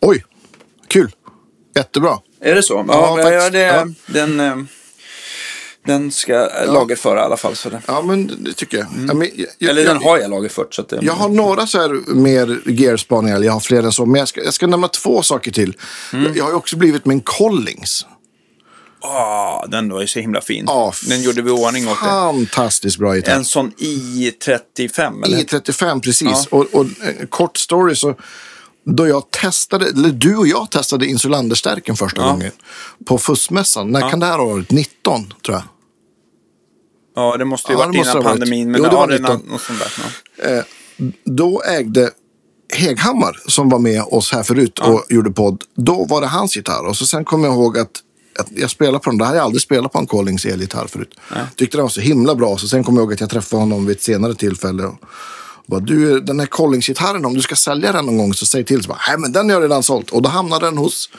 oj. 0.00 0.24
Jättebra. 1.74 2.18
Är 2.40 2.54
det 2.54 2.62
så? 2.62 2.84
Ja, 2.88 3.20
Ja, 3.20 3.32
ja, 3.32 3.50
det, 3.50 3.58
Ja. 3.58 3.86
Den, 4.06 4.40
eh, 4.40 4.56
den 5.86 6.10
ska 6.10 6.32
jag 6.32 6.50
lagerföra 6.66 7.20
i 7.20 7.22
alla 7.22 7.36
fall. 7.36 7.56
Så 7.56 7.68
det. 7.68 7.82
Ja, 7.86 8.02
men 8.02 8.44
det 8.44 8.52
tycker 8.52 8.78
jag. 8.78 8.86
Ja, 9.08 9.14
men, 9.14 9.28
jag, 9.34 9.48
Mm. 9.60 9.70
Eller 9.70 9.82
jag, 9.82 9.94
den 9.94 10.02
har 10.02 10.18
jag 10.18 10.30
lagerfört. 10.30 10.74
Så 10.74 10.82
det, 10.82 10.98
Jag 11.02 11.12
har 11.12 11.28
några 11.28 11.66
så 11.66 11.78
här 11.78 12.14
mer 12.14 12.60
gearspaningar, 12.66 13.40
jag 13.42 13.52
har 13.52 13.60
fler 13.60 13.82
än 13.82 13.92
så. 13.92 14.06
Men 14.06 14.18
jag 14.18 14.28
ska, 14.28 14.44
jag 14.44 14.54
ska 14.54 14.66
nämna 14.66 14.88
två 14.88 15.22
saker 15.22 15.50
till. 15.50 15.76
Mm. 16.12 16.32
Jag, 16.36 16.44
har 16.44 16.52
också 16.52 16.76
blivit 16.76 17.04
med 17.04 17.14
en 17.14 17.20
Collings. 17.20 18.06
Ah, 19.00 19.66
den 19.66 19.88
var 19.88 20.00
ju 20.00 20.06
så 20.06 20.20
himla 20.20 20.40
fin. 20.40 20.64
Ja, 20.66 20.92
den 21.08 21.22
gjorde 21.22 21.42
vi 21.42 21.50
ordning 21.50 21.88
åt. 21.88 21.98
Fantastiskt 21.98 22.98
bra 22.98 23.16
gitarr. 23.16 23.34
En 23.34 23.44
sån 23.44 23.72
i35 23.72 25.24
eller? 25.24 25.36
I35 25.38 26.00
precis. 26.00 26.28
Ja. 26.30 26.44
Och, 26.50 26.66
och 26.74 26.84
eh, 26.84 27.26
kort 27.28 27.56
story 27.56 27.94
så. 27.94 28.14
Då 28.86 29.08
jag 29.08 29.30
testade, 29.30 29.86
eller 29.86 30.08
du 30.08 30.36
och 30.36 30.46
jag 30.46 30.70
testade 30.70 31.06
Insulanderstärken 31.06 31.96
första 31.96 32.20
Ja. 32.22 32.28
gången. 32.30 32.50
På 33.06 33.18
fussmässan. 33.18 33.90
När 33.90 34.10
kan 34.10 34.20
det 34.20 34.26
här 34.26 34.38
ha 34.38 34.44
varit? 34.46 34.70
19 34.70 35.32
tror 35.44 35.56
jag. 35.56 35.62
Ja, 37.16 37.36
det 37.36 37.44
måste 37.44 37.72
ju 37.72 37.78
Ja, 37.78 37.86
varit 37.86 37.96
innan 37.96 38.14
varit. 38.14 38.24
pandemin. 38.26 38.70
Men 38.70 38.80
Jo, 38.82 38.88
det 38.88 38.94
ja, 38.94 39.00
var 39.00 39.08
är 39.08 39.18
19. 39.18 39.40
nå- 39.46 39.52
något 39.52 39.60
sånt 39.62 39.78
där. 39.78 39.92
Ja. 40.42 40.50
Eh, 40.58 40.64
då 41.24 41.62
ägde 41.62 42.10
Heghammar, 42.74 43.36
som 43.46 43.68
var 43.68 43.78
med 43.78 44.02
oss 44.02 44.32
här 44.32 44.42
förut 44.42 44.78
och 44.78 45.04
gjorde 45.08 45.30
podd, 45.30 45.62
då 45.76 46.04
var 46.04 46.20
det 46.20 46.26
hans 46.26 46.56
gitarr. 46.56 46.86
Och 46.86 46.96
så 46.96 47.06
sen 47.06 47.24
kommer 47.24 47.48
jag 47.48 47.54
ihåg 47.54 47.78
att, 47.78 47.90
att 48.38 48.46
jag 48.50 48.70
spelade 48.70 48.98
på 48.98 49.10
den. 49.10 49.18
Det 49.18 49.24
hade 49.24 49.36
jag 49.38 49.44
aldrig 49.44 49.62
spelat 49.62 49.92
på 49.92 49.98
en 49.98 50.06
Collings 50.06 50.44
elgitarr 50.44 50.86
förut. 50.86 51.14
Tyckte 51.56 51.76
den 51.76 51.82
var 51.84 51.88
så 51.90 52.00
himla 52.00 52.34
bra. 52.34 52.58
Så 52.58 52.68
sen 52.68 52.84
kommer 52.84 52.98
jag 52.98 53.04
ihåg 53.04 53.12
att 53.12 53.20
jag 53.20 53.30
träffade 53.30 53.62
honom 53.62 53.86
vid 53.86 53.96
ett 53.96 54.02
senare 54.02 54.34
tillfälle. 54.34 54.82
Och 54.84 54.96
bara, 55.66 55.80
du, 55.80 56.20
den 56.20 56.40
här 56.40 56.46
Collings-gitarren, 56.46 57.24
om 57.24 57.34
du 57.34 57.42
ska 57.42 57.56
sälja 57.56 57.92
den 57.92 58.06
någon 58.06 58.18
gång 58.18 58.34
så 58.34 58.46
säg 58.46 58.64
till. 58.64 58.82
Så 58.82 58.88
bara, 58.88 59.00
Nej, 59.08 59.18
men 59.18 59.32
den 59.32 59.48
har 59.48 59.54
jag 59.54 59.62
redan 59.62 59.82
sålt. 59.82 60.10
Och 60.10 60.22
då 60.22 60.28
hamnade 60.28 60.66
den 60.66 60.78
hos, 60.78 61.10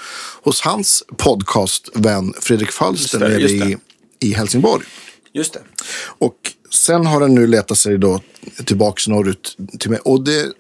hos 0.43 0.61
hans 0.61 1.03
podcastvän 1.17 2.33
Fredrik 2.39 2.69
det, 3.11 3.19
nere 3.19 3.41
i, 3.41 3.77
i 4.19 4.33
Helsingborg. 4.33 4.85
Just 5.33 5.53
det. 5.53 5.61
Och 6.17 6.35
sen 6.71 7.05
har 7.05 7.19
den 7.19 7.35
nu 7.35 7.47
letat 7.47 7.77
sig 7.77 7.97
då 7.97 8.21
tillbaks 8.65 9.07
norrut 9.07 9.57
till 9.79 9.89
mig. 9.89 9.99
Och 9.99 10.23
det... 10.23 10.53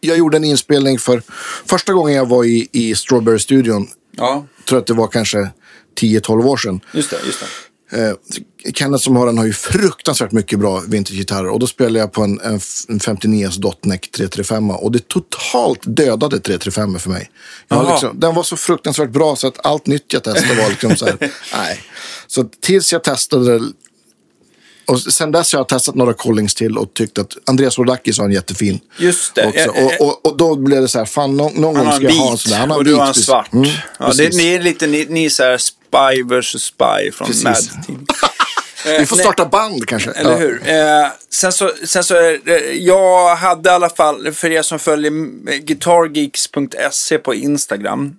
Jag 0.00 0.18
gjorde 0.18 0.36
en 0.36 0.44
inspelning 0.44 0.98
för 0.98 1.22
första 1.66 1.92
gången 1.92 2.14
jag 2.14 2.28
var 2.28 2.44
i, 2.44 2.68
i 2.72 2.94
Strawberry-studion. 2.94 3.88
Ja, 4.10 4.46
tror 4.68 4.78
att 4.78 4.86
det 4.86 4.94
var 4.94 5.08
kanske 5.08 5.50
10-12 6.00 6.44
år 6.44 6.56
sedan. 6.56 6.80
just 6.92 7.10
det. 7.10 7.16
Just 7.26 7.40
det. 7.40 7.46
Eh, 7.92 8.12
Kenneth 8.74 9.04
som 9.04 9.16
har 9.16 9.26
den 9.26 9.38
har 9.38 9.44
ju 9.44 9.52
fruktansvärt 9.52 10.32
mycket 10.32 10.58
bra 10.58 10.82
vintagegitarrer. 10.88 11.48
Och 11.48 11.58
då 11.58 11.66
spelade 11.66 11.98
jag 11.98 12.12
på 12.12 12.22
en, 12.22 12.40
en, 12.40 12.56
f- 12.56 12.84
en 12.88 13.00
59 13.00 13.48
Dotneck 13.58 14.10
335. 14.10 14.70
Och 14.70 14.92
det 14.92 15.08
totalt 15.08 15.80
dödade 15.82 16.40
335 16.40 16.98
för 16.98 17.10
mig. 17.10 17.30
Liksom, 17.90 18.20
den 18.20 18.34
var 18.34 18.42
så 18.42 18.56
fruktansvärt 18.56 19.10
bra 19.10 19.36
så 19.36 19.46
att 19.46 19.66
allt 19.66 19.86
nytt 19.86 20.12
jag 20.12 20.22
testade 20.24 20.54
var 20.62 20.68
liksom 20.68 20.96
så 20.96 21.06
här, 21.06 21.16
nej. 21.56 21.80
Så 22.26 22.44
tills 22.44 22.92
jag 22.92 23.04
testade. 23.04 23.60
Och 24.86 25.00
sen 25.00 25.32
dess 25.32 25.52
har 25.52 25.60
jag 25.60 25.68
testat 25.68 25.94
några 25.94 26.12
Collings 26.12 26.54
till 26.54 26.78
och 26.78 26.94
tyckt 26.94 27.18
att 27.18 27.32
Andreas 27.46 27.78
Rodakis 27.78 28.18
har 28.18 28.24
en 28.24 28.32
jättefin. 28.32 28.80
Just 28.98 29.34
det. 29.34 29.46
Också. 29.46 29.58
Eh, 29.58 29.66
eh, 29.82 29.86
Och, 30.00 30.00
och, 30.08 30.26
och 30.26 30.36
då 30.36 30.56
blev 30.56 30.82
det 30.82 30.88
så 30.88 30.98
här, 30.98 31.04
fan 31.06 31.36
någon, 31.36 31.52
någon 31.54 31.74
gång 31.74 31.92
ska 31.92 31.94
en 32.08 32.14
jag 32.16 32.22
ha 32.22 32.30
en 32.30 32.38
sån 32.38 32.50
där. 32.52 32.58
Han 32.58 32.70
har 32.70 32.76
och 32.78 32.84
du 32.84 32.90
vit, 32.90 33.00
har 33.00 33.06
en 33.08 33.14
svart. 33.14 33.52
Mm, 33.52 33.68
ja, 33.98 34.12
det, 34.16 34.36
ni 34.36 34.54
är 34.54 34.60
lite, 34.62 34.86
ni, 34.86 35.06
ni 35.08 35.24
är 35.24 35.30
så 35.30 35.42
här 35.42 35.58
Spy 35.58 36.22
versus 36.22 36.62
Spy 36.62 37.10
från 37.12 37.26
Precis. 37.28 37.44
Mad. 37.44 37.56
Vi 38.98 39.06
får 39.06 39.16
nej. 39.16 39.24
starta 39.24 39.46
band 39.46 39.86
kanske. 39.88 40.10
Eller 40.10 40.30
Ja. 40.30 40.36
hur? 40.36 40.62
Eh, 40.68 41.08
sen 41.30 41.52
så, 41.52 41.72
sen 41.84 42.04
så 42.04 42.14
det- 42.14 42.72
jag 42.78 43.36
hade 43.36 43.70
i 43.70 43.72
alla 43.72 43.88
fall, 43.88 44.32
för 44.32 44.52
er 44.52 44.62
som 44.62 44.78
följer 44.78 45.10
guitargeeks.se 45.60 47.18
på 47.18 47.34
Instagram, 47.34 48.16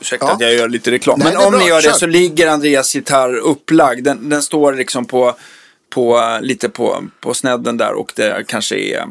Ursäkta 0.00 0.26
Ja. 0.26 0.32
att 0.32 0.40
jag 0.40 0.54
gör 0.54 0.68
lite 0.68 0.90
reklam. 0.90 1.18
Nej, 1.24 1.32
Men 1.34 1.42
om 1.44 1.50
bra. 1.50 1.60
ni 1.60 1.68
gör 1.68 1.80
Kör. 1.80 1.90
det 1.90 1.96
så 1.98 2.06
ligger 2.06 2.46
Andreas 2.48 2.94
gitarr 2.94 3.34
upplagd. 3.36 4.04
Den, 4.04 4.28
den 4.28 4.42
står 4.42 4.72
liksom 4.72 5.04
på, 5.04 5.36
på 5.90 6.38
lite 6.42 6.68
på, 6.68 7.04
på 7.20 7.34
snedden 7.34 7.76
där 7.76 7.92
och 7.92 8.12
det 8.16 8.44
kanske 8.48 8.76
är 8.76 9.06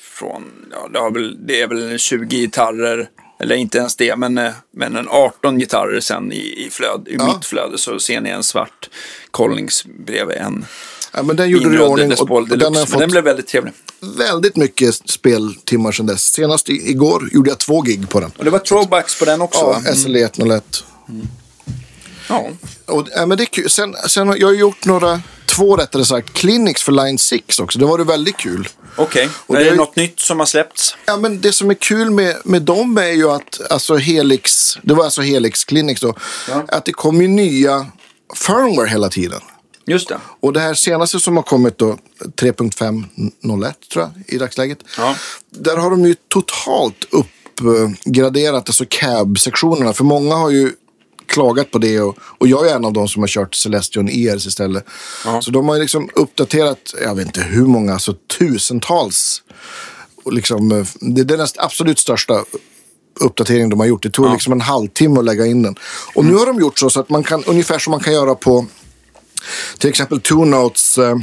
från, 0.00 0.44
ja 0.72 0.88
det, 0.92 1.14
väl, 1.20 1.46
det 1.46 1.60
är 1.60 1.68
väl 1.68 1.98
20 1.98 2.36
gitarrer. 2.40 3.08
Eller 3.40 3.56
inte 3.56 3.78
ens 3.78 3.96
det, 3.96 4.16
men, 4.16 4.38
eh, 4.38 4.50
men 4.76 4.96
en 4.96 5.08
18 5.08 5.58
gitarrer 5.58 6.00
sen 6.00 6.32
i, 6.32 6.64
i, 6.66 6.68
flöd, 6.70 7.08
i 7.08 7.14
Ja. 7.18 7.26
mitt 7.26 7.44
flöde 7.46 7.78
så 7.78 7.98
ser 7.98 8.20
ni 8.20 8.30
en 8.30 8.42
svart 8.42 8.90
Collings 9.30 9.84
bredvid 10.06 10.36
en 10.36 10.64
Ja, 11.12 11.22
men 11.22 11.36
den 11.36 11.48
gjorde 11.50 11.70
du 11.70 11.76
i 11.76 11.80
ordning 11.80 12.12
och, 12.12 12.30
och 12.30 12.48
den 12.48 12.60
har 12.62 12.70
Men 12.70 12.72
den 12.74 12.86
fått 12.86 13.10
blev 13.10 13.24
väldigt 13.24 13.46
trevlig. 13.46 13.72
väldigt 14.18 14.56
mycket 14.56 14.94
speltimmar 14.94 15.92
sedan 15.92 16.06
dess. 16.06 16.22
Senast 16.32 16.68
i, 16.68 16.90
igår 16.90 17.28
gjorde 17.32 17.50
jag 17.50 17.58
två 17.58 17.80
gig 17.80 18.08
på 18.08 18.20
den. 18.20 18.30
Och 18.36 18.44
det 18.44 18.50
var 18.50 18.58
throwbacks 18.58 19.18
på 19.18 19.24
den 19.24 19.40
också 19.40 19.60
Ja? 19.60 19.78
Mm. 19.78 19.94
SLE 19.94 20.20
101. 20.24 20.84
Ja. 22.28 22.48
Och, 22.86 23.08
ja, 23.16 23.26
men 23.26 23.38
det 23.38 23.44
är 23.44 23.46
kul. 23.46 23.70
Sen, 23.70 23.94
sen 24.08 24.28
har 24.28 24.36
jag 24.36 24.54
gjort 24.56 24.84
några, 24.86 25.20
två 25.48 25.76
rättare 25.76 26.04
sagt, 26.04 26.32
clinics 26.32 26.82
för 26.82 26.92
Line 26.92 27.18
6 27.18 27.58
också. 27.60 27.78
Det 27.78 27.84
var 27.86 27.98
det 27.98 28.04
väldigt 28.04 28.36
kul. 28.36 28.68
Okej, 28.96 29.28
Och 29.46 29.56
är 29.56 29.64
det 29.64 29.70
det 29.70 29.76
något 29.76 29.96
nytt 29.96 30.20
som 30.20 30.38
har 30.38 30.46
släppts? 30.46 30.96
Ja, 31.06 31.16
men 31.16 31.40
det 31.40 31.52
som 31.52 31.70
är 31.70 31.74
kul 31.74 32.10
med, 32.10 32.36
med 32.44 32.62
dem 32.62 32.98
är 32.98 33.10
ju 33.12 33.30
att 33.30 33.60
alltså 33.70 33.96
Helix, 33.96 34.78
det 34.82 34.94
var 34.94 35.04
alltså 35.04 35.22
Helix 35.22 35.64
Clinics 35.64 36.00
då, 36.00 36.14
Ja. 36.48 36.64
att 36.68 36.84
det 36.84 36.92
kommer 36.92 37.22
ju 37.22 37.28
nya 37.28 37.86
firmware 38.46 38.88
hela 38.88 39.08
tiden. 39.08 39.40
Just 39.86 40.08
det. 40.08 40.18
Och 40.40 40.52
det 40.52 40.60
här 40.60 40.74
senaste 40.74 41.20
som 41.20 41.36
har 41.36 41.42
kommit 41.42 41.78
då, 41.78 41.98
3.501 42.36 43.72
tror 43.92 44.04
jag 44.04 44.10
i 44.34 44.38
dagsläget. 44.38 44.78
Ja. 44.98 45.14
Där 45.50 45.76
har 45.76 45.90
de 45.90 46.06
ju 46.06 46.14
totalt 46.28 47.06
uppgraderat 47.10 48.68
alltså 48.68 48.84
cab-sektionerna. 48.90 49.92
För 49.92 50.04
många 50.04 50.34
har 50.34 50.50
ju 50.50 50.72
klagat 51.28 51.70
på 51.70 51.78
det 51.78 52.00
och, 52.00 52.18
och 52.20 52.48
jag 52.48 52.68
är 52.70 52.74
en 52.74 52.84
av 52.84 52.92
dem 52.92 53.08
som 53.08 53.22
har 53.22 53.28
kört 53.28 53.54
Celestion 53.54 54.08
ERs 54.08 54.46
istället. 54.46 54.84
Ja. 55.24 55.42
Så 55.42 55.50
de 55.50 55.68
har 55.68 55.74
ju 55.74 55.80
liksom 55.80 56.08
uppdaterat, 56.14 56.94
jag 57.02 57.14
vet 57.14 57.26
inte 57.26 57.40
hur 57.40 57.66
många, 57.66 57.92
alltså 57.92 58.14
tusentals. 58.38 59.42
Och 60.24 60.32
liksom, 60.32 60.72
eh, 60.72 60.86
det, 61.00 61.20
är 61.20 61.24
den 61.24 61.46
absolut 61.56 61.98
största 61.98 62.44
uppdateringen 63.20 63.70
de 63.70 63.80
har 63.80 63.86
gjort. 63.86 64.02
Det 64.02 64.10
tog 64.10 64.32
liksom 64.32 64.52
en 64.52 64.60
halvtimme 64.60 65.18
att 65.18 65.24
lägga 65.24 65.46
in 65.46 65.62
den. 65.62 65.76
Och 66.14 66.24
nu 66.24 66.34
har 66.34 66.46
de 66.46 66.60
gjort 66.60 66.78
så, 66.78 66.90
så 66.90 67.00
att 67.00 67.08
man 67.08 67.24
kan, 67.24 67.44
ungefär 67.44 67.78
som 67.78 67.90
man 67.90 68.00
kan 68.00 68.12
göra 68.12 68.34
på 68.34 68.66
till 69.78 69.90
exempel 69.90 70.20
Two 70.20 70.44
Notes 70.44 70.98
eh, 70.98 71.16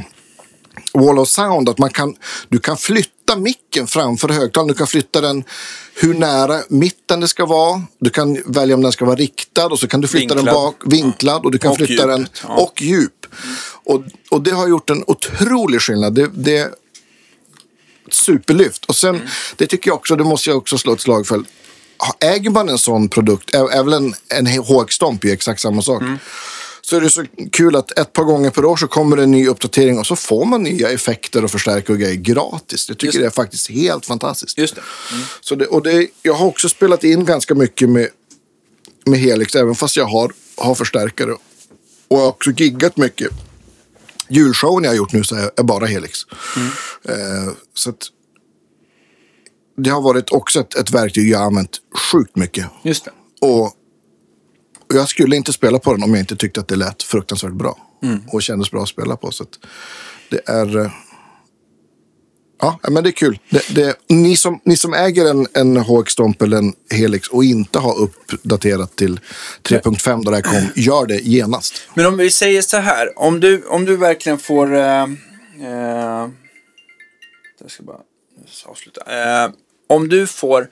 Wall 0.93 1.19
of 1.19 1.30
Sound. 1.30 1.69
Att 1.69 1.77
man 1.77 1.89
kan, 1.89 2.15
du 2.49 2.60
kan 2.60 2.77
flytta 2.77 3.35
micken 3.38 3.88
framför 3.88 4.30
högtalaren. 4.30 4.68
Du 4.68 4.73
kan 4.73 4.88
flytta 4.88 5.22
den 5.22 5.43
hur 5.95 6.14
nära 6.14 6.61
mitten 6.69 7.19
det 7.19 7.27
ska 7.27 7.45
vara. 7.45 7.84
Du 7.99 8.10
kan 8.10 8.38
välja 8.45 8.76
om 8.76 8.81
den 8.81 8.91
ska 8.91 9.06
vara 9.06 9.15
riktad 9.15 9.65
och 9.65 9.80
så 9.80 9.88
kan 9.88 10.02
du 10.02 10.07
flytta 10.07 10.35
den 10.35 10.45
Vinklad. 10.45 10.56
bak, 10.56 10.76
vinklad 10.85 11.45
och 11.45 11.52
du 11.52 11.57
kan 11.57 11.72
Och 11.72 11.77
flytta 11.77 11.93
djup, 11.93 12.07
den 12.07 12.27
ja. 12.43 12.56
och 12.56 12.81
djup. 12.81 13.26
Och, 13.84 14.03
och 14.31 14.41
det 14.41 14.52
har 14.52 14.68
gjort 14.68 14.89
en 14.89 15.03
otrolig 15.07 15.81
skillnad. 15.81 16.14
Det, 16.14 16.30
det 16.34 16.73
superlyft. 18.11 18.85
Och 18.85 18.95
sen, 18.95 19.22
det 19.56 19.68
tycker 19.68 19.89
jag 19.89 19.95
också, 19.95 20.15
det 20.15 20.23
måste 20.23 20.49
jag 20.49 20.57
också 20.57 20.77
slå 20.77 20.93
ett 20.93 21.02
slag 21.02 21.27
för. 21.27 21.43
Äger 22.19 22.49
man 22.49 22.69
en 22.69 22.80
sån 22.80 23.10
produkt, 23.10 23.56
även 23.56 23.93
en, 23.93 24.14
en 24.30 24.47
HX-stomp 24.47 25.23
är 25.23 25.27
ju 25.27 25.34
exakt 25.34 25.61
samma 25.61 25.81
sak. 25.81 26.03
Så 26.86 26.95
är 26.95 27.02
det 27.02 27.10
så 27.10 27.26
kul 27.52 27.76
att 27.76 27.99
ett 27.99 28.14
par 28.14 28.24
gånger 28.24 28.49
per 28.49 28.66
år 28.66 28.76
så 28.76 28.88
kommer 28.88 29.18
det 29.18 29.24
en 29.24 29.32
ny 29.32 29.48
uppdatering 29.48 29.99
och 29.99 30.07
så 30.07 30.16
får 30.16 30.45
man 30.45 30.64
nya 30.64 30.90
effekter 30.90 31.44
och 31.44 31.52
förstärkare 31.52 31.94
och 31.94 31.99
grejer 31.99 32.16
gratis. 32.16 32.90
Jag 32.90 32.98
tycker 32.98 33.06
Just 33.06 33.20
det 33.20 33.26
är 33.26 33.30
faktiskt 33.30 33.70
helt 33.70 34.06
fantastiskt. 34.06 34.57
Just 34.57 34.76
det. 34.76 34.82
Så 35.41 35.56
det, 35.56 35.66
och 35.66 35.84
det, 35.84 36.07
jag 36.22 36.34
har 36.34 36.45
också 36.45 36.70
spelat 36.70 37.03
in 37.03 37.26
ganska 37.26 37.56
mycket 37.56 37.90
med, 37.90 38.10
med 39.06 39.20
Helix, 39.20 39.56
även 39.56 39.76
fast 39.76 39.95
jag 39.95 40.06
har, 40.06 40.34
har 40.57 40.76
förstärkare. 40.76 41.32
Och 41.32 41.40
jag 42.07 42.18
har 42.18 42.28
också 42.28 42.52
giggat 42.52 42.98
mycket. 42.98 43.32
Julshowen 44.28 44.84
jag 44.84 44.91
har 44.91 44.98
gjort 44.98 45.14
nu 45.14 45.24
så 45.24 45.36
är, 45.36 45.52
är 45.57 45.64
bara 45.64 45.86
Helix. 45.86 46.20
Eh, 47.10 47.53
så 47.74 47.90
att 47.90 48.07
det 49.78 49.90
har 49.90 50.02
varit 50.02 50.32
också 50.32 50.60
ett, 50.60 50.76
ett 50.76 50.91
verktyg 50.91 51.30
jag 51.30 51.40
har 51.40 51.45
använt 51.45 51.78
sjukt 52.12 52.36
mycket. 52.36 52.66
Just 52.84 53.06
det. 53.06 53.12
Och 53.41 53.74
jag 54.94 55.10
skulle 55.10 55.36
inte 55.36 55.53
spela 55.53 55.80
på 55.80 55.94
den 55.94 56.03
om 56.03 56.10
jag 56.10 56.20
inte 56.20 56.36
tyckte 56.36 56.60
att 56.60 56.68
det 56.68 56.76
lät 56.76 57.03
fruktansvärt 57.03 57.52
bra. 57.53 57.78
Och 58.32 58.44
kändes 58.44 58.72
bra 58.72 58.84
att 58.84 58.90
spela 58.90 59.16
på. 59.16 59.32
Så 59.32 59.45
det 60.30 60.49
är... 60.49 60.78
eh, 60.78 60.91
Ja, 62.60 62.80
men 62.90 63.03
det 63.03 63.10
är 63.10 63.12
kul. 63.12 63.40
Det, 63.49 63.76
det, 63.76 63.95
ni, 64.10 64.36
som, 64.38 64.60
ni 64.66 64.78
som 64.78 64.94
äger 64.94 65.26
en, 65.26 65.48
en 65.53 65.78
HX-stomp 65.78 66.41
eller 66.41 66.57
en 66.57 66.74
Helix 66.91 67.28
och 67.28 67.44
inte 67.44 67.80
har 67.80 67.99
uppdaterat 67.99 68.95
till 68.95 69.20
3.5 69.64 70.24
då 70.24 70.32
det 70.32 70.36
här 70.38 70.44
kom, 70.44 70.84
gör 70.84 71.06
det 71.06 71.20
genast. 71.20 71.74
Men 71.94 72.06
om 72.06 72.18
vi 72.18 72.32
säger 72.32 72.62
så 72.62 72.78
här, 72.78 73.20
om 73.20 73.40
du, 73.40 73.64
om 73.64 73.86
du 73.86 73.98
verkligen 73.98 74.38
får... 74.38 74.76
Eh, 74.76 75.03
eh, 75.03 76.30
jag 77.62 77.72
ska 77.72 77.84
bara 77.84 77.99
avsluta. 78.66 79.02
Eh, 79.44 79.52
om 79.88 80.10
du 80.10 80.28
får 80.28 80.68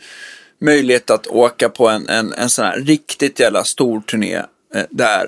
möjlighet 0.64 1.10
att 1.10 1.28
åka 1.28 1.70
på 1.70 1.90
en, 1.90 2.10
en, 2.10 2.34
en 2.34 2.50
sån 2.50 2.66
här 2.66 2.78
riktigt 2.80 3.40
jävla 3.40 3.64
stor 3.64 4.02
turné 4.02 4.36
eh, 4.76 4.84
där, 4.90 5.28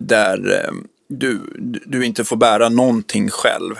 där 0.00 0.64
eh, 0.64 0.72
du, 1.08 1.40
du 1.86 2.04
inte 2.04 2.24
får 2.24 2.36
bära 2.36 2.68
någonting 2.68 3.30
själv. 3.30 3.74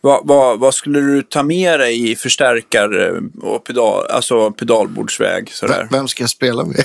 Vad, 0.00 0.26
vad, 0.26 0.58
vad 0.58 0.74
skulle 0.74 1.00
du 1.00 1.22
ta 1.22 1.42
med 1.42 1.80
dig 1.80 2.10
i 2.10 2.16
förstärkare 2.16 3.20
och 3.42 3.64
pedal, 3.64 4.06
alltså 4.10 4.50
pedalbordsväg? 4.50 5.52
Sådär? 5.52 5.88
Vem 5.90 6.08
ska 6.08 6.22
jag 6.22 6.30
spela 6.30 6.64
med? 6.64 6.84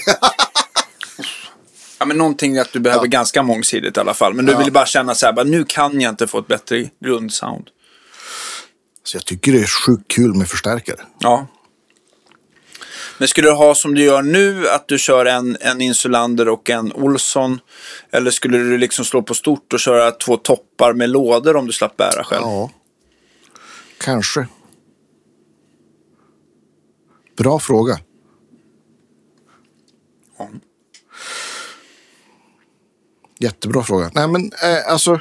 Ja, 1.99 2.05
men 2.05 2.17
någonting 2.17 2.57
att 2.57 2.73
du 2.73 2.79
behöver 2.79 3.05
Ja. 3.05 3.09
ganska 3.09 3.43
mångsidigt 3.43 3.97
i 3.97 3.99
alla 3.99 4.13
fall. 4.13 4.33
Men 4.33 4.45
du 4.45 4.51
Ja. 4.51 4.57
vill 4.59 4.71
bara 4.71 4.85
känna 4.85 5.15
så 5.15 5.25
här, 5.25 5.33
bara, 5.33 5.45
nu 5.45 5.63
kan 5.67 6.01
jag 6.01 6.09
inte 6.11 6.27
få 6.27 6.39
ett 6.39 6.47
bättre 6.47 6.89
grundsound. 7.05 7.67
Så 9.03 9.17
jag 9.17 9.25
tycker 9.25 9.51
det 9.51 9.59
är 9.59 9.65
sjukt 9.85 10.07
kul 10.11 10.33
med 10.35 10.47
förstärkare. 10.47 10.99
Ja. 11.19 11.47
Men 13.19 13.27
skulle 13.27 13.47
du 13.47 13.53
ha 13.53 13.75
som 13.75 13.95
du 13.95 14.03
gör 14.03 14.21
nu, 14.21 14.67
att 14.67 14.87
du 14.87 14.97
kör 14.97 15.25
en, 15.25 15.57
en 15.59 15.81
Insulander 15.81 16.47
och 16.49 16.69
en 16.69 16.93
Olsson? 16.93 17.59
Eller 18.11 18.31
skulle 18.31 18.57
du 18.57 18.77
liksom 18.77 19.05
slå 19.05 19.21
på 19.21 19.33
stort 19.33 19.73
och 19.73 19.79
köra 19.79 20.11
två 20.11 20.37
toppar 20.37 20.93
med 20.93 21.09
lådor 21.09 21.55
om 21.55 21.67
du 21.67 21.73
slapp 21.73 21.97
bära 21.97 22.23
själv? 22.23 22.41
Ja, 22.41 22.71
kanske. 23.97 24.47
Bra 27.37 27.59
fråga. 27.59 27.99
Ja. 30.37 30.49
Jättebra 33.39 33.83
fråga. 33.83 34.11
Nej, 34.13 34.27
men 34.27 34.51
eh, 34.63 34.91
alltså. 34.91 35.19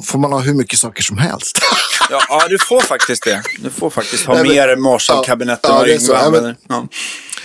Får 0.00 0.18
man 0.18 0.32
ha 0.32 0.38
hur 0.40 0.54
mycket 0.54 0.78
saker 0.78 1.02
som 1.02 1.18
helst? 1.18 1.58
Ja, 2.10 2.20
ja, 2.28 2.48
du 2.48 2.58
får 2.58 2.80
faktiskt 2.80 3.24
det. 3.24 3.42
Du 3.58 3.70
får 3.70 3.90
faktiskt 3.90 4.24
ha 4.26 4.34
Nej, 4.34 4.42
men- 4.42 4.52
mer 4.52 4.76
Marshall-kabinett 4.76 5.60
Ja, 5.62 5.68
än 5.68 5.74
ja, 5.74 5.78
vad. 5.80 5.88
Yngve 5.88 6.12
Ja, 6.12 6.18
använder. 6.18 6.56
Ja. 6.68 6.86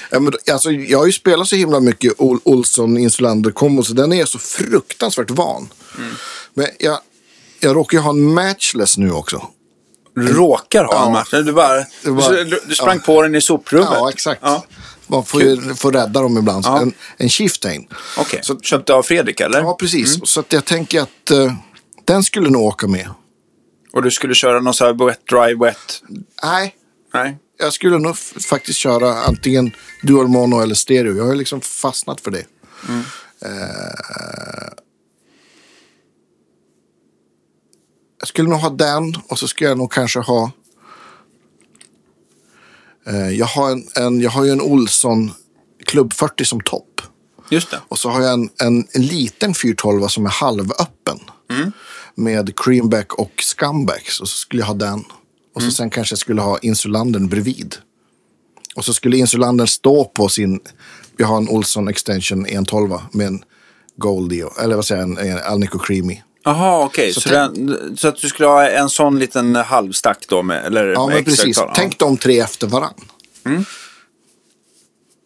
Ja, 0.09 0.19
men, 0.19 0.33
alltså, 0.51 0.71
jag 0.71 0.99
har 0.99 1.05
ju 1.05 1.11
spelat 1.11 1.47
så 1.47 1.55
himla 1.55 1.79
mycket 1.79 2.13
Ol- 2.17 2.39
Olsson 2.43 2.97
Insulander 2.97 3.51
kombo 3.51 3.83
så 3.83 3.93
den 3.93 4.13
är 4.13 4.19
jag 4.19 4.27
så 4.27 4.39
fruktansvärt 4.39 5.31
van. 5.31 5.69
Mm. 5.97 6.13
Men 6.53 6.67
jag, 6.79 6.99
jag 7.59 7.75
råkar 7.75 7.97
ju 7.97 8.01
ha 8.01 8.09
en 8.09 8.33
matchless 8.33 8.97
nu 8.97 9.11
också. 9.11 9.47
Du 10.15 10.33
råkar 10.33 10.83
ha 10.85 10.93
en 10.93 10.99
Ja. 10.99 11.09
match. 11.09 11.29
Du, 11.31 11.53
bara, 11.53 11.75
Det 11.75 11.85
var- 12.03 12.31
du, 12.31 12.61
du 12.67 12.75
sprang 12.75 12.99
på 12.99 13.21
den 13.21 13.35
i 13.35 13.41
soprummet. 13.41 13.89
Ja, 13.91 14.09
exakt. 14.09 14.41
Ja. 14.43 14.65
Man 15.07 15.25
får 15.25 15.41
ju 15.43 15.75
får 15.75 15.91
rädda 15.91 16.21
dem 16.21 16.37
ibland. 16.37 16.65
Ja. 16.65 16.81
En, 16.81 16.93
en 17.17 17.29
Shiftain. 17.29 17.87
Okej, 18.17 18.39
Så- 18.43 18.59
köpte 18.59 18.93
av 18.93 19.03
Fredrik 19.03 19.39
eller? 19.39 19.59
Ja, 19.59 19.75
precis. 19.79 20.17
Så 20.23 20.39
att 20.39 20.53
jag 20.53 20.65
tänker 20.65 21.01
att 21.01 21.29
eh, 21.31 21.53
den 22.07 22.23
skulle 22.23 22.49
nog 22.49 22.61
åka 22.61 22.88
med. 22.88 23.09
Och 23.93 24.03
du 24.03 24.11
skulle 24.11 24.35
köra 24.35 24.59
någon 24.59 24.73
sån 24.73 24.88
här 24.88 25.05
wet, 25.05 25.27
dry, 25.27 25.55
wet? 25.55 26.03
Nej, 26.43 26.75
Nej. 27.13 27.38
jag 27.57 27.73
skulle 27.73 27.97
nog 27.97 28.17
faktiskt 28.17 28.79
köra 28.79 29.13
antingen 29.13 29.71
dual 30.01 30.27
mono 30.27 30.61
eller 30.61 30.75
stereo. 30.75 31.17
Jag 31.17 31.25
har 31.25 31.35
liksom 31.35 31.61
fastnat 31.61 32.21
för 32.21 32.31
det. 32.31 32.45
Eh, 33.41 34.73
jag 38.19 38.27
skulle 38.27 38.49
nog 38.49 38.59
ha 38.59 38.69
den 38.69 39.15
och 39.27 39.39
så 39.39 39.47
skulle 39.47 39.69
jag 39.69 39.77
nog 39.77 39.91
kanske 39.91 40.19
ha... 40.19 40.51
Eh, 43.07 43.29
jag, 43.29 43.45
har 43.45 43.71
en, 43.71 43.88
en, 43.95 44.21
jag 44.21 44.29
har 44.29 44.45
ju 44.45 44.51
en 44.51 44.61
Olsson 44.61 45.31
Club 45.85 46.13
40 46.13 46.45
som 46.45 46.61
topp. 46.61 47.01
Just 47.49 47.71
det. 47.71 47.79
Och 47.88 47.99
så 47.99 48.09
har 48.09 48.21
jag 48.21 48.34
en, 48.34 48.49
en, 48.61 48.88
en 48.91 49.01
liten 49.01 49.53
412 49.53 50.07
som 50.07 50.25
är 50.25 50.29
halvöppen. 50.29 51.19
Med 52.18 52.60
creamback 52.60 53.14
och 53.14 53.31
scumback. 53.41 54.07
Och 54.22 54.27
så 54.30 54.38
skulle 54.38 54.61
jag 54.61 54.68
ha 54.68 54.73
den. 54.73 55.03
Och 55.56 55.61
så 55.61 55.72
sen 55.72 55.89
kanske 55.89 56.11
jag 56.14 56.19
skulle 56.19 56.41
ha 56.41 56.57
insulandern 56.57 57.27
bredvid. 57.27 57.76
Och 58.76 58.85
så 58.85 58.94
skulle 58.94 59.18
insulandern 59.18 59.68
stå 59.68 60.06
på 60.06 60.30
sin... 60.30 60.60
Jag 61.18 61.27
har 61.27 61.38
en 61.38 61.49
Olsson 61.49 61.88
Extension 61.88 62.45
112 62.45 62.91
med 63.11 63.27
en 63.27 63.44
Goldie. 63.98 64.45
Eller 64.61 64.76
vad 64.76 64.85
säger 64.85 65.02
jag, 65.02 65.10
en, 65.10 65.31
en 65.31 65.38
Alnico 65.44 65.80
Creamy. 65.80 66.22
Jaha, 66.44 66.85
okej. 66.85 67.14
Så, 67.14 67.22
Så 67.22 67.30
den- 67.30 67.98
så 67.98 68.07
att 68.07 68.15
du 68.22 68.27
skulle 68.30 68.48
ha 68.49 68.69
en 68.69 68.89
sån 68.89 69.19
liten 69.19 69.56
halvstack 69.56 70.26
då 70.30 70.44
med, 70.44 70.65
eller 70.65 70.88
Ja, 70.88 71.07
med 71.07 71.15
men 71.15 71.23
precis. 71.26 71.57
ja. 71.57 71.73
Tänk 71.76 71.99
de 71.99 72.18
tre 72.18 72.39
efter 72.39 72.68
varann. 72.68 72.94
Mm. 73.45 73.65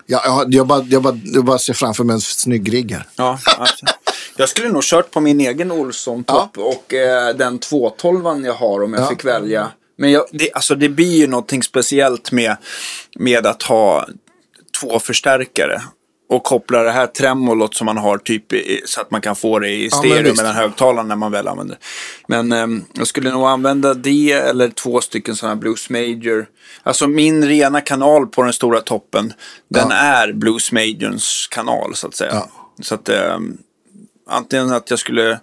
Ja, 0.05 0.21
jag, 0.25 0.53
jag, 0.53 0.67
bara, 0.67 0.83
jag, 0.83 1.01
bara, 1.03 1.19
jag 1.23 1.45
bara 1.45 1.59
ser 1.59 1.73
framför 1.73 2.03
mig 2.03 2.13
en 2.13 2.21
snygg 2.21 2.73
rigg 2.73 2.91
här. 2.91 3.07
Ja, 3.15 3.39
absolut. 3.57 3.95
Jag 4.37 4.49
skulle 4.49 4.69
nog 4.69 4.83
kört 4.83 5.11
på 5.11 5.19
min 5.21 5.39
egen 5.41 5.71
Olsson-topp 5.71 6.57
och 6.57 6.93
eh, 6.93 7.35
den 7.35 7.59
212 7.59 8.45
jag 8.45 8.53
har 8.53 8.83
om 8.83 8.93
jag 8.93 9.01
Ja. 9.03 9.07
fick 9.09 9.25
välja. 9.25 9.71
Men 9.97 10.11
jag, 10.11 10.25
det, 10.31 10.51
alltså, 10.53 10.75
det 10.75 10.89
blir 10.89 11.17
ju 11.17 11.27
någonting 11.27 11.63
speciellt 11.63 12.31
med, 12.31 12.55
med 13.19 13.45
att 13.47 13.63
ha 13.63 14.07
två 14.81 14.99
förstärkare. 14.99 15.81
Och 16.29 16.43
koppla 16.43 16.83
det 16.83 16.91
här 16.91 17.07
tremolot 17.07 17.75
som 17.75 17.85
man 17.85 17.97
har 17.97 18.17
typ 18.17 18.53
i, 18.53 18.81
så 18.85 19.01
att 19.01 19.11
man 19.11 19.21
kan 19.21 19.35
få 19.35 19.59
det 19.59 19.69
i 19.69 19.83
Ja, 19.83 19.97
stereo 19.97 20.23
visst. 20.23 20.37
mellan 20.37 20.55
högtalarna 20.55 21.07
när 21.07 21.15
man 21.15 21.31
väl 21.31 21.47
använder 21.47 21.75
det. 21.75 21.81
Men 22.27 22.51
ehm, 22.51 22.83
jag 22.93 23.07
skulle 23.07 23.31
nog 23.31 23.43
använda 23.47 23.93
det 23.93 24.31
eller 24.31 24.69
två 24.69 25.01
stycken 25.01 25.35
sådana 25.35 25.55
Blues 25.55 25.89
Major. 25.89 26.45
Alltså 26.83 27.07
min 27.07 27.45
rena 27.45 27.81
kanal 27.81 28.27
på 28.27 28.43
den 28.43 28.53
stora 28.53 28.81
toppen, 28.81 29.33
den 29.69 29.87
Ja. 29.89 29.95
är 29.95 30.33
Blues 30.33 30.71
Majors 30.71 31.47
kanal 31.47 31.95
så 31.95 32.07
att 32.07 32.15
säga. 32.15 32.31
Ja. 32.33 32.49
Så 32.81 32.95
att 32.95 33.09
ehm, 33.09 33.57
antingen 34.31 34.71
att 34.73 34.89
jag 34.89 34.99
skulle 34.99 35.39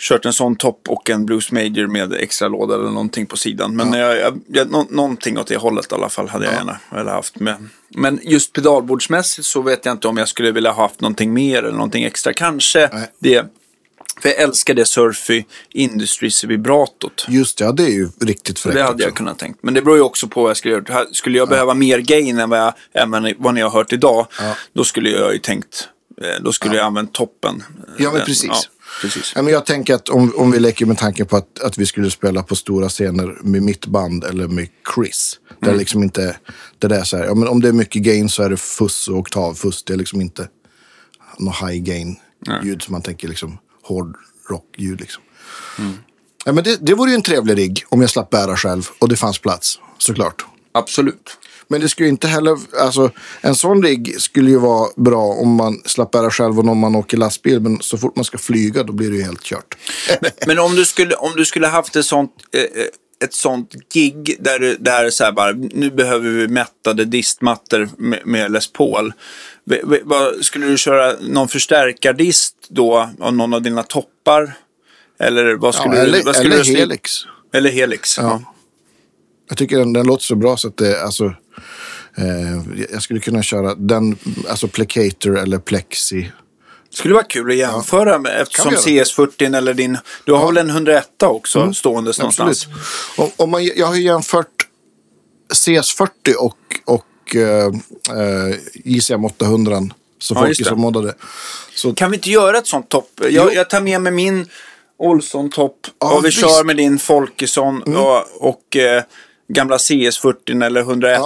kört 0.00 0.24
en 0.26 0.32
sån 0.32 0.56
topp 0.56 0.80
och 0.88 1.10
en 1.10 1.26
Blues 1.26 1.52
Major 1.52 1.86
med 1.86 2.12
extra 2.12 2.48
låda 2.48 2.74
eller 2.74 2.84
någonting 2.88 3.26
på 3.26 3.36
sidan. 3.36 3.76
Men 3.76 3.92
jag, 3.92 4.18
jag, 4.18 4.40
jag, 4.46 4.70
nå, 4.70 4.86
någonting 4.90 5.38
åt 5.38 5.46
det 5.46 5.56
hållet 5.56 5.92
i 5.92 5.94
alla 5.94 6.08
fall 6.08 6.28
hade 6.28 6.44
jag 6.44 6.54
gärna 6.54 6.78
velat 6.90 7.14
haft 7.14 7.40
med. 7.40 7.68
Men 7.88 8.20
just 8.22 8.52
pedalbordsmässigt 8.52 9.46
så 9.46 9.62
vet 9.62 9.84
jag 9.86 9.92
inte 9.92 10.08
om 10.08 10.16
jag 10.16 10.28
skulle 10.28 10.50
vilja 10.52 10.70
ha 10.70 10.82
haft 10.82 11.00
någonting 11.00 11.32
mer 11.34 11.58
eller 11.58 11.72
någonting 11.76 12.04
extra. 12.04 12.32
Kanske 12.32 12.88
Nej. 12.92 13.10
det, 13.18 13.46
för 14.22 14.28
jag 14.28 14.38
älskar 14.38 14.74
det 14.74 14.84
Surfy 14.84 15.44
Industries 15.70 16.44
vibratot. 16.44 17.24
Just 17.28 17.58
det, 17.58 17.64
ja, 17.64 17.72
det 17.72 17.82
är 17.84 17.90
ju 17.92 18.08
riktigt 18.20 18.58
fräckt 18.58 18.74
det 18.76 18.82
hade 18.82 18.94
också. 18.94 19.06
jag 19.06 19.14
kunnat 19.16 19.38
tänkt. 19.38 19.58
Men 19.62 19.74
det 19.74 19.82
beror 19.82 19.96
ju 19.96 20.02
också 20.02 20.28
på 20.28 20.40
vad 20.42 20.50
jag 20.50 20.56
skulle 20.56 20.74
göra. 20.74 21.04
Skulle 21.12 21.38
jag 21.38 21.48
behöva 21.48 21.74
mer 21.74 21.98
gain 21.98 22.38
än 22.38 22.50
vad, 22.50 22.58
jag, 22.60 22.74
än 22.92 23.34
vad 23.38 23.54
ni- 23.54 23.60
har 23.60 23.70
hört 23.70 23.92
idag, 23.92 24.26
Ja. 24.40 24.56
då 24.72 24.84
skulle 24.84 25.10
jag 25.10 25.32
ju 25.32 25.38
tänkt, 25.38 25.88
då 26.40 26.52
skulle 26.52 26.76
jag 26.76 26.86
använt 26.86 27.12
toppen. 27.14 27.62
Ja, 27.98 28.10
men 28.12 28.20
Eh, 28.20 28.26
precis. 28.26 28.48
Ja, 28.48 28.56
precis. 29.02 29.32
Ja, 29.36 29.42
men 29.42 29.52
jag 29.52 29.66
tänker 29.66 29.94
att 29.94 30.08
om, 30.08 30.32
om 30.36 30.50
vi 30.50 30.60
leker 30.60 30.86
med 30.86 30.98
tanken 30.98 31.26
på 31.26 31.36
att, 31.36 31.60
att 31.62 31.78
vi 31.78 31.86
skulle 31.86 32.10
spela 32.10 32.42
på 32.42 32.56
stora 32.56 32.88
scener 32.88 33.38
med 33.42 33.62
mitt 33.62 33.86
band 33.86 34.24
eller 34.24 34.48
med 34.48 34.68
Chris. 34.94 35.38
Där 35.60 35.68
Mm. 35.68 35.78
liksom 35.78 36.02
inte, 36.02 36.36
det 36.78 36.88
där 36.88 37.00
är 37.00 37.04
så 37.04 37.16
här, 37.16 37.24
ja, 37.24 37.34
men 37.34 37.48
om 37.48 37.60
det 37.60 37.68
är 37.68 37.72
mycket 37.72 38.02
gain 38.02 38.28
så 38.28 38.42
är 38.42 38.50
det 38.50 38.56
fuss 38.56 39.08
och 39.08 39.18
oktavfuss. 39.18 39.84
Det 39.84 39.92
är 39.92 39.96
liksom 39.96 40.20
inte 40.20 40.48
något 41.38 41.56
high 41.60 41.82
gain 41.82 42.16
ljud 42.64 42.82
som 42.82 42.92
man 42.92 43.02
tänker 43.02 43.28
liksom 43.28 43.58
hård 43.82 44.16
rock-ljud 44.50 45.00
liksom. 45.00 45.22
Mm. 45.78 45.92
Ja, 46.44 46.52
men 46.52 46.64
det, 46.64 46.76
det 46.86 46.94
vore 46.94 47.10
ju 47.10 47.14
en 47.14 47.22
trevlig 47.22 47.58
rigg 47.58 47.84
om 47.88 48.00
jag 48.00 48.10
slapp 48.10 48.30
bära 48.30 48.56
själv 48.56 48.88
och 48.98 49.08
det 49.08 49.16
fanns 49.16 49.38
plats, 49.38 49.78
såklart. 49.98 50.44
Absolut. 50.72 51.36
Men 51.68 51.80
det 51.80 51.88
skulle 51.88 52.08
inte 52.08 52.26
heller, 52.26 52.58
alltså 52.80 53.10
en 53.40 53.54
sån 53.54 53.82
rigg 53.82 54.14
skulle 54.20 54.50
ju 54.50 54.58
vara 54.58 54.88
bra 54.96 55.22
om 55.24 55.48
man 55.54 55.80
slapp 55.84 56.10
bära 56.10 56.30
själv 56.30 56.58
och 56.58 56.68
om 56.68 56.78
man 56.78 56.96
åker 56.96 57.16
lastbil. 57.16 57.60
Men 57.60 57.78
så 57.80 57.98
fort 57.98 58.16
man 58.16 58.24
ska 58.24 58.38
flyga 58.38 58.82
då 58.82 58.92
blir 58.92 59.10
det 59.10 59.16
ju 59.16 59.22
helt 59.22 59.42
kört. 59.42 59.76
Men 60.46 60.58
om 60.58 60.74
du 60.74 60.84
skulle, 60.84 61.14
om 61.14 61.32
du 61.36 61.44
skulle 61.44 61.66
haft 61.66 61.96
ett 61.96 62.06
sånt, 62.06 62.30
eh, 62.54 62.60
eh, 62.60 62.86
ett 63.24 63.34
sånt 63.34 63.72
gig 63.92 64.36
där, 64.40 64.58
du- 64.58 64.76
där 64.80 65.10
så 65.10 65.24
här 65.24 65.32
bara, 65.32 65.52
nu 65.52 65.90
behöver 65.90 66.30
vi 66.30 66.48
mättade 66.48 67.04
distmattor 67.04 67.88
med, 67.98 68.20
med 68.24 68.52
Les 68.52 68.72
Paul. 68.72 69.12
Skulle 70.40 70.66
du 70.66 70.78
köra 70.78 71.12
någon 71.20 71.48
förstärkardist 71.48 72.56
då 72.68 73.10
av 73.20 73.34
någon 73.34 73.54
av 73.54 73.62
dina 73.62 73.82
toppar? 73.82 74.52
Eller 75.20 75.54
vad 75.54 75.74
Ja, 75.74 75.80
skulle 75.80 75.96
eller 76.00 76.18
du, 76.18 76.24
vad 76.24 76.36
skulle 76.36 76.54
eller 76.54 76.64
du 76.64 76.74
Helix. 76.78 77.12
Eller 77.54 77.70
Helix. 77.70 78.18
Ja. 78.18 78.42
Jag 79.48 79.58
tycker 79.58 79.78
den, 79.78 79.92
den 79.92 80.06
låter 80.06 80.24
så 80.24 80.34
bra 80.36 80.56
så 80.56 80.68
att 80.68 80.76
det, 80.76 81.02
alltså, 81.02 81.24
eh, 82.16 82.84
jag 82.92 83.02
skulle 83.02 83.20
kunna 83.20 83.42
köra 83.42 83.74
den, 83.74 84.18
alltså 84.48 84.68
Plecator 84.68 85.38
eller 85.38 85.58
Plexi. 85.58 86.32
Skulle 86.90 87.14
vara 87.14 87.24
kul 87.24 87.50
att 87.50 87.56
jämföra 87.56 88.18
med 88.18 88.40
eftersom 88.40 88.70
Kan 88.72 88.80
vi 88.86 89.02
CS40 89.02 89.56
eller 89.56 89.74
din, 89.74 89.98
du 90.24 90.32
har 90.32 90.46
väl 90.46 90.56
en 90.56 90.70
101 90.70 91.22
också 91.22 91.58
någonstans? 91.58 92.18
Mm. 92.18 92.28
Absolut. 92.28 92.66
Om, 93.16 93.30
om 93.36 93.50
man, 93.50 93.64
jag 93.64 93.86
har 93.86 93.96
jämfört 93.96 94.68
CS40 95.54 96.08
och, 96.38 96.58
och 96.84 97.36
eh, 97.36 97.72
JCM 98.84 99.24
800 99.24 99.80
så 100.18 100.34
Ja, 100.34 100.40
folk 100.40 100.58
det. 100.58 100.64
som 100.64 100.80
moddade. 100.80 101.14
Så 101.74 101.94
Kan 101.94 102.10
vi 102.10 102.16
inte 102.16 102.30
göra 102.30 102.58
ett 102.58 102.66
sånt 102.66 102.88
topp? 102.88 103.20
Jag, 103.30 103.54
jag 103.54 103.70
tar 103.70 103.80
med 103.80 104.00
mig 104.02 104.12
min 104.12 104.48
Olsson-topp 104.98 105.76
Ja, 106.00 106.14
och 106.14 106.24
vi 106.24 106.28
visst. 106.28 106.42
Mm. 106.42 106.50
kör 106.50 106.64
med 106.64 106.76
din 106.76 106.98
Folkesson 106.98 107.82
och, 107.82 108.48
och 108.48 108.76
eh, 108.76 109.02
gamla 109.48 109.76
CS40 109.76 110.64
eller 110.64 110.80
101 110.80 111.20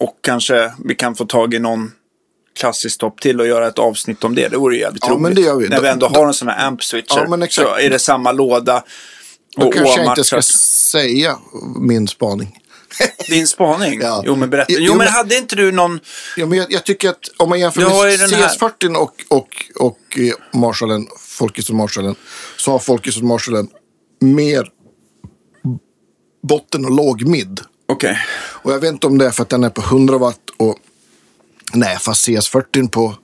och 0.00 0.16
kanske 0.22 0.72
vi 0.84 0.94
kan 0.94 1.14
få 1.14 1.24
tag 1.24 1.54
i 1.54 1.58
någon 1.58 1.92
klassisk 2.58 2.98
topp 3.00 3.20
till 3.20 3.40
och 3.40 3.46
göra 3.46 3.66
ett 3.68 3.78
avsnitt 3.78 4.24
om 4.24 4.34
det. 4.34 4.48
Det 4.48 4.56
vore 4.56 4.76
jävligt 4.76 5.04
Ja, 5.06 5.10
roligt. 5.12 5.22
men 5.22 5.34
det 5.34 5.40
gör 5.40 5.56
vi. 5.56 5.68
När 5.68 5.76
Då- 5.76 5.82
vi 5.82 5.88
ändå 5.88 6.08
då- 6.08 6.20
har 6.20 6.26
en 6.26 6.34
sån 6.34 6.48
här 6.48 6.66
amp 6.66 6.82
switcher 6.84 7.26
Ja, 7.40 7.46
så 7.50 7.76
är 7.76 7.90
det 7.90 7.98
samma 7.98 8.32
låda. 8.32 8.82
då 9.56 9.66
Och 9.66 9.74
kanske 9.74 10.02
jag 10.02 10.12
inte 10.12 10.24
ska 10.24 10.42
säga 10.42 11.38
min 11.80 12.08
spaning. 12.08 12.56
Din 13.28 13.46
spaning? 13.46 14.00
Ja. 14.02 14.22
Jo, 14.26 14.36
men 14.36 14.50
berätta. 14.50 14.72
Jo, 14.72 14.78
Jo, 14.80 14.92
men 14.92 14.98
men- 14.98 15.08
hade 15.08 15.36
inte 15.36 15.56
du 15.56 15.72
någon... 15.72 16.00
Ja, 16.36 16.46
men 16.46 16.58
jag, 16.58 16.72
jag 16.72 16.84
tycker 16.84 17.08
att 17.10 17.18
om 17.36 17.48
man 17.48 17.60
jämför 17.60 17.80
med 17.80 18.18
den 18.20 18.30
här- 18.32 18.48
CS40 18.58 18.94
och, 18.96 19.14
och, 19.28 19.48
och 19.76 19.98
Marshallen, 20.54 21.06
Folkets 21.18 21.68
och 21.70 21.74
Marshallen, 21.76 22.14
så 22.56 22.70
har 22.70 22.78
Folkets 22.78 23.16
och 23.16 23.22
Marshallen 23.22 23.68
mer 24.20 24.68
botten 26.42 26.84
och 26.84 26.90
låg 26.90 27.26
mid. 27.26 27.60
Okej. 27.88 28.18
Och 28.62 28.72
jag 28.72 28.78
vet 28.80 28.92
inte 28.92 29.06
om 29.06 29.18
det 29.18 29.26
är 29.26 29.30
för 29.30 29.42
att 29.42 29.48
den 29.48 29.64
är 29.64 29.70
på 29.70 29.80
100 29.80 30.18
watt 30.18 30.40
och 30.56 30.76
nej, 31.72 31.98
fast 32.00 32.28
CS40 32.28 32.88
på 32.88 33.14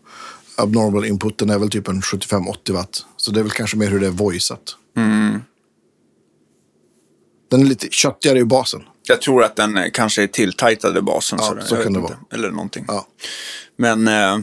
abnormal 0.57 1.05
inputen 1.05 1.51
är 1.51 1.59
väl 1.59 1.71
typ 1.71 1.89
en 1.89 2.01
75-80 2.01 2.73
watt. 2.73 3.05
Så 3.17 3.31
det 3.31 3.41
är 3.41 3.45
väl 3.45 3.53
kanske 3.53 3.77
mer 3.77 3.89
hur 3.89 4.01
det 4.01 4.07
är 4.07 4.11
voicat. 4.11 4.77
Mm. 4.97 5.41
Den 7.51 7.61
är 7.61 7.65
lite 7.65 7.89
köttigare 7.91 8.39
i 8.39 8.45
basen. 8.45 8.83
Jag 9.09 9.21
tror 9.21 9.45
att 9.45 9.57
den 9.57 9.77
eh, 9.77 9.85
kanske 9.93 10.23
är 10.23 10.27
tilltajtad 10.27 10.99
i 10.99 11.01
basen. 11.01 11.39
Ja, 11.43 11.57
så 11.65 11.75
Jag 11.75 11.85
kan 11.85 11.93
det 11.93 11.99
inte. 12.01 12.17
Eller 12.33 12.51
någonting. 12.51 12.85
Ja. 12.89 13.07
Men 13.79 14.09
eh, 14.09 14.39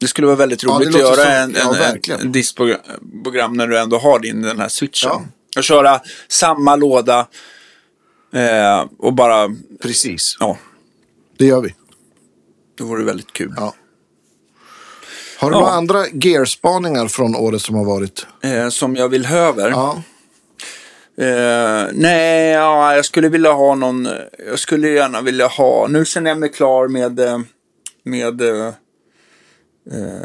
det 0.00 0.06
skulle 0.08 0.26
vara 0.26 0.36
väldigt 0.36 0.62
Ja, 0.62 0.70
roligt 0.70 0.88
att 0.88 0.94
låter 0.94 1.22
göra 1.22 1.34
en, 1.38 1.54
ja, 1.58 1.72
en, 1.74 1.78
verkligen. 1.78 2.20
en 2.20 2.32
diskprogram 2.32 3.52
när 3.52 3.66
du 3.66 3.78
ändå 3.78 3.98
har 3.98 4.18
din 4.18 4.42
den 4.42 4.60
här 4.60 4.68
switchen. 4.68 5.10
Ja. 5.12 5.24
Och 5.56 5.64
köra 5.64 6.00
samma 6.28 6.76
låda 6.76 7.26
eh, 8.34 8.84
och 8.98 9.14
bara, 9.14 9.56
Precis. 9.82 10.36
ja, 10.40 10.56
Det 11.38 11.46
gör 11.46 11.60
vi. 11.60 11.74
det 12.78 12.84
vore 12.84 13.04
väldigt 13.04 13.32
kul. 13.32 13.54
Ja. 13.56 13.74
Har 15.38 15.50
du 15.50 15.56
Ja. 15.56 15.60
några 15.60 15.72
andra 15.72 16.06
gearspaningar 16.12 17.08
från 17.08 17.36
året 17.36 17.62
som 17.62 17.74
har 17.74 17.84
varit? 17.84 18.26
Eh, 18.42 18.68
som 18.68 18.96
jag 18.96 19.08
vill 19.08 19.26
höver. 19.26 19.70
Ja. 19.70 20.02
Eh, 21.18 21.88
nej, 21.92 22.48
ja, 22.50 22.94
jag 22.94 23.04
skulle 23.04 23.28
vilja 23.28 23.52
ha 23.52 23.74
någon, 23.74 24.08
jag 24.48 24.58
skulle 24.58 24.88
gärna 24.88 25.20
vilja 25.20 25.46
ha, 25.46 25.86
nu 25.88 26.04
känner 26.04 26.30
jag 26.30 26.38
mig 26.38 26.52
klar 26.52 26.88
med, 26.88 27.20
eh, 27.20 27.38
med 28.04 28.40
eh, 28.40 28.66
eh, 28.66 28.72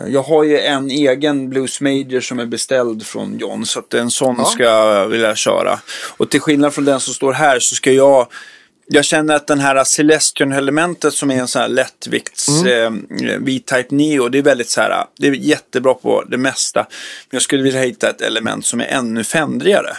jag 0.07 0.23
har 0.23 0.43
ju 0.43 0.59
en 0.59 0.91
egen 0.91 1.49
Blues 1.49 1.81
Major 1.81 2.19
som 2.21 2.39
är 2.39 2.45
beställd 2.45 3.05
från 3.05 3.37
John, 3.37 3.65
så 3.65 3.79
att 3.79 3.93
en 3.93 4.11
sån 4.11 4.35
Ja. 4.37 4.45
ska 4.45 4.63
jag 4.63 5.07
vilja 5.07 5.35
köra. 5.35 5.79
Och 6.17 6.29
till 6.29 6.39
skillnad 6.41 6.73
från 6.73 6.85
den 6.85 6.99
som 6.99 7.13
står 7.13 7.33
här 7.33 7.59
så 7.59 7.75
ska 7.75 7.91
jag, 7.91 8.27
jag 8.87 9.05
känner 9.05 9.35
att 9.35 9.47
den 9.47 9.59
här 9.59 9.83
Celestion-elementet 9.83 11.13
som 11.13 11.31
är 11.31 11.35
en 11.39 11.47
sån 11.47 11.61
här 11.61 11.69
lättvikts 11.69 12.47
Mm. 12.49 13.07
eh, 13.29 13.37
V-Type 13.39 13.95
Neo, 13.95 14.29
det 14.29 14.37
är 14.37 14.41
väldigt 14.41 14.69
så 14.69 14.81
här, 14.81 15.05
det 15.17 15.27
är 15.27 15.31
jättebra 15.31 15.93
på 15.93 16.23
det 16.23 16.37
mesta. 16.37 16.79
Men 17.29 17.35
jag 17.35 17.41
skulle 17.41 17.63
vilja 17.63 17.81
hitta 17.81 18.09
ett 18.09 18.21
element 18.21 18.65
som 18.65 18.81
är 18.81 18.85
ännu 18.85 19.23
fändrigare. 19.23 19.97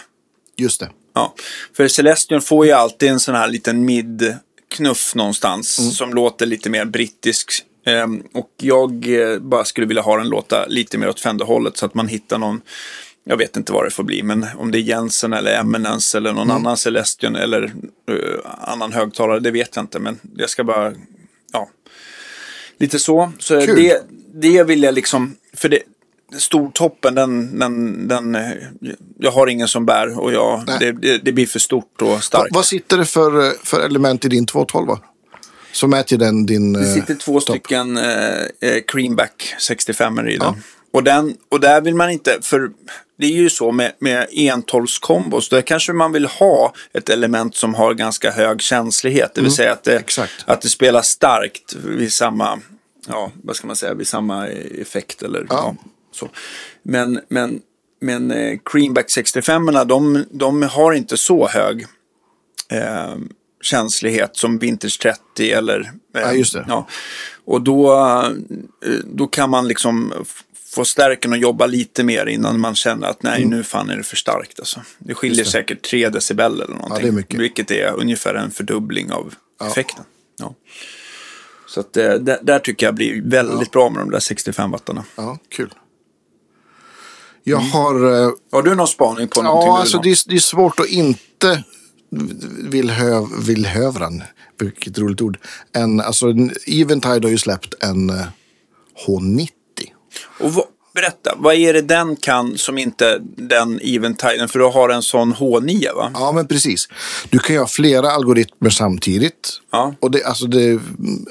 Just 0.57 0.79
det. 0.79 0.89
Ja, 1.15 1.33
för 1.77 1.87
Celestion 1.87 2.41
får 2.41 2.65
ju 2.65 2.71
alltid 2.71 3.09
en 3.09 3.19
sån 3.19 3.35
här 3.35 3.47
liten 3.47 3.85
mid-knuff 3.85 5.15
någonstans 5.15 5.79
Mm. 5.79 5.91
som 5.91 6.13
låter 6.13 6.45
lite 6.45 6.69
mer 6.69 6.85
brittisk. 6.85 7.63
Ehm, 7.85 8.23
och 8.33 8.49
jag 8.57 9.21
eh, 9.21 9.39
bara 9.39 9.65
skulle 9.65 9.87
vilja 9.87 10.01
ha 10.03 10.17
den 10.17 10.29
låta 10.29 10.65
lite 10.65 10.97
mer 10.97 11.09
åt 11.09 11.19
Fender-hållet 11.19 11.77
så 11.77 11.85
att 11.85 11.93
man 11.93 12.07
hittar 12.07 12.37
någon, 12.37 12.61
jag 13.23 13.37
vet 13.37 13.57
inte 13.57 13.71
vad 13.73 13.83
det 13.85 13.89
får 13.91 14.03
bli, 14.03 14.23
men 14.23 14.45
om 14.57 14.71
det 14.71 14.77
är 14.77 14.81
Jensen 14.81 15.33
eller 15.33 15.59
Eminence 15.59 16.17
eller 16.17 16.33
någon 16.33 16.49
Mm. 16.51 16.55
annan 16.55 16.77
Celestion 16.77 17.35
eller 17.35 17.63
eh, 18.09 18.51
annan 18.61 18.93
högtalare, 18.93 19.39
det 19.39 19.51
vet 19.51 19.75
jag 19.75 19.83
inte, 19.83 19.99
men 19.99 20.19
jag 20.35 20.49
ska 20.49 20.63
bara, 20.63 20.93
ja, 21.53 21.69
lite 22.77 22.99
så. 22.99 23.31
Så 23.39 23.61
Kul. 23.61 23.75
det, 23.75 24.01
det 24.33 24.63
vill 24.63 24.83
jag 24.83 24.93
liksom, 24.95 25.35
för 25.53 25.69
det, 25.69 25.79
stortoppen, 26.37 27.15
den, 27.15 27.59
den, 27.59 28.07
den, 28.07 28.35
eh, 28.35 28.51
jag 29.19 29.31
har 29.31 29.47
ingen 29.47 29.67
som 29.67 29.85
bär 29.85 30.19
och 30.19 30.33
jag, 30.33 30.63
det, 30.79 30.91
det, 30.91 31.17
det 31.17 31.31
blir 31.31 31.45
för 31.45 31.59
stort 31.59 32.01
och 32.01 32.23
starkt. 32.23 32.55
vad 32.55 32.65
sitter 32.65 32.97
det 32.97 33.05
för, 33.05 33.51
för 33.65 33.79
element 33.85 34.25
i 34.25 34.27
din 34.29 34.45
212? 34.45 34.87
Som 35.79 35.93
är 35.93 36.03
till 36.03 36.19
den 36.19 36.45
din... 36.45 36.73
Det 36.73 36.79
eh, 36.79 36.93
sitter 36.93 37.15
två 37.15 37.39
topp? 37.39 37.43
stycken 37.43 37.97
eh, 37.97 38.41
eh, 38.61 38.81
Creamback 38.87 39.55
65 39.59 40.19
i 40.19 40.21
den. 40.21 40.37
Ja. 40.41 40.55
Och, 40.91 41.03
den, 41.03 41.37
och 41.49 41.59
där 41.59 41.81
vill 41.81 41.95
man 41.95 42.09
inte, 42.09 42.37
för 42.41 42.71
det 43.17 43.25
är 43.25 43.31
ju 43.31 43.49
så 43.49 43.71
med, 43.71 43.91
med 43.99 44.27
entolvskombos, 44.31 45.49
där 45.49 45.61
kanske 45.61 45.93
man 45.93 46.11
vill 46.11 46.25
ha 46.25 46.73
ett 46.93 47.09
element 47.09 47.55
som 47.55 47.75
har 47.75 47.93
ganska 47.93 48.31
hög 48.31 48.61
känslighet. 48.61 49.31
Det 49.35 49.41
vill 49.41 49.51
säga 49.51 49.71
att 49.71 49.83
det, 49.83 49.95
exakt. 49.95 50.33
att 50.45 50.61
det 50.61 50.69
spelar 50.69 51.01
starkt 51.01 51.73
vid 51.73 52.13
samma, 52.13 52.59
ja, 53.07 53.31
vad 53.43 53.55
ska 53.55 53.67
man 53.67 53.75
säga, 53.75 53.93
vid 53.93 54.07
samma 54.07 54.47
effekt 54.47 55.21
eller 55.21 55.45
ja. 55.49 55.75
så. 56.11 56.29
Men, 56.83 57.19
men, 57.29 57.61
men 58.01 58.31
eh, 58.31 58.57
Creamback 58.65 59.09
65 59.09 59.65
de, 59.87 60.25
de 60.31 60.63
har 60.63 60.93
inte 60.93 61.17
så 61.17 61.47
hög 61.47 61.85
eh, 62.71 63.15
känslighet 63.61 64.35
som 64.37 64.57
Vintage 64.59 64.99
30 65.01 65.51
eller... 65.51 65.79
Eh, 66.15 66.21
Ja, 66.21 66.33
just 66.33 66.53
det. 66.53 66.65
Ja. 66.67 66.87
Och 67.45 67.61
då, 67.61 67.93
eh, 68.85 68.91
då 69.05 69.27
kan 69.27 69.49
man 69.49 69.67
liksom 69.67 70.13
få 70.75 70.85
stärken 70.85 71.31
och 71.31 71.37
jobba 71.37 71.65
lite 71.65 72.03
mer 72.03 72.25
innan 72.25 72.59
man 72.59 72.75
känner 72.75 73.07
att 73.07 73.23
nej, 73.23 73.37
Mm. 73.43 73.57
nu 73.57 73.63
fan 73.63 73.89
är 73.89 73.97
det 73.97 74.03
för 74.03 74.15
starkt. 74.15 74.59
Alltså. 74.59 74.81
Det 74.99 75.13
skiljer 75.13 75.45
säkert 75.45 75.81
3 75.89 76.09
decibel 76.09 76.61
eller 76.61 76.73
någonting. 76.75 77.01
det 77.01 77.07
är 77.07 77.11
mycket. 77.11 77.39
Vilket 77.39 77.71
är 77.71 77.93
ungefär 77.93 78.33
en 78.33 78.51
fördubbling 78.51 79.11
av 79.11 79.33
effekten. 79.69 80.03
Ja. 80.39 80.55
Så 81.67 81.79
att, 81.79 81.97
eh, 81.97 82.13
där, 82.13 82.39
där 82.41 82.59
tycker 82.59 82.85
jag 82.85 82.95
blir 82.95 83.21
väldigt 83.25 83.71
bra 83.71 83.89
med 83.89 84.01
de 84.01 84.09
där 84.11 84.19
65 84.19 84.71
wattarna. 84.71 85.03
Ja, 85.15 85.37
kul. 85.49 85.73
Jag 87.43 87.57
har... 87.57 88.23
eh, 88.25 88.31
Har 88.51 88.61
du 88.63 88.75
någon 88.75 88.87
spaning 88.87 89.27
på 89.27 89.41
någonting? 89.41 89.67
Ja, 89.67 89.79
alltså 89.79 89.97
det 89.97 90.09
är, 90.09 90.17
det 90.29 90.35
är 90.35 90.39
svårt 90.39 90.79
att 90.79 90.87
inte 90.87 91.63
villhöv, 92.69 93.27
villhövran, 93.45 94.23
vilket 94.59 94.97
roligt 94.99 95.21
ord. 95.21 95.37
En, 95.73 95.99
alltså, 96.01 96.27
en- 96.27 96.51
Eventide 96.67 97.25
har 97.27 97.29
ju 97.29 97.37
släppt 97.37 97.83
en 97.83 98.09
eh, 98.09 98.25
H90. 99.07 99.47
Och 100.39 100.53
vad, 100.53 100.65
berätta, 100.93 101.35
vad 101.37 101.55
är 101.55 101.73
det 101.73 101.81
den 101.81 102.15
kan 102.15 102.57
som 102.57 102.77
inte 102.77 103.21
den 103.35 103.79
Eventiden, 103.83 104.49
för 104.49 104.59
du 104.59 104.65
har 104.65 104.89
en 104.89 105.01
sån 105.01 105.33
H9 105.33 105.95
va? 105.95 106.11
Ja, 106.13 106.31
men 106.31 106.47
precis. 106.47 106.87
Du 107.29 107.39
kan 107.39 107.55
ju 107.55 107.59
ha 107.59 107.67
flera 107.67 108.11
algoritmer 108.11 108.69
samtidigt. 108.69 109.61
Ja. 109.71 109.95
Och 109.99 110.11
det, 110.11 110.23
alltså, 110.23 110.45
det, 110.47 110.79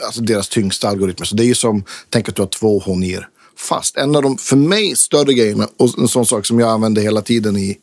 alltså 0.07 0.21
deras 0.21 0.49
tyngsta 0.49 0.89
algoritmer. 0.89 1.27
Så 1.27 1.35
det 1.35 1.43
är 1.45 1.47
ju 1.47 1.55
som, 1.55 1.85
tänk 2.11 2.29
att 2.29 2.37
du 2.37 2.43
har 2.43 2.47
två 2.47 2.81
H9. 2.81 3.25
Fast 3.69 3.97
en 3.97 4.17
av 4.17 4.23
de, 4.23 4.39
för 4.39 4.57
mig, 4.57 4.97
större 4.97 5.35
grejerna 5.35 5.69
och 5.77 5.99
en 5.99 6.09
sån 6.09 6.27
sak 6.27 6.47
som 6.47 6.61
jag 6.61 6.69
använder 6.71 7.03
hela 7.03 7.23
tiden 7.23 7.57
i, 7.57 7.79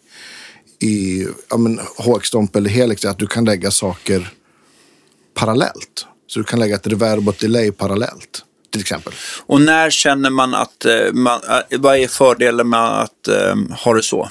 i 0.79 1.27
ja, 1.49 1.57
men, 1.57 1.79
HX-Stomp 1.79 2.55
eller 2.55 2.69
Helix 2.69 3.05
är 3.05 3.09
att 3.09 3.19
du 3.19 3.27
kan 3.27 3.45
lägga 3.45 3.71
saker 3.71 4.29
parallellt. 5.33 6.07
Så 6.27 6.39
du 6.39 6.43
kan 6.43 6.59
lägga 6.59 6.75
ett 6.75 6.87
reverb 6.87 7.27
och 7.27 7.33
ett 7.33 7.39
delay 7.39 7.71
parallellt. 7.71 8.43
Till 8.71 8.81
exempel. 8.81 9.13
Och 9.45 9.61
när 9.61 9.89
känner 9.89 10.29
man 10.29 10.53
att, 10.53 10.85
eh, 10.85 11.13
man, 11.13 11.39
eh, 11.69 11.79
vad 11.79 11.97
är 11.97 12.07
fördelen 12.07 12.69
med 12.69 13.01
att 13.01 13.27
eh, 13.27 13.55
ha 13.83 13.93
det 13.93 14.03
så? 14.03 14.29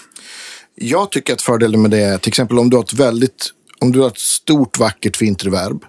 Jag 0.75 1.11
tycker 1.11 1.33
att 1.33 1.43
fördelen 1.43 1.83
med 1.83 1.91
det 1.91 2.01
är 2.01 2.19
till 2.19 2.29
exempel 2.29 2.59
om 2.59 2.71
du 2.71 2.77
har 2.77 2.85
ett 2.85 2.93
väldigt, 2.93 3.51
om 3.81 3.93
du 3.93 4.01
har 4.01 4.07
ett 4.07 4.19
stort 4.19 4.79
vackert 4.79 5.17
fint 5.17 5.45
reverb. 5.45 5.85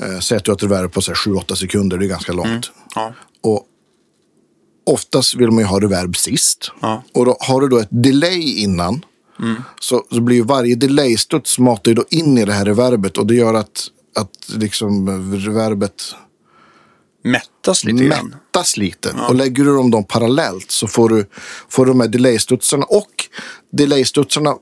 Eh, 0.00 0.18
säg 0.20 0.38
att 0.38 0.44
du 0.44 0.50
har 0.50 0.56
ett 0.56 0.62
reverb 0.62 0.92
på 0.92 1.02
så 1.02 1.10
här 1.10 1.16
7-8 1.16 1.54
sekunder, 1.54 1.98
det 1.98 2.06
är 2.06 2.08
ganska 2.08 2.32
långt. 2.32 2.70
Ja. 2.94 3.14
Och 3.42 3.66
oftast 4.86 5.34
vill 5.34 5.50
man 5.50 5.58
ju 5.58 5.64
ha 5.64 5.80
reverb 5.80 6.16
sist. 6.16 6.72
Ja. 6.80 7.02
Och 7.14 7.24
då 7.24 7.36
har 7.40 7.60
du 7.60 7.68
då 7.68 7.78
ett 7.78 7.88
delay 7.90 8.58
innan. 8.58 9.04
Så, 9.80 10.04
så 10.10 10.20
blir 10.20 10.36
ju 10.36 10.42
varje 10.44 10.74
delay-studs 10.74 11.58
matar 11.60 11.90
ju 11.90 11.94
då 11.94 12.04
in 12.10 12.38
i 12.38 12.44
det 12.44 12.52
här 12.52 12.64
reverbet. 12.64 13.18
Och 13.18 13.26
det 13.26 13.34
gör 13.34 13.54
att, 13.54 13.86
att 14.16 14.30
liksom 14.48 15.08
reverbet 15.46 16.14
Mättas 17.24 17.84
lite 17.84 18.04
grann. 18.04 18.28
mättas 18.28 18.76
lite. 18.76 19.14
Och 19.28 19.34
lägger 19.34 19.64
du 19.64 19.74
dem, 19.74 19.90
dem 19.90 20.04
parallellt 20.04 20.70
så 20.70 20.86
får 20.86 21.08
du, 21.08 21.26
får 21.68 21.86
du 21.86 21.90
de 21.92 22.00
här 22.00 22.08
delay-studsarna. 22.08 22.84
Och 22.84 23.10
delay-studsarna 23.72 24.54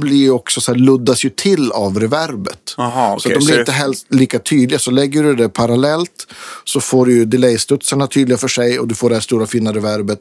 blir 0.00 0.16
ju 0.16 0.30
också 0.30 0.60
så 0.60 0.72
här, 0.72 0.78
luddas 0.78 1.24
ju 1.24 1.30
till 1.30 1.72
av 1.72 2.00
reverbet. 2.00 2.74
Aha, 2.76 3.18
Så 3.18 3.28
okej, 3.28 3.34
att 3.36 3.40
de 3.40 3.44
så 3.44 3.46
blir 3.46 3.56
det- 3.56 3.60
inte 3.62 3.72
helst 3.72 4.06
lika 4.10 4.38
tydliga. 4.38 4.78
Så 4.78 4.90
lägger 4.90 5.22
du 5.22 5.34
det 5.34 5.48
parallellt 5.48 6.26
så 6.64 6.80
får 6.80 7.06
du 7.06 7.12
ju 7.12 7.24
delay-studsarna 7.24 8.06
tydliga 8.06 8.38
för 8.38 8.48
sig 8.48 8.78
och 8.78 8.88
du 8.88 8.94
får 8.94 9.08
det 9.08 9.16
här 9.16 9.20
stora 9.22 9.46
fina 9.46 9.72
reverbet 9.72 10.20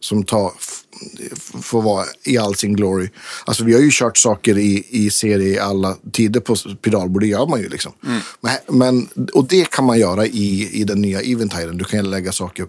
som 0.00 0.24
tar, 0.24 0.52
får 1.62 1.82
vara 1.82 2.04
i 2.24 2.38
all 2.38 2.54
sin 2.54 2.76
glory. 2.76 3.08
Alltså 3.44 3.64
vi 3.64 3.74
har 3.74 3.80
ju 3.80 3.90
kört 3.92 4.16
saker 4.16 4.58
i, 4.58 4.86
i 4.90 5.10
serie 5.10 5.48
i 5.48 5.58
alla 5.58 5.96
tider 6.12 6.40
på 6.40 6.56
pedalbord, 6.82 7.22
det 7.22 7.26
gör 7.26 7.46
man 7.46 7.60
ju 7.60 7.68
liksom. 7.68 7.92
Mm. 8.06 8.20
Men, 8.40 8.56
men, 8.78 9.08
och 9.34 9.44
det 9.44 9.70
kan 9.70 9.84
man 9.84 9.98
göra 9.98 10.26
i, 10.26 10.68
i 10.72 10.84
den 10.84 11.02
nya 11.02 11.20
Eventiden. 11.20 11.78
Du 11.78 11.84
kan 11.84 12.10
lägga 12.10 12.32
saker, 12.32 12.66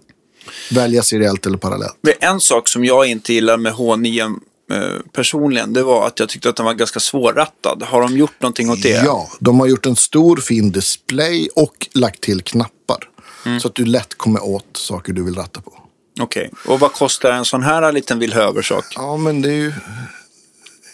välja 0.72 1.04
seriellt 1.04 1.46
eller 1.46 1.58
parallellt. 1.58 1.98
Men 2.02 2.14
En 2.20 2.40
sak 2.40 2.68
som 2.68 2.86
jag 2.86 3.08
inte 3.08 3.34
gillar 3.34 3.58
med 3.58 3.74
H9 3.74 4.40
eh, 4.72 4.80
personligen, 5.14 5.74
det 5.74 5.84
var 5.84 6.08
att 6.08 6.20
jag 6.20 6.30
tyckte 6.30 6.50
att 6.50 6.56
den 6.56 6.66
var 6.66 6.74
ganska 6.74 7.00
svårrattad. 7.00 7.84
Har 7.84 8.02
de 8.02 8.18
gjort 8.18 8.42
någonting 8.42 8.70
åt 8.70 8.84
det? 8.84 8.90
Ja, 9.06 9.30
de 9.40 9.60
har 9.60 9.68
gjort 9.68 9.86
en 9.86 9.96
stor 9.96 10.38
fin 10.38 10.72
display 10.72 11.50
och 11.56 11.88
lagt 11.94 12.22
till 12.22 12.42
knappar. 12.42 13.10
Mm. 13.46 13.60
Så 13.60 13.68
att 13.68 13.76
du 13.76 13.86
lätt 13.86 14.18
kommer 14.18 14.44
åt 14.44 14.78
saker 14.78 15.14
du 15.14 15.24
vill 15.24 15.36
ratta 15.36 15.62
på. 15.62 15.79
Okej, 16.20 16.52
och 16.68 16.80
vad 16.80 16.94
kostar 16.94 17.32
en 17.32 17.46
sån 17.46 17.64
här 17.64 17.92
liten 17.92 18.20
villhöversak? 18.20 18.86
Ja, 18.96 19.18
men 19.18 19.42
det 19.42 19.50
är 19.50 19.54
ju... 19.58 19.74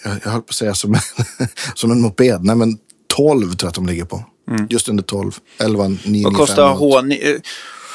Jag, 0.03 0.17
jag 0.23 0.31
höll 0.31 0.41
på 0.41 0.49
att 0.49 0.55
säga 0.55 0.75
som 0.75 0.93
en, 0.93 0.99
som 1.75 1.91
en 1.91 2.01
moped. 2.01 2.43
Nej, 2.43 2.55
men 2.55 2.77
12 3.15 3.41
tror 3.41 3.57
jag 3.61 3.67
att 3.69 3.75
de 3.75 3.85
ligger 3.85 4.05
på. 4.05 4.23
Just 4.69 4.89
under 4.89 5.03
12. 5.03 5.31
11, 5.57 5.87
9, 6.05 6.23
Vad 6.23 6.35
kostar 6.35 6.73
H9? 6.75 7.35
eh, 7.35 7.39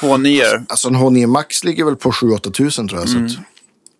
H9? 0.01 0.65
Alltså 0.69 0.87
en 0.87 0.95
H9 0.95 1.27
Max 1.27 1.63
ligger 1.63 1.85
väl 1.85 1.95
på 1.95 2.11
7-8 2.11 2.51
tusen 2.51 2.87
tror 2.87 3.01
jag. 3.01 3.09
Mm. 3.09 3.29
Så 3.29 3.39
att, 3.39 3.45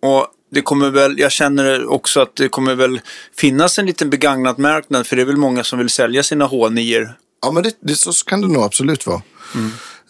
Och 0.02 0.26
det 0.50 0.62
kommer 0.62 0.90
väl, 0.90 1.18
jag 1.18 1.32
känner 1.32 1.86
också 1.86 2.20
att 2.20 2.36
det 2.36 2.48
kommer 2.48 2.74
väl 2.74 3.00
finnas 3.36 3.78
en 3.78 3.86
liten 3.86 4.10
begagnad 4.10 4.58
marknad 4.58 5.06
för 5.06 5.16
det 5.16 5.22
är 5.22 5.26
väl 5.26 5.36
många 5.36 5.64
som 5.64 5.78
vill 5.78 5.90
sälja 5.90 6.22
sina 6.22 6.48
H9. 6.48 7.08
ja, 7.42 7.52
men 7.52 7.62
det, 7.62 7.72
det, 7.80 7.94
så 7.94 8.12
kan 8.12 8.40
det 8.40 8.48
nog 8.48 8.62
absolut 8.62 9.06
vara. 9.06 9.22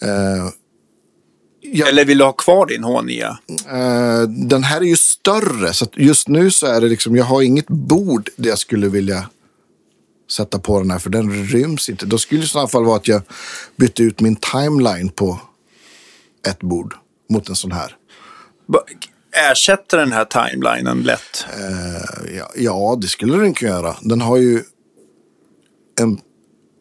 Eh, 0.02 0.48
Ja. 1.64 1.86
Eller 1.86 2.04
vill 2.04 2.18
du 2.18 2.24
ha 2.24 2.32
kvar 2.32 2.66
din 2.66 2.84
H9? 2.84 3.36
Eh, 3.70 4.28
den 4.28 4.62
här 4.62 4.80
är 4.80 4.84
ju 4.84 4.96
större, 4.96 5.72
så 5.72 5.86
just 5.96 6.28
nu 6.28 6.50
så 6.50 6.66
är 6.66 6.80
det 6.80 6.88
liksom, 6.88 7.16
jag 7.16 7.24
har 7.24 7.42
inget 7.42 7.68
bord 7.68 8.30
där 8.36 8.48
jag 8.48 8.58
skulle 8.58 8.88
vilja 8.88 9.28
sätta 10.30 10.58
på 10.58 10.78
den 10.78 10.90
här, 10.90 10.98
för 10.98 11.10
den 11.10 11.44
ryms 11.44 11.88
inte. 11.88 12.06
Då 12.06 12.18
skulle 12.18 12.40
det 12.40 12.44
i 12.44 12.48
så 12.48 12.68
fall 12.68 12.84
vara 12.84 12.96
att 12.96 13.08
jag 13.08 13.22
bytte 13.76 14.02
ut 14.02 14.20
min 14.20 14.36
timeline 14.36 15.08
på 15.08 15.40
ett 16.48 16.60
bord 16.60 16.94
mot 17.30 17.48
en 17.48 17.56
sån 17.56 17.72
här. 17.72 17.96
Ersätter 19.50 19.98
den 19.98 20.12
här 20.12 20.24
timelinen 20.24 21.02
lätt? 21.02 21.46
Eh, 21.58 22.36
ja, 22.36 22.50
ja, 22.56 22.98
det 23.00 23.08
skulle 23.08 23.36
den 23.36 23.54
kunna 23.54 23.70
göra. 23.70 23.96
Den 24.00 24.20
har 24.20 24.36
ju 24.36 24.62
en 26.00 26.20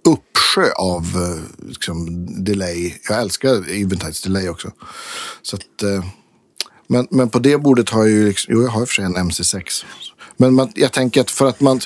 uppsjö 0.06 0.72
av 0.76 1.02
eh, 1.02 1.68
liksom, 1.68 2.26
delay. 2.44 2.94
Jag 3.10 3.22
älskar 3.22 3.49
Eventides 3.49 4.22
delay 4.22 4.49
också. 4.49 4.72
Så 5.41 5.56
att, 5.56 5.84
eh, 5.84 6.06
men, 6.88 7.07
men 7.11 7.30
på 7.30 7.40
det 7.40 7.57
bordet 7.57 7.90
har 7.90 8.02
jag 8.02 8.10
ju, 8.10 8.28
liksom, 8.28 8.53
jo 8.53 8.64
jag 8.64 8.69
har 8.69 8.82
i 8.82 8.84
och 8.84 8.90
för 8.90 8.95
sig 8.95 9.06
en 9.06 9.15
MC6. 9.15 9.86
Men 10.38 10.53
man, 10.53 10.72
jag 10.76 10.91
tänker 10.91 11.22
att 11.22 11.32
för 11.32 11.49
att 11.49 11.60
man 11.60 11.80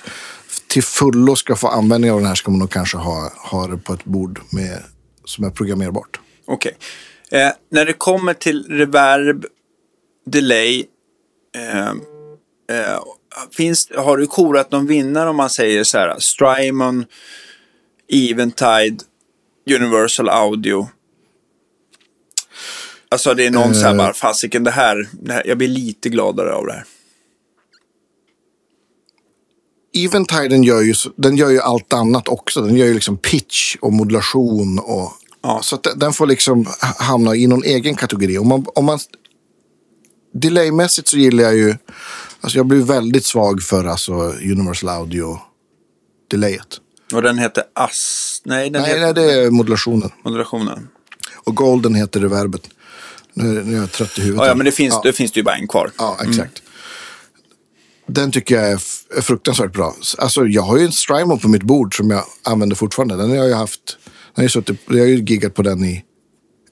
till 0.68 0.84
fullo 0.84 1.36
ska 1.36 1.56
få 1.56 1.68
användning 1.68 2.12
av 2.12 2.18
den 2.18 2.28
här 2.28 2.36
ska 2.36 2.52
man 2.52 2.60
nog 2.60 2.70
kanske 2.70 2.98
ha, 2.98 3.32
ha 3.52 3.68
det 3.68 3.78
på 3.78 3.94
ett 3.94 4.06
bord 4.06 4.40
med, 4.50 4.84
som 5.26 5.46
är 5.46 5.50
programmerbart. 5.50 6.20
Okej. 6.46 6.78
Eh, 7.32 7.50
när 7.72 7.86
det 7.86 7.94
kommer 7.94 8.34
till 8.34 8.66
reverb, 8.70 9.46
delay, 10.26 10.86
eh, 11.56 11.90
eh, 12.78 13.00
finns, 13.52 13.92
har 13.96 14.18
du 14.18 14.28
korat 14.28 14.72
någon 14.72 14.88
vinnare 14.88 15.30
om 15.30 15.36
man 15.36 15.50
säger 15.50 15.84
så 15.84 15.98
här, 15.98 16.20
Strymon, 16.20 17.06
Eventide, 18.12 18.98
Universal 19.70 20.30
Audio? 20.30 20.90
Alltså 23.10 23.34
det 23.34 23.46
är 23.46 23.52
någon 23.52 23.76
så 23.76 23.82
här 23.82 23.92
Eh. 23.92 23.98
bara, 23.98 24.14
fasiken 24.14 24.64
det 24.64 24.72
här, 24.72 25.10
det 25.12 25.34
här, 25.34 25.48
jag 25.48 25.58
blir 25.58 25.68
lite 25.68 26.10
gladare 26.10 26.54
av 26.54 26.66
det 26.66 26.74
här. 26.74 26.84
Eventiden 29.98 30.64
gör 30.64 30.82
ju, 30.82 30.94
den 31.18 31.38
gör 31.38 31.50
ju 31.50 31.60
allt 31.62 31.94
annat 31.94 32.28
också. 32.28 32.62
Den 32.62 32.76
gör 32.76 32.86
ju 32.86 32.94
liksom 32.94 33.18
pitch 33.18 33.76
och 33.82 33.94
modulation. 33.94 34.80
Och, 34.80 35.12
Ja. 35.42 35.60
Så 35.64 35.76
att 35.76 35.88
den- 35.96 36.14
får 36.14 36.28
liksom 36.28 36.66
ha- 36.66 37.06
hamna 37.06 37.36
i 37.36 37.48
någon 37.48 37.64
egen 37.64 37.96
kategori. 37.96 38.38
Om 38.38 38.48
man, 38.48 38.66
om 38.76 38.86
man, 38.86 39.00
delaymässigt 40.34 41.08
så 41.08 41.18
gillar 41.18 41.44
jag 41.44 41.56
ju... 41.56 41.76
Alltså 42.42 42.58
jag 42.60 42.66
blir 42.66 42.82
väldigt 42.84 43.26
svag 43.26 43.62
för 43.62 43.86
alltså 43.86 44.14
Universal 44.52 44.90
Audio-delayet. 44.90 46.80
Och 47.14 47.22
den 47.22 47.38
heter 47.38 47.64
AS, 47.74 48.42
nej 48.46 48.70
den 48.70 48.82
Nej, 48.82 48.92
heter 48.92 49.02
nej, 49.02 49.14
det 49.14 49.34
är 49.34 49.52
modulationen. 49.52 50.12
modulationen. 50.24 50.88
Och 51.36 51.56
Golden 51.56 51.96
heter 51.96 52.20
reverbet. 52.20 52.62
Nu, 53.34 53.64
nu 53.64 53.76
är 53.76 53.80
jag 53.80 53.92
trött 53.92 54.18
i 54.18 54.22
huvudet. 54.22 54.42
Ja, 54.42 54.48
ja 54.48 54.56
men 54.56 54.66
det 54.66 54.72
finns, 54.72 54.94
Ja. 54.94 55.02
det 55.04 55.14
finns 55.14 55.32
det 55.32 55.40
ju 55.40 55.44
bara 55.44 55.56
en 55.56 55.68
kvar. 55.68 55.92
Ja, 55.98 56.18
exakt. 56.28 56.62
Den 58.08 58.32
tycker 58.32 58.56
jag 58.56 58.72
är, 58.72 58.82
är 59.18 59.22
fruktansvärt 59.22 59.74
bra. 59.74 59.96
Alltså, 60.18 60.46
jag 60.46 60.62
har 60.62 60.78
ju 60.78 60.86
en 60.86 60.92
Strymon 60.92 61.40
på 61.40 61.48
mitt 61.48 61.64
bord 61.64 61.98
som 61.98 62.10
jag 62.12 62.24
använder 62.44 62.76
fortfarande. 62.76 63.16
Den 63.16 63.30
har 63.30 63.36
jag 63.38 63.48
ju 63.48 63.54
haft. 63.54 63.98
Den 64.06 64.12
har 64.36 64.44
ju 64.44 64.50
suttit, 64.50 64.80
jag 64.88 64.98
har 65.00 65.06
ju 65.06 65.24
giggat 65.24 65.54
på 65.54 65.62
den 65.62 65.84
i 65.84 66.04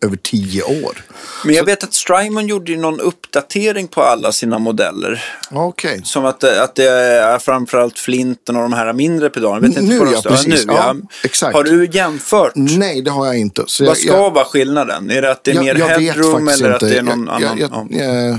över 0.04 0.16
tio 0.18 0.64
år. 0.64 1.04
Men 1.46 1.56
jag 1.56 1.64
vet 1.64 1.84
att 1.84 1.94
Strymon 1.94 2.48
gjorde 2.48 2.78
någon 2.78 3.00
uppdatering 3.00 3.88
på 3.88 4.02
alla 4.02 4.32
sina 4.32 4.60
modeller. 4.60 5.24
Okej. 5.52 6.02
Som 6.04 6.26
att, 6.26 6.40
det- 6.40 6.64
att 6.64 6.76
det 6.76 6.90
är 6.90 7.40
framförallt 7.40 8.00
flinten 8.00 8.56
och 8.56 8.62
de 8.62 8.74
här 8.74 8.94
mindre 8.94 9.30
pedalerna. 9.30 9.60
Vet 9.68 9.78
inte 9.78 9.82
Nu, 9.82 10.00
de 10.00 10.12
ja, 10.14 10.22
precis. 10.26 10.66
Nu, 10.66 10.74
Ja, 10.74 10.96
exakt. 11.24 11.56
Har 11.56 11.64
du 11.64 11.86
jämfört? 11.92 12.52
Nej, 12.56 13.02
det 13.02 13.12
har 13.12 13.26
jag 13.26 13.38
inte. 13.38 13.64
Så 13.68 13.84
Vad 13.84 13.90
jag, 13.90 13.98
ska 13.98 14.08
jag, 14.08 14.32
vara 14.32 14.46
skillnaden? 14.46 15.12
Är 15.12 15.22
det 15.22 15.32
att 15.32 15.44
det 15.44 15.52
är 15.52 15.56
jag, 15.56 15.64
mer 15.64 15.76
jag 15.76 15.88
headroom 16.00 16.48
eller 16.48 16.74
inte. 16.74 16.76
att 16.76 16.80
det 16.92 16.98
är 16.98 17.02
någon 17.02 17.30
annan? 17.30 17.58
Ja. 17.90 17.98
eh, 18.02 18.38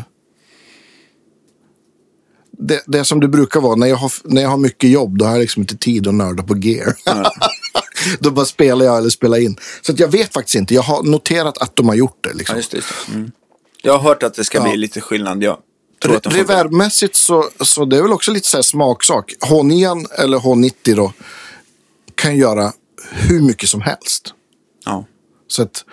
det, 2.59 2.83
det 2.87 3.05
som 3.05 3.21
det 3.21 3.29
brukar 3.29 3.61
vara. 3.61 3.75
När 3.77 3.87
jag, 3.87 3.97
har, 3.97 4.13
när 4.25 4.43
jag 4.43 4.49
har 4.49 4.57
mycket 4.57 4.91
jobb, 4.91 5.19
då 5.19 5.25
har 5.25 5.33
jag 5.33 5.41
liksom 5.41 5.63
inte 5.63 5.77
tid 5.77 6.09
att 6.09 6.15
nörda 6.15 6.43
på 6.43 6.57
gear. 6.57 6.95
då 8.21 8.31
bara 8.31 8.47
spelar 8.47 8.85
jag 8.87 8.99
eller 8.99 9.11
spelar 9.11 9.39
in. 9.39 9.57
Så 9.83 9.93
att 9.93 9.99
jag 9.99 10.09
vet 10.09 10.33
faktiskt 10.33 10.55
inte. 10.55 10.75
Jag 10.75 10.83
har 10.83 11.03
noterat 11.03 11.59
att 11.59 11.77
de 11.77 11.89
har 11.89 11.95
gjort 11.95 12.19
det. 12.21 12.31
Ja, 12.31 12.37
Liksom. 12.37 12.57
just 12.57 12.71
det. 12.71 12.77
Just 12.77 12.89
det. 13.07 13.15
Mm. 13.15 13.31
Jag 13.83 13.93
har 13.93 14.01
hört 14.01 14.23
att 14.23 14.35
det 14.35 14.45
ska 14.45 14.59
Ja. 14.59 14.65
bli 14.65 14.77
lite 14.77 15.01
skillnad. 15.01 15.43
Jag 15.43 15.59
tror 16.03 16.17
att 16.17 16.27
Reverbmässigt 16.27 17.17
så, 17.17 17.49
så 17.61 17.85
det 17.85 17.97
är 17.99 18.03
väl 18.03 18.13
också 18.13 18.31
lite 18.31 18.49
så 18.49 18.63
smaksak. 18.63 19.33
H9 19.41 20.07
eller 20.19 20.39
H90 20.39 20.95
då 20.97 21.13
kan 22.15 22.37
göra 22.37 22.73
hur 23.11 23.41
mycket 23.41 23.69
som 23.69 23.81
helst. 23.81 24.35
Ja. 24.85 25.05
Så 25.49 25.63
att 25.63 25.85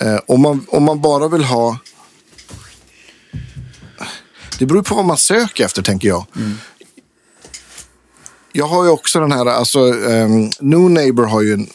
eh, 0.00 0.18
om, 0.26 0.40
man, 0.42 0.66
om 0.68 0.82
man 0.82 1.00
bara 1.00 1.28
vill 1.28 1.44
ha... 1.44 1.78
Det 4.58 4.66
beror 4.66 4.82
på 4.82 4.94
vad 4.94 5.04
man 5.04 5.16
söker 5.18 5.64
efter, 5.64 5.82
tänker 5.82 6.08
jag. 6.08 6.26
Jag 8.56 8.66
har 8.66 8.84
ju 8.84 8.90
också 8.90 9.20
den 9.20 9.32
här, 9.32 9.46
alltså, 9.46 9.78
um, 9.80 10.50
New 10.60 10.80
Neighbor 10.90 11.24
har 11.24 11.42
ju 11.42 11.52
en, 11.52 11.66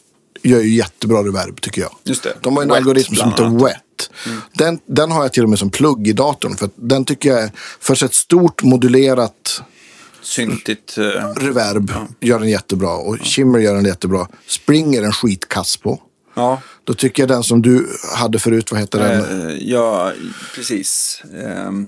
gör 0.43 0.59
ju 0.61 0.75
jättebra 0.75 1.23
reverb, 1.23 1.61
tycker 1.61 1.81
jag. 1.81 1.91
Just 2.03 2.23
det. 2.23 2.33
De 2.41 2.55
har 2.55 2.63
en 2.63 2.69
Wet, 2.69 2.77
algoritm 2.77 3.15
som 3.15 3.29
heter 3.29 3.63
Wet. 3.65 4.09
Den, 4.53 4.79
den 4.85 5.11
har 5.11 5.21
jag 5.23 5.33
till 5.33 5.43
och 5.43 5.49
med 5.49 5.59
som 5.59 5.69
plugg 5.69 6.07
i 6.07 6.13
datorn. 6.13 6.55
För 6.55 6.69
den 6.75 7.05
tycker 7.05 7.29
jag, 7.29 7.43
är- 7.43 7.51
för 7.79 8.03
ett 8.05 8.13
stort 8.13 8.63
modulerat 8.63 9.61
Syntigt. 10.21 10.97
eh, 10.97 11.03
reverb, 11.35 11.91
gör 12.19 12.39
den 12.39 12.49
jättebra. 12.49 12.89
Och 12.93 13.17
Shimmer 13.21 13.59
gör 13.59 13.75
den 13.75 13.85
jättebra. 13.85 14.27
Spring 14.47 14.95
är 14.95 15.03
en 15.03 15.11
skitkass 15.13 15.77
på. 15.77 16.01
Ja, 16.35 16.61
Då 16.83 16.93
tycker 16.93 17.23
jag 17.23 17.27
den 17.29 17.43
som 17.43 17.61
du 17.61 17.87
hade 18.15 18.39
förut, 18.39 18.71
vad 18.71 18.79
heter 18.79 18.99
den? 18.99 19.49
eh, 19.49 19.55
ja, 19.69 20.11
precis. 20.55 21.21
Ehm, 21.45 21.87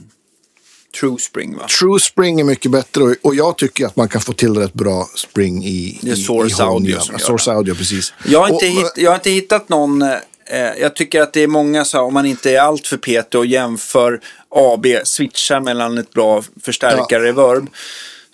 True 1.00 1.18
Spring 1.20 1.58
va? 1.58 1.68
True 1.80 2.00
Spring 2.00 2.40
är 2.40 2.44
mycket 2.44 2.72
bättre 2.72 3.04
och, 3.04 3.16
och 3.22 3.36
jag 3.36 3.58
tycker 3.58 3.86
att 3.86 3.96
man 3.96 4.08
kan 4.10 4.22
få 4.22 4.34
till 4.34 4.54
rätt 4.58 4.74
bra 4.74 5.08
Spring 5.16 5.64
i 5.66 6.00
Det 6.02 6.10
är 6.12 6.14
i- 6.14 6.24
Source 6.24 6.64
i 6.64 6.66
H9. 6.66 6.68
Audio 6.72 6.98
Ja, 7.12 7.18
Source 7.20 7.52
Audio, 7.52 7.76
precis. 7.76 8.14
Jag 8.28 8.40
har 8.40 8.48
inte, 8.50 8.66
Och- 8.66 8.72
hitt, 8.72 8.92
jag 8.96 9.12
har 9.12 9.16
inte 9.16 9.30
hittat 9.32 9.70
någon, 9.70 10.02
eh, 10.02 10.10
jag 10.82 10.96
tycker 10.96 11.22
att 11.22 11.34
det 11.34 11.42
är 11.44 11.48
många 11.48 11.86
så 11.86 11.98
här, 11.98 12.04
om 12.04 12.14
man 12.14 12.26
inte 12.26 12.52
är 12.52 12.60
allt 12.62 12.88
för 12.88 12.98
petig 12.98 13.40
och 13.40 13.46
jämför 13.46 14.20
AB, 14.50 14.86
switchar 15.04 15.60
mellan 15.60 15.98
ett 15.98 16.14
bra 16.14 16.44
förstärkare 16.64 17.24
reverb, 17.24 17.70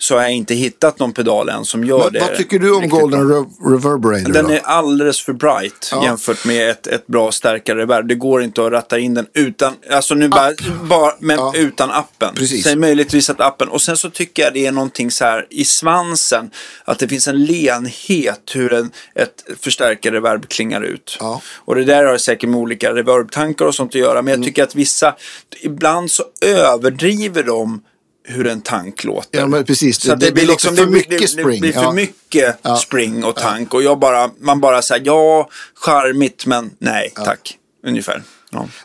så 0.00 0.14
har 0.14 0.22
jag 0.22 0.32
inte 0.32 0.54
hittat 0.54 0.98
någon 0.98 1.12
pedal 1.12 1.48
än 1.48 1.64
som 1.64 1.84
gör 1.84 1.98
vad, 1.98 2.12
det. 2.12 2.20
vad 2.20 2.36
tycker 2.36 2.58
du 2.58 2.74
om 2.74 2.88
Golden. 2.88 3.20
Re- 3.20 3.72
Reverberator? 3.72 4.32
Den 4.32 4.44
då? 4.46 4.52
är 4.52 4.60
alldeles 4.64 5.20
för 5.20 5.32
bright 5.32 5.88
Ja. 5.92 6.04
jämfört 6.04 6.44
med 6.44 6.70
ett, 6.70 6.86
ett 6.86 7.06
bra 7.06 7.32
stärkare 7.32 7.78
reverb. 7.78 8.08
Det 8.08 8.14
går 8.14 8.42
inte 8.42 8.66
att 8.66 8.72
ratta 8.72 8.98
in 8.98 9.14
den 9.14 9.26
utan, 9.34 9.74
alltså 9.90 10.14
nu 10.14 10.28
bara, 10.28 10.52
bara 10.82 11.12
men 11.18 11.36
Ja. 11.38 11.52
utan 11.56 11.90
appen. 11.90 12.34
Precis. 12.34 12.76
Möjligtvis 12.76 13.30
att 13.30 13.40
appen. 13.40 13.68
Och 13.68 13.82
sen 13.82 13.96
så 13.96 14.10
tycker 14.10 14.42
jag 14.42 14.52
det 14.54 14.66
är 14.66 14.72
någonting 14.72 15.10
så 15.10 15.24
här 15.24 15.46
i 15.50 15.64
svansen. 15.64 16.50
Att 16.84 16.98
det 16.98 17.08
finns 17.08 17.28
en 17.28 17.44
lenhet 17.44 18.50
hur 18.54 18.72
en, 18.72 18.90
ett 19.14 19.44
förstärkare 19.60 20.14
reverb 20.14 20.48
klingar 20.48 20.82
ut. 20.82 21.16
Ja. 21.20 21.40
Och 21.54 21.74
det 21.74 21.84
där 21.84 22.04
har 22.04 22.18
säkert 22.18 22.48
med 22.50 22.60
olika 22.60 22.94
reverbtankar 22.94 23.64
och 23.64 23.74
sånt 23.74 23.90
att 23.90 23.94
göra. 23.94 24.10
Mm. 24.18 24.24
Men 24.24 24.34
jag 24.34 24.44
tycker 24.44 24.62
att 24.62 24.74
vissa, 24.74 25.14
ibland 25.60 26.10
så 26.10 26.24
överdriver 26.40 27.42
de 27.42 27.82
hur 28.28 28.46
en 28.46 28.60
tank 28.60 29.04
låter. 29.04 29.38
Ja, 29.40 29.46
men 29.46 29.64
precis. 29.64 30.00
Så 30.00 30.08
Det- 30.14 30.26
det, 30.26 30.32
blir 30.32 30.46
liksom 30.46 30.76
för 30.76 30.84
det, 30.84 30.90
mycket 30.90 31.10
det, 31.10 31.18
det 31.18 31.28
spring. 31.28 31.60
blir 31.60 31.72
för 31.72 31.82
Ja. 31.82 31.92
mycket 31.92 32.58
Ja. 32.62 32.76
spring 32.76 33.24
och 33.24 33.36
tank. 33.36 33.74
Och 33.74 33.82
jag 33.82 33.98
bara, 33.98 34.30
man 34.40 34.60
bara 34.60 34.82
säger 34.82 35.06
ja, 35.06 35.48
charmigt, 35.74 36.46
men 36.46 36.70
nej, 36.78 37.12
tack. 37.14 37.58
Ungefär. 37.86 38.22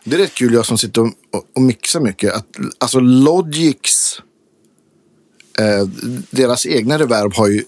Det 0.04 0.16
är 0.16 0.20
rätt 0.20 0.34
kul, 0.34 0.54
jag 0.54 0.66
som 0.66 0.78
sitter 0.78 1.02
och, 1.02 1.08
och, 1.08 1.44
och 1.56 1.62
mixar 1.62 2.00
mycket. 2.00 2.34
Att, 2.34 2.48
alltså 2.78 3.00
Logics, 3.00 4.20
eh, 5.60 5.88
deras 6.30 6.66
egna 6.66 7.00
reverb 7.00 7.34
har 7.34 7.48
ju 7.48 7.64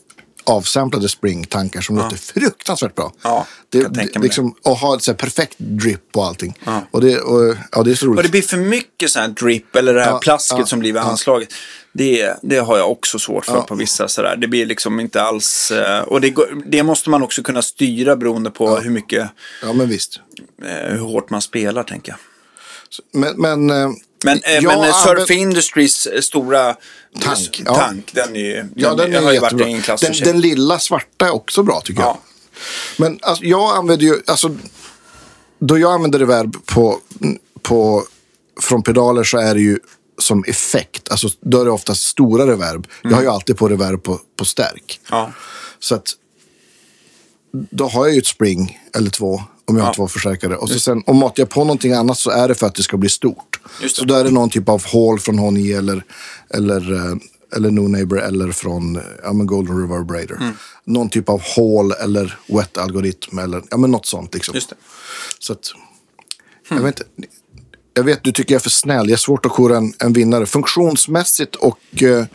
avsamplade 0.46 1.10
springtankar 1.10 1.82
som 1.82 1.98
låter 1.98 2.18
fruktansvärt 2.18 2.96
bra. 2.96 3.14
Ja, 3.22 3.48
det, 3.70 3.82
kan 3.82 3.94
tänka 3.94 4.14
det, 4.14 4.20
mig 4.20 4.28
liksom, 4.28 4.56
och 4.64 4.78
har 4.78 4.96
ett 4.96 5.04
så 5.04 5.14
perfekt 5.14 5.56
drip 5.58 6.02
och 6.18 6.26
allting. 6.26 6.58
Ja. 6.66 6.82
Och, 6.92 7.02
det, 7.02 7.20
och, 7.20 7.56
ja, 7.72 7.84
det 7.84 7.92
är 7.92 7.96
så 7.96 8.06
roligt. 8.06 8.18
Och 8.18 8.24
det 8.24 8.30
blir 8.30 8.42
för 8.42 8.58
mycket 8.58 9.12
sån 9.12 9.22
här 9.22 9.30
drip 9.30 9.76
eller 9.76 9.94
det 9.94 10.02
här 10.02 10.12
Ja, 10.12 10.20
plasket 10.20 10.60
ja, 10.60 10.66
som 10.66 10.80
blir 10.80 10.94
vid 10.94 11.02
ja. 11.02 11.06
anslaget. 11.06 11.50
Det, 11.94 12.34
det 12.42 12.58
har 12.58 12.78
jag 12.78 12.92
också 12.92 13.20
svårt 13.20 13.46
för 13.46 13.56
Ja. 13.56 13.62
på 13.62 13.76
vissa 13.76 14.08
sådär. 14.08 14.36
Det 14.36 14.48
blir 14.48 14.66
liksom 14.66 15.00
inte 15.00 15.22
alls... 15.22 15.72
eh, 15.72 16.02
Och 16.02 16.22
det, 16.22 16.36
det 16.66 16.84
måste 16.84 17.10
man 17.10 17.24
också 17.24 17.44
kunna 17.44 17.62
styra 17.62 18.16
beroende 18.16 18.50
på 18.52 18.76
hur 18.78 18.90
mycket, 18.90 19.30
Ja, 19.62 19.74
men 19.74 19.90
visst. 19.90 20.20
eh, 20.64 20.92
hur 20.92 21.00
hårt 21.00 21.30
man 21.30 21.42
spelar 21.42 21.84
tänker 21.84 22.12
jag. 22.12 22.20
Men, 23.14 23.42
men, 23.42 23.70
eh, 23.70 23.90
Men, 24.26 24.42
eh, 24.44 24.54
jag 24.54 24.64
men 24.64 24.80
eh, 24.80 24.96
Surf 24.96 25.08
använder- 25.08 25.34
Industries 25.34 26.06
eh, 26.06 26.22
stora 26.22 26.76
Tank, 27.22 27.62
ja. 27.66 27.76
tank 27.76 28.12
den 28.14 28.36
är 28.36 28.40
ju... 28.40 28.66
Ja, 28.76 28.94
den, 28.94 29.14
är 29.14 29.22
har 29.22 29.34
ju 29.34 29.40
varit 29.40 29.62
en 29.62 29.82
klass 29.82 30.02
den, 30.02 30.14
den 30.24 30.42
lilla 30.42 30.80
svarta 30.80 31.26
är 31.26 31.32
också 31.34 31.64
bra 31.64 31.82
tycker 31.82 32.02
jag. 32.02 32.10
Ja. 32.10 32.20
Men 32.98 33.20
alltså, 33.22 33.44
jag 33.44 33.78
använder 33.78 34.06
ju, 34.06 34.22
alltså, 34.28 34.56
då 35.60 35.78
jag 35.78 35.94
använder 35.94 36.20
reverb 36.20 36.66
på, 36.66 37.00
på, 37.62 38.04
från 38.62 38.84
pedaler 38.84 39.24
så 39.24 39.38
är 39.38 39.56
det 39.56 39.62
ju 39.62 39.80
som 40.18 40.44
effekt. 40.48 41.12
Alltså, 41.12 41.30
då 41.42 41.62
är 41.62 41.66
det 41.66 41.72
oftast 41.72 42.04
stora 42.04 42.48
reverb. 42.48 42.88
Jag 43.04 43.12
har 43.12 43.22
ju 43.22 43.30
alltid 43.30 43.58
på 43.58 43.70
reverb 43.70 44.04
på, 44.04 44.20
på 44.38 44.46
stärk. 44.46 45.00
Ja. 45.10 45.32
Så 45.80 45.96
att 45.96 46.08
då 47.52 47.88
har 47.88 48.06
jag 48.06 48.14
ju 48.14 48.20
ett 48.20 48.28
spring 48.28 48.80
eller 48.98 49.10
två 49.10 49.44
om 49.68 49.76
jag 49.76 49.84
har 49.84 49.90
Ja. 49.90 49.94
två 49.96 50.08
förstärkare. 50.08 50.56
Och 50.56 50.70
så 50.70 50.80
sen, 50.80 51.04
om 51.06 51.18
matar 51.18 51.42
jag 51.42 51.50
på 51.50 51.60
någonting 51.64 51.94
annat 51.94 52.18
så 52.18 52.30
är 52.30 52.48
det 52.48 52.56
för 52.56 52.68
att 52.68 52.76
det 52.76 52.84
ska 52.84 52.98
bli 52.98 53.10
stort. 53.10 53.60
Så 53.88 54.06
då 54.06 54.14
är 54.16 54.24
det 54.24 54.32
någon 54.32 54.50
typ 54.50 54.70
av 54.70 54.86
hål 54.86 55.20
från 55.20 55.40
H9 55.40 55.78
eller, 55.78 56.04
eller, 56.54 56.94
eh, 56.94 57.16
eller 57.56 57.72
No 57.72 57.88
Neighbor 57.88 58.20
eller 58.22 58.52
från 58.52 59.00
ja, 59.24 59.34
men 59.34 59.48
Golden 59.48 59.82
Reverberator. 59.82 60.38
Mm. 60.42 60.54
Någon 60.86 61.10
typ 61.10 61.30
av 61.30 61.42
hål 61.56 61.92
eller 61.92 62.40
wet 62.48 62.78
algoritm 62.78 63.40
eller 63.40 63.62
ja, 63.72 63.78
men 63.78 63.92
något 63.92 64.06
sånt. 64.06 64.34
Liksom. 64.34 64.56
Så 65.40 65.54
att, 65.54 65.72
jag, 66.70 66.78
vet, 66.80 67.00
inte- 67.00 67.30
jag 67.94 68.04
vet, 68.04 68.24
du 68.24 68.32
tycker 68.32 68.54
jag 68.54 68.60
är 68.60 68.64
för 68.64 68.70
snäll. 68.70 69.06
Jag 69.10 69.14
är 69.14 69.18
svårt 69.18 69.46
att 69.46 69.52
kora 69.52 69.78
en, 69.78 69.94
en 70.00 70.14
vinnare. 70.14 70.46
Funktionsmässigt 70.46 71.56
och, 71.56 72.04
eh, 72.04 72.26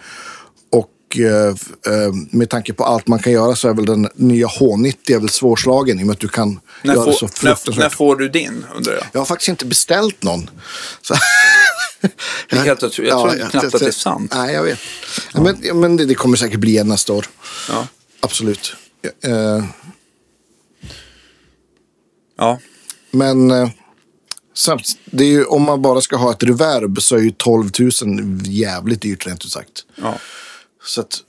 och 1.11 1.19
eh, 1.19 1.49
eh, 1.87 2.12
med 2.31 2.51
tanke 2.51 2.73
på 2.73 2.85
allt 2.85 3.09
man 3.09 3.19
kan 3.19 3.32
göra 3.32 3.57
så 3.57 3.69
är 3.69 3.74
väl 3.74 3.87
den 3.87 4.09
nya 4.15 4.47
H90 4.47 4.95
är 5.15 5.19
väl 5.19 5.31
svårslagen 5.31 6.01
i 6.01 6.03
och 6.03 6.07
med 6.07 6.15
att 6.15 6.20
du 6.20 6.28
kan 6.28 6.61
När, 6.82 6.95
göra 6.95 7.05
får, 7.05 7.12
så 7.12 7.24
när, 7.24 7.32
fruktansvärt. 7.32 7.78
när 7.78 7.89
får 7.89 8.16
du 8.16 8.28
din 8.28 8.66
undrar 8.77 8.93
jag? 8.93 9.05
Jag 9.12 9.20
har 9.20 9.24
faktiskt 9.24 9.49
inte 9.49 9.66
beställt 9.66 10.23
någon. 10.23 10.51
Så, 11.03 11.15
är 12.49 12.57
helt. 12.57 12.82
Jag 12.82 12.93
tror 12.93 13.51
knappt 13.51 13.74
att 13.74 13.81
det 13.81 13.87
är 13.87 13.91
sant. 13.91 14.32
Nej, 14.35 14.55
jag 14.55 14.62
vet. 14.62 14.78
Men, 15.35 15.81
men 15.81 15.97
det, 15.97 16.05
det 16.05 16.15
kommer 16.15 16.37
säkert 16.37 16.61
bli 16.61 16.78
en 16.78 16.89
nästa 16.89 17.12
år. 17.12 17.27
Ja. 17.69 17.87
Absolut. 18.20 18.74
Eh, 19.24 19.65
ja. 22.39 22.59
Men 23.11 23.51
eh, 23.51 23.70
samt, 24.55 24.82
ju, 25.11 25.45
om 25.45 25.62
man 25.62 25.82
bara 25.82 26.01
ska 26.01 26.16
ha 26.16 26.31
ett 26.31 26.43
reverb 26.43 27.03
så 27.03 27.16
är 27.16 27.20
ju 27.20 27.31
12 27.31 27.70
000 27.78 27.91
jävligt 28.45 29.03
dyrt 29.03 29.27
rent 29.27 29.45
ut 29.45 29.51
sagt. 29.51 29.85
ja. 29.97 30.19
Så 30.85 31.01
att 31.01 31.23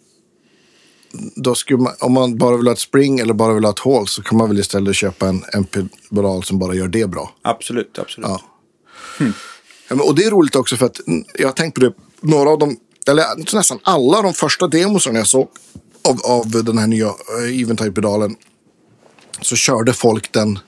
då 1.36 1.56
skulle 1.56 1.80
man, 1.80 1.94
om 2.00 2.14
man 2.14 2.38
bara 2.38 2.58
vill 2.58 2.68
ha 2.68 2.74
ett 2.74 2.80
spring 2.80 3.20
eller 3.20 3.34
bara 3.34 3.54
vill 3.54 3.64
ha 3.64 3.72
ett 3.72 3.80
hål 3.80 4.08
så 4.08 4.24
kan 4.24 4.38
man 4.38 4.50
väl 4.50 4.60
istället 4.60 4.96
köpa 4.96 5.28
en, 5.28 5.44
en 5.54 5.66
pedal 6.10 6.44
som 6.44 6.60
bara 6.60 6.74
gör 6.74 6.88
det 6.88 7.10
bra. 7.10 7.36
Absolut, 7.42 8.00
absolut. 8.00 8.30
Ja. 8.30 8.42
Ja, 9.88 9.96
men, 9.96 10.00
och 10.00 10.16
det 10.16 10.24
är 10.24 10.32
roligt 10.32 10.56
också 10.56 10.76
för 10.76 10.86
att 10.86 11.00
jag 11.34 11.48
har 11.48 11.54
tänkt 11.54 11.76
på 11.76 11.82
det. 11.82 11.94
Några 12.22 12.50
av 12.50 12.60
dem, 12.60 12.78
eller 13.08 13.56
nästan 13.56 13.80
alla 13.84 14.22
de 14.22 14.34
första 14.34 14.68
demosarna 14.68 15.20
jag 15.20 15.28
såg 15.28 15.50
av, 16.10 16.20
av 16.24 16.50
den 16.64 16.78
här 16.78 16.88
nya 16.88 17.08
uh, 17.08 17.62
Eventide-pedalen 17.62 18.36
så 19.42 19.56
körde 19.56 19.94
folk 19.94 20.32
den, 20.32 20.60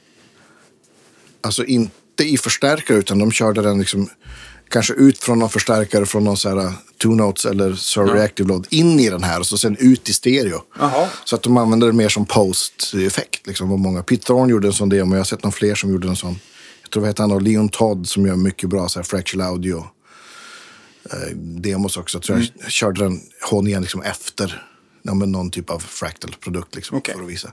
alltså 1.41 1.65
inte 1.65 2.23
i 2.23 2.38
förstärkare 2.38 2.97
utan 2.97 3.19
de 3.19 3.31
körde 3.31 3.61
den 3.61 3.80
liksom 3.80 4.10
kanske 4.73 4.93
ut 4.93 5.17
från 5.17 5.39
någon 5.39 5.49
förstärkare 5.49 6.05
från 6.05 6.23
någon 6.23 6.37
så 6.37 6.49
här 6.49 6.57
uh, 6.57 6.71
two 7.01 7.07
notes 7.07 7.45
eller 7.45 7.75
Sur 7.75 8.03
Reactive 8.03 8.49
Load 8.49 8.67
in 8.69 8.99
i 8.99 9.09
den 9.09 9.23
här 9.23 9.39
och 9.39 9.47
så 9.47 9.57
sen 9.57 9.77
ut 9.79 10.09
i 10.09 10.13
stereo. 10.13 10.61
Jaha. 10.79 11.09
Så 11.25 11.35
att 11.35 11.43
de 11.43 11.57
använder 11.57 11.87
det 11.87 11.93
mer 11.93 12.09
som 12.09 12.25
post-effekt. 12.25 13.47
Liksom, 13.47 13.69
vad 13.69 13.79
många. 13.79 14.03
Pete 14.03 14.23
Thorne 14.25 14.51
gjorde 14.51 14.67
en 14.67 14.73
sån 14.73 14.89
demo. 14.89 15.15
Jag 15.15 15.19
har 15.19 15.25
sett 15.25 15.43
någon 15.43 15.51
fler 15.51 15.75
som 15.75 15.91
gjorde 15.91 16.07
en 16.07 16.15
sån. 16.15 16.39
Jag 16.81 16.91
tror 16.91 17.03
det 17.03 17.09
heter 17.09 17.23
han 17.23 17.31
och 17.31 17.41
Leon 17.41 17.69
Todd 17.69 18.07
som 18.07 18.25
gör 18.25 18.35
mycket 18.35 18.69
bra 18.69 18.89
så 18.89 18.99
här, 18.99 19.03
fractal 19.03 19.41
audio 19.41 19.87
eh, 21.11 21.35
demos 21.35 21.97
också. 21.97 22.17
Jag 22.17 22.23
tror 22.23 22.47
jag 22.61 22.71
körde 22.71 23.03
den 23.03 23.21
H9 23.49 23.81
liksom 23.81 24.01
efter 24.01 24.67
ja, 25.01 25.13
någon 25.13 25.51
typ 25.51 25.69
av 25.69 25.79
fractal-produkt 25.79 26.75
liksom, 26.75 26.97
Okej. 26.97 27.15
för 27.15 27.23
att 27.23 27.29
visa. 27.29 27.51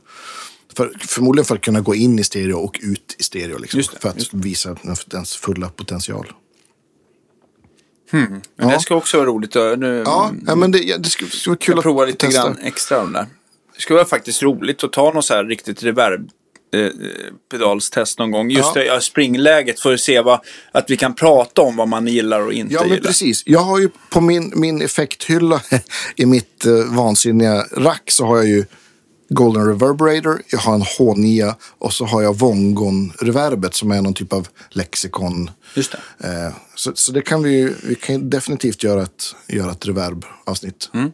För, 0.77 0.93
förmodligen 1.09 1.45
för 1.45 1.55
att 1.55 1.63
kunna 1.63 1.81
gå 1.81 1.95
in 1.95 2.19
i 2.19 2.25
stereo 2.25 2.59
och 2.59 2.81
ut 2.83 3.17
i 3.19 3.23
stereo. 3.23 3.59
Liksom, 3.59 3.81
det, 3.81 4.01
för 4.01 4.09
att 4.09 4.35
visa 4.35 4.77
dens 5.07 5.37
fulla 5.37 5.69
potential. 5.69 6.33
Men 8.11 8.43
Ja. 8.57 8.67
det 8.67 8.81
ska 8.81 8.95
också 8.95 9.17
vara 9.17 9.27
roligt. 9.27 9.55
Nu, 9.55 10.03
Ja, 10.07 10.33
ja 10.47 10.55
men 10.55 10.71
det, 10.71 10.97
det 11.03 11.09
skulle, 11.11 11.31
vara 11.47 11.57
kul 11.57 11.79
att 11.79 11.83
provar 11.83 12.07
lite 12.07 12.27
testa. 12.27 12.43
grann 12.43 12.59
extra 12.63 12.99
den 13.03 13.13
där. 13.13 13.27
Det 13.77 13.81
skulle 13.83 13.97
vara 13.97 14.07
faktiskt 14.09 14.43
roligt 14.43 14.85
att 14.85 14.93
ta 14.93 15.13
någon 15.13 15.23
så 15.23 15.35
här 15.35 15.45
riktigt 15.45 15.83
reverb 15.83 16.31
eh, 16.75 16.89
pedalstest 17.51 18.19
någon 18.19 18.31
gång. 18.31 18.51
Just 18.51 18.77
Ja. 18.77 18.95
det, 18.95 19.01
springläget 19.01 19.81
för 19.81 19.95
att 19.95 20.01
se 20.01 20.21
vad, 20.21 20.41
att 20.73 20.91
vi 20.91 20.97
kan 20.97 21.15
prata 21.15 21.63
om 21.63 21.77
vad 21.77 21.89
man 21.89 22.07
gillar 22.07 22.41
och 22.41 22.53
inte 22.53 22.75
Ja, 22.75 22.81
men 22.81 22.91
gillar. 22.91 23.03
precis. 23.09 23.43
Jag 23.47 23.61
har 23.61 23.79
ju 23.79 23.89
på 24.11 24.21
min, 24.21 24.53
min 24.57 24.83
effekthylla 24.83 25.63
i 26.17 26.27
mitt 26.27 26.67
eh, 26.67 26.73
vansinniga 26.97 27.65
rack 27.73 28.03
så 28.11 28.27
har 28.27 28.37
jag 28.37 28.47
ju 28.49 28.65
Golden 29.33 29.67
Reverberator, 29.67 30.43
jag 30.51 30.59
har 30.59 30.75
en 30.75 30.83
H9 30.83 31.55
och 31.79 31.93
så 31.93 32.05
har 32.05 32.23
jag 32.23 32.35
Vongon-reverbet 32.39 33.75
som 33.75 33.91
är 33.91 34.03
någon 34.03 34.15
typ 34.15 34.33
av 34.33 34.49
lexikon. 34.71 35.51
Just 35.75 35.95
det. 36.19 36.29
Eh, 36.29 36.53
så, 36.75 36.93
så 36.95 37.13
det 37.13 37.23
kan 37.23 37.43
vi 37.43 37.75
vi 37.83 37.95
kan 37.95 38.31
definitivt 38.31 38.83
göra 38.83 39.03
ett, 39.03 39.35
göra 39.49 39.71
ett 39.71 39.87
reverb-avsnitt. 39.87 40.91
Mm. 40.95 41.11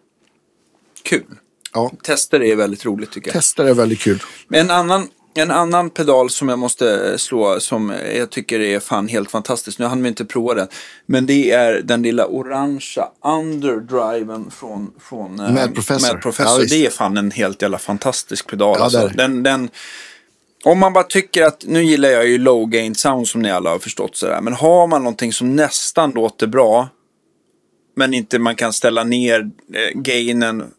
Kul. 1.03 1.25
Ja, 1.73 1.93
Tester 2.03 2.43
är 2.43 2.57
väldigt 2.57 2.85
roligt 2.85 3.11
tycker 3.11 3.29
jag. 3.29 3.35
tester 3.35 3.65
är 3.65 3.75
väldigt 3.75 4.01
kul. 4.01 4.23
En 4.51 4.71
annan, 4.71 5.09
en 5.39 5.51
annan 5.51 5.91
pedal 5.91 6.31
som 6.31 6.49
jag 6.49 6.59
måste 6.59 7.19
slå 7.19 7.61
som 7.61 7.93
jag 8.17 8.31
tycker 8.31 8.61
är 8.61 8.81
fan 8.81 9.09
helt 9.09 9.31
fantastisk. 9.31 9.79
Nu 9.79 9.85
hann 9.85 10.03
vi 10.03 10.09
inte 10.09 10.25
prova 10.25 10.55
den. 10.55 10.69
Men 11.07 11.27
det 11.27 11.51
är 11.51 11.83
den 11.83 12.03
lilla 12.03 12.27
orangea 12.27 13.09
underdriven 13.25 14.51
från, 14.51 14.93
från 15.01 15.41
eh, 15.41 15.53
Mad 15.53 15.75
Professor. 15.75 16.13
Mad 16.13 16.23
Professor. 16.23 16.61
Ja, 16.61 16.67
det 16.69 16.87
är 16.87 16.91
fan 16.91 17.17
en 17.17 17.31
helt 17.31 17.63
jävla 17.63 17.79
fantastisk 17.79 18.51
pedal. 18.51 18.77
Ja, 18.79 18.85
alltså. 18.85 19.11
den, 19.15 19.43
den, 19.43 19.69
om 20.65 20.79
man 20.79 20.93
bara 20.93 21.05
tycker 21.05 21.43
att, 21.43 21.65
nu 21.67 21.83
gillar 21.85 22.09
jag 22.09 22.29
ju 22.29 22.39
low 22.39 22.67
gain 22.67 22.95
sound 22.95 23.29
som 23.29 23.43
ni 23.43 23.51
alla 23.51 23.71
har 23.71 23.79
förstått 23.79 24.17
sådär. 24.17 24.41
Men 24.41 24.53
har 24.53 24.87
man 24.87 25.03
någonting 25.03 25.33
som 25.33 25.57
nästan 25.57 26.11
låter 26.11 26.47
bra. 26.47 26.89
Men 27.97 28.15
inte 28.15 28.39
man 28.39 28.57
kan 28.57 28.73
ställa 28.73 29.05
ner 29.05 29.41
eh, 29.75 30.01
gainen 30.01 30.71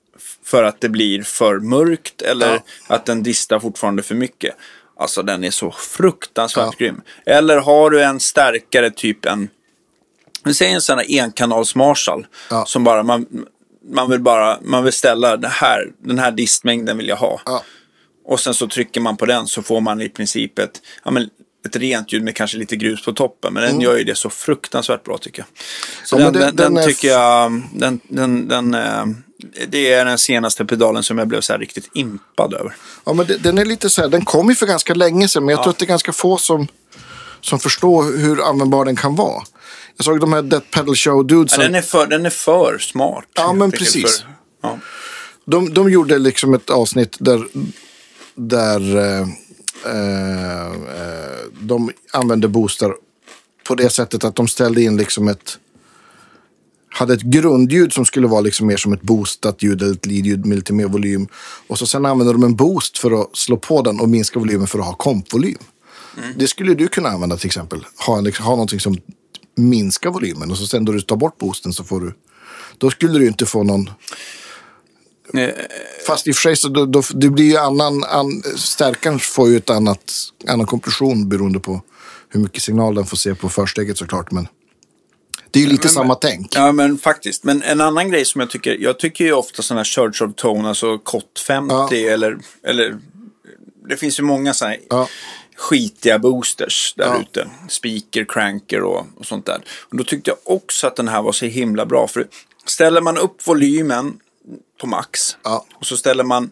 för 0.44 0.64
att 0.64 0.82
det 0.82 0.90
blir 0.90 1.24
för 1.24 1.60
mörkt. 1.60 2.22
Eller 2.22 2.54
Ja. 2.54 2.96
att 2.96 3.06
den 3.06 3.24
distar 3.24 3.60
fortfarande 3.60 4.04
för 4.04 4.16
mycket. 4.16 4.56
Alltså 5.00 5.24
den 5.24 5.44
är 5.44 5.52
så 5.52 5.72
fruktansvärt 5.72 6.66
Ja. 6.78 6.86
grym. 6.86 7.02
Eller 7.26 7.58
har 7.58 7.90
du 7.90 8.04
en 8.04 8.20
starkare 8.20 8.90
typ 8.92 9.26
en, 9.26 9.50
vi 10.44 10.54
säger 10.54 10.76
en 10.76 10.82
sån 10.82 10.98
här 10.98 11.06
enkanals 11.22 11.76
Marshall. 11.76 12.28
Ja. 12.50 12.66
Som 12.66 12.84
bara, 12.84 13.04
man, 13.04 13.26
man 13.90 14.10
vill 14.10 14.20
bara, 14.20 14.60
man 14.62 14.84
vill 14.84 14.94
ställa 14.94 15.38
det 15.38 15.48
här, 15.48 15.92
den 16.00 16.20
här 16.20 16.32
distmängden 16.32 16.98
vill 16.98 17.08
jag 17.08 17.16
ha. 17.16 17.42
Ja. 17.46 17.64
Och 18.26 18.40
sen 18.40 18.54
så 18.54 18.68
trycker 18.68 19.02
man 19.02 19.18
på 19.18 19.26
den 19.26 19.48
så 19.48 19.62
får 19.62 19.82
man 19.82 20.02
i 20.02 20.10
princip 20.10 20.60
ett, 20.60 20.82
ja, 21.04 21.12
men 21.12 21.30
ett 21.66 21.76
rent 21.76 22.14
ljud 22.14 22.24
med 22.24 22.36
kanske 22.36 22.58
lite 22.58 22.76
grus 22.76 23.06
på 23.06 23.14
toppen. 23.14 23.54
Men 23.54 23.64
den 23.64 23.82
gör 23.82 23.98
ju 23.98 24.04
det 24.04 24.16
så 24.16 24.30
fruktansvärt 24.30 25.04
bra 25.04 25.18
tycker 25.18 25.40
jag. 25.42 25.48
Så 26.08 26.16
Mm. 26.16 26.26
Ja, 26.26 26.32
den, 26.32 26.42
den, 26.42 26.56
den- 26.56 26.74
den, 26.74 26.84
är 26.84 26.88
tycker 26.88 27.08
jag, 27.08 27.62
den, 27.76 28.00
den, 28.10 28.48
den, 28.48 28.74
eh, 28.74 29.06
det 29.68 29.94
är 29.94 30.06
den 30.06 30.18
senaste 30.18 30.66
pedalen 30.66 31.04
som 31.04 31.18
jag 31.18 31.28
blev 31.28 31.42
så 31.42 31.54
här 31.54 31.60
riktigt 31.60 31.90
impad 31.94 32.54
över. 32.54 32.76
Ja, 33.06 33.14
men 33.14 33.28
det, 33.28 33.38
den 33.38 33.58
är 33.58 33.66
lite 33.66 33.90
så 33.90 34.02
här, 34.02 34.10
den 34.10 34.26
kom 34.26 34.50
ju 34.50 34.56
för 34.56 34.66
ganska 34.66 34.94
länge 34.94 35.28
sedan, 35.28 35.46
men 35.46 35.56
jag 35.56 35.64
tror 35.64 35.72
att 35.72 35.80
det 35.80 35.86
är 35.86 35.88
ganska 35.88 36.14
få 36.14 36.38
som, 36.38 36.68
som 37.42 37.60
förstår 37.60 38.18
hur 38.18 38.50
användbar 38.50 38.86
den 38.86 38.96
kan 38.96 39.16
vara. 39.16 39.44
Jag 39.98 40.06
såg 40.06 40.20
de 40.20 40.34
här 40.34 40.42
Death 40.42 40.68
Pedal 40.68 40.96
Show 40.96 41.28
Dudes. 41.28 41.58
Ja, 41.58 41.64
den, 41.64 41.76
är 41.76 41.82
för, 41.82 42.08
den 42.08 42.26
är 42.26 42.30
för 42.30 42.78
smart. 42.78 43.26
Ja, 43.34 43.54
men 43.54 43.72
precis. 43.72 44.20
För, 44.20 44.30
ja. 44.62 44.80
De, 45.46 45.74
de 45.74 45.92
gjorde 45.92 46.18
liksom 46.18 46.54
ett 46.54 46.70
avsnitt 46.70 47.16
där, 47.20 47.48
där 48.36 48.98
eh, 48.98 49.28
eh, 49.86 50.68
eh, 50.68 51.38
de 51.62 51.92
använde 52.14 52.48
boostar 52.48 52.96
på 53.68 53.76
det 53.76 53.90
sättet 53.90 54.24
att 54.24 54.36
de 54.36 54.48
ställde 54.48 54.82
in 54.82 54.98
liksom 54.98 55.28
ett 55.28 55.60
hade 56.98 57.14
ett 57.14 57.22
grundljud 57.22 57.94
som 57.94 58.06
skulle 58.06 58.28
vara 58.28 58.42
liksom 58.42 58.68
mer 58.68 58.78
som 58.78 58.94
ett 58.94 59.02
boostat 59.02 59.64
ljud 59.64 59.82
eller 59.82 59.94
ett 59.94 60.06
leadljud 60.06 60.46
med 60.46 60.56
lite 60.56 60.74
mer 60.74 60.88
volym. 60.88 61.28
Och 61.68 61.78
så 61.78 61.88
sen 61.88 62.06
använde 62.06 62.34
de 62.34 62.44
en 62.44 62.56
boost 62.56 62.98
för 62.98 63.22
att 63.22 63.36
slå 63.36 63.58
på 63.58 63.82
den 63.82 64.00
och 64.00 64.10
minska 64.10 64.40
volymen 64.40 64.68
för 64.68 64.80
att 64.80 64.86
ha 64.86 64.94
kompvolym. 64.94 65.58
Det 66.36 66.48
skulle 66.48 66.74
du 66.74 66.88
kunna 66.88 67.10
använda 67.10 67.38
till 67.38 67.48
exempel. 67.48 67.86
Ha, 68.08 68.18
en, 68.18 68.24
liksom, 68.24 68.46
ha 68.46 68.52
någonting 68.52 68.80
som 68.80 68.98
minskar 69.56 70.10
volymen 70.10 70.52
och 70.52 70.58
så 70.58 70.68
sen 70.68 70.86
då 70.86 70.92
du 70.92 71.02
tar 71.02 71.16
bort 71.16 71.38
boosten 71.38 71.74
så 71.74 71.84
får 71.84 72.02
du... 72.02 72.14
Då 72.78 72.90
skulle 72.90 73.20
du 73.20 73.28
inte 73.28 73.46
få 73.46 73.64
någon 73.64 73.90
Fast 76.08 76.28
i 76.28 76.32
och 76.32 76.36
för 76.36 76.42
sig 76.42 76.56
så 76.56 76.70
då, 76.70 76.86
då, 76.86 77.04
det 77.14 77.30
blir 77.30 77.46
ju 77.46 77.58
annan, 77.58 78.04
an, 78.04 78.44
stärkaren 78.56 79.20
får 79.20 79.50
ju 79.50 79.58
ett 79.58 79.70
annat, 79.70 80.14
annan 80.48 80.66
kompression 80.66 81.30
beroende 81.30 81.60
på 81.60 81.82
hur 82.30 82.40
mycket 82.40 82.64
signal 82.64 82.96
den 82.96 83.06
får 83.06 83.18
se 83.18 83.36
på 83.36 83.50
försteget 83.50 83.98
såklart. 83.98 84.32
Men 84.32 84.48
det 85.52 85.60
är 85.60 85.64
ju 85.64 85.70
lite 85.70 85.84
men- 85.84 85.94
samma 85.94 86.16
tänk. 86.16 86.56
Ja, 86.56 86.72
men 86.72 86.98
faktiskt. 86.98 87.44
Men 87.44 87.64
en 87.64 87.82
annan 87.82 88.12
grej 88.12 88.26
som 88.26 88.42
jag 88.42 88.50
tycker, 88.50 88.78
jag 88.80 89.00
tycker 89.00 89.26
ju 89.26 89.34
ofta 89.34 89.62
sådana 89.64 89.80
här 89.80 89.86
Church 89.86 90.22
of 90.22 90.36
Tone, 90.36 90.68
alltså 90.70 90.98
COT 90.98 91.40
50 91.48 91.74
Ja. 91.76 91.94
eller, 92.14 92.38
eller, 92.64 92.98
det 93.90 93.98
finns 93.98 94.20
ju 94.20 94.24
många 94.24 94.54
sådana 94.54 94.72
här 94.76 94.82
Ja. 94.90 95.08
skitiga 95.56 96.20
boosters 96.20 96.94
där 96.98 97.06
Ja. 97.06 97.22
ute. 97.22 97.48
Speaker, 97.70 98.26
cranker 98.30 98.82
och, 98.82 99.06
och 99.18 99.26
sånt 99.26 99.46
där. 99.46 99.62
Och 99.90 99.98
då 99.98 100.04
tyckte 100.04 100.30
jag 100.30 100.38
också 100.56 100.88
att 100.88 100.96
den 100.96 101.08
här 101.08 101.22
var 101.22 101.32
så 101.32 101.46
himla 101.46 101.86
bra. 101.86 102.08
För 102.08 102.28
ställer 102.66 103.02
man 103.02 103.18
upp 103.18 103.48
volymen 103.48 104.20
på 104.82 104.88
max 104.88 105.38
Ja. 105.44 105.66
och 105.76 105.86
så 105.86 105.98
ställer 105.98 106.24
man 106.24 106.52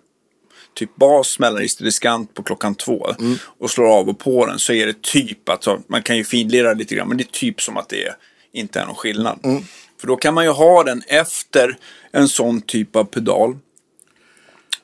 typ 0.74 0.96
bas, 0.96 1.40
mellanregister, 1.40 1.84
diskant 1.84 2.34
på 2.34 2.44
klockan 2.44 2.76
två 2.76 3.08
Mm. 3.20 3.38
och 3.60 3.72
slår 3.72 3.86
av 3.86 4.10
och 4.10 4.20
på 4.20 4.46
den 4.46 4.60
så 4.60 4.74
är 4.74 4.86
det 4.86 5.02
typ, 5.02 5.50
alltså, 5.50 5.80
man 5.88 6.04
kan 6.04 6.18
ju 6.18 6.24
finlira 6.24 6.74
lite 6.74 6.96
grann, 6.96 7.08
men 7.08 7.18
det 7.18 7.24
är 7.24 7.32
typ 7.40 7.62
som 7.62 7.78
att 7.78 7.90
det 7.90 8.04
är, 8.06 8.16
inte 8.56 8.80
är 8.80 8.86
någon 8.86 8.96
skillnad. 8.96 9.40
Mm. 9.44 9.64
För 10.02 10.08
då 10.08 10.16
kan 10.16 10.34
man 10.34 10.44
ju 10.44 10.50
ha 10.50 10.84
den 10.84 11.04
efter 11.08 11.78
en 12.12 12.28
sån 12.28 12.62
typ 12.62 12.96
av 12.96 13.04
pedal. 13.04 13.58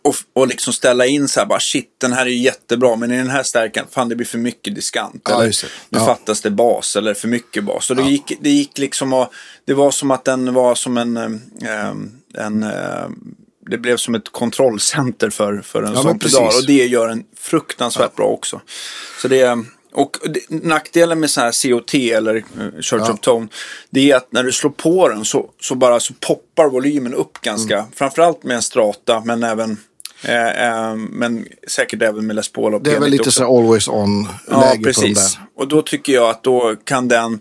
Och, 0.03 0.15
och 0.33 0.47
liksom 0.47 0.73
ställa 0.73 1.05
in 1.05 1.27
så 1.27 1.39
här 1.39 1.47
bara 1.47 1.59
shit 1.59 1.95
den 1.97 2.13
här 2.13 2.25
är 2.25 2.29
ju 2.29 2.37
jättebra 2.37 2.95
men 2.95 3.11
i 3.11 3.17
den 3.17 3.29
här 3.29 3.43
stärkan, 3.43 3.85
fan 3.91 4.09
det 4.09 4.15
blir 4.15 4.27
för 4.27 4.37
mycket 4.37 4.75
diskant. 4.75 5.21
Ja, 5.29 5.43
eller 5.43 5.55
nu 5.89 5.99
Ja. 5.99 6.05
fattas 6.05 6.41
det 6.41 6.49
bas 6.51 6.95
eller 6.95 7.13
för 7.13 7.27
mycket 7.27 7.63
bas. 7.63 7.85
Så 7.85 7.93
det, 7.93 8.03
gick, 8.03 8.37
det 8.41 8.49
gick 8.49 8.77
liksom 8.77 9.13
och, 9.13 9.33
det 9.65 9.73
var 9.73 9.91
som 9.91 10.11
att 10.11 10.25
den 10.25 10.53
var 10.53 10.75
som 10.75 10.97
en, 10.97 11.17
eh, 11.17 11.93
en 12.45 12.63
eh, 12.63 13.09
det 13.69 13.77
blev 13.77 13.97
som 13.97 14.15
ett 14.15 14.31
kontrollcenter 14.31 15.29
för, 15.29 15.61
för 15.61 15.83
en 15.83 15.93
Ja, 15.93 16.01
sån 16.01 16.19
pedal. 16.19 16.45
Och 16.45 16.65
det 16.67 16.87
gör 16.87 17.09
en 17.09 17.23
fruktansvärt 17.37 18.15
bra 18.15 18.25
också. 18.25 18.61
Så 19.21 19.27
det, 19.27 19.57
och 19.91 20.17
nackdelen 20.49 21.19
med 21.19 21.29
så 21.29 21.41
här 21.41 21.69
COT 21.71 21.93
eller 21.93 22.35
eh, 22.35 22.81
Church 22.81 23.03
Ja. 23.07 23.13
of 23.13 23.19
Tone, 23.19 23.47
det 23.89 24.11
är 24.11 24.15
att 24.15 24.31
när 24.31 24.43
du 24.43 24.51
slår 24.51 24.71
på 24.71 25.09
den 25.09 25.25
så, 25.25 25.49
så 25.61 25.75
bara 25.75 25.99
så 25.99 26.13
poppar 26.19 26.69
volymen 26.69 27.13
upp 27.13 27.41
ganska, 27.41 27.77
Mm. 27.77 27.91
framförallt 27.95 28.43
med 28.43 28.55
en 28.55 28.61
strata, 28.61 29.21
men 29.25 29.43
även 29.43 29.77
eh, 30.23 30.67
eh, 30.67 30.95
men 30.95 31.45
säkert 31.67 32.01
även 32.01 32.27
med 32.27 32.35
Les 32.35 32.49
Paul 32.51 32.73
och 32.73 32.81
Det 32.81 32.91
är 32.91 32.99
väl 32.99 33.03
P90 33.09 33.11
lite 33.11 33.21
också. 33.21 33.31
så 33.31 33.57
always 33.57 33.87
on-läge 33.87 34.29
Ja, 34.47 34.61
på 34.69 34.75
de 34.77 34.83
precis. 34.83 35.33
där. 35.35 35.45
Och 35.55 35.67
då 35.67 35.81
tycker 35.81 36.13
jag 36.13 36.29
att 36.29 36.43
då 36.43 36.75
kan 36.83 37.07
den 37.07 37.39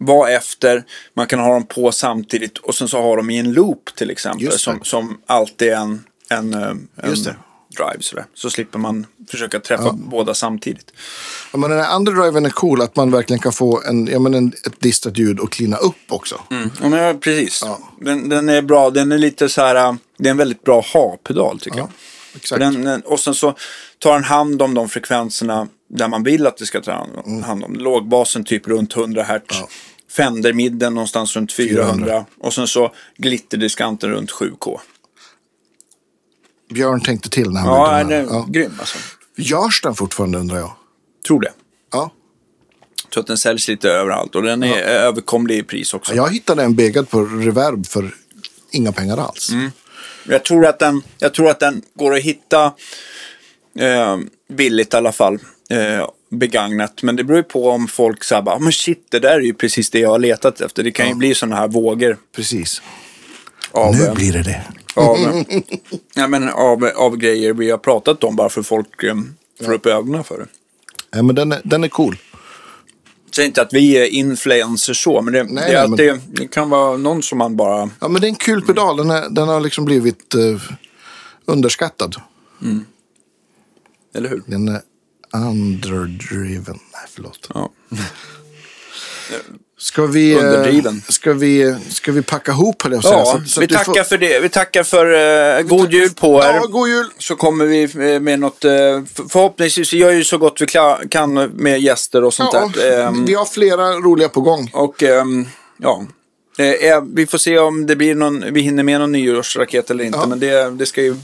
vara 0.00 0.30
efter, 0.30 0.84
man 1.16 1.26
kan 1.26 1.38
ha 1.40 1.52
dem 1.52 1.66
på 1.66 1.92
samtidigt 1.92 2.58
och 2.58 2.74
sen 2.74 2.88
så 2.88 3.02
har 3.02 3.16
de 3.16 3.30
i 3.30 3.38
en 3.38 3.52
loop 3.52 3.90
till 3.96 4.10
exempel 4.10 4.52
som, 4.58 4.80
som 4.82 5.18
alltid 5.26 5.68
är 5.68 5.76
en, 5.76 6.04
en, 6.30 6.54
eh, 6.54 6.68
en. 7.02 7.34
Drive 7.76 8.02
sådär. 8.02 8.24
Så 8.34 8.50
slipper 8.50 8.78
man 8.78 9.06
försöka 9.28 9.60
träffa 9.60 9.92
båda 9.92 10.34
samtidigt. 10.34 10.92
Ja, 11.52 11.58
men 11.58 11.70
den 11.70 11.80
här 11.80 11.96
underdriven 11.96 12.46
är 12.46 12.50
cool, 12.50 12.80
att 12.80 12.96
man 12.96 13.10
verkligen 13.10 13.40
kan 13.40 13.52
få 13.52 13.82
en, 13.82 14.06
ja, 14.06 14.18
men 14.18 14.34
en, 14.34 14.52
ett 14.66 14.80
distat 14.80 15.18
ljud 15.18 15.40
och 15.40 15.52
klina 15.52 15.76
upp 15.76 15.96
också. 16.08 16.40
Ja, 16.48 16.88
men 16.88 16.92
ja, 16.92 17.14
precis. 17.14 17.62
Ja. 17.64 17.78
Den, 18.00 18.28
den 18.28 18.48
är 18.48 18.62
bra, 18.62 18.90
den 18.90 19.12
är 19.12 19.18
lite 19.18 19.48
så 19.48 19.60
här, 19.60 19.96
det 20.18 20.28
är 20.28 20.30
en 20.30 20.36
väldigt 20.36 20.62
bra 20.62 20.84
ha-pedal 20.92 21.60
tycker 21.60 21.78
jag. 21.78 21.88
Exakt. 22.36 22.60
Den, 22.60 22.84
den, 22.84 23.00
och 23.00 23.20
sen 23.20 23.34
så 23.34 23.54
tar 23.98 24.12
den 24.12 24.24
hand 24.24 24.62
om 24.62 24.74
de 24.74 24.88
frekvenserna 24.88 25.68
där 25.88 26.08
man 26.08 26.22
vill 26.22 26.46
att 26.46 26.56
det 26.56 26.66
ska 26.66 26.80
ta 26.80 26.92
hand 26.92 27.12
om. 27.24 27.42
Mm. 27.64 27.74
Lågbasen 27.74 28.44
typ 28.44 28.68
runt 28.68 28.96
100 28.96 29.22
Hz. 29.22 29.62
Fender-midden 30.10 30.94
någonstans 30.94 31.36
runt 31.36 31.52
400. 31.52 31.84
400. 31.84 32.24
Och 32.40 32.54
sen 32.54 32.66
så 32.66 32.92
glitterdiskanten 33.16 34.10
runt 34.10 34.30
7K. 34.30 34.80
Björn 36.74 37.00
tänkte 37.00 37.30
till 37.30 37.50
när 37.50 37.60
han 37.60 37.68
Ja, 37.68 37.98
den 37.98 38.08
den 38.08 38.18
är 38.18 38.30
här. 38.30 38.34
Ja. 38.34 38.46
grym 38.48 38.72
alltså. 38.78 38.98
Görs 39.36 39.80
den 39.82 39.94
fortfarande 39.94 40.38
undrar 40.38 40.58
jag? 40.58 40.72
Tror 41.26 41.40
det. 41.40 41.52
Ja. 41.92 42.10
Så 43.14 43.20
att 43.20 43.26
den 43.26 43.38
säljs 43.38 43.68
lite 43.68 43.90
överallt. 43.90 44.34
Och 44.34 44.42
den 44.42 44.62
är 44.62 44.76
överkomlig 44.82 45.58
i 45.58 45.62
pris 45.62 45.94
också. 45.94 46.14
Jag 46.14 46.32
hittade 46.32 46.62
en 46.62 46.74
begad 46.74 47.08
på 47.10 47.20
reverb 47.24 47.86
för 47.86 48.14
inga 48.70 48.92
pengar 48.92 49.16
alls. 49.16 49.50
Mm. 49.52 49.70
Jag 50.28 50.44
tror 50.44 50.66
att 50.66 50.78
den, 50.78 51.02
jag 51.18 51.34
tror 51.34 51.50
att 51.50 51.60
den 51.60 51.82
går 51.94 52.14
att 52.14 52.22
hitta 52.22 52.72
eh, 53.78 54.16
billigt 54.52 54.94
i 54.94 54.96
alla 54.96 55.12
fall. 55.12 55.38
Eh, 55.70 56.08
begagnat. 56.30 57.02
Men 57.02 57.16
det 57.16 57.24
beror 57.24 57.36
ju 57.36 57.42
på 57.42 57.70
om 57.70 57.88
folk 57.88 58.24
säger 58.24 58.42
bara, 58.42 58.58
men 58.58 58.72
shit, 58.72 59.06
det 59.10 59.18
där 59.18 59.30
är 59.30 59.40
ju 59.40 59.54
precis 59.54 59.90
det 59.90 59.98
jag 59.98 60.10
har 60.10 60.18
letat 60.18 60.60
efter. 60.60 60.82
Det 60.82 60.90
kan 60.90 61.08
ju 61.08 61.14
bli 61.14 61.34
sådana 61.34 61.56
här 61.56 61.68
vågor 61.68 62.18
Precis. 62.36 62.82
av... 63.70 63.96
Nu 63.96 64.10
blir 64.14 64.32
det 64.32 64.42
det. 64.42 64.62
Av, 64.94 65.18
ja, 66.14 66.28
men 66.28 66.48
av, 66.48 66.84
av 66.96 67.16
grejer 67.16 67.52
vi 67.52 67.70
har 67.70 67.78
pratat 67.78 68.24
om 68.24 68.36
bara 68.36 68.48
för 68.48 68.62
folk 68.62 69.02
eh, 69.02 69.14
får 69.64 69.72
upp 69.72 69.86
ögonen 69.86 70.24
för 70.24 70.38
det. 70.38 70.46
Ja, 71.10 71.22
men 71.22 71.34
den, 71.34 71.52
är, 71.52 71.60
den 71.64 71.84
är 71.84 71.88
cool. 71.88 72.16
Säg 73.36 73.46
inte 73.46 73.62
att 73.62 73.72
vi 73.72 73.96
är 73.96 74.06
influencers 74.06 75.02
så, 75.02 75.22
men 75.22 75.32
det, 75.32 75.44
Nej, 75.44 75.54
det, 75.54 75.72
nej, 75.72 75.76
att 75.76 75.96
det, 75.96 76.20
det 76.26 76.48
kan 76.48 76.70
vara 76.70 76.96
någon 76.96 77.22
som 77.22 77.38
man 77.38 77.56
bara... 77.56 77.90
Ja, 78.00 78.08
men 78.08 78.20
det 78.20 78.26
är 78.26 78.28
en 78.28 78.34
kul 78.34 78.62
pedal. 78.62 78.96
Den, 78.96 79.10
är, 79.10 79.28
den 79.30 79.48
har 79.48 79.60
liksom 79.60 79.84
blivit 79.84 80.34
eh, 80.34 80.62
underskattad. 81.44 82.16
Eller 84.14 84.28
hur? 84.28 84.42
Den 84.46 84.68
är 84.68 84.80
underdriven. 85.32 86.78
Nej, 86.92 87.02
förlåt. 87.08 87.50
Ja. 87.54 87.70
Ska 89.84 90.06
vi, 90.06 90.32
eh, 90.32 90.38
Underdriven. 90.38 91.02
ska 91.08 91.32
vi, 91.32 91.74
ska 91.88 92.12
vi 92.12 92.22
packa 92.22 92.52
ihop, 92.52 92.78
på 92.78 92.88
att 92.96 93.02
säga. 93.02 93.14
Ja, 93.18 93.24
Så- 93.44 93.48
så 93.50 93.60
vi 93.60 93.68
tackar 93.68 93.84
får- 93.84 94.04
för 94.04 94.18
det. 94.18 94.40
Vi 94.40 94.48
tackar 94.48 94.82
för 94.82 95.06
uh, 95.58 95.62
god 95.68 95.80
tackar- 95.80 95.92
jul 95.98 96.10
på 96.10 96.38
er. 96.44 96.54
Ja, 96.54 96.66
god 96.66 96.88
jul. 96.88 97.06
Så 97.18 97.36
kommer 97.36 97.64
vi 97.66 97.82
eh, 98.14 98.20
med 98.20 98.40
något, 98.40 98.58
för- 98.60 99.28
förhoppningsvis, 99.28 99.92
vi 99.92 99.98
gör 99.98 100.10
ju 100.10 100.24
så 100.24 100.38
gott 100.38 100.60
vi 100.60 100.66
kan 101.10 101.34
med 101.34 101.80
gäster 101.80 102.24
och 102.24 102.34
sånt 102.34 102.50
Ja, 102.52 102.70
där. 102.74 103.00
Ehm, 103.06 103.24
vi 103.24 103.34
har 103.34 103.44
flera 103.44 103.92
roliga 103.92 104.28
på 104.28 104.40
gång. 104.40 104.70
och 104.74 105.02
ehm, 105.02 105.46
ja, 105.78 106.04
Eh, 106.58 107.02
vi 107.14 107.26
får 107.26 107.38
se 107.38 107.58
om 107.58 107.86
det 107.86 107.96
blir 107.96 108.14
någon, 108.14 108.44
vi 108.52 108.60
hinner 108.60 108.82
med 108.82 109.00
någon 109.00 109.12
nyårsraket 109.12 109.90
eller 109.90 110.04
inte. 110.04 110.18
Ja. 110.18 110.26
Men 110.26 110.40
det, 110.40 110.70
det 110.70 110.86
ska 110.86 111.02
ju, 111.02 111.16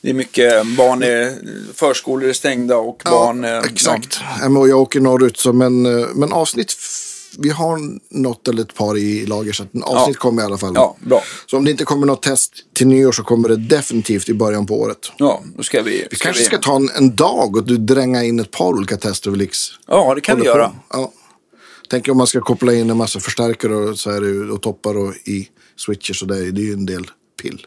det 0.00 0.10
är 0.10 0.14
mycket 0.14 0.66
barn, 0.66 1.02
är, 1.02 1.34
förskolor 1.74 2.28
är 2.28 2.32
stängda 2.32 2.76
och 2.76 3.02
barn. 3.04 3.44
eh, 3.44 3.58
exakt. 3.58 4.20
Ja. 4.42 4.68
jag 4.68 4.78
åker 4.80 5.00
norrut, 5.00 5.38
så, 5.38 5.52
men, 5.52 5.82
men 6.14 6.32
avsnitt... 6.32 6.76
Vi 7.38 7.48
har 7.50 7.78
något 8.18 8.48
eller 8.48 8.62
ett 8.62 8.74
par 8.74 8.96
i 8.98 9.26
lager, 9.26 9.52
så 9.52 9.62
att 9.62 9.74
en 9.74 9.82
avsnitt 9.82 10.16
Ja. 10.16 10.20
kommer 10.20 10.42
i 10.42 10.44
alla 10.44 10.58
fall. 10.58 10.72
Ja, 10.74 10.96
bra. 11.00 11.22
Så 11.46 11.56
om 11.56 11.64
det 11.64 11.70
inte 11.70 11.84
kommer 11.84 12.06
något 12.06 12.22
test 12.22 12.52
till 12.74 12.86
nyår 12.86 13.12
så 13.12 13.22
kommer 13.22 13.48
det 13.48 13.56
definitivt 13.56 14.28
i 14.28 14.34
början 14.34 14.66
på 14.66 14.80
året. 14.80 15.12
Ja, 15.16 15.42
då 15.56 15.62
ska 15.62 15.82
vi... 15.82 16.06
Vi 16.10 16.16
kanske 16.16 16.42
ska 16.44 16.58
ta 16.58 16.76
en, 16.76 16.90
en 16.96 17.16
dag 17.16 17.56
och 17.56 17.64
du 17.66 17.76
dränga 17.76 18.24
in 18.24 18.40
ett 18.40 18.50
par 18.50 18.68
olika 18.72 18.96
tester. 18.96 19.30
Liksom 19.30 19.76
Ja, 19.86 20.14
det 20.14 20.20
kan 20.20 20.40
vi 20.40 20.46
göra. 20.46 20.68
på. 20.68 20.74
Ja. 20.90 21.12
Tänk 21.90 22.08
om 22.08 22.16
man 22.16 22.26
ska 22.26 22.40
koppla 22.40 22.74
in 22.74 22.90
en 22.90 22.96
massa 22.96 23.20
förstärkare 23.20 23.74
och, 23.76 23.98
så 23.98 24.10
här, 24.10 24.50
och 24.50 24.62
toppar 24.62 24.96
och 24.98 25.14
i 25.24 25.48
switchers 25.76 26.22
och 26.22 26.28
det, 26.28 26.50
det 26.50 26.60
är 26.60 26.64
ju 26.64 26.72
en 26.72 26.86
del 26.86 27.10
pill. 27.42 27.66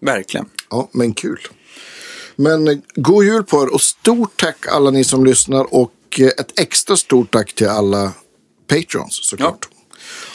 Verkligen. 0.00 0.46
Ja, 0.70 0.88
men 0.92 1.14
kul. 1.14 1.38
Men 2.36 2.68
eh, 2.68 2.78
god 2.94 3.24
jul 3.24 3.42
på 3.44 3.62
er 3.62 3.74
och 3.74 3.80
stort 3.80 4.40
tack 4.40 4.66
alla 4.68 4.90
ni 4.90 5.04
som 5.04 5.24
lyssnar 5.24 5.74
och 5.74 5.92
eh, 6.20 6.26
ett 6.26 6.60
extra 6.60 6.96
stort 6.96 7.30
tack 7.30 7.52
till 7.52 7.68
alla 7.68 8.12
patrons 8.66 9.28
såklart. 9.28 9.68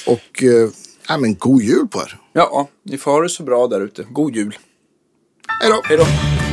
Och 0.05 0.43
eh, 0.43 0.69
ja, 1.07 1.17
men 1.17 1.35
god 1.35 1.61
jul 1.61 1.87
på 1.87 1.99
er. 1.99 2.19
Ja, 2.33 2.69
ni 2.83 2.97
får 2.97 3.11
ha 3.11 3.21
det 3.21 3.29
så 3.29 3.43
bra 3.43 3.67
där 3.67 3.81
ute. 3.81 4.05
God 4.09 4.35
jul. 4.35 4.57
Hej 5.61 5.71
då! 5.71 5.81
Hej 5.83 5.97
då. 5.97 6.46